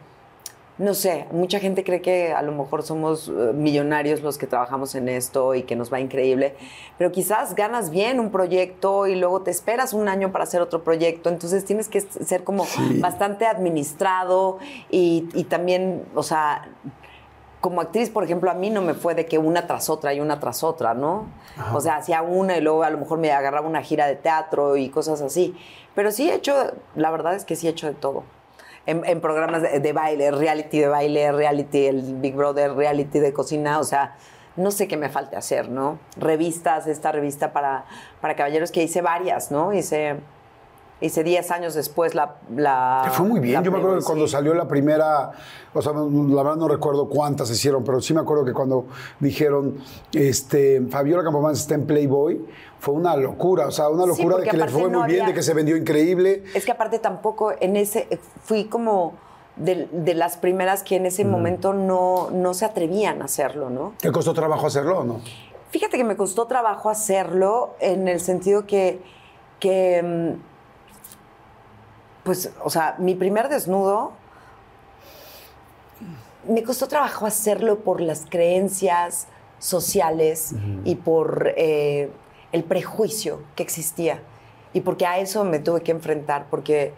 no 0.81 0.95
sé, 0.95 1.27
mucha 1.31 1.61
gente 1.61 1.85
cree 1.85 2.01
que 2.01 2.33
a 2.33 2.41
lo 2.41 2.53
mejor 2.53 2.83
somos 2.83 3.29
eh, 3.29 3.53
millonarios 3.53 4.23
los 4.23 4.39
que 4.39 4.47
trabajamos 4.47 4.95
en 4.95 5.11
esto 5.11 5.55
y 5.55 5.65
que 5.65 5.77
nos 5.77 5.93
va 5.93 6.01
increíble, 6.01 6.55
pero 6.97 7.13
quizás 7.13 7.55
ganas 7.55 7.91
bien 7.91 8.19
un 8.19 8.31
proyecto 8.31 9.07
y 9.07 9.15
luego 9.15 9.43
te 9.43 9.51
esperas 9.51 9.93
un 9.93 10.09
año 10.09 10.33
para 10.33 10.45
hacer 10.45 10.63
otro 10.63 10.83
proyecto, 10.83 11.29
entonces 11.29 11.67
tienes 11.67 11.89
que 11.89 12.01
ser 12.01 12.45
como 12.45 12.67
bastante 12.99 13.45
administrado 13.45 14.59
y, 14.91 15.29
y 15.35 15.45
también, 15.45 16.03
o 16.15 16.23
sea, 16.23 16.67
como 17.61 17.83
actriz, 17.83 18.09
por 18.09 18.25
ejemplo, 18.25 18.51
a 18.51 18.55
mí 18.55 18.71
no 18.71 18.81
me 18.81 18.95
fue 18.95 19.15
de 19.15 19.27
que 19.27 19.37
una 19.37 19.67
tras 19.67 19.91
otra 19.91 20.15
y 20.15 20.21
una 20.21 20.41
tras 20.41 20.65
otra, 20.65 20.95
¿no? 20.95 21.27
O 21.75 21.81
sea, 21.83 21.97
hacía 21.97 22.23
una 22.23 22.57
y 22.57 22.63
luego 22.63 22.85
a 22.85 22.89
lo 22.89 22.97
mejor 22.97 23.19
me 23.19 23.33
agarraba 23.33 23.69
una 23.69 23.83
gira 23.83 24.07
de 24.07 24.17
teatro 24.17 24.79
y 24.79 24.89
cosas 24.89 25.21
así. 25.21 25.55
Pero 25.95 26.11
sí 26.11 26.31
he 26.31 26.35
hecho, 26.35 26.55
la 26.95 27.11
verdad 27.11 27.35
es 27.35 27.45
que 27.45 27.57
sí 27.57 27.67
he 27.67 27.71
hecho 27.71 27.87
de 27.87 27.93
todo. 27.93 28.25
En, 28.87 29.21
programas 29.21 29.63
de, 29.63 29.79
de 29.79 29.93
baile, 29.93 30.31
reality 30.31 30.81
de 30.81 30.89
baile, 30.89 31.31
reality, 31.33 31.87
el 31.87 32.17
Big 32.17 32.35
Brother, 32.35 32.73
reality 32.75 33.21
de 33.21 33.33
cocina, 33.33 33.79
o 33.79 33.85
sea, 33.85 34.17
no 34.57 34.71
sé 34.71 34.89
qué 34.89 34.97
me 34.97 35.09
falte 35.09 35.37
hacer, 35.37 35.69
¿no? 35.69 35.99
Revistas, 36.17 36.87
esta 36.87 37.13
revista 37.13 37.53
para, 37.53 37.85
para 38.21 38.35
caballeros 38.37 38.73
que 38.73 38.83
hice 38.83 39.01
varias, 39.01 39.51
¿no? 39.51 39.73
Hice, 39.73 40.17
hice 41.01 41.25
10 41.25 41.51
años 41.51 41.75
después 41.75 42.15
la... 42.15 42.37
la 42.55 43.03
Te 43.05 43.11
fue 43.11 43.27
muy 43.27 43.41
bien. 43.41 43.63
Yo 43.63 43.71
me 43.71 43.79
acuerdo 43.79 43.99
que 43.99 44.05
cuando 44.05 44.27
salió 44.29 44.55
la 44.55 44.69
primera, 44.69 45.31
o 45.73 45.83
sea, 45.83 45.93
la 45.93 46.43
verdad 46.43 46.57
no 46.57 46.69
recuerdo 46.69 47.09
cuántas 47.09 47.51
hicieron, 47.51 47.85
pero 47.85 48.01
sí 48.01 48.15
me 48.15 48.21
acuerdo 48.21 48.45
que 48.45 48.53
cuando 48.53 48.87
dijeron, 49.19 49.79
este, 50.13 50.83
Fabiola 50.91 51.23
Campomán 51.23 51.53
está 51.53 51.75
en 51.75 51.87
Playboy, 51.87 52.45
fue 52.79 52.95
una 52.95 53.17
locura, 53.17 53.67
o 53.67 53.71
sea, 53.71 53.89
una 53.89 54.05
Sí, 54.05 54.23
locura 54.23 54.39
de 54.39 54.49
que 54.49 54.57
le 54.57 54.69
fue 54.69 54.91
no 54.91 55.01
muy 55.01 55.11
bien, 55.13 55.27
de 55.27 55.35
que 55.35 55.43
se 55.43 55.55
vendió 55.55 55.77
increíble. 55.77 56.45
Es 56.55 56.65
que 56.65 56.73
aparte 56.73 56.99
tampoco 56.99 57.53
en 57.61 57.77
ese, 57.77 58.09
fui 58.43 58.65
como 58.65 59.15
de, 59.57 59.89
de 59.93 60.15
las 60.15 60.37
primeras 60.37 60.83
que 60.83 60.97
en 60.97 61.07
ese 61.07 61.25
momento 61.25 61.75
no, 61.75 62.31
no 62.31 62.55
se 62.55 62.65
atrevían 62.65 63.21
a 63.23 63.27
hacerlo, 63.27 63.69
¿no? 63.71 63.93
¿Te 64.01 64.11
costó 64.11 64.33
trabajo 64.33 64.67
hacerlo 64.67 65.01
o 65.01 65.05
no? 65.05 65.21
Fíjate 65.71 65.97
que 65.97 66.05
me 66.05 66.17
costó 66.17 66.47
trabajo 66.47 66.91
hacerlo 66.91 67.75
en 67.81 68.09
el 68.09 68.21
sentido 68.21 68.67
que, 68.67 69.01
que 69.61 70.03
mm, 70.03 70.50
pues, 72.31 72.49
o 72.63 72.71
sea, 72.71 72.95
mi 72.99 73.17
primer 73.17 73.49
desnudo 73.49 74.13
me 76.47 76.63
costó 76.63 76.87
trabajo 76.87 77.27
hacerlo 77.27 77.81
por 77.81 78.01
las 78.01 78.25
creencias 78.25 79.27
sociales 79.59 80.55
y 80.85 80.95
por 80.95 81.53
eh, 81.57 82.09
el 82.53 82.63
prejuicio 82.63 83.43
que 83.57 83.65
existía. 83.65 84.23
Y 84.73 84.83
porque 84.83 85.07
a 85.07 85.19
eso 85.19 85.43
me 85.43 85.59
tuve 85.59 85.81
que 85.81 85.91
enfrentar, 85.91 86.47
porque 86.51 86.95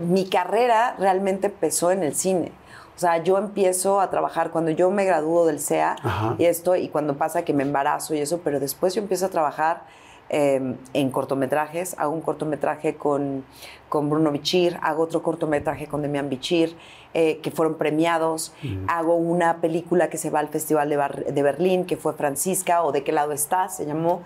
mi 0.00 0.28
carrera 0.28 0.96
realmente 0.98 1.46
empezó 1.46 1.92
en 1.92 2.02
el 2.02 2.16
cine. 2.16 2.50
O 2.96 2.98
sea, 2.98 3.22
yo 3.22 3.38
empiezo 3.38 4.00
a 4.00 4.10
trabajar 4.10 4.50
cuando 4.50 4.72
yo 4.72 4.90
me 4.90 5.04
gradúo 5.04 5.46
del 5.46 5.60
CEA 5.60 5.94
Ajá. 6.02 6.34
y 6.38 6.46
esto, 6.46 6.74
y 6.74 6.88
cuando 6.88 7.16
pasa 7.16 7.44
que 7.44 7.54
me 7.54 7.62
embarazo 7.62 8.16
y 8.16 8.18
eso, 8.18 8.40
pero 8.42 8.58
después 8.58 8.96
yo 8.96 9.00
empiezo 9.00 9.26
a 9.26 9.28
trabajar 9.28 9.84
eh, 10.32 10.74
en 10.92 11.10
cortometrajes. 11.10 11.94
Hago 11.98 12.12
un 12.12 12.20
cortometraje 12.22 12.96
con, 12.96 13.44
con 13.88 14.10
Bruno 14.10 14.32
Bichir, 14.32 14.76
hago 14.82 15.04
otro 15.04 15.22
cortometraje 15.22 15.86
con 15.86 16.02
Demian 16.02 16.28
Bichir, 16.28 16.76
eh, 17.14 17.38
que 17.42 17.52
fueron 17.52 17.76
premiados. 17.76 18.52
Hago 18.88 19.14
una 19.14 19.60
película 19.60 20.10
que 20.10 20.18
se 20.18 20.30
va 20.30 20.40
al 20.40 20.48
Festival 20.48 20.88
de, 20.88 20.96
Bar- 20.96 21.24
de 21.26 21.42
Berlín, 21.42 21.84
que 21.84 21.96
fue 21.96 22.14
Francisca, 22.14 22.82
o 22.82 22.90
¿De 22.90 23.04
qué 23.04 23.12
lado 23.12 23.30
estás? 23.32 23.76
Se 23.76 23.86
llamó. 23.86 24.22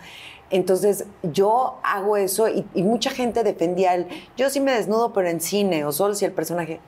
Entonces 0.49 1.07
yo 1.25 1.79
hago 1.83 2.17
eso 2.17 2.49
y, 2.49 2.65
y 2.73 2.85
mucha 2.85 3.11
gente 3.11 3.43
defendía 3.43 3.95
el, 3.95 4.07
yo 4.37 4.49
sí 4.49 4.61
me 4.61 4.71
desnudo, 4.73 5.13
pero 5.13 5.29
en 5.29 5.41
cine, 5.41 5.85
o 5.85 5.93
solo 5.93 6.15
si 6.15 6.25
el 6.25 6.33
personaje... 6.33 6.81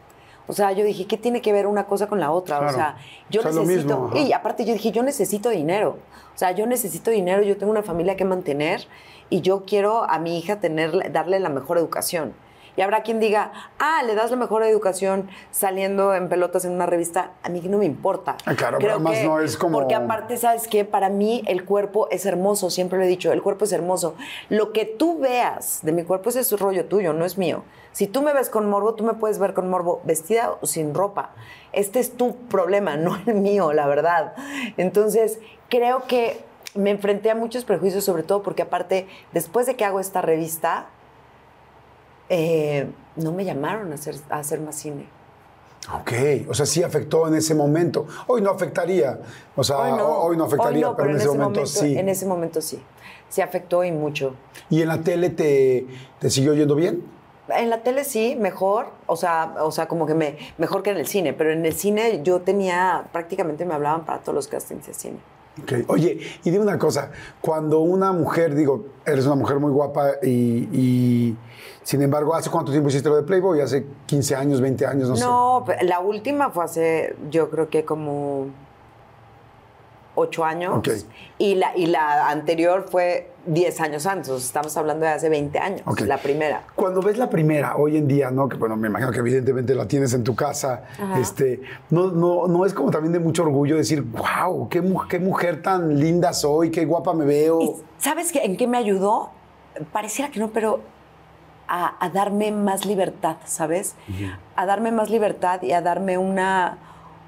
O 0.49 0.55
sea, 0.55 0.73
yo 0.73 0.85
dije, 0.85 1.07
¿qué 1.07 1.17
tiene 1.19 1.43
que 1.43 1.53
ver 1.53 1.67
una 1.67 1.87
cosa 1.87 2.09
con 2.09 2.19
la 2.19 2.31
otra? 2.33 2.59
O 2.61 2.73
sea, 2.73 2.97
yo 3.31 3.41
O 3.41 3.43
sea, 3.43 3.53
lo 3.53 3.65
necesito. 3.65 4.09
mismo, 4.09 4.19
y 4.27 4.33
aparte, 4.33 4.65
yo 4.65 4.73
dije, 4.73 4.91
yo 4.91 5.03
necesito 5.03 5.51
dinero. 5.51 5.99
O 6.35 6.39
sea, 6.39 6.53
yo 6.53 6.67
necesito 6.67 7.11
dinero, 7.11 7.43
yo 7.43 7.57
tengo 7.59 7.71
una 7.71 7.83
familia 7.83 8.17
que 8.17 8.25
mantener 8.25 8.87
y 9.29 9.43
yo 9.43 9.65
quiero 9.67 10.09
a 10.09 10.19
mi 10.19 10.39
hija 10.39 10.59
tener, 10.59 11.13
darle 11.13 11.39
la 11.39 11.51
mejor 11.51 11.79
educación. 11.79 12.33
Y 12.79 12.81
habrá 12.81 13.03
quien 13.03 13.19
diga, 13.19 13.51
ah, 13.81 14.05
le 14.07 14.15
das 14.15 14.31
la 14.31 14.37
mejor 14.37 14.63
educación 14.63 15.29
saliendo 15.51 16.15
en 16.15 16.29
pelotas 16.29 16.65
en 16.65 16.71
una 16.71 16.87
revista. 16.87 17.33
A 17.43 17.49
mí 17.49 17.61
no 17.69 17.77
me 17.79 17.87
importa. 17.87 18.37
Ah, 18.47 18.55
claro, 18.55 18.79
pero 18.79 18.93
además 18.93 19.19
no 19.25 19.41
es 19.41 19.57
como- 19.57 19.81
Porque 19.81 19.97
aparte, 19.97 20.37
¿sabes 20.37 20.69
qué? 20.69 20.85
Para 20.85 21.09
mí 21.09 21.43
el 21.49 21.65
cuerpo 21.65 22.07
es 22.13 22.25
hermoso, 22.25 22.71
siempre 22.71 22.97
lo 22.97 23.05
he 23.05 23.09
dicho, 23.09 23.33
el 23.33 23.43
cuerpo 23.43 23.65
es 23.65 23.73
hermoso. 23.73 24.15
Lo 24.49 24.73
que 24.73 24.85
tú 24.85 25.19
veas 25.19 25.81
de 25.83 25.91
mi 25.91 26.05
cuerpo 26.05 26.29
ese 26.31 26.39
es 26.39 26.53
rollo 26.57 26.85
tuyo, 26.85 27.13
no 27.15 27.25
es 27.25 27.37
mío. 27.37 27.65
Si 27.91 28.07
tú 28.07 28.23
me 28.23 28.33
ves 28.33 28.49
con 28.49 28.71
morbo, 28.71 28.95
tú 28.95 29.03
me 29.03 29.15
puedes 29.15 29.41
ver 29.41 29.55
con 29.55 29.69
morbo 29.69 30.01
vestida 30.05 30.53
o 30.61 30.65
sin 30.67 30.95
ropa. 30.95 31.31
Este 31.73 31.99
es 31.99 32.17
tu 32.17 32.37
problema, 32.47 32.97
no 32.97 33.19
el 33.27 33.35
mío, 33.35 33.73
la 33.73 33.89
verdad. 33.89 34.35
Entonces, 34.77 35.41
creo 35.69 36.05
que 36.05 36.41
me 36.77 36.91
enfrenté 36.91 37.31
a 37.31 37.35
muchos 37.35 37.65
prejuicios, 37.65 38.05
sobre 38.05 38.23
todo 38.23 38.43
porque 38.45 38.63
aparte, 38.63 39.09
después 39.33 39.67
de 39.67 39.75
que 39.75 39.85
hago 39.85 39.99
esta 39.99 40.21
revista, 40.23 40.87
eh, 42.29 42.87
no 43.17 43.33
me 43.33 43.45
llamaron 43.45 43.93
a 43.93 43.95
hacer, 43.95 44.17
a 44.31 44.39
hacer 44.39 44.61
más 44.61 44.77
cine. 44.77 45.07
Ok, 46.01 46.13
o 46.49 46.55
sea, 46.55 46.67
sí 46.67 46.83
afectó 46.83 47.27
en 47.29 47.35
ese 47.35 47.55
momento. 47.55 48.07
Hoy 48.27 48.43
no 48.43 48.51
afectaría. 48.51 49.19
O 49.57 49.65
sea, 49.65 49.79
hoy 49.79 50.37
no, 50.37 50.45
afectaría, 50.45 50.87
hoy 50.87 50.93
no, 50.93 50.97
pero, 50.97 51.11
en 51.11 51.17
ese 51.17 51.29
momento, 51.29 51.67
sí. 51.67 51.97
En 51.97 52.09
ese 52.09 52.27
momento 52.27 52.61
sí. 52.61 52.83
Sí 53.29 53.41
afectó 53.41 53.85
y 53.85 53.93
mucho. 53.93 54.35
¿Y 54.71 54.83
en 54.83 54.89
la 54.89 55.01
tele 55.03 55.31
te, 55.31 55.87
te 56.19 56.31
siguió 56.31 56.55
yendo 56.55 56.75
bien? 56.75 57.05
En 57.49 57.71
la 57.71 57.83
tele 57.83 58.05
sí, 58.05 58.37
mejor, 58.39 58.89
o 59.07 59.17
sea, 59.17 59.55
o 59.61 59.71
sea, 59.71 59.89
como 59.89 60.05
que 60.05 60.15
me, 60.15 60.37
mejor 60.59 60.83
que 60.83 60.91
en 60.91 60.99
el 60.99 61.07
cine, 61.07 61.33
pero 61.33 61.51
en 61.51 61.65
el 61.65 61.73
cine 61.73 62.21
yo 62.23 62.43
tenía, 62.43 63.07
prácticamente 63.11 63.65
me 63.65 63.75
hablaban 63.75 64.05
para 64.05 64.19
todos 64.19 64.35
los 64.35 64.49
castings 64.49 64.87
de 64.87 64.95
cine. 64.95 65.19
Ok. 65.63 65.73
Oye, 65.89 66.21
y 66.45 66.51
dime 66.51 66.63
una 66.63 66.79
cosa, 66.79 67.11
cuando 67.41 67.81
una 67.81 68.13
mujer, 68.13 68.55
digo, 68.55 68.87
eres 69.07 69.25
una 69.25 69.35
mujer 69.35 69.59
muy 69.59 69.73
guapa 69.73 70.13
y, 70.23 70.69
y, 70.73 71.37
sin 71.89 72.03
embargo, 72.03 72.35
¿hace 72.35 72.51
cuánto 72.51 72.71
tiempo 72.71 72.91
hiciste 72.91 73.09
lo 73.09 73.17
de 73.17 73.23
Playboy? 73.23 73.63
¿Hace 73.63 73.87
15 74.05 74.37
años, 74.37 74.61
20 74.61 74.85
años? 74.85 75.09
No, 75.09 75.17
sé. 75.17 75.25
No, 75.25 75.65
la 75.85 76.01
última 76.01 76.51
fue 76.51 76.65
hace, 76.65 77.17
yo 77.31 77.49
creo 77.49 77.71
que 77.71 77.87
como 77.87 78.49
ocho 80.15 80.45
años. 80.45 80.77
Ok. 80.77 80.91
Y, 81.39 81.55
la, 81.55 81.75
y 81.75 81.87
la 81.87 82.29
anterior 82.29 82.85
fue 82.91 83.31
10 83.47 83.81
años 83.81 84.05
antes, 84.05 84.29
o 84.29 84.39
sea, 84.39 84.47
estamos 84.47 84.77
hablando 84.77 85.07
de 85.07 85.13
hace 85.13 85.31
20 85.31 85.59
años, 85.59 85.81
Ok. 85.87 86.01
la 86.01 86.19
primera. 86.19 86.65
Cuando 86.75 87.01
ves 87.01 87.17
la 87.17 87.31
primera, 87.31 87.77
hoy 87.79 87.97
en 87.97 88.07
día, 88.07 88.31
¿no? 88.31 88.51
Que 88.51 88.59
bueno, 88.59 88.77
me 88.77 88.89
imagino 88.89 89.11
que 89.11 89.21
evidentemente 89.21 89.75
la 89.75 89.89
tienes 89.89 90.13
en 90.13 90.25
tu 90.25 90.37
casa, 90.37 90.85
Ajá. 90.93 91.19
este, 91.19 91.63
no, 91.89 92.09
no, 92.11 92.49
no 92.49 92.67
es 92.67 92.75
como 92.75 92.91
también 92.91 93.15
de 93.15 93.19
mucho 93.19 93.45
orgullo 93.45 93.77
decir, 93.79 94.03
wow, 94.03 94.69
qué, 94.69 94.83
qué 95.09 95.19
mujer 95.21 95.63
tan 95.63 95.99
linda 95.99 96.35
soy, 96.35 96.71
qué 96.71 96.85
guapa 96.85 97.15
me 97.15 97.25
veo. 97.25 97.63
¿Y 97.63 97.73
sabes 97.97 98.31
qué, 98.31 98.45
en 98.45 98.59
qué 98.59 98.67
me 98.67 98.77
ayudó? 98.77 99.31
Pareciera 99.91 100.31
que 100.31 100.39
no, 100.39 100.51
pero 100.51 100.81
a, 101.69 102.05
a 102.05 102.09
darme 102.11 102.51
más 102.51 102.87
libertad, 102.87 103.37
¿sabes? 103.45 103.95
A 104.57 104.67
darme 104.67 104.91
más 104.91 105.11
libertad 105.11 105.63
y 105.63 105.73
a 105.73 105.81
darme 105.81 106.19
una, 106.19 106.79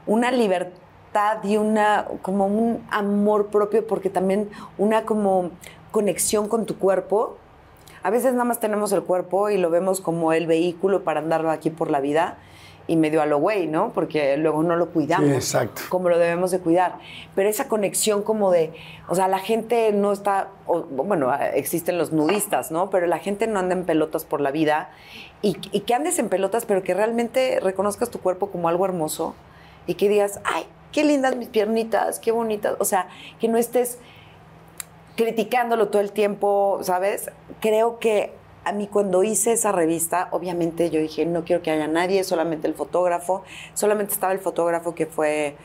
una 0.06 0.30
libertad 0.32 1.44
y 1.44 1.56
una, 1.56 2.06
como 2.22 2.46
un 2.46 2.84
amor 2.90 3.48
propio, 3.48 3.86
porque 3.86 4.10
también 4.10 4.48
una 4.78 5.04
como 5.04 5.50
conexión 5.90 6.48
con 6.48 6.66
tu 6.66 6.78
cuerpo. 6.78 7.36
A 8.02 8.10
veces 8.10 8.32
nada 8.32 8.44
más 8.44 8.60
tenemos 8.60 8.92
el 8.92 9.02
cuerpo 9.02 9.50
y 9.50 9.58
lo 9.58 9.70
vemos 9.70 10.00
como 10.00 10.32
el 10.32 10.46
vehículo 10.46 11.04
para 11.04 11.20
andar 11.20 11.46
aquí 11.46 11.70
por 11.70 11.90
la 11.90 12.00
vida 12.00 12.38
y 12.90 12.96
medio 12.96 13.22
a 13.22 13.26
lo 13.26 13.38
güey, 13.38 13.68
¿no? 13.68 13.92
Porque 13.92 14.36
luego 14.36 14.64
no 14.64 14.74
lo 14.74 14.90
cuidamos 14.90 15.28
Sí, 15.28 15.34
exacto. 15.36 15.82
como 15.90 16.08
lo 16.08 16.18
debemos 16.18 16.50
de 16.50 16.58
cuidar. 16.58 16.96
Pero 17.36 17.48
esa 17.48 17.68
conexión 17.68 18.24
como 18.24 18.50
de, 18.50 18.72
o 19.08 19.14
sea, 19.14 19.28
la 19.28 19.38
gente 19.38 19.92
no 19.92 20.10
está, 20.10 20.48
o, 20.66 20.80
bueno, 20.82 21.32
existen 21.54 21.98
los 21.98 22.10
nudistas, 22.10 22.72
¿no? 22.72 22.90
Pero 22.90 23.06
la 23.06 23.20
gente 23.20 23.46
no 23.46 23.60
anda 23.60 23.76
en 23.76 23.84
pelotas 23.84 24.24
por 24.24 24.40
la 24.40 24.50
vida 24.50 24.90
y, 25.40 25.56
y 25.70 25.80
que 25.82 25.94
andes 25.94 26.18
en 26.18 26.28
pelotas, 26.28 26.66
pero 26.66 26.82
que 26.82 26.92
realmente 26.92 27.60
reconozcas 27.62 28.10
tu 28.10 28.18
cuerpo 28.18 28.50
como 28.50 28.68
algo 28.68 28.84
hermoso 28.84 29.36
y 29.86 29.94
que 29.94 30.08
digas, 30.08 30.40
ay, 30.42 30.64
qué 30.90 31.04
lindas 31.04 31.36
mis 31.36 31.48
piernitas, 31.48 32.18
qué 32.18 32.32
bonitas. 32.32 32.74
O 32.80 32.84
sea, 32.84 33.06
que 33.38 33.46
no 33.46 33.56
estés 33.56 34.00
criticándolo 35.14 35.90
todo 35.90 36.02
el 36.02 36.10
tiempo, 36.10 36.80
¿sabes? 36.82 37.30
Creo 37.60 38.00
que 38.00 38.32
a 38.64 38.72
mí 38.72 38.86
cuando 38.86 39.22
hice 39.22 39.52
esa 39.52 39.72
revista, 39.72 40.28
obviamente 40.32 40.90
yo 40.90 41.00
dije, 41.00 41.24
no 41.26 41.44
quiero 41.44 41.62
que 41.62 41.70
haya 41.70 41.88
nadie, 41.88 42.24
solamente 42.24 42.68
el 42.68 42.74
fotógrafo. 42.74 43.42
Solamente 43.74 44.12
estaba 44.12 44.32
el 44.32 44.38
fotógrafo 44.38 44.94
que 44.94 45.06
fue... 45.06 45.56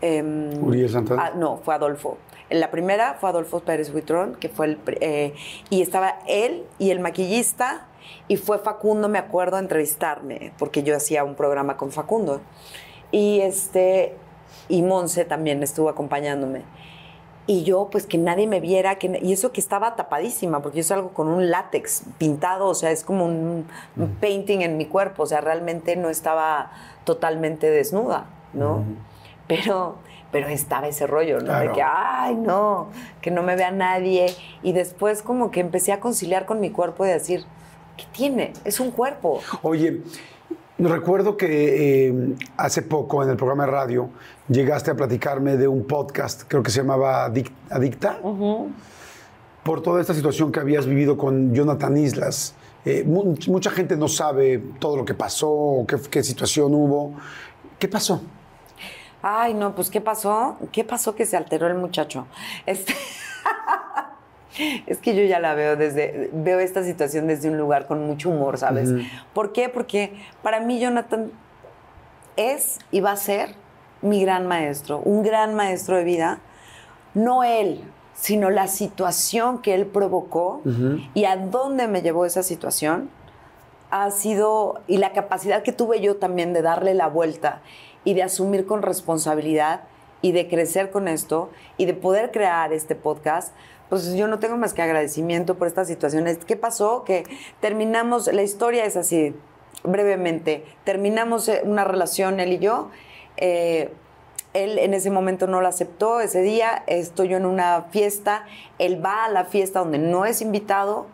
em, 0.00 0.62
Uriel 0.62 0.90
Santana. 0.90 1.26
ah, 1.26 1.32
no, 1.36 1.58
fue 1.58 1.74
Adolfo. 1.74 2.18
En 2.50 2.60
la 2.60 2.70
primera 2.70 3.14
fue 3.14 3.30
Adolfo 3.30 3.60
Pérez 3.60 3.90
Buitrón, 3.92 4.34
que 4.36 4.48
fue 4.48 4.66
el... 4.66 4.78
eh, 5.00 5.34
y 5.70 5.80
estaba 5.80 6.18
él 6.28 6.64
y 6.78 6.90
el 6.90 7.00
maquillista, 7.00 7.86
y 8.28 8.36
fue 8.36 8.58
Facundo, 8.58 9.08
me 9.08 9.18
acuerdo, 9.18 9.56
a 9.56 9.60
entrevistarme, 9.60 10.52
porque 10.58 10.82
yo 10.82 10.94
hacía 10.94 11.24
un 11.24 11.34
programa 11.34 11.76
con 11.76 11.90
Facundo. 11.90 12.40
Y 13.10 13.40
este... 13.40 14.16
Y 14.68 14.82
Monse 14.82 15.24
también 15.24 15.62
estuvo 15.62 15.90
acompañándome. 15.90 16.62
Y 17.46 17.62
yo, 17.64 17.88
pues 17.92 18.06
que 18.06 18.16
nadie 18.16 18.46
me 18.46 18.60
viera, 18.60 18.96
que, 18.96 19.18
y 19.22 19.32
eso 19.32 19.52
que 19.52 19.60
estaba 19.60 19.96
tapadísima, 19.96 20.62
porque 20.62 20.78
yo 20.78 20.84
salgo 20.84 21.10
con 21.10 21.28
un 21.28 21.50
látex 21.50 22.04
pintado, 22.16 22.68
o 22.68 22.74
sea, 22.74 22.90
es 22.90 23.04
como 23.04 23.26
un, 23.26 23.66
un 23.96 24.08
painting 24.18 24.60
en 24.60 24.78
mi 24.78 24.86
cuerpo, 24.86 25.24
o 25.24 25.26
sea, 25.26 25.42
realmente 25.42 25.94
no 25.96 26.08
estaba 26.08 26.70
totalmente 27.04 27.70
desnuda, 27.70 28.26
¿no? 28.54 28.84
Pero, 29.46 29.96
pero 30.32 30.48
estaba 30.48 30.88
ese 30.88 31.06
rollo, 31.06 31.38
¿no? 31.38 31.44
Claro. 31.44 31.68
De 31.68 31.74
que, 31.74 31.82
ay, 31.82 32.34
no, 32.34 32.88
que 33.20 33.30
no 33.30 33.42
me 33.42 33.56
vea 33.56 33.70
nadie. 33.70 34.34
Y 34.62 34.72
después 34.72 35.22
como 35.22 35.50
que 35.50 35.60
empecé 35.60 35.92
a 35.92 36.00
conciliar 36.00 36.46
con 36.46 36.60
mi 36.60 36.70
cuerpo 36.70 37.04
y 37.04 37.10
decir, 37.10 37.44
¿qué 37.96 38.04
tiene? 38.12 38.52
Es 38.64 38.80
un 38.80 38.90
cuerpo. 38.90 39.40
Oye, 39.62 40.00
recuerdo 40.78 41.36
que 41.36 42.08
eh, 42.08 42.34
hace 42.56 42.82
poco 42.82 43.22
en 43.22 43.30
el 43.30 43.36
programa 43.36 43.66
de 43.66 43.70
radio 43.70 44.10
llegaste 44.48 44.90
a 44.90 44.94
platicarme 44.94 45.56
de 45.56 45.68
un 45.68 45.86
podcast, 45.86 46.42
creo 46.48 46.62
que 46.62 46.70
se 46.70 46.80
llamaba 46.80 47.26
Adic- 47.28 47.50
Adicta, 47.70 48.18
por 49.62 49.82
toda 49.82 50.00
esta 50.00 50.14
situación 50.14 50.52
que 50.52 50.60
habías 50.60 50.86
vivido 50.86 51.16
con 51.16 51.54
Jonathan 51.54 51.96
Islas. 51.96 52.54
Eh, 52.84 53.02
mu- 53.06 53.34
mucha 53.48 53.70
gente 53.70 53.96
no 53.96 54.08
sabe 54.08 54.62
todo 54.78 54.96
lo 54.98 55.04
que 55.06 55.14
pasó, 55.14 55.84
qué, 55.88 55.96
qué 56.10 56.22
situación 56.22 56.74
hubo. 56.74 57.14
¿Qué 57.78 57.88
pasó? 57.88 58.22
Ay, 59.22 59.54
no, 59.54 59.74
pues 59.74 59.88
¿qué 59.88 60.02
pasó? 60.02 60.58
¿Qué 60.70 60.84
pasó 60.84 61.14
que 61.14 61.24
se 61.24 61.36
alteró 61.38 61.66
el 61.66 61.74
muchacho? 61.76 62.26
Este... 62.66 62.94
es 64.86 64.98
que 64.98 65.14
yo 65.16 65.22
ya 65.24 65.38
la 65.40 65.54
veo 65.54 65.76
desde, 65.76 66.28
veo 66.34 66.58
esta 66.60 66.84
situación 66.84 67.26
desde 67.26 67.48
un 67.48 67.56
lugar 67.56 67.86
con 67.86 68.06
mucho 68.06 68.28
humor, 68.28 68.58
¿sabes? 68.58 68.90
¿Por 69.32 69.52
qué? 69.52 69.70
Porque 69.70 70.14
para 70.42 70.60
mí 70.60 70.78
Jonathan 70.78 71.30
es 72.36 72.78
y 72.90 73.00
va 73.00 73.12
a 73.12 73.16
ser 73.16 73.54
mi 74.04 74.20
gran 74.20 74.46
maestro, 74.46 74.98
un 74.98 75.22
gran 75.22 75.54
maestro 75.54 75.96
de 75.96 76.04
vida. 76.04 76.38
No 77.14 77.42
él, 77.42 77.80
sino 78.14 78.50
la 78.50 78.68
situación 78.68 79.60
que 79.60 79.74
él 79.74 79.86
provocó 79.86 80.60
y 81.14 81.24
a 81.24 81.36
dónde 81.36 81.88
me 81.88 82.02
llevó 82.02 82.26
esa 82.26 82.42
situación 82.42 83.10
ha 83.90 84.10
sido, 84.10 84.80
y 84.88 84.96
la 84.98 85.12
capacidad 85.12 85.62
que 85.62 85.72
tuve 85.72 86.00
yo 86.00 86.16
también 86.16 86.52
de 86.52 86.62
darle 86.62 86.94
la 86.94 87.08
vuelta 87.08 87.60
y 88.02 88.14
de 88.14 88.22
asumir 88.22 88.66
con 88.66 88.82
responsabilidad 88.82 89.82
y 90.20 90.32
de 90.32 90.48
crecer 90.48 90.90
con 90.90 91.06
esto 91.06 91.50
y 91.76 91.86
de 91.86 91.94
poder 91.94 92.32
crear 92.32 92.72
este 92.72 92.94
podcast, 92.94 93.54
pues 93.88 94.14
yo 94.14 94.26
no 94.26 94.38
tengo 94.38 94.56
más 94.56 94.74
que 94.74 94.82
agradecimiento 94.82 95.56
por 95.56 95.68
estas 95.68 95.86
situaciones. 95.86 96.38
¿Qué 96.44 96.56
pasó? 96.56 97.04
Que 97.04 97.24
terminamos, 97.60 98.26
la 98.32 98.42
historia 98.42 98.84
es 98.84 98.96
así, 98.96 99.34
brevemente, 99.84 100.64
terminamos 100.84 101.48
eh, 101.48 101.62
una 101.64 101.84
relación 101.84 102.40
él 102.40 102.54
y 102.54 102.58
yo. 102.58 102.88
Eh, 103.36 103.92
él 104.52 104.78
en 104.78 104.94
ese 104.94 105.10
momento 105.10 105.46
no 105.46 105.60
la 105.60 105.70
aceptó, 105.70 106.20
ese 106.20 106.42
día 106.42 106.84
estoy 106.86 107.28
yo 107.28 107.36
en 107.36 107.46
una 107.46 107.86
fiesta, 107.90 108.46
él 108.78 109.04
va 109.04 109.24
a 109.24 109.28
la 109.28 109.44
fiesta 109.44 109.80
donde 109.80 109.98
no 109.98 110.24
es 110.24 110.40
invitado, 110.40 111.06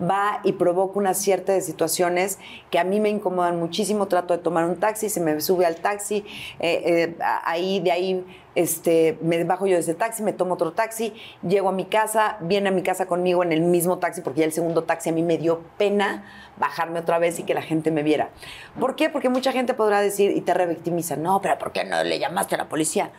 va 0.00 0.40
y 0.44 0.52
provoca 0.52 0.98
una 0.98 1.14
cierta 1.14 1.52
de 1.52 1.60
situaciones 1.60 2.38
que 2.70 2.78
a 2.78 2.84
mí 2.84 3.00
me 3.00 3.08
incomodan 3.08 3.58
muchísimo. 3.58 4.08
Trato 4.08 4.36
de 4.36 4.42
tomar 4.42 4.64
un 4.64 4.76
taxi, 4.76 5.08
se 5.08 5.20
me 5.20 5.40
sube 5.40 5.66
al 5.66 5.76
taxi, 5.76 6.24
eh, 6.60 6.82
eh, 6.84 7.16
ahí 7.44 7.80
de 7.80 7.92
ahí 7.92 8.41
este, 8.54 9.18
me 9.22 9.42
bajo 9.44 9.66
yo 9.66 9.74
de 9.74 9.80
ese 9.80 9.94
taxi, 9.94 10.22
me 10.22 10.32
tomo 10.32 10.54
otro 10.54 10.72
taxi, 10.72 11.14
llego 11.46 11.68
a 11.68 11.72
mi 11.72 11.86
casa, 11.86 12.36
viene 12.40 12.68
a 12.68 12.72
mi 12.72 12.82
casa 12.82 13.06
conmigo 13.06 13.42
en 13.42 13.52
el 13.52 13.62
mismo 13.62 13.98
taxi, 13.98 14.20
porque 14.20 14.40
ya 14.40 14.46
el 14.46 14.52
segundo 14.52 14.84
taxi 14.84 15.10
a 15.10 15.12
mí 15.12 15.22
me 15.22 15.38
dio 15.38 15.60
pena 15.78 16.24
bajarme 16.58 17.00
otra 17.00 17.18
vez 17.18 17.38
y 17.38 17.44
que 17.44 17.54
la 17.54 17.62
gente 17.62 17.90
me 17.90 18.02
viera. 18.02 18.30
¿Por 18.78 18.96
qué? 18.96 19.08
Porque 19.08 19.28
mucha 19.28 19.52
gente 19.52 19.74
podrá 19.74 20.00
decir 20.00 20.36
y 20.36 20.40
te 20.42 20.54
revictimiza, 20.54 21.16
no, 21.16 21.40
pero 21.40 21.58
¿por 21.58 21.72
qué 21.72 21.84
no 21.84 22.02
le 22.04 22.18
llamaste 22.18 22.54
a 22.54 22.58
la 22.58 22.68
policía? 22.68 23.10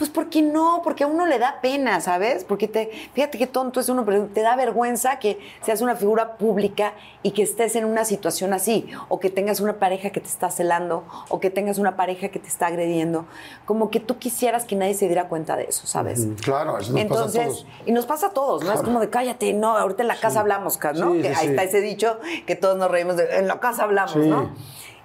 Pues 0.00 0.08
porque 0.08 0.40
no, 0.40 0.80
porque 0.82 1.04
a 1.04 1.06
uno 1.06 1.26
le 1.26 1.38
da 1.38 1.60
pena, 1.60 2.00
¿sabes? 2.00 2.44
Porque 2.44 2.68
te, 2.68 2.90
fíjate 3.12 3.36
qué 3.36 3.46
tonto 3.46 3.80
es 3.80 3.90
uno, 3.90 4.02
pero 4.06 4.24
te 4.28 4.40
da 4.40 4.56
vergüenza 4.56 5.18
que 5.18 5.38
seas 5.60 5.82
una 5.82 5.94
figura 5.94 6.38
pública 6.38 6.94
y 7.22 7.32
que 7.32 7.42
estés 7.42 7.76
en 7.76 7.84
una 7.84 8.06
situación 8.06 8.54
así, 8.54 8.88
o 9.10 9.20
que 9.20 9.28
tengas 9.28 9.60
una 9.60 9.74
pareja 9.74 10.08
que 10.08 10.20
te 10.20 10.28
está 10.28 10.50
celando, 10.50 11.04
o 11.28 11.38
que 11.38 11.50
tengas 11.50 11.76
una 11.76 11.96
pareja 11.96 12.28
que 12.30 12.38
te 12.38 12.48
está 12.48 12.68
agrediendo, 12.68 13.26
como 13.66 13.90
que 13.90 14.00
tú 14.00 14.16
quisieras 14.16 14.64
que 14.64 14.74
nadie 14.74 14.94
se 14.94 15.04
diera 15.04 15.28
cuenta 15.28 15.54
de 15.58 15.64
eso, 15.64 15.86
¿sabes? 15.86 16.26
Claro, 16.42 16.78
eso 16.78 16.92
nos 16.92 17.00
Entonces, 17.02 17.42
pasa 17.42 17.42
a 17.42 17.44
todos. 17.44 17.66
y 17.84 17.92
nos 17.92 18.06
pasa 18.06 18.26
a 18.28 18.30
todos, 18.30 18.64
¿no? 18.64 18.72
Es 18.72 18.80
como 18.80 19.00
de 19.00 19.10
cállate, 19.10 19.52
no, 19.52 19.76
ahorita 19.76 20.00
en 20.00 20.08
la 20.08 20.16
casa 20.18 20.40
hablamos, 20.40 20.78
¿no? 20.94 21.12
Sí, 21.12 21.20
Que 21.20 21.28
sí, 21.34 21.40
ahí 21.40 21.48
está 21.48 21.62
ese 21.64 21.82
dicho 21.82 22.18
que 22.46 22.56
todos 22.56 22.78
nos 22.78 22.90
reímos 22.90 23.18
de, 23.18 23.36
en 23.36 23.46
la 23.48 23.60
casa 23.60 23.82
hablamos, 23.84 24.12
Sí. 24.14 24.20
¿no? 24.20 24.48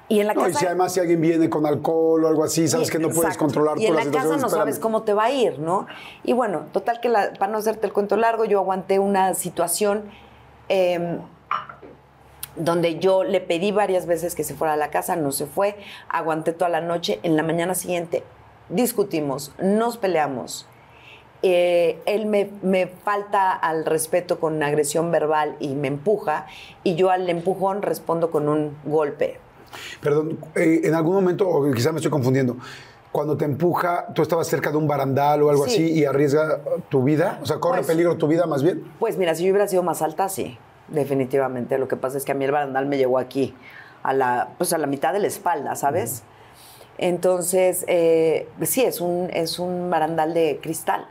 Y 0.07 0.19
en 0.19 0.27
la 0.27 0.33
No, 0.35 0.47
y 0.47 0.53
si 0.53 0.65
además 0.65 0.93
si 0.93 0.99
alguien 0.99 1.19
viene 1.19 1.49
con 1.49 1.65
alcohol 1.65 2.25
o 2.25 2.27
algo 2.27 2.43
así, 2.43 2.67
sabes 2.67 2.91
que 2.91 2.99
no 2.99 3.09
puedes 3.09 3.37
controlar 3.37 3.79
Y 3.79 3.87
en 3.87 3.95
la 3.95 4.03
la 4.05 4.11
casa 4.11 4.37
no 4.37 4.49
sabes 4.49 4.77
cómo 4.77 5.01
te 5.03 5.13
va 5.13 5.25
a 5.25 5.31
ir, 5.31 5.57
¿no? 5.59 5.87
Y 6.23 6.33
bueno, 6.33 6.65
total 6.71 6.99
que 7.01 7.09
la- 7.09 7.33
para 7.33 7.51
no 7.51 7.57
hacerte 7.57 7.87
el 7.87 7.93
cuento 7.93 8.15
largo, 8.15 8.45
yo 8.45 8.59
aguanté 8.59 8.99
una 8.99 9.33
situación 9.33 10.03
eh, 10.69 11.19
donde 12.55 12.99
yo 12.99 13.23
le 13.23 13.41
pedí 13.41 13.71
varias 13.71 14.05
veces 14.05 14.35
que 14.35 14.43
se 14.43 14.53
fuera 14.55 14.73
a 14.73 14.77
la 14.77 14.89
casa, 14.89 15.15
no 15.15 15.31
se 15.31 15.45
fue, 15.45 15.75
aguanté 16.07 16.53
toda 16.53 16.69
la 16.69 16.81
noche, 16.81 17.19
en 17.23 17.35
la 17.35 17.43
mañana 17.43 17.75
siguiente 17.75 18.23
discutimos, 18.69 19.51
nos 19.59 19.97
peleamos. 19.97 20.67
Eh, 21.43 22.01
él 22.07 22.25
me, 22.25 22.49
me 22.63 22.87
falta 22.87 23.51
al 23.51 23.85
respeto 23.85 24.39
con 24.39 24.63
agresión 24.63 25.11
verbal 25.11 25.55
y 25.59 25.75
me 25.75 25.87
empuja, 25.87 26.47
y 26.83 26.95
yo 26.95 27.11
al 27.11 27.29
empujón 27.29 27.81
respondo 27.83 28.31
con 28.31 28.49
un 28.49 28.75
golpe. 28.85 29.39
Perdón, 30.01 30.37
eh, 30.55 30.81
en 30.83 30.93
algún 30.95 31.15
momento, 31.15 31.47
o 31.47 31.71
quizá 31.71 31.91
me 31.91 31.97
estoy 31.97 32.11
confundiendo, 32.11 32.57
cuando 33.11 33.37
te 33.37 33.45
empuja, 33.45 34.07
tú 34.13 34.21
estabas 34.21 34.45
cerca 34.47 34.71
de 34.71 34.77
un 34.77 34.87
barandal 34.87 35.41
o 35.43 35.49
algo 35.49 35.65
Sí. 35.65 35.71
así 35.71 35.91
y 35.93 36.05
arriesga 36.05 36.59
tu 36.89 37.03
vida, 37.03 37.39
o 37.41 37.45
sea, 37.45 37.57
corre 37.59 37.77
Pues- 37.77 37.87
peligro 37.87 38.17
tu 38.17 38.27
vida 38.27 38.45
más 38.45 38.61
bien. 38.61 38.83
Pues 38.99 39.17
mira, 39.17 39.33
si 39.35 39.45
yo 39.45 39.51
hubiera 39.51 39.67
sido 39.67 39.83
más 39.83 40.01
alta, 40.01 40.27
sí, 40.27 40.57
definitivamente. 40.89 41.77
Lo 41.77 41.87
que 41.87 41.95
pasa 41.95 42.17
es 42.17 42.25
que 42.25 42.33
a 42.33 42.35
mí 42.35 42.43
el 42.45 42.51
barandal 42.51 42.85
me 42.87 42.97
llegó 42.97 43.17
aquí, 43.17 43.55
a 44.03 44.13
la, 44.13 44.49
pues 44.57 44.71
a 44.73 44.77
la 44.77 44.85
mitad 44.87 45.13
de 45.13 45.19
la 45.19 45.27
espalda, 45.27 45.75
¿sabes? 45.75 46.23
Entonces, 46.97 47.83
eh, 47.87 48.47
sí, 48.63 48.83
es 48.83 49.01
un, 49.01 49.29
es 49.33 49.59
un 49.59 49.89
barandal 49.89 50.33
de 50.33 50.59
cristal. 50.61 51.07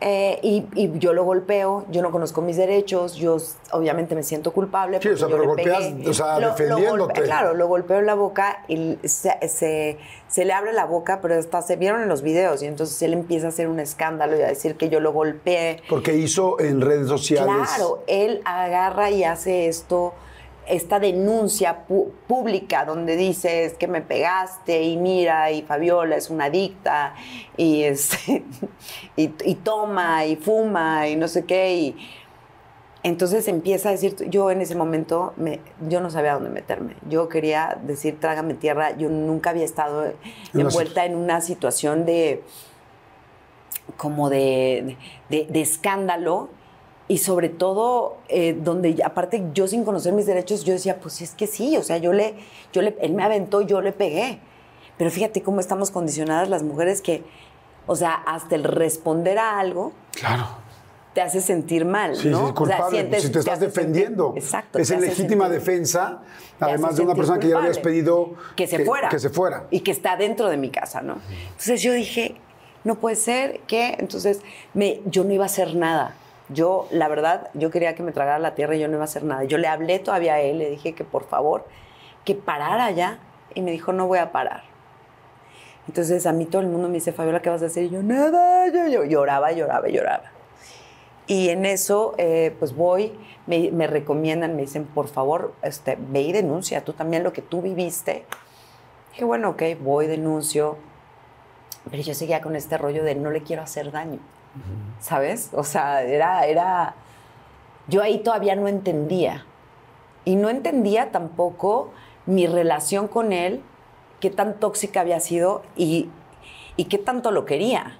Eh, 0.00 0.38
y, 0.42 0.66
y 0.74 0.98
yo 0.98 1.14
lo 1.14 1.24
golpeo, 1.24 1.86
yo 1.90 2.02
no 2.02 2.10
conozco 2.10 2.42
mis 2.42 2.58
derechos, 2.58 3.14
yo 3.14 3.38
obviamente 3.72 4.14
me 4.14 4.22
siento 4.22 4.52
culpable. 4.52 5.00
Sí, 5.00 5.08
o 5.08 5.16
sea, 5.16 5.26
pero 5.28 5.44
golpeas, 5.46 5.78
pegué. 5.84 6.10
o 6.10 6.12
sea, 6.12 6.34
Lo- 6.38 6.48
lo 6.48 6.50
defendiéndote. 6.54 7.22
claro, 7.22 7.54
lo 7.54 7.66
golpeo 7.66 7.98
en 8.00 8.06
la 8.06 8.14
boca 8.14 8.62
y 8.68 8.98
se, 9.04 9.30
se- 9.48 9.96
se 10.28 10.44
le 10.44 10.52
abre 10.52 10.74
la 10.74 10.84
boca, 10.84 11.20
pero 11.22 11.34
hasta 11.38 11.62
se 11.62 11.76
vieron 11.76 12.02
en 12.02 12.08
los 12.08 12.20
videos 12.20 12.62
y 12.62 12.66
entonces 12.66 13.00
él 13.00 13.14
empieza 13.14 13.46
a 13.46 13.48
hacer 13.48 13.68
un 13.68 13.80
escándalo 13.80 14.36
y 14.36 14.42
a 14.42 14.48
decir 14.48 14.76
que 14.76 14.90
yo 14.90 15.00
lo 15.00 15.12
golpeé. 15.14 15.80
Porque 15.88 16.14
hizo 16.14 16.60
en 16.60 16.82
redes 16.82 17.08
sociales. 17.08 17.54
Claro, 17.74 18.02
él 18.06 18.42
agarra 18.44 19.10
y 19.10 19.24
hace 19.24 19.66
esto, 19.66 20.12
esta 20.68 20.98
denuncia 20.98 21.84
pública 22.26 22.84
donde 22.84 23.16
dices 23.16 23.74
que 23.74 23.86
me 23.88 24.00
pegaste 24.02 24.82
y 24.82 24.96
mira 24.96 25.50
y 25.52 25.62
Fabiola 25.62 26.16
es 26.16 26.28
una 26.30 26.46
adicta 26.46 27.14
y, 27.56 27.82
este, 27.84 28.44
y, 29.16 29.32
y 29.44 29.54
toma 29.56 30.26
y 30.26 30.36
fuma 30.36 31.08
y 31.08 31.16
no 31.16 31.28
sé 31.28 31.44
qué 31.44 31.74
y 31.74 31.96
entonces 33.02 33.46
empieza 33.46 33.90
a 33.90 33.92
decir, 33.92 34.16
yo 34.30 34.50
en 34.50 34.60
ese 34.60 34.74
momento 34.74 35.32
me, 35.36 35.60
yo 35.88 36.00
no 36.00 36.10
sabía 36.10 36.34
dónde 36.34 36.50
meterme. 36.50 36.96
Yo 37.08 37.28
quería 37.28 37.78
decir, 37.84 38.18
trágame 38.18 38.54
tierra. 38.54 38.96
Yo 38.96 39.08
nunca 39.08 39.50
había 39.50 39.64
estado 39.64 40.12
envuelta 40.52 41.04
en 41.04 41.14
una 41.14 41.40
situación 41.40 42.04
de 42.04 42.42
como 43.96 44.28
de, 44.28 44.96
de- 45.30 45.46
de 45.48 45.60
escándalo 45.60 46.48
y 47.08 47.18
sobre 47.18 47.48
todo 47.48 48.16
eh, 48.28 48.56
donde 48.60 49.00
aparte 49.04 49.44
yo 49.54 49.68
sin 49.68 49.84
conocer 49.84 50.12
mis 50.12 50.26
derechos 50.26 50.64
yo 50.64 50.72
decía 50.72 50.98
pues 50.98 51.20
es 51.22 51.32
que 51.34 51.46
sí 51.46 51.76
o 51.76 51.82
sea 51.82 51.98
yo 51.98 52.12
le 52.12 52.34
yo 52.72 52.82
le 52.82 52.96
él 53.00 53.12
me 53.14 53.22
aventó 53.22 53.60
yo 53.60 53.80
le 53.80 53.92
pegué 53.92 54.40
pero 54.98 55.10
fíjate 55.10 55.40
cómo 55.42 55.60
estamos 55.60 55.90
condicionadas 55.92 56.48
las 56.48 56.62
mujeres 56.64 57.02
que 57.02 57.22
o 57.86 57.94
sea 57.94 58.14
hasta 58.14 58.54
el 58.56 58.64
responder 58.64 59.38
a 59.38 59.60
algo 59.60 59.92
Claro. 60.12 60.46
te 61.14 61.20
hace 61.20 61.40
sentir 61.40 61.84
mal 61.84 62.16
Sí, 62.16 62.28
¿no? 62.28 62.38
sí, 62.38 62.42
O 62.42 62.46
sea, 62.46 62.54
culpable. 62.54 62.90
sientes- 62.98 63.22
si 63.22 63.28
te 63.28 63.32
te 63.34 63.38
estás 63.38 63.58
sentir- 63.60 63.68
defendiendo. 63.74 64.32
exacto 64.36 64.78
Es 64.80 64.88
te 64.88 64.98
legítima 65.00 65.44
sentir- 65.46 65.60
defensa, 65.60 66.22
te 66.58 66.64
además 66.64 66.96
de 66.96 67.02
una 67.02 67.10
sentir 67.12 67.16
persona 67.16 67.38
que 67.38 67.48
ya 67.48 67.58
habías 67.58 67.76
culpable. 67.76 67.94
pedido 67.94 68.30
que 68.56 68.66
se 68.66 68.84
fuera. 68.84 69.08
Que 69.10 69.18
se 69.20 69.30
fuera. 69.30 69.66
Y 69.70 69.80
que 69.80 69.92
está 69.92 70.16
dentro 70.16 70.48
de 70.50 70.56
mi 70.56 70.70
casa, 70.70 71.02
¿no? 71.02 71.18
Entonces 71.50 71.82
yo 71.82 71.92
dije, 71.92 72.34
no 72.84 72.96
puede 72.96 73.16
ser 73.16 73.60
que. 73.66 73.94
Entonces 73.98 74.40
me, 74.74 75.00
yo 75.06 75.22
no 75.24 75.32
iba 75.32 75.44
a 75.44 75.46
hacer 75.46 75.74
nada. 75.76 76.14
Yo, 76.48 76.86
la 76.90 77.08
verdad, 77.08 77.50
yo 77.54 77.70
quería 77.70 77.94
que 77.94 78.02
me 78.02 78.12
tragara 78.12 78.38
la 78.38 78.54
tierra 78.54 78.76
y 78.76 78.80
yo 78.80 78.88
no 78.88 78.94
iba 78.94 79.02
a 79.02 79.04
hacer 79.04 79.24
nada. 79.24 79.44
Yo 79.44 79.58
le 79.58 79.68
hablé 79.68 79.98
todavía 79.98 80.34
a 80.34 80.40
él, 80.40 80.58
le 80.58 80.70
dije 80.70 80.94
que 80.94 81.04
por 81.04 81.26
favor, 81.26 81.66
que 82.24 82.34
parara 82.34 82.90
ya. 82.90 83.18
Y 83.54 83.62
me 83.62 83.70
dijo, 83.70 83.92
no 83.92 84.06
voy 84.06 84.18
a 84.18 84.32
parar. 84.32 84.62
Entonces 85.88 86.26
a 86.26 86.32
mí 86.32 86.46
todo 86.46 86.62
el 86.62 86.68
mundo 86.68 86.88
me 86.88 86.94
dice, 86.94 87.12
Fabiola, 87.12 87.40
¿qué 87.40 87.50
vas 87.50 87.62
a 87.62 87.66
hacer? 87.66 87.84
Y 87.84 87.90
yo, 87.90 88.02
nada, 88.02 88.68
yo, 88.68 88.86
yo 88.88 89.04
lloraba, 89.04 89.52
lloraba, 89.52 89.88
lloraba. 89.88 90.32
Y 91.26 91.48
en 91.48 91.66
eso, 91.66 92.14
eh, 92.18 92.54
pues 92.58 92.74
voy, 92.74 93.12
me, 93.46 93.70
me 93.72 93.86
recomiendan, 93.86 94.54
me 94.54 94.62
dicen, 94.62 94.84
por 94.84 95.08
favor, 95.08 95.54
este, 95.62 95.96
ve 95.98 96.20
y 96.20 96.32
denuncia 96.32 96.84
tú 96.84 96.92
también 96.92 97.24
lo 97.24 97.32
que 97.32 97.42
tú 97.42 97.62
viviste. 97.62 98.24
Dije, 99.12 99.24
bueno, 99.24 99.50
ok, 99.50 99.62
voy, 99.80 100.06
denuncio. 100.06 100.76
Pero 101.90 102.02
yo 102.02 102.14
seguía 102.14 102.40
con 102.40 102.56
este 102.56 102.78
rollo 102.78 103.02
de 103.04 103.14
no 103.14 103.30
le 103.30 103.42
quiero 103.42 103.62
hacer 103.62 103.90
daño, 103.92 104.18
¿sabes? 105.00 105.50
O 105.52 105.64
sea, 105.64 106.02
era, 106.02 106.46
era... 106.46 106.94
Yo 107.88 108.02
ahí 108.02 108.18
todavía 108.18 108.56
no 108.56 108.68
entendía. 108.68 109.44
Y 110.24 110.36
no 110.36 110.50
entendía 110.50 111.12
tampoco 111.12 111.92
mi 112.26 112.46
relación 112.46 113.06
con 113.06 113.32
él, 113.32 113.62
qué 114.20 114.30
tan 114.30 114.58
tóxica 114.58 115.00
había 115.00 115.20
sido 115.20 115.62
y, 115.76 116.10
y 116.76 116.86
qué 116.86 116.98
tanto 116.98 117.30
lo 117.30 117.44
quería. 117.44 117.98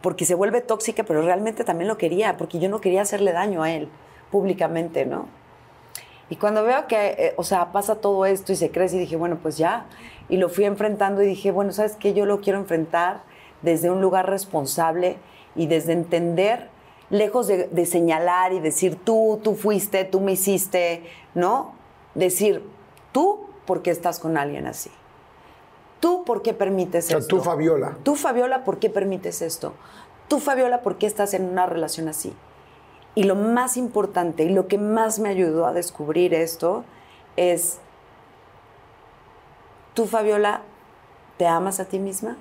Porque 0.00 0.24
se 0.24 0.36
vuelve 0.36 0.60
tóxica, 0.60 1.02
pero 1.02 1.22
realmente 1.22 1.64
también 1.64 1.88
lo 1.88 1.98
quería, 1.98 2.36
porque 2.36 2.60
yo 2.60 2.68
no 2.68 2.80
quería 2.80 3.02
hacerle 3.02 3.32
daño 3.32 3.62
a 3.62 3.72
él 3.72 3.88
públicamente, 4.30 5.06
¿no? 5.06 5.26
Y 6.28 6.36
cuando 6.36 6.64
veo 6.64 6.86
que, 6.86 7.06
eh, 7.18 7.34
o 7.36 7.44
sea, 7.44 7.72
pasa 7.72 7.96
todo 7.96 8.26
esto 8.26 8.52
y 8.52 8.56
se 8.56 8.70
crece, 8.70 8.96
y 8.96 9.00
dije, 9.00 9.16
bueno, 9.16 9.38
pues 9.40 9.56
ya. 9.58 9.86
Y 10.28 10.36
lo 10.36 10.48
fui 10.48 10.64
enfrentando 10.64 11.22
y 11.22 11.26
dije, 11.26 11.50
bueno, 11.50 11.72
¿sabes 11.72 11.96
qué? 11.96 12.14
Yo 12.14 12.26
lo 12.26 12.40
quiero 12.40 12.58
enfrentar 12.58 13.22
desde 13.62 13.90
un 13.90 14.00
lugar 14.00 14.28
responsable 14.28 15.16
y 15.56 15.66
desde 15.66 15.92
entender, 15.92 16.68
lejos 17.10 17.46
de, 17.46 17.68
de 17.68 17.86
señalar 17.86 18.52
y 18.52 18.60
decir, 18.60 18.96
tú, 18.96 19.40
tú 19.42 19.54
fuiste, 19.54 20.04
tú 20.04 20.20
me 20.20 20.32
hiciste, 20.32 21.04
¿no? 21.34 21.72
Decir, 22.14 22.62
tú, 23.12 23.46
¿por 23.66 23.82
qué 23.82 23.90
estás 23.90 24.18
con 24.18 24.36
alguien 24.36 24.66
así? 24.66 24.90
¿Tú 26.00 26.24
por 26.24 26.42
qué 26.42 26.52
permites 26.52 27.06
O 27.06 27.08
sea, 27.08 27.18
esto? 27.18 27.36
tú, 27.36 27.42
Fabiola. 27.42 27.96
Tú, 28.02 28.16
Fabiola, 28.16 28.64
¿por 28.64 28.78
qué 28.78 28.90
permites 28.90 29.42
esto? 29.42 29.74
Tú, 30.28 30.40
Fabiola, 30.40 30.82
¿por 30.82 30.98
qué 30.98 31.06
estás 31.06 31.34
en 31.34 31.44
una 31.44 31.66
relación 31.66 32.08
así? 32.08 32.34
Y 33.14 33.24
lo 33.24 33.34
más 33.34 33.76
importante 33.76 34.42
y 34.44 34.50
lo 34.50 34.68
que 34.68 34.76
más 34.76 35.18
me 35.18 35.28
ayudó 35.30 35.66
a 35.66 35.72
descubrir 35.72 36.34
esto 36.34 36.84
es, 37.36 37.78
tú, 39.94 40.06
Fabiola, 40.06 40.62
¿te 41.38 41.46
amas 41.46 41.80
a 41.80 41.86
ti 41.86 41.98
misma? 41.98 42.36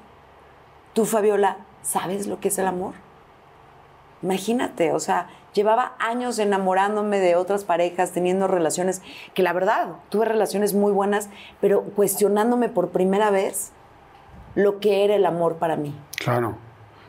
Tú, 0.94 1.06
Fabiola, 1.06 1.58
¿sabes 1.82 2.28
lo 2.28 2.40
que 2.40 2.50
es 2.50 2.58
el 2.58 2.68
amor? 2.68 2.94
Imagínate, 4.26 4.92
o 4.92 5.00
sea, 5.00 5.28
llevaba 5.54 5.94
años 6.00 6.40
enamorándome 6.40 7.20
de 7.20 7.36
otras 7.36 7.64
parejas, 7.64 8.12
teniendo 8.12 8.48
relaciones, 8.48 9.04
que 9.36 9.44
la 9.44 9.54
verdad, 9.54 9.90
tuve 10.10 10.26
relaciones 10.26 10.74
muy 10.74 10.92
buenas, 10.92 11.30
pero 11.62 11.84
cuestionándome 11.84 12.70
por 12.70 12.90
primera 12.90 13.30
vez 13.30 13.72
lo 14.56 14.80
que 14.80 15.06
era 15.06 15.14
el 15.16 15.28
amor 15.28 15.58
para 15.58 15.76
mí. 15.76 15.96
Claro. 16.18 16.56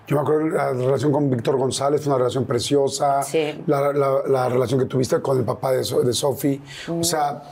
Yo 0.06 0.16
me 0.16 0.22
acuerdo 0.22 0.46
la 0.48 0.72
relación 0.72 1.10
con 1.10 1.30
Víctor 1.30 1.56
González, 1.56 2.02
fue 2.02 2.10
una 2.10 2.18
relación 2.18 2.44
preciosa. 2.44 3.22
Sí. 3.22 3.62
La, 3.66 3.92
la- 3.94 4.22
la 4.28 4.48
relación 4.50 4.78
que 4.78 4.86
tuviste 4.86 5.20
con 5.22 5.38
el 5.38 5.44
papá 5.44 5.72
de, 5.72 5.78
de 5.78 6.12
Sophie. 6.12 6.60
O 6.88 7.02
sea, 7.02 7.42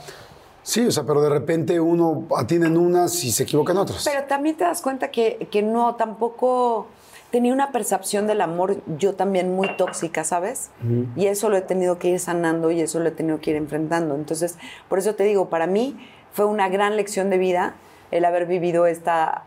sí, 0.61 0.85
o 0.85 0.91
sea, 0.91 1.03
pero 1.03 1.21
de 1.21 1.29
repente 1.29 1.79
uno 1.79 2.27
atina 2.37 2.67
en 2.67 2.77
unas 2.77 3.23
y 3.23 3.31
se 3.31 3.43
equivoca 3.43 3.73
en 3.73 3.79
otras. 3.79 4.05
Pero 4.05 4.25
también 4.27 4.55
te 4.55 4.63
das 4.63 4.81
cuenta 4.81 5.09
que, 5.11 5.49
que 5.51 5.61
no, 5.63 5.95
tampoco 5.95 6.87
tenía 7.31 7.53
una 7.53 7.71
percepción 7.71 8.27
del 8.27 8.41
amor 8.41 8.77
yo 8.97 9.15
también 9.15 9.55
muy 9.55 9.75
tóxica, 9.75 10.23
¿sabes? 10.23 10.71
Y 11.15 11.27
eso 11.27 11.49
lo 11.49 11.57
he 11.57 11.61
tenido 11.61 11.99
que 11.99 12.09
ir 12.09 12.19
sanando 12.19 12.71
y 12.71 12.81
eso 12.81 12.99
lo 12.99 13.09
he 13.09 13.11
tenido 13.11 13.39
que 13.41 13.51
ir 13.51 13.57
enfrentando. 13.57 14.15
Entonces, 14.15 14.57
por 14.87 14.99
eso 14.99 15.15
te 15.15 15.23
digo, 15.23 15.49
para 15.49 15.67
mí 15.67 15.97
fue 16.31 16.45
una 16.45 16.69
gran 16.69 16.95
lección 16.95 17.29
de 17.29 17.37
vida 17.37 17.75
el 18.11 18.25
haber 18.25 18.45
vivido 18.45 18.87
esta 18.87 19.43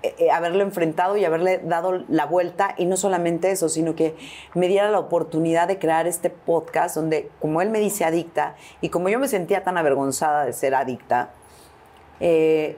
eh, 0.00 0.14
eh, 0.18 0.30
haberlo 0.30 0.62
enfrentado 0.62 1.16
y 1.16 1.24
haberle 1.24 1.58
dado 1.58 2.04
la 2.08 2.24
vuelta 2.24 2.72
y 2.78 2.86
no 2.86 2.96
solamente 2.96 3.50
eso, 3.50 3.68
sino 3.68 3.96
que 3.96 4.14
me 4.54 4.68
diera 4.68 4.92
la 4.92 5.00
oportunidad 5.00 5.66
de 5.66 5.80
crear 5.80 6.06
este 6.06 6.30
podcast 6.30 6.94
donde, 6.94 7.30
como 7.40 7.62
él 7.62 7.70
me 7.70 7.80
dice 7.80 8.04
adicta 8.04 8.54
y 8.80 8.90
como 8.90 9.08
yo 9.08 9.18
me 9.18 9.26
sentía 9.26 9.64
tan 9.64 9.76
avergonzada 9.76 10.44
de 10.44 10.52
ser 10.52 10.76
adicta, 10.76 11.30
eh, 12.20 12.76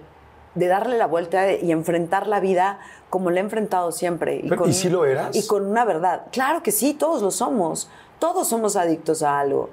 de 0.54 0.66
darle 0.66 0.96
la 0.96 1.06
vuelta 1.06 1.52
y 1.52 1.70
enfrentar 1.72 2.26
la 2.26 2.40
vida 2.40 2.78
como 3.10 3.30
la 3.30 3.40
he 3.40 3.42
enfrentado 3.42 3.92
siempre. 3.92 4.36
Y, 4.36 4.48
Pero, 4.48 4.66
¿y 4.66 4.72
si 4.72 4.88
lo 4.88 5.04
eras? 5.04 5.36
Y 5.36 5.46
con 5.46 5.66
una 5.66 5.84
verdad. 5.84 6.22
Claro 6.30 6.62
que 6.62 6.72
sí, 6.72 6.94
todos 6.94 7.20
lo 7.20 7.30
somos. 7.30 7.90
Todos 8.18 8.48
somos 8.48 8.76
adictos 8.76 9.22
a 9.22 9.40
algo. 9.40 9.70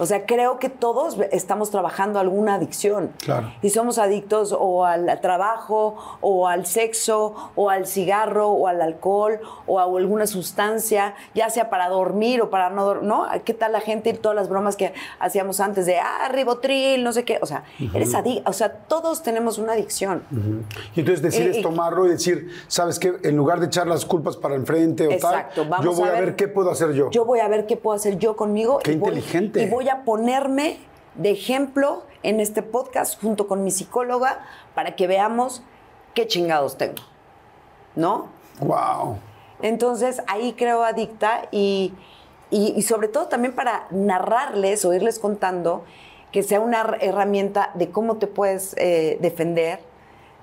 O 0.00 0.06
sea, 0.06 0.26
creo 0.26 0.58
que 0.58 0.68
todos 0.70 1.16
estamos 1.30 1.70
trabajando 1.70 2.18
alguna 2.18 2.54
adicción. 2.54 3.12
Claro. 3.22 3.52
Y 3.62 3.70
somos 3.70 3.98
adictos 3.98 4.54
o 4.58 4.84
al 4.84 5.20
trabajo, 5.20 5.96
o 6.20 6.48
al 6.48 6.66
sexo, 6.66 7.34
o 7.54 7.70
al 7.70 7.86
cigarro, 7.86 8.48
o 8.48 8.66
al 8.66 8.80
alcohol, 8.82 9.38
o 9.66 9.78
a 9.78 9.82
alguna 9.84 10.26
sustancia, 10.26 11.14
ya 11.34 11.50
sea 11.50 11.70
para 11.70 11.88
dormir 11.88 12.40
o 12.42 12.50
para 12.50 12.70
no 12.70 12.84
dormir, 12.84 13.06
¿no? 13.08 13.26
¿Qué 13.44 13.54
tal 13.54 13.72
la 13.72 13.80
gente 13.80 14.10
y 14.10 14.14
todas 14.14 14.34
las 14.34 14.48
bromas 14.48 14.76
que 14.76 14.92
hacíamos 15.18 15.60
antes 15.60 15.84
de, 15.86 15.98
ah, 15.98 16.28
ribotril, 16.30 17.04
no 17.04 17.12
sé 17.12 17.24
qué? 17.24 17.38
O 17.42 17.46
sea, 17.46 17.64
eres 17.94 18.14
adicto. 18.14 18.48
O 18.50 18.52
sea, 18.54 18.72
todos 18.72 19.22
tenemos 19.22 19.58
una 19.58 19.72
adicción. 19.74 20.22
Y 20.96 21.00
entonces 21.00 21.22
decides 21.22 21.56
Y- 21.56 21.60
y- 21.60 21.62
tomarlo 21.62 22.06
y 22.06 22.10
decir, 22.10 22.48
¿sabes 22.68 22.98
qué? 22.98 23.14
En 23.22 23.36
lugar 23.36 23.60
de 23.60 23.66
echar 23.66 23.86
las 23.86 24.04
culpas 24.06 24.36
para 24.36 24.54
enfrente 24.54 25.06
o 25.06 25.10
Exacto, 25.10 25.60
tal, 25.62 25.68
vamos 25.68 25.84
yo 25.84 25.92
voy 25.92 26.08
a 26.08 26.12
a 26.16 26.20
ver, 26.20 26.36
qué 26.36 26.48
puedo 26.48 26.70
hacer 26.70 26.92
yo. 26.92 27.10
Yo 27.10 27.24
voy 27.26 27.40
a 27.40 27.48
ver 27.48 27.66
qué 27.66 27.76
puedo 27.76 27.94
hacer 27.96 28.16
yo 28.18 28.36
conmigo. 28.36 28.78
Qué 28.78 28.92
y 28.92 28.96
voy- 28.96 29.08
inteligente. 29.10 29.62
y 29.62 29.68
voy 29.68 29.88
a 29.90 30.04
ponerme 30.04 30.78
de 31.14 31.30
ejemplo 31.30 32.04
en 32.22 32.40
este 32.40 32.62
podcast 32.62 33.20
junto 33.20 33.46
con 33.48 33.64
mi 33.64 33.70
psicóloga 33.70 34.40
para 34.74 34.94
que 34.96 35.06
veamos 35.06 35.62
qué 36.14 36.26
chingados 36.26 36.76
tengo. 36.78 37.02
¿No? 37.96 38.28
Wow. 38.60 39.18
Entonces 39.62 40.22
ahí 40.26 40.54
creo 40.54 40.84
adicta 40.84 41.42
y, 41.50 41.92
y- 42.50 42.72
y 42.76 42.82
sobre 42.82 43.08
todo 43.08 43.26
también 43.28 43.54
para 43.54 43.86
narrarles 43.90 44.84
o 44.84 44.94
irles 44.94 45.18
contando 45.18 45.84
que 46.32 46.42
sea 46.42 46.60
una 46.60 46.82
her- 46.84 46.98
herramienta 47.00 47.70
de 47.74 47.90
cómo 47.90 48.16
te 48.18 48.26
puedes 48.26 48.74
eh, 48.78 49.18
defender, 49.20 49.80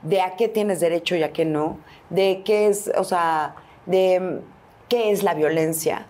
de 0.02 0.22
a 0.22 0.36
qué 0.36 0.48
tienes 0.49 0.80
derecho 0.80 1.15
y 1.15 1.24
a 1.24 1.32
qué 1.32 1.45
no, 1.45 1.78
de 2.10 2.41
qué 2.45 2.68
es, 2.68 2.91
o 2.98 3.03
sea, 3.03 3.56
de 3.86 4.19
mm, 4.19 4.40
qué 4.90 5.11
es 5.11 5.24
la 5.24 5.34
violencia, 5.34 6.06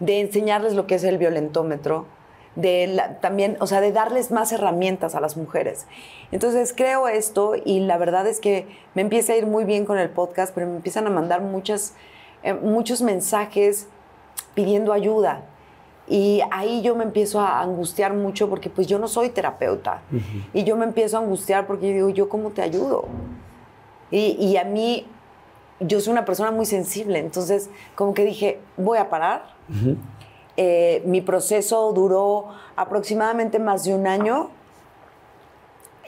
de 0.00 0.20
enseñarles 0.20 0.74
lo 0.74 0.86
que 0.86 0.96
es 0.96 1.04
el 1.04 1.16
violentómetro, 1.18 2.06
de 2.56 2.86
la- 2.88 3.20
también, 3.20 3.56
o 3.60 3.66
sea, 3.66 3.80
de 3.80 3.92
darles 3.92 4.30
más 4.30 4.50
herramientas 4.52 5.14
a 5.14 5.20
las 5.20 5.36
mujeres. 5.36 5.86
Entonces 6.32 6.74
creo 6.76 7.06
esto 7.08 7.52
y 7.64 7.80
la 7.80 7.96
verdad 7.98 8.26
es 8.26 8.40
que 8.40 8.66
me 8.94 9.02
empieza 9.02 9.32
a 9.34 9.36
ir 9.36 9.46
muy 9.46 9.64
bien 9.64 9.84
con 9.86 9.98
el 9.98 10.10
podcast, 10.10 10.52
pero 10.54 10.66
me 10.66 10.76
empiezan 10.76 11.06
a 11.06 11.10
mandar 11.10 11.40
muchas, 11.42 11.94
eh, 12.42 12.54
muchos 12.54 13.00
mensajes 13.02 13.86
pidiendo 14.54 14.92
ayuda. 14.92 15.42
Y 16.08 16.40
ahí 16.52 16.82
yo 16.82 16.94
me 16.94 17.02
empiezo 17.04 17.40
a 17.40 17.60
angustiar 17.60 18.14
mucho 18.14 18.48
porque 18.48 18.70
pues 18.70 18.86
yo 18.86 18.98
no 18.98 19.08
soy 19.08 19.28
terapeuta. 19.30 20.02
Y 20.54 20.64
yo 20.64 20.76
me 20.76 20.84
empiezo 20.84 21.16
a 21.18 21.20
angustiar 21.20 21.66
porque 21.66 21.88
yo 21.88 21.94
digo, 21.94 22.08
¿yo 22.10 22.28
cómo 22.28 22.50
te 22.50 22.62
ayudo? 22.62 23.06
Y, 24.10 24.36
y 24.38 24.56
a 24.56 24.64
mí, 24.64 25.06
yo 25.80 26.00
soy 26.00 26.12
una 26.12 26.24
persona 26.24 26.52
muy 26.52 26.64
sensible, 26.64 27.18
entonces 27.18 27.68
como 27.96 28.14
que 28.14 28.24
dije, 28.24 28.60
voy 28.76 28.98
a 28.98 29.10
parar. 29.10 29.54
Eh, 30.56 31.02
mi 31.04 31.20
proceso 31.20 31.92
duró 31.92 32.46
aproximadamente 32.76 33.58
más 33.58 33.84
de 33.84 33.94
un 33.94 34.06
año. 34.06 34.50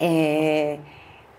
Eh, 0.00 0.80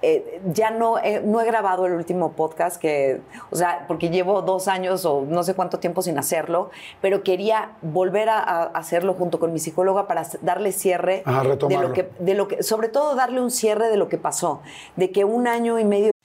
eh, 0.01 0.41
ya 0.53 0.71
no, 0.71 0.97
he- 0.97 1.19
no 1.21 1.41
he 1.41 1.45
grabado 1.45 1.85
el 1.85 1.91
último 1.93 2.31
podcast, 2.31 2.79
que, 2.79 3.19
o 3.51 3.55
sea, 3.57 3.83
porque 3.87 4.09
llevo 4.09 4.41
dos 4.41 4.69
años 4.69 5.05
o 5.05 5.25
no 5.27 5.43
sé 5.43 5.55
cuánto 5.55 5.79
tiempo 5.79 6.01
sin 6.01 6.17
hacerlo, 6.17 6.69
pero 7.01 7.21
quería 7.21 7.71
volver 7.81 8.29
a, 8.29 8.39
a 8.39 8.63
hacerlo 8.67 9.13
junto 9.15 9.39
con 9.39 9.51
mi 9.51 9.59
psicóloga 9.59 10.07
para 10.07 10.23
darle 10.41 10.71
cierre 10.71 11.21
Ajá, 11.25 11.43
de 11.43 11.77
lo 11.77 11.91
que, 11.93 12.09
de 12.19 12.33
lo 12.33 12.47
que, 12.47 12.63
sobre 12.63 12.87
todo 12.87 13.15
darle 13.15 13.41
un 13.41 13.51
cierre 13.51 13.89
de 13.89 13.97
lo 13.97 14.07
que 14.07 14.17
pasó, 14.17 14.61
de 14.95 15.11
que 15.11 15.25
un 15.25 15.47
año 15.49 15.79
y 15.79 15.83
medio 15.83 16.11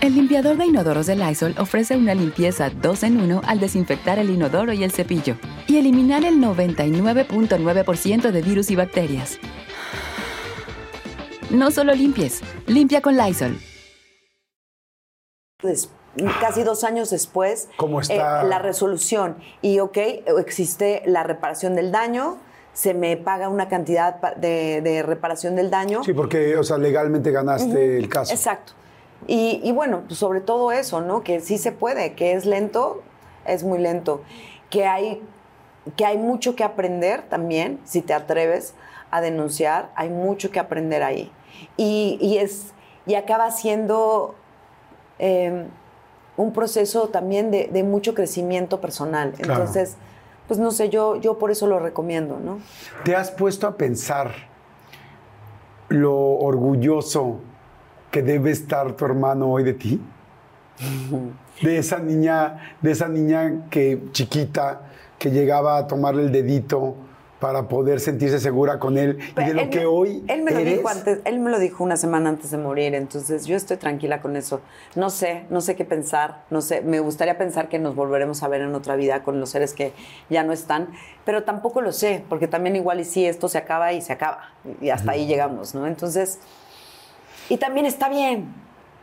El 0.00 0.14
limpiador 0.14 0.56
de 0.56 0.66
inodoros 0.66 1.06
de 1.06 1.16
Lysol 1.16 1.54
ofrece 1.58 1.96
una 1.96 2.14
limpieza 2.14 2.70
2 2.70 3.02
en 3.02 3.20
1 3.20 3.42
al 3.44 3.58
desinfectar 3.58 4.18
el 4.18 4.30
inodoro 4.30 4.72
y 4.72 4.84
el 4.84 4.92
cepillo 4.92 5.36
y 5.66 5.76
eliminar 5.78 6.24
el 6.24 6.36
99.9% 6.40 8.30
de 8.30 8.42
virus 8.42 8.70
y 8.70 8.76
bacterias. 8.76 9.38
No 11.50 11.70
solo 11.72 11.94
limpies, 11.94 12.42
limpia 12.66 13.00
con 13.00 13.16
Lysol. 13.16 13.58
des- 15.62 15.90
casi 16.40 16.62
dos 16.62 16.84
años 16.84 17.10
después, 17.10 17.68
¿Cómo 17.76 18.00
está? 18.00 18.42
eh, 18.42 18.48
la 18.48 18.58
resolución. 18.60 19.38
Y, 19.62 19.80
ok, 19.80 19.98
existe 20.38 21.02
la 21.06 21.22
reparación 21.24 21.74
del 21.74 21.90
daño, 21.90 22.38
se 22.72 22.94
me 22.94 23.16
paga 23.16 23.48
una 23.48 23.68
cantidad 23.68 24.20
de, 24.36 24.80
de 24.82 25.02
reparación 25.02 25.56
del 25.56 25.70
daño. 25.70 26.04
Sí, 26.04 26.12
porque, 26.12 26.56
o 26.56 26.62
sea, 26.62 26.78
legalmente 26.78 27.32
ganaste 27.32 27.96
el 27.98 28.08
caso. 28.08 28.32
Exacto. 28.32 28.74
Y, 29.26 29.60
y 29.62 29.72
bueno, 29.72 30.02
pues 30.06 30.18
sobre 30.18 30.40
todo 30.40 30.72
eso, 30.72 31.00
¿no? 31.00 31.22
Que 31.22 31.40
sí 31.40 31.58
se 31.58 31.72
puede, 31.72 32.14
que 32.14 32.32
es 32.32 32.46
lento, 32.46 33.02
es 33.44 33.64
muy 33.64 33.78
lento. 33.78 34.22
Que 34.70 34.86
hay, 34.86 35.22
que 35.96 36.06
hay 36.06 36.18
mucho 36.18 36.54
que 36.54 36.64
aprender 36.64 37.22
también, 37.28 37.80
si 37.84 38.00
te 38.00 38.14
atreves 38.14 38.74
a 39.10 39.20
denunciar, 39.20 39.90
hay 39.96 40.10
mucho 40.10 40.50
que 40.50 40.60
aprender 40.60 41.02
ahí. 41.02 41.32
Y, 41.76 42.18
y 42.20 42.38
es, 42.38 42.72
y 43.06 43.14
acaba 43.14 43.50
siendo 43.50 44.34
eh, 45.18 45.66
un 46.36 46.52
proceso 46.52 47.08
también 47.08 47.50
de, 47.50 47.68
de 47.72 47.82
mucho 47.82 48.14
crecimiento 48.14 48.80
personal. 48.80 49.32
Claro. 49.32 49.60
Entonces, 49.60 49.96
pues 50.46 50.60
no 50.60 50.70
sé, 50.70 50.88
yo, 50.88 51.16
yo 51.16 51.38
por 51.38 51.50
eso 51.50 51.66
lo 51.66 51.78
recomiendo, 51.78 52.38
¿no? 52.38 52.60
¿Te 53.04 53.16
has 53.16 53.30
puesto 53.30 53.66
a 53.66 53.76
pensar 53.76 54.32
lo 55.88 56.14
orgulloso 56.16 57.40
que 58.10 58.22
debe 58.22 58.50
estar 58.50 58.92
tu 58.92 59.04
hermano 59.04 59.48
hoy 59.50 59.64
de 59.64 59.74
ti? 59.74 60.00
De 61.62 61.78
esa 61.78 61.98
niña, 61.98 62.74
de 62.80 62.92
esa 62.92 63.08
niña 63.08 63.66
que 63.70 64.00
chiquita 64.12 64.82
que 65.18 65.30
llegaba 65.30 65.76
a 65.76 65.86
tomarle 65.88 66.22
el 66.22 66.30
dedito 66.32 66.94
para 67.40 67.68
poder 67.68 68.00
sentirse 68.00 68.40
segura 68.40 68.78
con 68.80 68.98
él 68.98 69.18
y 69.36 69.44
de 69.44 69.54
lo 69.54 69.70
que 69.70 69.78
me- 69.80 69.86
hoy 69.86 70.24
él 70.26 70.42
me 70.42 70.50
lo 70.50 70.58
eres. 70.58 70.76
dijo 70.78 70.88
antes, 70.88 71.20
él 71.24 71.38
me 71.38 71.50
lo 71.50 71.58
dijo 71.60 71.84
una 71.84 71.96
semana 71.96 72.28
antes 72.30 72.50
de 72.50 72.58
morir, 72.58 72.94
entonces 72.96 73.46
yo 73.46 73.54
estoy 73.56 73.76
tranquila 73.76 74.20
con 74.20 74.34
eso. 74.36 74.60
No 74.96 75.08
sé, 75.10 75.44
no 75.50 75.60
sé 75.60 75.76
qué 75.76 75.84
pensar, 75.84 76.42
no 76.50 76.60
sé, 76.60 76.80
me 76.82 76.98
gustaría 76.98 77.38
pensar 77.38 77.68
que 77.68 77.78
nos 77.78 77.94
volveremos 77.94 78.42
a 78.42 78.48
ver 78.48 78.60
en 78.62 78.74
otra 78.74 78.96
vida 78.96 79.22
con 79.22 79.38
los 79.40 79.50
seres 79.50 79.72
que 79.72 79.92
ya 80.30 80.42
no 80.42 80.52
están, 80.52 80.88
pero 81.24 81.44
tampoco 81.44 81.80
lo 81.80 81.92
sé, 81.92 82.24
porque 82.28 82.48
también 82.48 82.74
igual 82.74 82.98
y 83.00 83.04
sí 83.04 83.24
esto 83.24 83.48
se 83.48 83.58
acaba 83.58 83.92
y 83.92 84.00
se 84.02 84.12
acaba 84.12 84.40
y 84.80 84.90
hasta 84.90 85.12
ahí 85.12 85.26
llegamos, 85.28 85.76
¿no? 85.76 85.86
Entonces, 85.86 86.40
y 87.48 87.56
también 87.56 87.86
está 87.86 88.08
bien. 88.08 88.52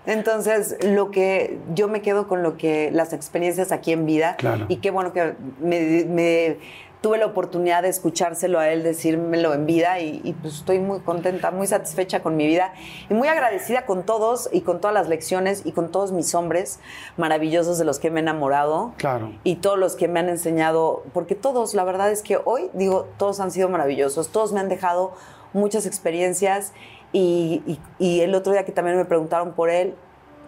Entonces, 0.06 0.78
lo 0.84 1.10
que 1.10 1.58
yo 1.74 1.88
me 1.88 2.02
quedo 2.02 2.28
con 2.28 2.44
lo 2.44 2.58
que 2.58 2.92
las 2.92 3.12
experiencias 3.12 3.72
aquí 3.72 3.92
en 3.92 4.06
vida 4.06 4.36
Claro. 4.38 4.66
y 4.70 4.78
qué 4.78 4.92
bueno 4.92 5.14
que 5.14 5.34
me, 5.60 6.06
me 6.06 6.58
tuve 7.02 7.18
la 7.18 7.26
oportunidad 7.26 7.82
de 7.84 7.90
escuchárselo 7.90 8.60
a 8.60 8.70
él 8.70 8.82
decírmelo 8.84 9.54
en 9.56 9.66
vida 9.66 10.00
y, 10.00 10.22
y, 10.24 10.34
pues 10.34 10.56
estoy 10.56 10.80
muy 10.80 11.00
contenta, 11.00 11.50
muy 11.52 11.66
satisfecha 11.68 12.22
con 12.22 12.36
mi 12.38 12.46
vida 12.48 12.74
y 13.10 13.14
muy 13.16 13.28
agradecida 13.28 13.86
con 13.88 14.04
todos 14.04 14.48
y 14.52 14.62
con 14.62 14.80
todas 14.80 14.94
las 14.94 15.08
lecciones 15.08 15.64
y 15.66 15.72
con 15.72 15.92
todos 15.92 16.12
mis 16.12 16.34
hombres 16.36 16.80
maravillosos 17.18 17.78
de 17.80 17.86
los 17.86 17.98
que 18.00 18.10
me 18.12 18.20
he 18.20 18.24
enamorado 18.24 18.94
Claro. 18.98 19.32
y 19.44 19.56
todos 19.58 19.78
los 19.80 19.96
que 19.96 20.08
me 20.08 20.20
han 20.20 20.30
enseñado, 20.30 21.04
porque 21.14 21.34
todos, 21.36 21.74
la 21.74 21.84
verdad 21.84 22.12
es 22.12 22.22
que 22.22 22.40
hoy 22.44 22.70
digo, 22.74 23.08
todos 23.18 23.40
han 23.40 23.50
sido 23.52 23.70
maravillosos, 23.70 24.30
todos 24.30 24.52
me 24.54 24.60
han 24.60 24.70
dejado 24.70 25.14
muchas 25.54 25.86
experiencias 25.86 26.74
y, 27.16 27.62
y- 27.66 27.80
y 28.00 28.22
el 28.22 28.36
otro 28.36 28.52
día 28.52 28.66
que 28.66 28.72
también 28.72 28.98
me 28.98 29.06
preguntaron 29.06 29.54
por 29.54 29.70
él, 29.70 29.94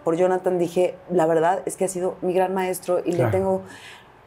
por 0.04 0.16
Jonathan, 0.16 0.58
dije, 0.58 0.94
la 1.10 1.26
verdad 1.26 1.62
es 1.66 1.76
que 1.76 1.84
ha 1.84 1.88
sido 1.88 2.16
mi 2.22 2.32
gran 2.32 2.52
maestro 2.54 3.00
y 3.04 3.12
le 3.12 3.24
tengo, 3.30 3.62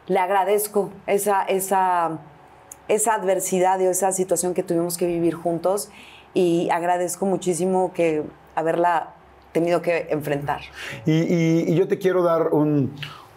le 0.07 0.19
agradezco 0.19 0.89
esa, 1.07 1.43
esa, 1.43 2.19
esa 2.87 3.13
adversidad 3.13 3.79
o 3.81 3.89
esa 3.89 4.11
situación 4.11 4.53
que 4.53 4.63
tuvimos 4.63 4.97
que 4.97 5.05
vivir 5.07 5.33
juntos 5.33 5.89
y 6.33 6.69
agradezco 6.71 7.25
muchísimo 7.25 7.91
que 7.93 8.23
haberla 8.55 9.13
tenido 9.51 9.81
que 9.81 10.07
enfrentar. 10.09 10.61
Y, 11.05 11.11
y- 11.11 11.65
y 11.71 11.75
yo 11.75 11.87
te 11.87 11.97
quiero 11.97 12.23
dar 12.23 12.49
un, 12.53 12.93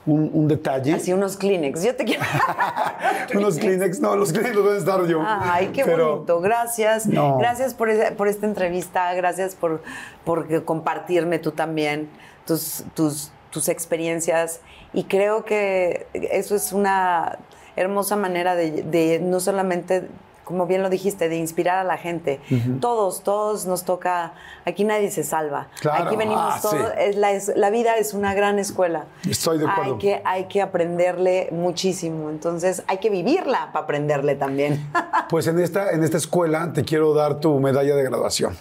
un- 0.06 0.30
un 0.32 0.48
detalle. 0.48 0.94
Así 0.94 1.12
unos 1.12 1.36
Kleenex. 1.36 1.82
Yo 1.82 1.94
te 1.96 2.04
quiero. 2.04 2.22
Unos 3.34 3.56
Kleenex, 3.58 4.00
no, 4.00 4.16
los 4.16 4.32
Kleenex 4.32 4.54
los 4.54 4.64
voy 4.64 4.74
a 4.74 4.78
estar 4.78 5.06
yo. 5.06 5.22
Ay, 5.26 5.68
qué 5.68 5.84
Pero- 5.84 6.14
bonito. 6.16 6.40
Gracias. 6.40 7.06
No. 7.06 7.38
Gracias 7.38 7.74
por, 7.74 7.88
por 8.16 8.28
esta 8.28 8.46
entrevista. 8.46 9.12
Gracias 9.14 9.54
por, 9.54 9.82
por 10.24 10.64
compartirme 10.64 11.38
tú 11.38 11.52
también 11.52 12.08
tus, 12.46 12.84
tus, 12.94 13.30
tus 13.50 13.68
experiencias. 13.68 14.60
Y 14.92 15.04
creo 15.04 15.44
que 15.44 16.06
eso 16.12 16.54
es 16.54 16.72
una 16.72 17.38
hermosa 17.76 18.14
manera 18.16 18.54
de, 18.54 18.82
de 18.82 19.18
no 19.20 19.40
solamente, 19.40 20.06
como 20.44 20.66
bien 20.66 20.82
lo 20.82 20.90
dijiste, 20.90 21.28
de 21.28 21.36
inspirar 21.36 21.78
a 21.78 21.84
la 21.84 21.96
gente. 21.96 22.40
Todos, 22.80 23.22
todos 23.22 23.66
nos 23.66 23.84
toca. 23.84 24.34
Aquí 24.66 24.84
nadie 24.84 25.10
se 25.10 25.24
salva. 25.24 25.68
Claro. 25.80 26.04
Aquí 26.04 26.16
venimos 26.16 26.44
Ah, 26.56 26.58
todos. 26.60 26.74
sí. 26.76 26.86
es 26.98 27.16
la, 27.16 27.32
es- 27.32 27.52
la 27.56 27.70
vida 27.70 27.96
es 27.96 28.14
una 28.14 28.34
gran 28.34 28.58
escuela. 28.58 29.06
Estoy 29.28 29.58
de 29.58 29.66
acuerdo. 29.68 29.92
Hay 29.94 29.98
que, 29.98 30.22
hay 30.24 30.44
que 30.44 30.62
aprenderle 30.62 31.48
muchísimo. 31.50 32.30
Entonces, 32.30 32.82
hay 32.86 32.98
que 32.98 33.10
vivirla 33.10 33.70
para 33.72 33.84
aprenderle 33.84 34.34
también. 34.36 34.86
Pues 35.30 35.46
en 35.46 35.58
esta, 35.58 35.90
en 35.92 36.04
esta 36.04 36.18
escuela 36.18 36.70
te 36.72 36.84
quiero 36.84 37.14
dar 37.14 37.40
tu 37.40 37.58
medalla 37.58 37.96
de 37.96 38.04
graduación. 38.04 38.56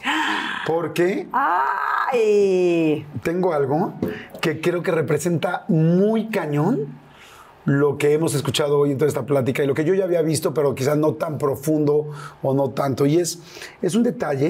Porque 0.65 1.27
¡Ay! 1.33 3.05
tengo 3.21 3.53
algo 3.53 3.93
que 4.41 4.61
creo 4.61 4.81
que 4.81 4.91
representa 4.91 5.65
muy 5.67 6.29
cañón 6.29 6.99
lo 7.65 7.97
que 7.97 8.13
hemos 8.13 8.35
escuchado 8.35 8.77
hoy 8.79 8.91
en 8.91 8.97
toda 8.97 9.07
esta 9.07 9.25
plática 9.25 9.63
y 9.63 9.67
lo 9.67 9.73
que 9.73 9.85
yo 9.85 9.93
ya 9.93 10.03
había 10.03 10.21
visto, 10.21 10.53
pero 10.53 10.75
quizás 10.75 10.97
no 10.97 11.13
tan 11.13 11.37
profundo 11.37 12.09
o 12.41 12.53
no 12.53 12.71
tanto. 12.71 13.05
Y 13.05 13.17
es, 13.17 13.39
es 13.81 13.95
un 13.95 14.03
detalle 14.03 14.49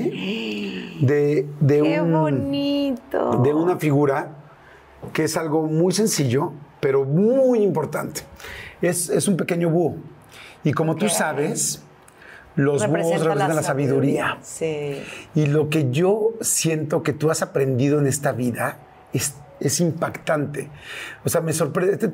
de, 1.02 1.48
de 1.60 1.81
¡Qué 1.81 2.02
un- 2.02 2.11
bonito! 2.11 3.41
de 3.44 3.53
una 3.53 3.77
figura 3.77 4.35
que 5.14 5.26
es 5.26 5.38
algo 5.38 5.64
muy 5.64 5.94
sencillo, 5.94 6.53
pero 6.80 7.03
muy 7.06 7.60
importante. 7.61 8.22
Es, 8.81 9.10
es 9.10 9.27
un 9.27 9.38
pequeño 9.38 9.69
búho. 9.69 9.95
Y 10.64 10.72
como 10.72 10.95
tú 10.95 11.07
sabes, 11.10 11.84
los 12.56 12.88
búhos 12.88 13.22
representan 13.23 13.56
la 13.56 13.64
sabiduría. 13.64 14.38
Sí. 14.41 15.02
Y 15.35 15.45
lo 15.48 15.69
que 15.69 15.91
yo 15.91 16.31
siento 16.41 17.03
que 17.03 17.14
tú 17.14 17.30
has 17.31 17.41
aprendido 17.41 17.99
en 17.99 18.07
esta 18.07 18.31
vida 18.31 18.77
es, 19.11 19.35
es 19.64 19.80
impactante. 19.80 20.69
O 21.26 21.30
sea, 21.30 21.41
me 21.41 21.53
sorprende. 21.53 21.94
Este- 21.94 22.11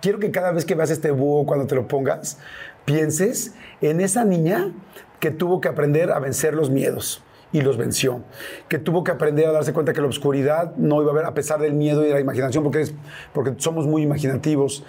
quiero 0.00 0.18
que 0.18 0.30
cada 0.30 0.52
vez 0.52 0.64
que 0.64 0.74
veas 0.74 0.90
este 0.90 1.10
búho, 1.10 1.46
cuando 1.46 1.66
te 1.66 1.74
lo 1.74 1.88
pongas, 1.88 2.38
pienses 2.84 3.54
en 3.80 4.00
esa 4.00 4.24
niña 4.24 4.72
que 5.20 5.30
tuvo 5.30 5.60
que 5.60 5.68
aprender 5.68 6.10
a 6.10 6.18
vencer 6.18 6.54
los 6.54 6.70
miedos. 6.70 7.22
Y 7.50 7.62
los 7.62 7.78
venció. 7.78 8.20
Que 8.68 8.78
tuvo 8.78 9.04
que 9.04 9.10
aprender 9.10 9.46
a 9.46 9.52
darse 9.52 9.72
cuenta 9.72 9.94
que 9.94 10.02
la 10.02 10.06
oscuridad 10.06 10.76
no 10.76 11.00
iba 11.00 11.10
a 11.10 11.14
haber, 11.14 11.24
a 11.24 11.32
pesar 11.32 11.58
del 11.60 11.72
miedo 11.72 12.04
y 12.04 12.08
de 12.08 12.12
la 12.12 12.20
imaginación, 12.20 12.62
porque, 12.62 12.84
porque 13.32 13.54
somos 13.56 13.86
muy 13.86 14.02
imaginativos. 14.02 14.84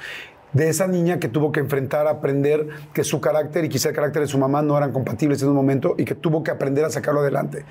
De 0.51 0.67
esa 0.67 0.85
niña 0.85 1.19
que 1.19 1.29
tuvo 1.29 1.53
que 1.53 1.61
enfrentar, 1.61 2.07
aprender 2.07 2.67
que 2.91 3.05
su 3.05 3.21
carácter 3.21 3.63
y 3.63 3.69
quizá 3.69 3.89
el 3.89 3.95
carácter 3.95 4.23
de 4.23 4.27
su 4.27 4.37
mamá 4.37 4.61
no 4.61 4.77
eran 4.77 4.91
compatibles 4.91 5.41
en 5.41 5.49
un 5.49 5.55
momento 5.55 5.95
y 5.97 6.03
que 6.03 6.15
tuvo 6.15 6.43
que 6.43 6.51
aprender 6.51 6.83
a 6.83 6.89
sacarlo 6.89 7.21
adelante. 7.21 7.63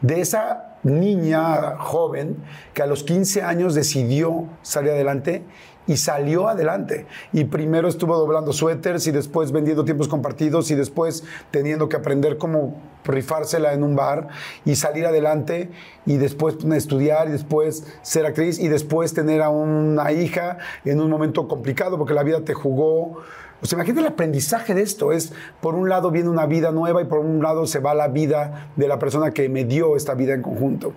De 0.00 0.20
esa 0.20 0.71
niña 0.82 1.76
joven 1.78 2.36
que 2.74 2.82
a 2.82 2.86
los 2.86 3.04
15 3.04 3.42
años 3.42 3.74
decidió 3.74 4.48
salir 4.62 4.92
adelante 4.92 5.44
y 5.86 5.96
salió 5.96 6.48
adelante. 6.48 7.06
Y 7.32 7.44
primero 7.44 7.88
estuvo 7.88 8.16
doblando 8.16 8.52
suéteres 8.52 9.06
y 9.06 9.10
después 9.10 9.52
vendiendo 9.52 9.84
tiempos 9.84 10.08
compartidos 10.08 10.70
y 10.70 10.74
después 10.74 11.24
teniendo 11.50 11.88
que 11.88 11.96
aprender 11.96 12.38
cómo 12.38 12.80
rifársela 13.04 13.72
en 13.72 13.82
un 13.82 13.96
bar 13.96 14.28
y 14.64 14.76
salir 14.76 15.06
adelante 15.06 15.70
y 16.06 16.16
después 16.16 16.56
estudiar 16.64 17.28
y 17.28 17.32
después 17.32 17.84
ser 18.02 18.26
actriz 18.26 18.58
y 18.58 18.68
después 18.68 19.12
tener 19.12 19.42
a 19.42 19.48
una 19.50 20.12
hija 20.12 20.58
en 20.84 21.00
un 21.00 21.10
momento 21.10 21.48
complicado 21.48 21.98
porque 21.98 22.14
la 22.14 22.22
vida 22.22 22.42
te 22.44 22.54
jugó. 22.54 23.22
O 23.62 23.66
sea, 23.66 23.76
imagínate 23.76 24.00
el 24.00 24.12
aprendizaje 24.12 24.74
de 24.74 24.82
esto. 24.82 25.12
Es, 25.12 25.32
por 25.60 25.74
un 25.74 25.88
lado 25.88 26.10
viene 26.10 26.28
una 26.28 26.46
vida 26.46 26.72
nueva 26.72 27.00
y 27.00 27.04
por 27.04 27.20
un 27.20 27.42
lado 27.42 27.66
se 27.66 27.78
va 27.78 27.94
la 27.94 28.08
vida 28.08 28.70
de 28.74 28.88
la 28.88 28.98
persona 28.98 29.30
que 29.30 29.48
me 29.48 29.64
dio 29.64 29.96
esta 29.96 30.14
vida 30.14 30.34
en 30.34 30.42
conjunto. 30.42 30.92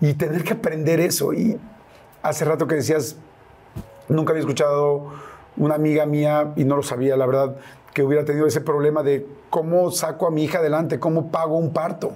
Y 0.00 0.14
tener 0.14 0.42
que 0.42 0.54
aprender 0.54 0.98
eso. 0.98 1.32
Y 1.32 1.58
hace 2.22 2.44
rato 2.44 2.66
que 2.66 2.74
decías, 2.74 3.16
nunca 4.08 4.32
había 4.32 4.40
escuchado 4.40 5.12
una 5.56 5.76
amiga 5.76 6.04
mía, 6.06 6.52
y 6.56 6.64
no 6.64 6.76
lo 6.76 6.82
sabía, 6.82 7.16
la 7.16 7.24
verdad, 7.24 7.56
que 7.94 8.02
hubiera 8.02 8.24
tenido 8.24 8.46
ese 8.46 8.60
problema 8.60 9.02
de 9.02 9.26
cómo 9.48 9.90
saco 9.90 10.26
a 10.26 10.30
mi 10.30 10.44
hija 10.44 10.58
adelante, 10.58 10.98
cómo 10.98 11.30
pago 11.30 11.56
un 11.56 11.72
parto. 11.72 12.12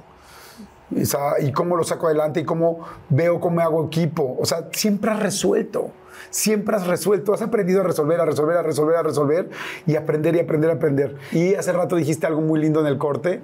Y 1.40 1.52
cómo 1.52 1.76
lo 1.76 1.84
saco 1.84 2.06
adelante 2.06 2.40
y 2.40 2.44
cómo 2.44 2.80
veo 3.08 3.40
cómo 3.40 3.60
hago 3.60 3.86
equipo. 3.86 4.36
O 4.40 4.44
sea, 4.44 4.68
siempre 4.72 5.12
has 5.12 5.20
resuelto. 5.20 5.92
Siempre 6.28 6.76
has 6.76 6.86
resuelto, 6.86 7.32
has 7.32 7.42
aprendido 7.42 7.80
a 7.80 7.84
resolver, 7.84 8.20
a 8.20 8.24
resolver, 8.24 8.56
a 8.56 8.62
resolver, 8.62 8.96
a 8.96 9.02
resolver 9.02 9.50
y 9.86 9.96
aprender 9.96 10.36
y 10.36 10.40
aprender, 10.40 10.70
a 10.70 10.74
aprender. 10.74 11.16
Y 11.32 11.54
hace 11.54 11.72
rato 11.72 11.96
dijiste 11.96 12.26
algo 12.26 12.40
muy 12.40 12.60
lindo 12.60 12.80
en 12.80 12.86
el 12.86 12.98
corte, 12.98 13.40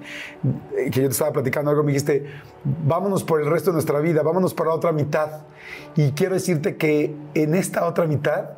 eh, 0.75 0.91
que 0.91 1.01
yo 1.01 1.07
te 1.07 1.13
estaba 1.13 1.33
platicando 1.33 1.71
algo, 1.71 1.83
me 1.83 1.91
dijiste, 1.91 2.25
vámonos 2.63 3.23
por 3.23 3.41
el 3.41 3.49
resto 3.49 3.71
de 3.71 3.75
nuestra 3.75 3.99
vida, 3.99 4.21
vámonos 4.21 4.53
por 4.53 4.67
la 4.67 4.73
otra 4.73 4.91
mitad. 4.91 5.41
Y 5.95 6.11
quiero 6.11 6.35
decirte 6.35 6.77
que 6.77 7.15
en 7.33 7.55
esta 7.55 7.85
otra 7.85 8.05
mitad 8.05 8.57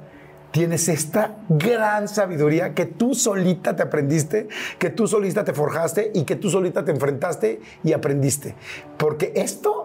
tienes 0.51 0.89
esta 0.89 1.37
gran 1.47 2.07
sabiduría 2.07 2.73
que 2.73 2.85
tú 2.85 3.13
solita 3.13 3.75
te 3.75 3.83
aprendiste, 3.83 4.47
que 4.77 4.89
tú 4.89 5.07
solita 5.07 5.43
te 5.43 5.53
forjaste 5.53 6.11
y 6.13 6.23
que 6.23 6.35
tú 6.35 6.49
solita 6.49 6.83
te 6.83 6.91
enfrentaste 6.91 7.61
y 7.83 7.93
aprendiste. 7.93 8.55
Porque 8.97 9.31
esto 9.35 9.78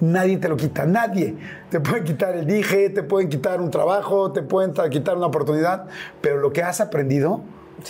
nadie 0.00 0.36
te 0.38 0.48
lo 0.48 0.56
quita, 0.56 0.86
nadie. 0.86 1.34
Te 1.70 1.80
pueden 1.80 2.04
quitar 2.04 2.36
el 2.36 2.46
dije, 2.46 2.90
te 2.90 3.02
pueden 3.02 3.28
quitar 3.28 3.60
un 3.60 3.70
trabajo, 3.70 4.32
te 4.32 4.42
pueden 4.42 4.72
quitar 4.90 5.16
una 5.16 5.26
oportunidad, 5.26 5.86
pero 6.20 6.38
lo 6.38 6.52
que 6.52 6.62
has 6.62 6.80
aprendido, 6.80 7.40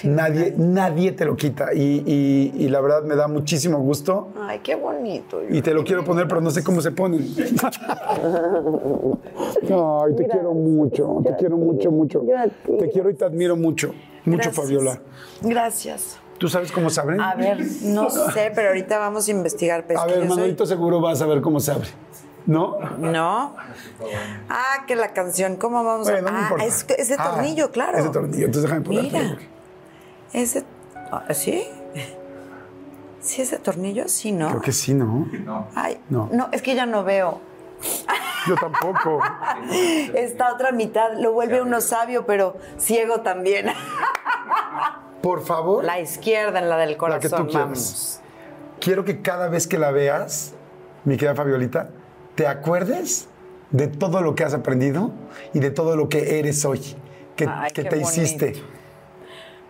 nadie, 0.05 0.53
nadie 0.59 1.13
te 1.13 1.25
lo 1.25 1.35
quita. 1.37 1.73
Y, 1.75 2.03
y- 2.07 2.53
y 2.65 2.69
la 2.69 2.81
verdad 2.81 3.03
me 3.05 3.15
da 3.17 3.27
muchísimo 3.29 3.79
gusto. 3.81 4.29
Ay, 4.41 4.61
qué 4.63 4.75
bonito. 4.75 5.41
Y 5.49 5.63
te 5.63 5.73
lo 5.73 5.83
quiero 5.85 6.05
poner, 6.05 6.29
pero 6.29 6.41
no 6.41 6.51
sé 6.51 6.63
cómo 6.63 6.81
se 6.83 6.91
pone. 6.91 7.19
Ay, 9.71 10.15
te 10.17 10.27
quiero 10.27 10.55
mucho, 10.55 11.21
te 11.25 11.37
quiero 11.37 11.57
mucho, 11.57 11.91
mucho. 11.91 12.23
Te 12.79 12.89
quiero 12.91 13.11
y 13.11 13.15
te 13.15 13.25
admiro 13.25 13.57
mucho, 13.57 13.89
mucho, 14.25 14.37
Gracias. 14.43 14.57
Fabiola. 14.57 15.01
Gracias. 15.43 16.19
¿Tú 16.39 16.49
sabes 16.49 16.71
cómo 16.73 16.89
se 16.91 17.01
abre? 17.01 17.17
A 17.23 17.35
ver, 17.35 17.59
no 17.83 18.09
sé, 18.11 18.53
pero 18.55 18.69
ahorita 18.69 18.99
vamos 18.99 19.27
a 19.29 19.31
investigar. 19.31 19.85
pero 19.87 20.01
A 20.01 20.07
ver, 20.07 20.19
soy- 20.21 20.29
Manuelito 20.29 20.67
seguro 20.67 21.01
vas 21.01 21.21
a 21.23 21.27
ver 21.27 21.41
cómo 21.41 21.59
se 21.61 21.73
abre. 21.73 21.89
¿No? 22.47 22.79
¿No? 22.99 23.55
Ah, 24.49 24.85
que 24.87 24.97
la 24.97 25.13
canción, 25.13 25.57
¿cómo 25.57 25.85
vamos 25.85 26.09
Bueno, 26.11 26.29
a...? 26.29 26.31
no 26.31 26.39
ah, 26.39 26.65
es, 26.65 26.87
es 26.97 27.09
de 27.09 27.17
Ah, 27.19 27.33
tornillo, 27.35 27.71
claro. 27.73 27.99
es 27.99 28.05
de 28.05 28.11
tornillo, 28.11 28.47
entonces 28.47 28.63
déjame 28.63 28.81
ponértelo. 28.87 29.25
Mira, 29.25 29.39
es 30.33 30.55
de... 30.55 30.65
ah, 31.13 31.25
¿Sí? 31.35 31.65
¿Sí 33.21 33.43
es 33.43 33.51
de 33.51 33.59
tornillo? 33.59 34.09
Sí, 34.09 34.33
¿no? 34.33 34.49
Creo 34.49 34.63
que 34.63 34.73
sí, 34.73 34.95
¿no? 34.95 35.27
Ay, 35.75 36.01
No. 36.09 36.29
no. 36.33 36.49
es 36.53 36.63
que 36.63 36.75
ya 36.75 36.87
no 36.87 37.05
veo. 37.05 37.41
Yo 38.47 38.55
tampoco. 38.55 39.21
Esta 40.15 40.53
otra 40.55 40.73
mitad 40.73 41.13
lo 41.19 41.33
vuelve 41.33 41.61
uno 41.61 41.81
sabio, 41.83 42.25
pero 42.25 42.57
ciego 42.79 43.21
también. 43.21 43.67
Por 45.23 45.45
favor, 45.45 45.85
La 45.85 46.01
izquierda 46.01 46.59
en 46.61 46.69
la 46.69 46.77
del 46.77 46.93
la 46.93 46.99
corazón, 46.99 47.21
que 47.31 47.37
tú 47.37 47.47
quieras. 47.49 48.21
Quiero 48.81 49.05
que 49.05 49.21
cada 49.21 49.49
vez 49.49 49.67
que 49.67 49.79
la 49.79 49.91
veas, 49.91 50.55
mi 51.05 51.17
querida 51.17 51.35
Fabiolita, 51.35 51.91
te 52.37 52.47
acuerdes 52.47 53.29
de 53.71 53.89
todo 53.89 54.21
lo 54.23 54.35
que 54.35 54.45
has 54.45 54.55
aprendido 54.55 55.11
y 55.53 55.59
de 55.59 55.71
todo 55.71 55.97
lo 55.97 56.09
que 56.09 56.39
eres 56.39 56.65
hoy, 56.65 56.81
que, 57.37 57.47
Ay, 57.49 57.71
que 57.73 57.83
te 57.83 57.91
bonito. 57.97 58.09
hiciste. 58.09 58.53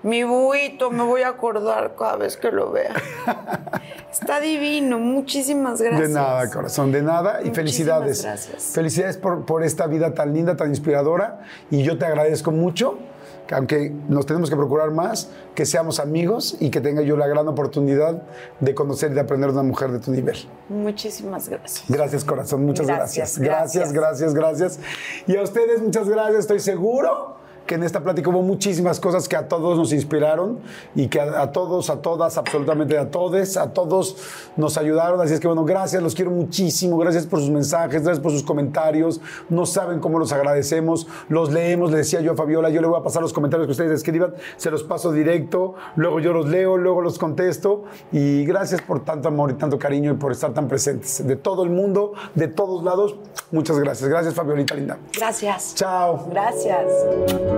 Mi 0.02 0.22
buito, 0.22 0.90
me 0.90 1.02
voy 1.02 1.22
a 1.22 1.28
acordar 1.28 1.96
cada 1.98 2.16
vez 2.16 2.36
que 2.36 2.52
lo 2.52 2.70
vea. 2.70 2.94
Está 4.12 4.38
divino, 4.40 4.98
muchísimas 5.00 5.80
gracias. 5.82 6.08
De 6.08 6.14
nada, 6.14 6.48
corazón, 6.50 6.92
de 6.92 7.02
nada. 7.02 7.40
Y 7.42 7.46
Muchísimas 7.48 7.56
felicidades. 7.56 8.22
gracias. 8.22 8.62
Felicidades 8.74 9.16
por, 9.16 9.44
por 9.44 9.64
esta 9.64 9.86
vida 9.88 10.14
tan 10.14 10.32
linda, 10.32 10.56
tan 10.56 10.68
inspiradora. 10.68 11.40
Y 11.70 11.82
yo 11.82 11.98
te 11.98 12.06
agradezco 12.06 12.52
mucho, 12.52 12.98
aunque 13.52 13.92
nos 14.08 14.26
tenemos 14.26 14.50
que 14.50 14.56
procurar 14.56 14.90
más, 14.90 15.30
que 15.54 15.66
seamos 15.66 16.00
amigos 16.00 16.56
y 16.60 16.70
que 16.70 16.80
tenga 16.80 17.02
yo 17.02 17.16
la 17.16 17.26
gran 17.26 17.48
oportunidad 17.48 18.22
de 18.60 18.74
conocer 18.74 19.12
y 19.12 19.14
de 19.14 19.20
aprender 19.20 19.50
de 19.50 19.54
una 19.54 19.62
mujer 19.62 19.90
de 19.90 19.98
tu 19.98 20.10
nivel. 20.10 20.36
Muchísimas 20.68 21.48
gracias. 21.48 21.84
Gracias, 21.88 22.24
corazón, 22.24 22.64
muchas 22.64 22.86
gracias. 22.86 23.38
Gracias, 23.38 23.92
Gracias, 23.92 23.92
gracias, 23.92 24.34
gracias. 24.34 24.80
Y 25.26 25.36
a 25.36 25.42
ustedes, 25.42 25.82
muchas 25.82 26.08
gracias. 26.08 26.40
Estoy 26.40 26.60
seguro 26.60 27.37
que 27.68 27.76
en 27.76 27.84
esta 27.84 28.02
plática 28.02 28.30
hubo 28.30 28.42
muchísimas 28.42 28.98
cosas 28.98 29.28
que 29.28 29.36
a 29.36 29.46
todos 29.46 29.76
nos 29.78 29.92
inspiraron 29.92 30.58
y 30.94 31.06
que 31.06 31.20
a, 31.20 31.42
a 31.42 31.52
todos, 31.52 31.90
a 31.90 32.00
todas, 32.02 32.38
absolutamente 32.38 32.98
a 32.98 33.10
todos, 33.10 33.56
a 33.56 33.72
todos 33.72 34.16
nos 34.56 34.76
ayudaron. 34.78 35.20
Así 35.20 35.34
es 35.34 35.40
que 35.40 35.46
bueno, 35.46 35.64
gracias, 35.64 36.02
los 36.02 36.14
quiero 36.14 36.30
muchísimo. 36.30 36.98
Gracias 36.98 37.26
por 37.26 37.38
sus 37.40 37.50
mensajes, 37.50 38.02
gracias 38.02 38.20
por 38.20 38.32
sus 38.32 38.42
comentarios. 38.42 39.20
No 39.48 39.66
saben 39.66 40.00
cómo 40.00 40.18
los 40.18 40.32
agradecemos. 40.32 41.06
Los 41.28 41.52
leemos, 41.52 41.90
le 41.90 41.98
decía 41.98 42.20
yo 42.22 42.32
a 42.32 42.34
Fabiola, 42.34 42.70
yo 42.70 42.80
le 42.80 42.88
voy 42.88 42.98
a 42.98 43.02
pasar 43.02 43.22
los 43.22 43.32
comentarios 43.32 43.66
que 43.66 43.72
ustedes 43.72 43.92
escriban, 43.92 44.34
se 44.56 44.70
los 44.70 44.82
paso 44.82 45.12
directo, 45.12 45.74
luego 45.94 46.20
yo 46.20 46.32
los 46.32 46.48
leo, 46.48 46.78
luego 46.78 47.02
los 47.02 47.18
contesto. 47.18 47.84
Y 48.10 48.46
gracias 48.46 48.80
por 48.80 49.04
tanto 49.04 49.28
amor 49.28 49.50
y 49.50 49.54
tanto 49.54 49.78
cariño 49.78 50.12
y 50.12 50.14
por 50.14 50.32
estar 50.32 50.54
tan 50.54 50.68
presentes 50.68 51.26
de 51.26 51.36
todo 51.36 51.64
el 51.64 51.70
mundo, 51.70 52.14
de 52.34 52.48
todos 52.48 52.82
lados. 52.82 53.16
Muchas 53.50 53.78
gracias. 53.78 54.08
Gracias, 54.08 54.34
Fabiolita 54.34 54.74
linda. 54.74 54.98
Gracias. 55.14 55.74
Chao. 55.74 56.26
Gracias. 56.30 57.57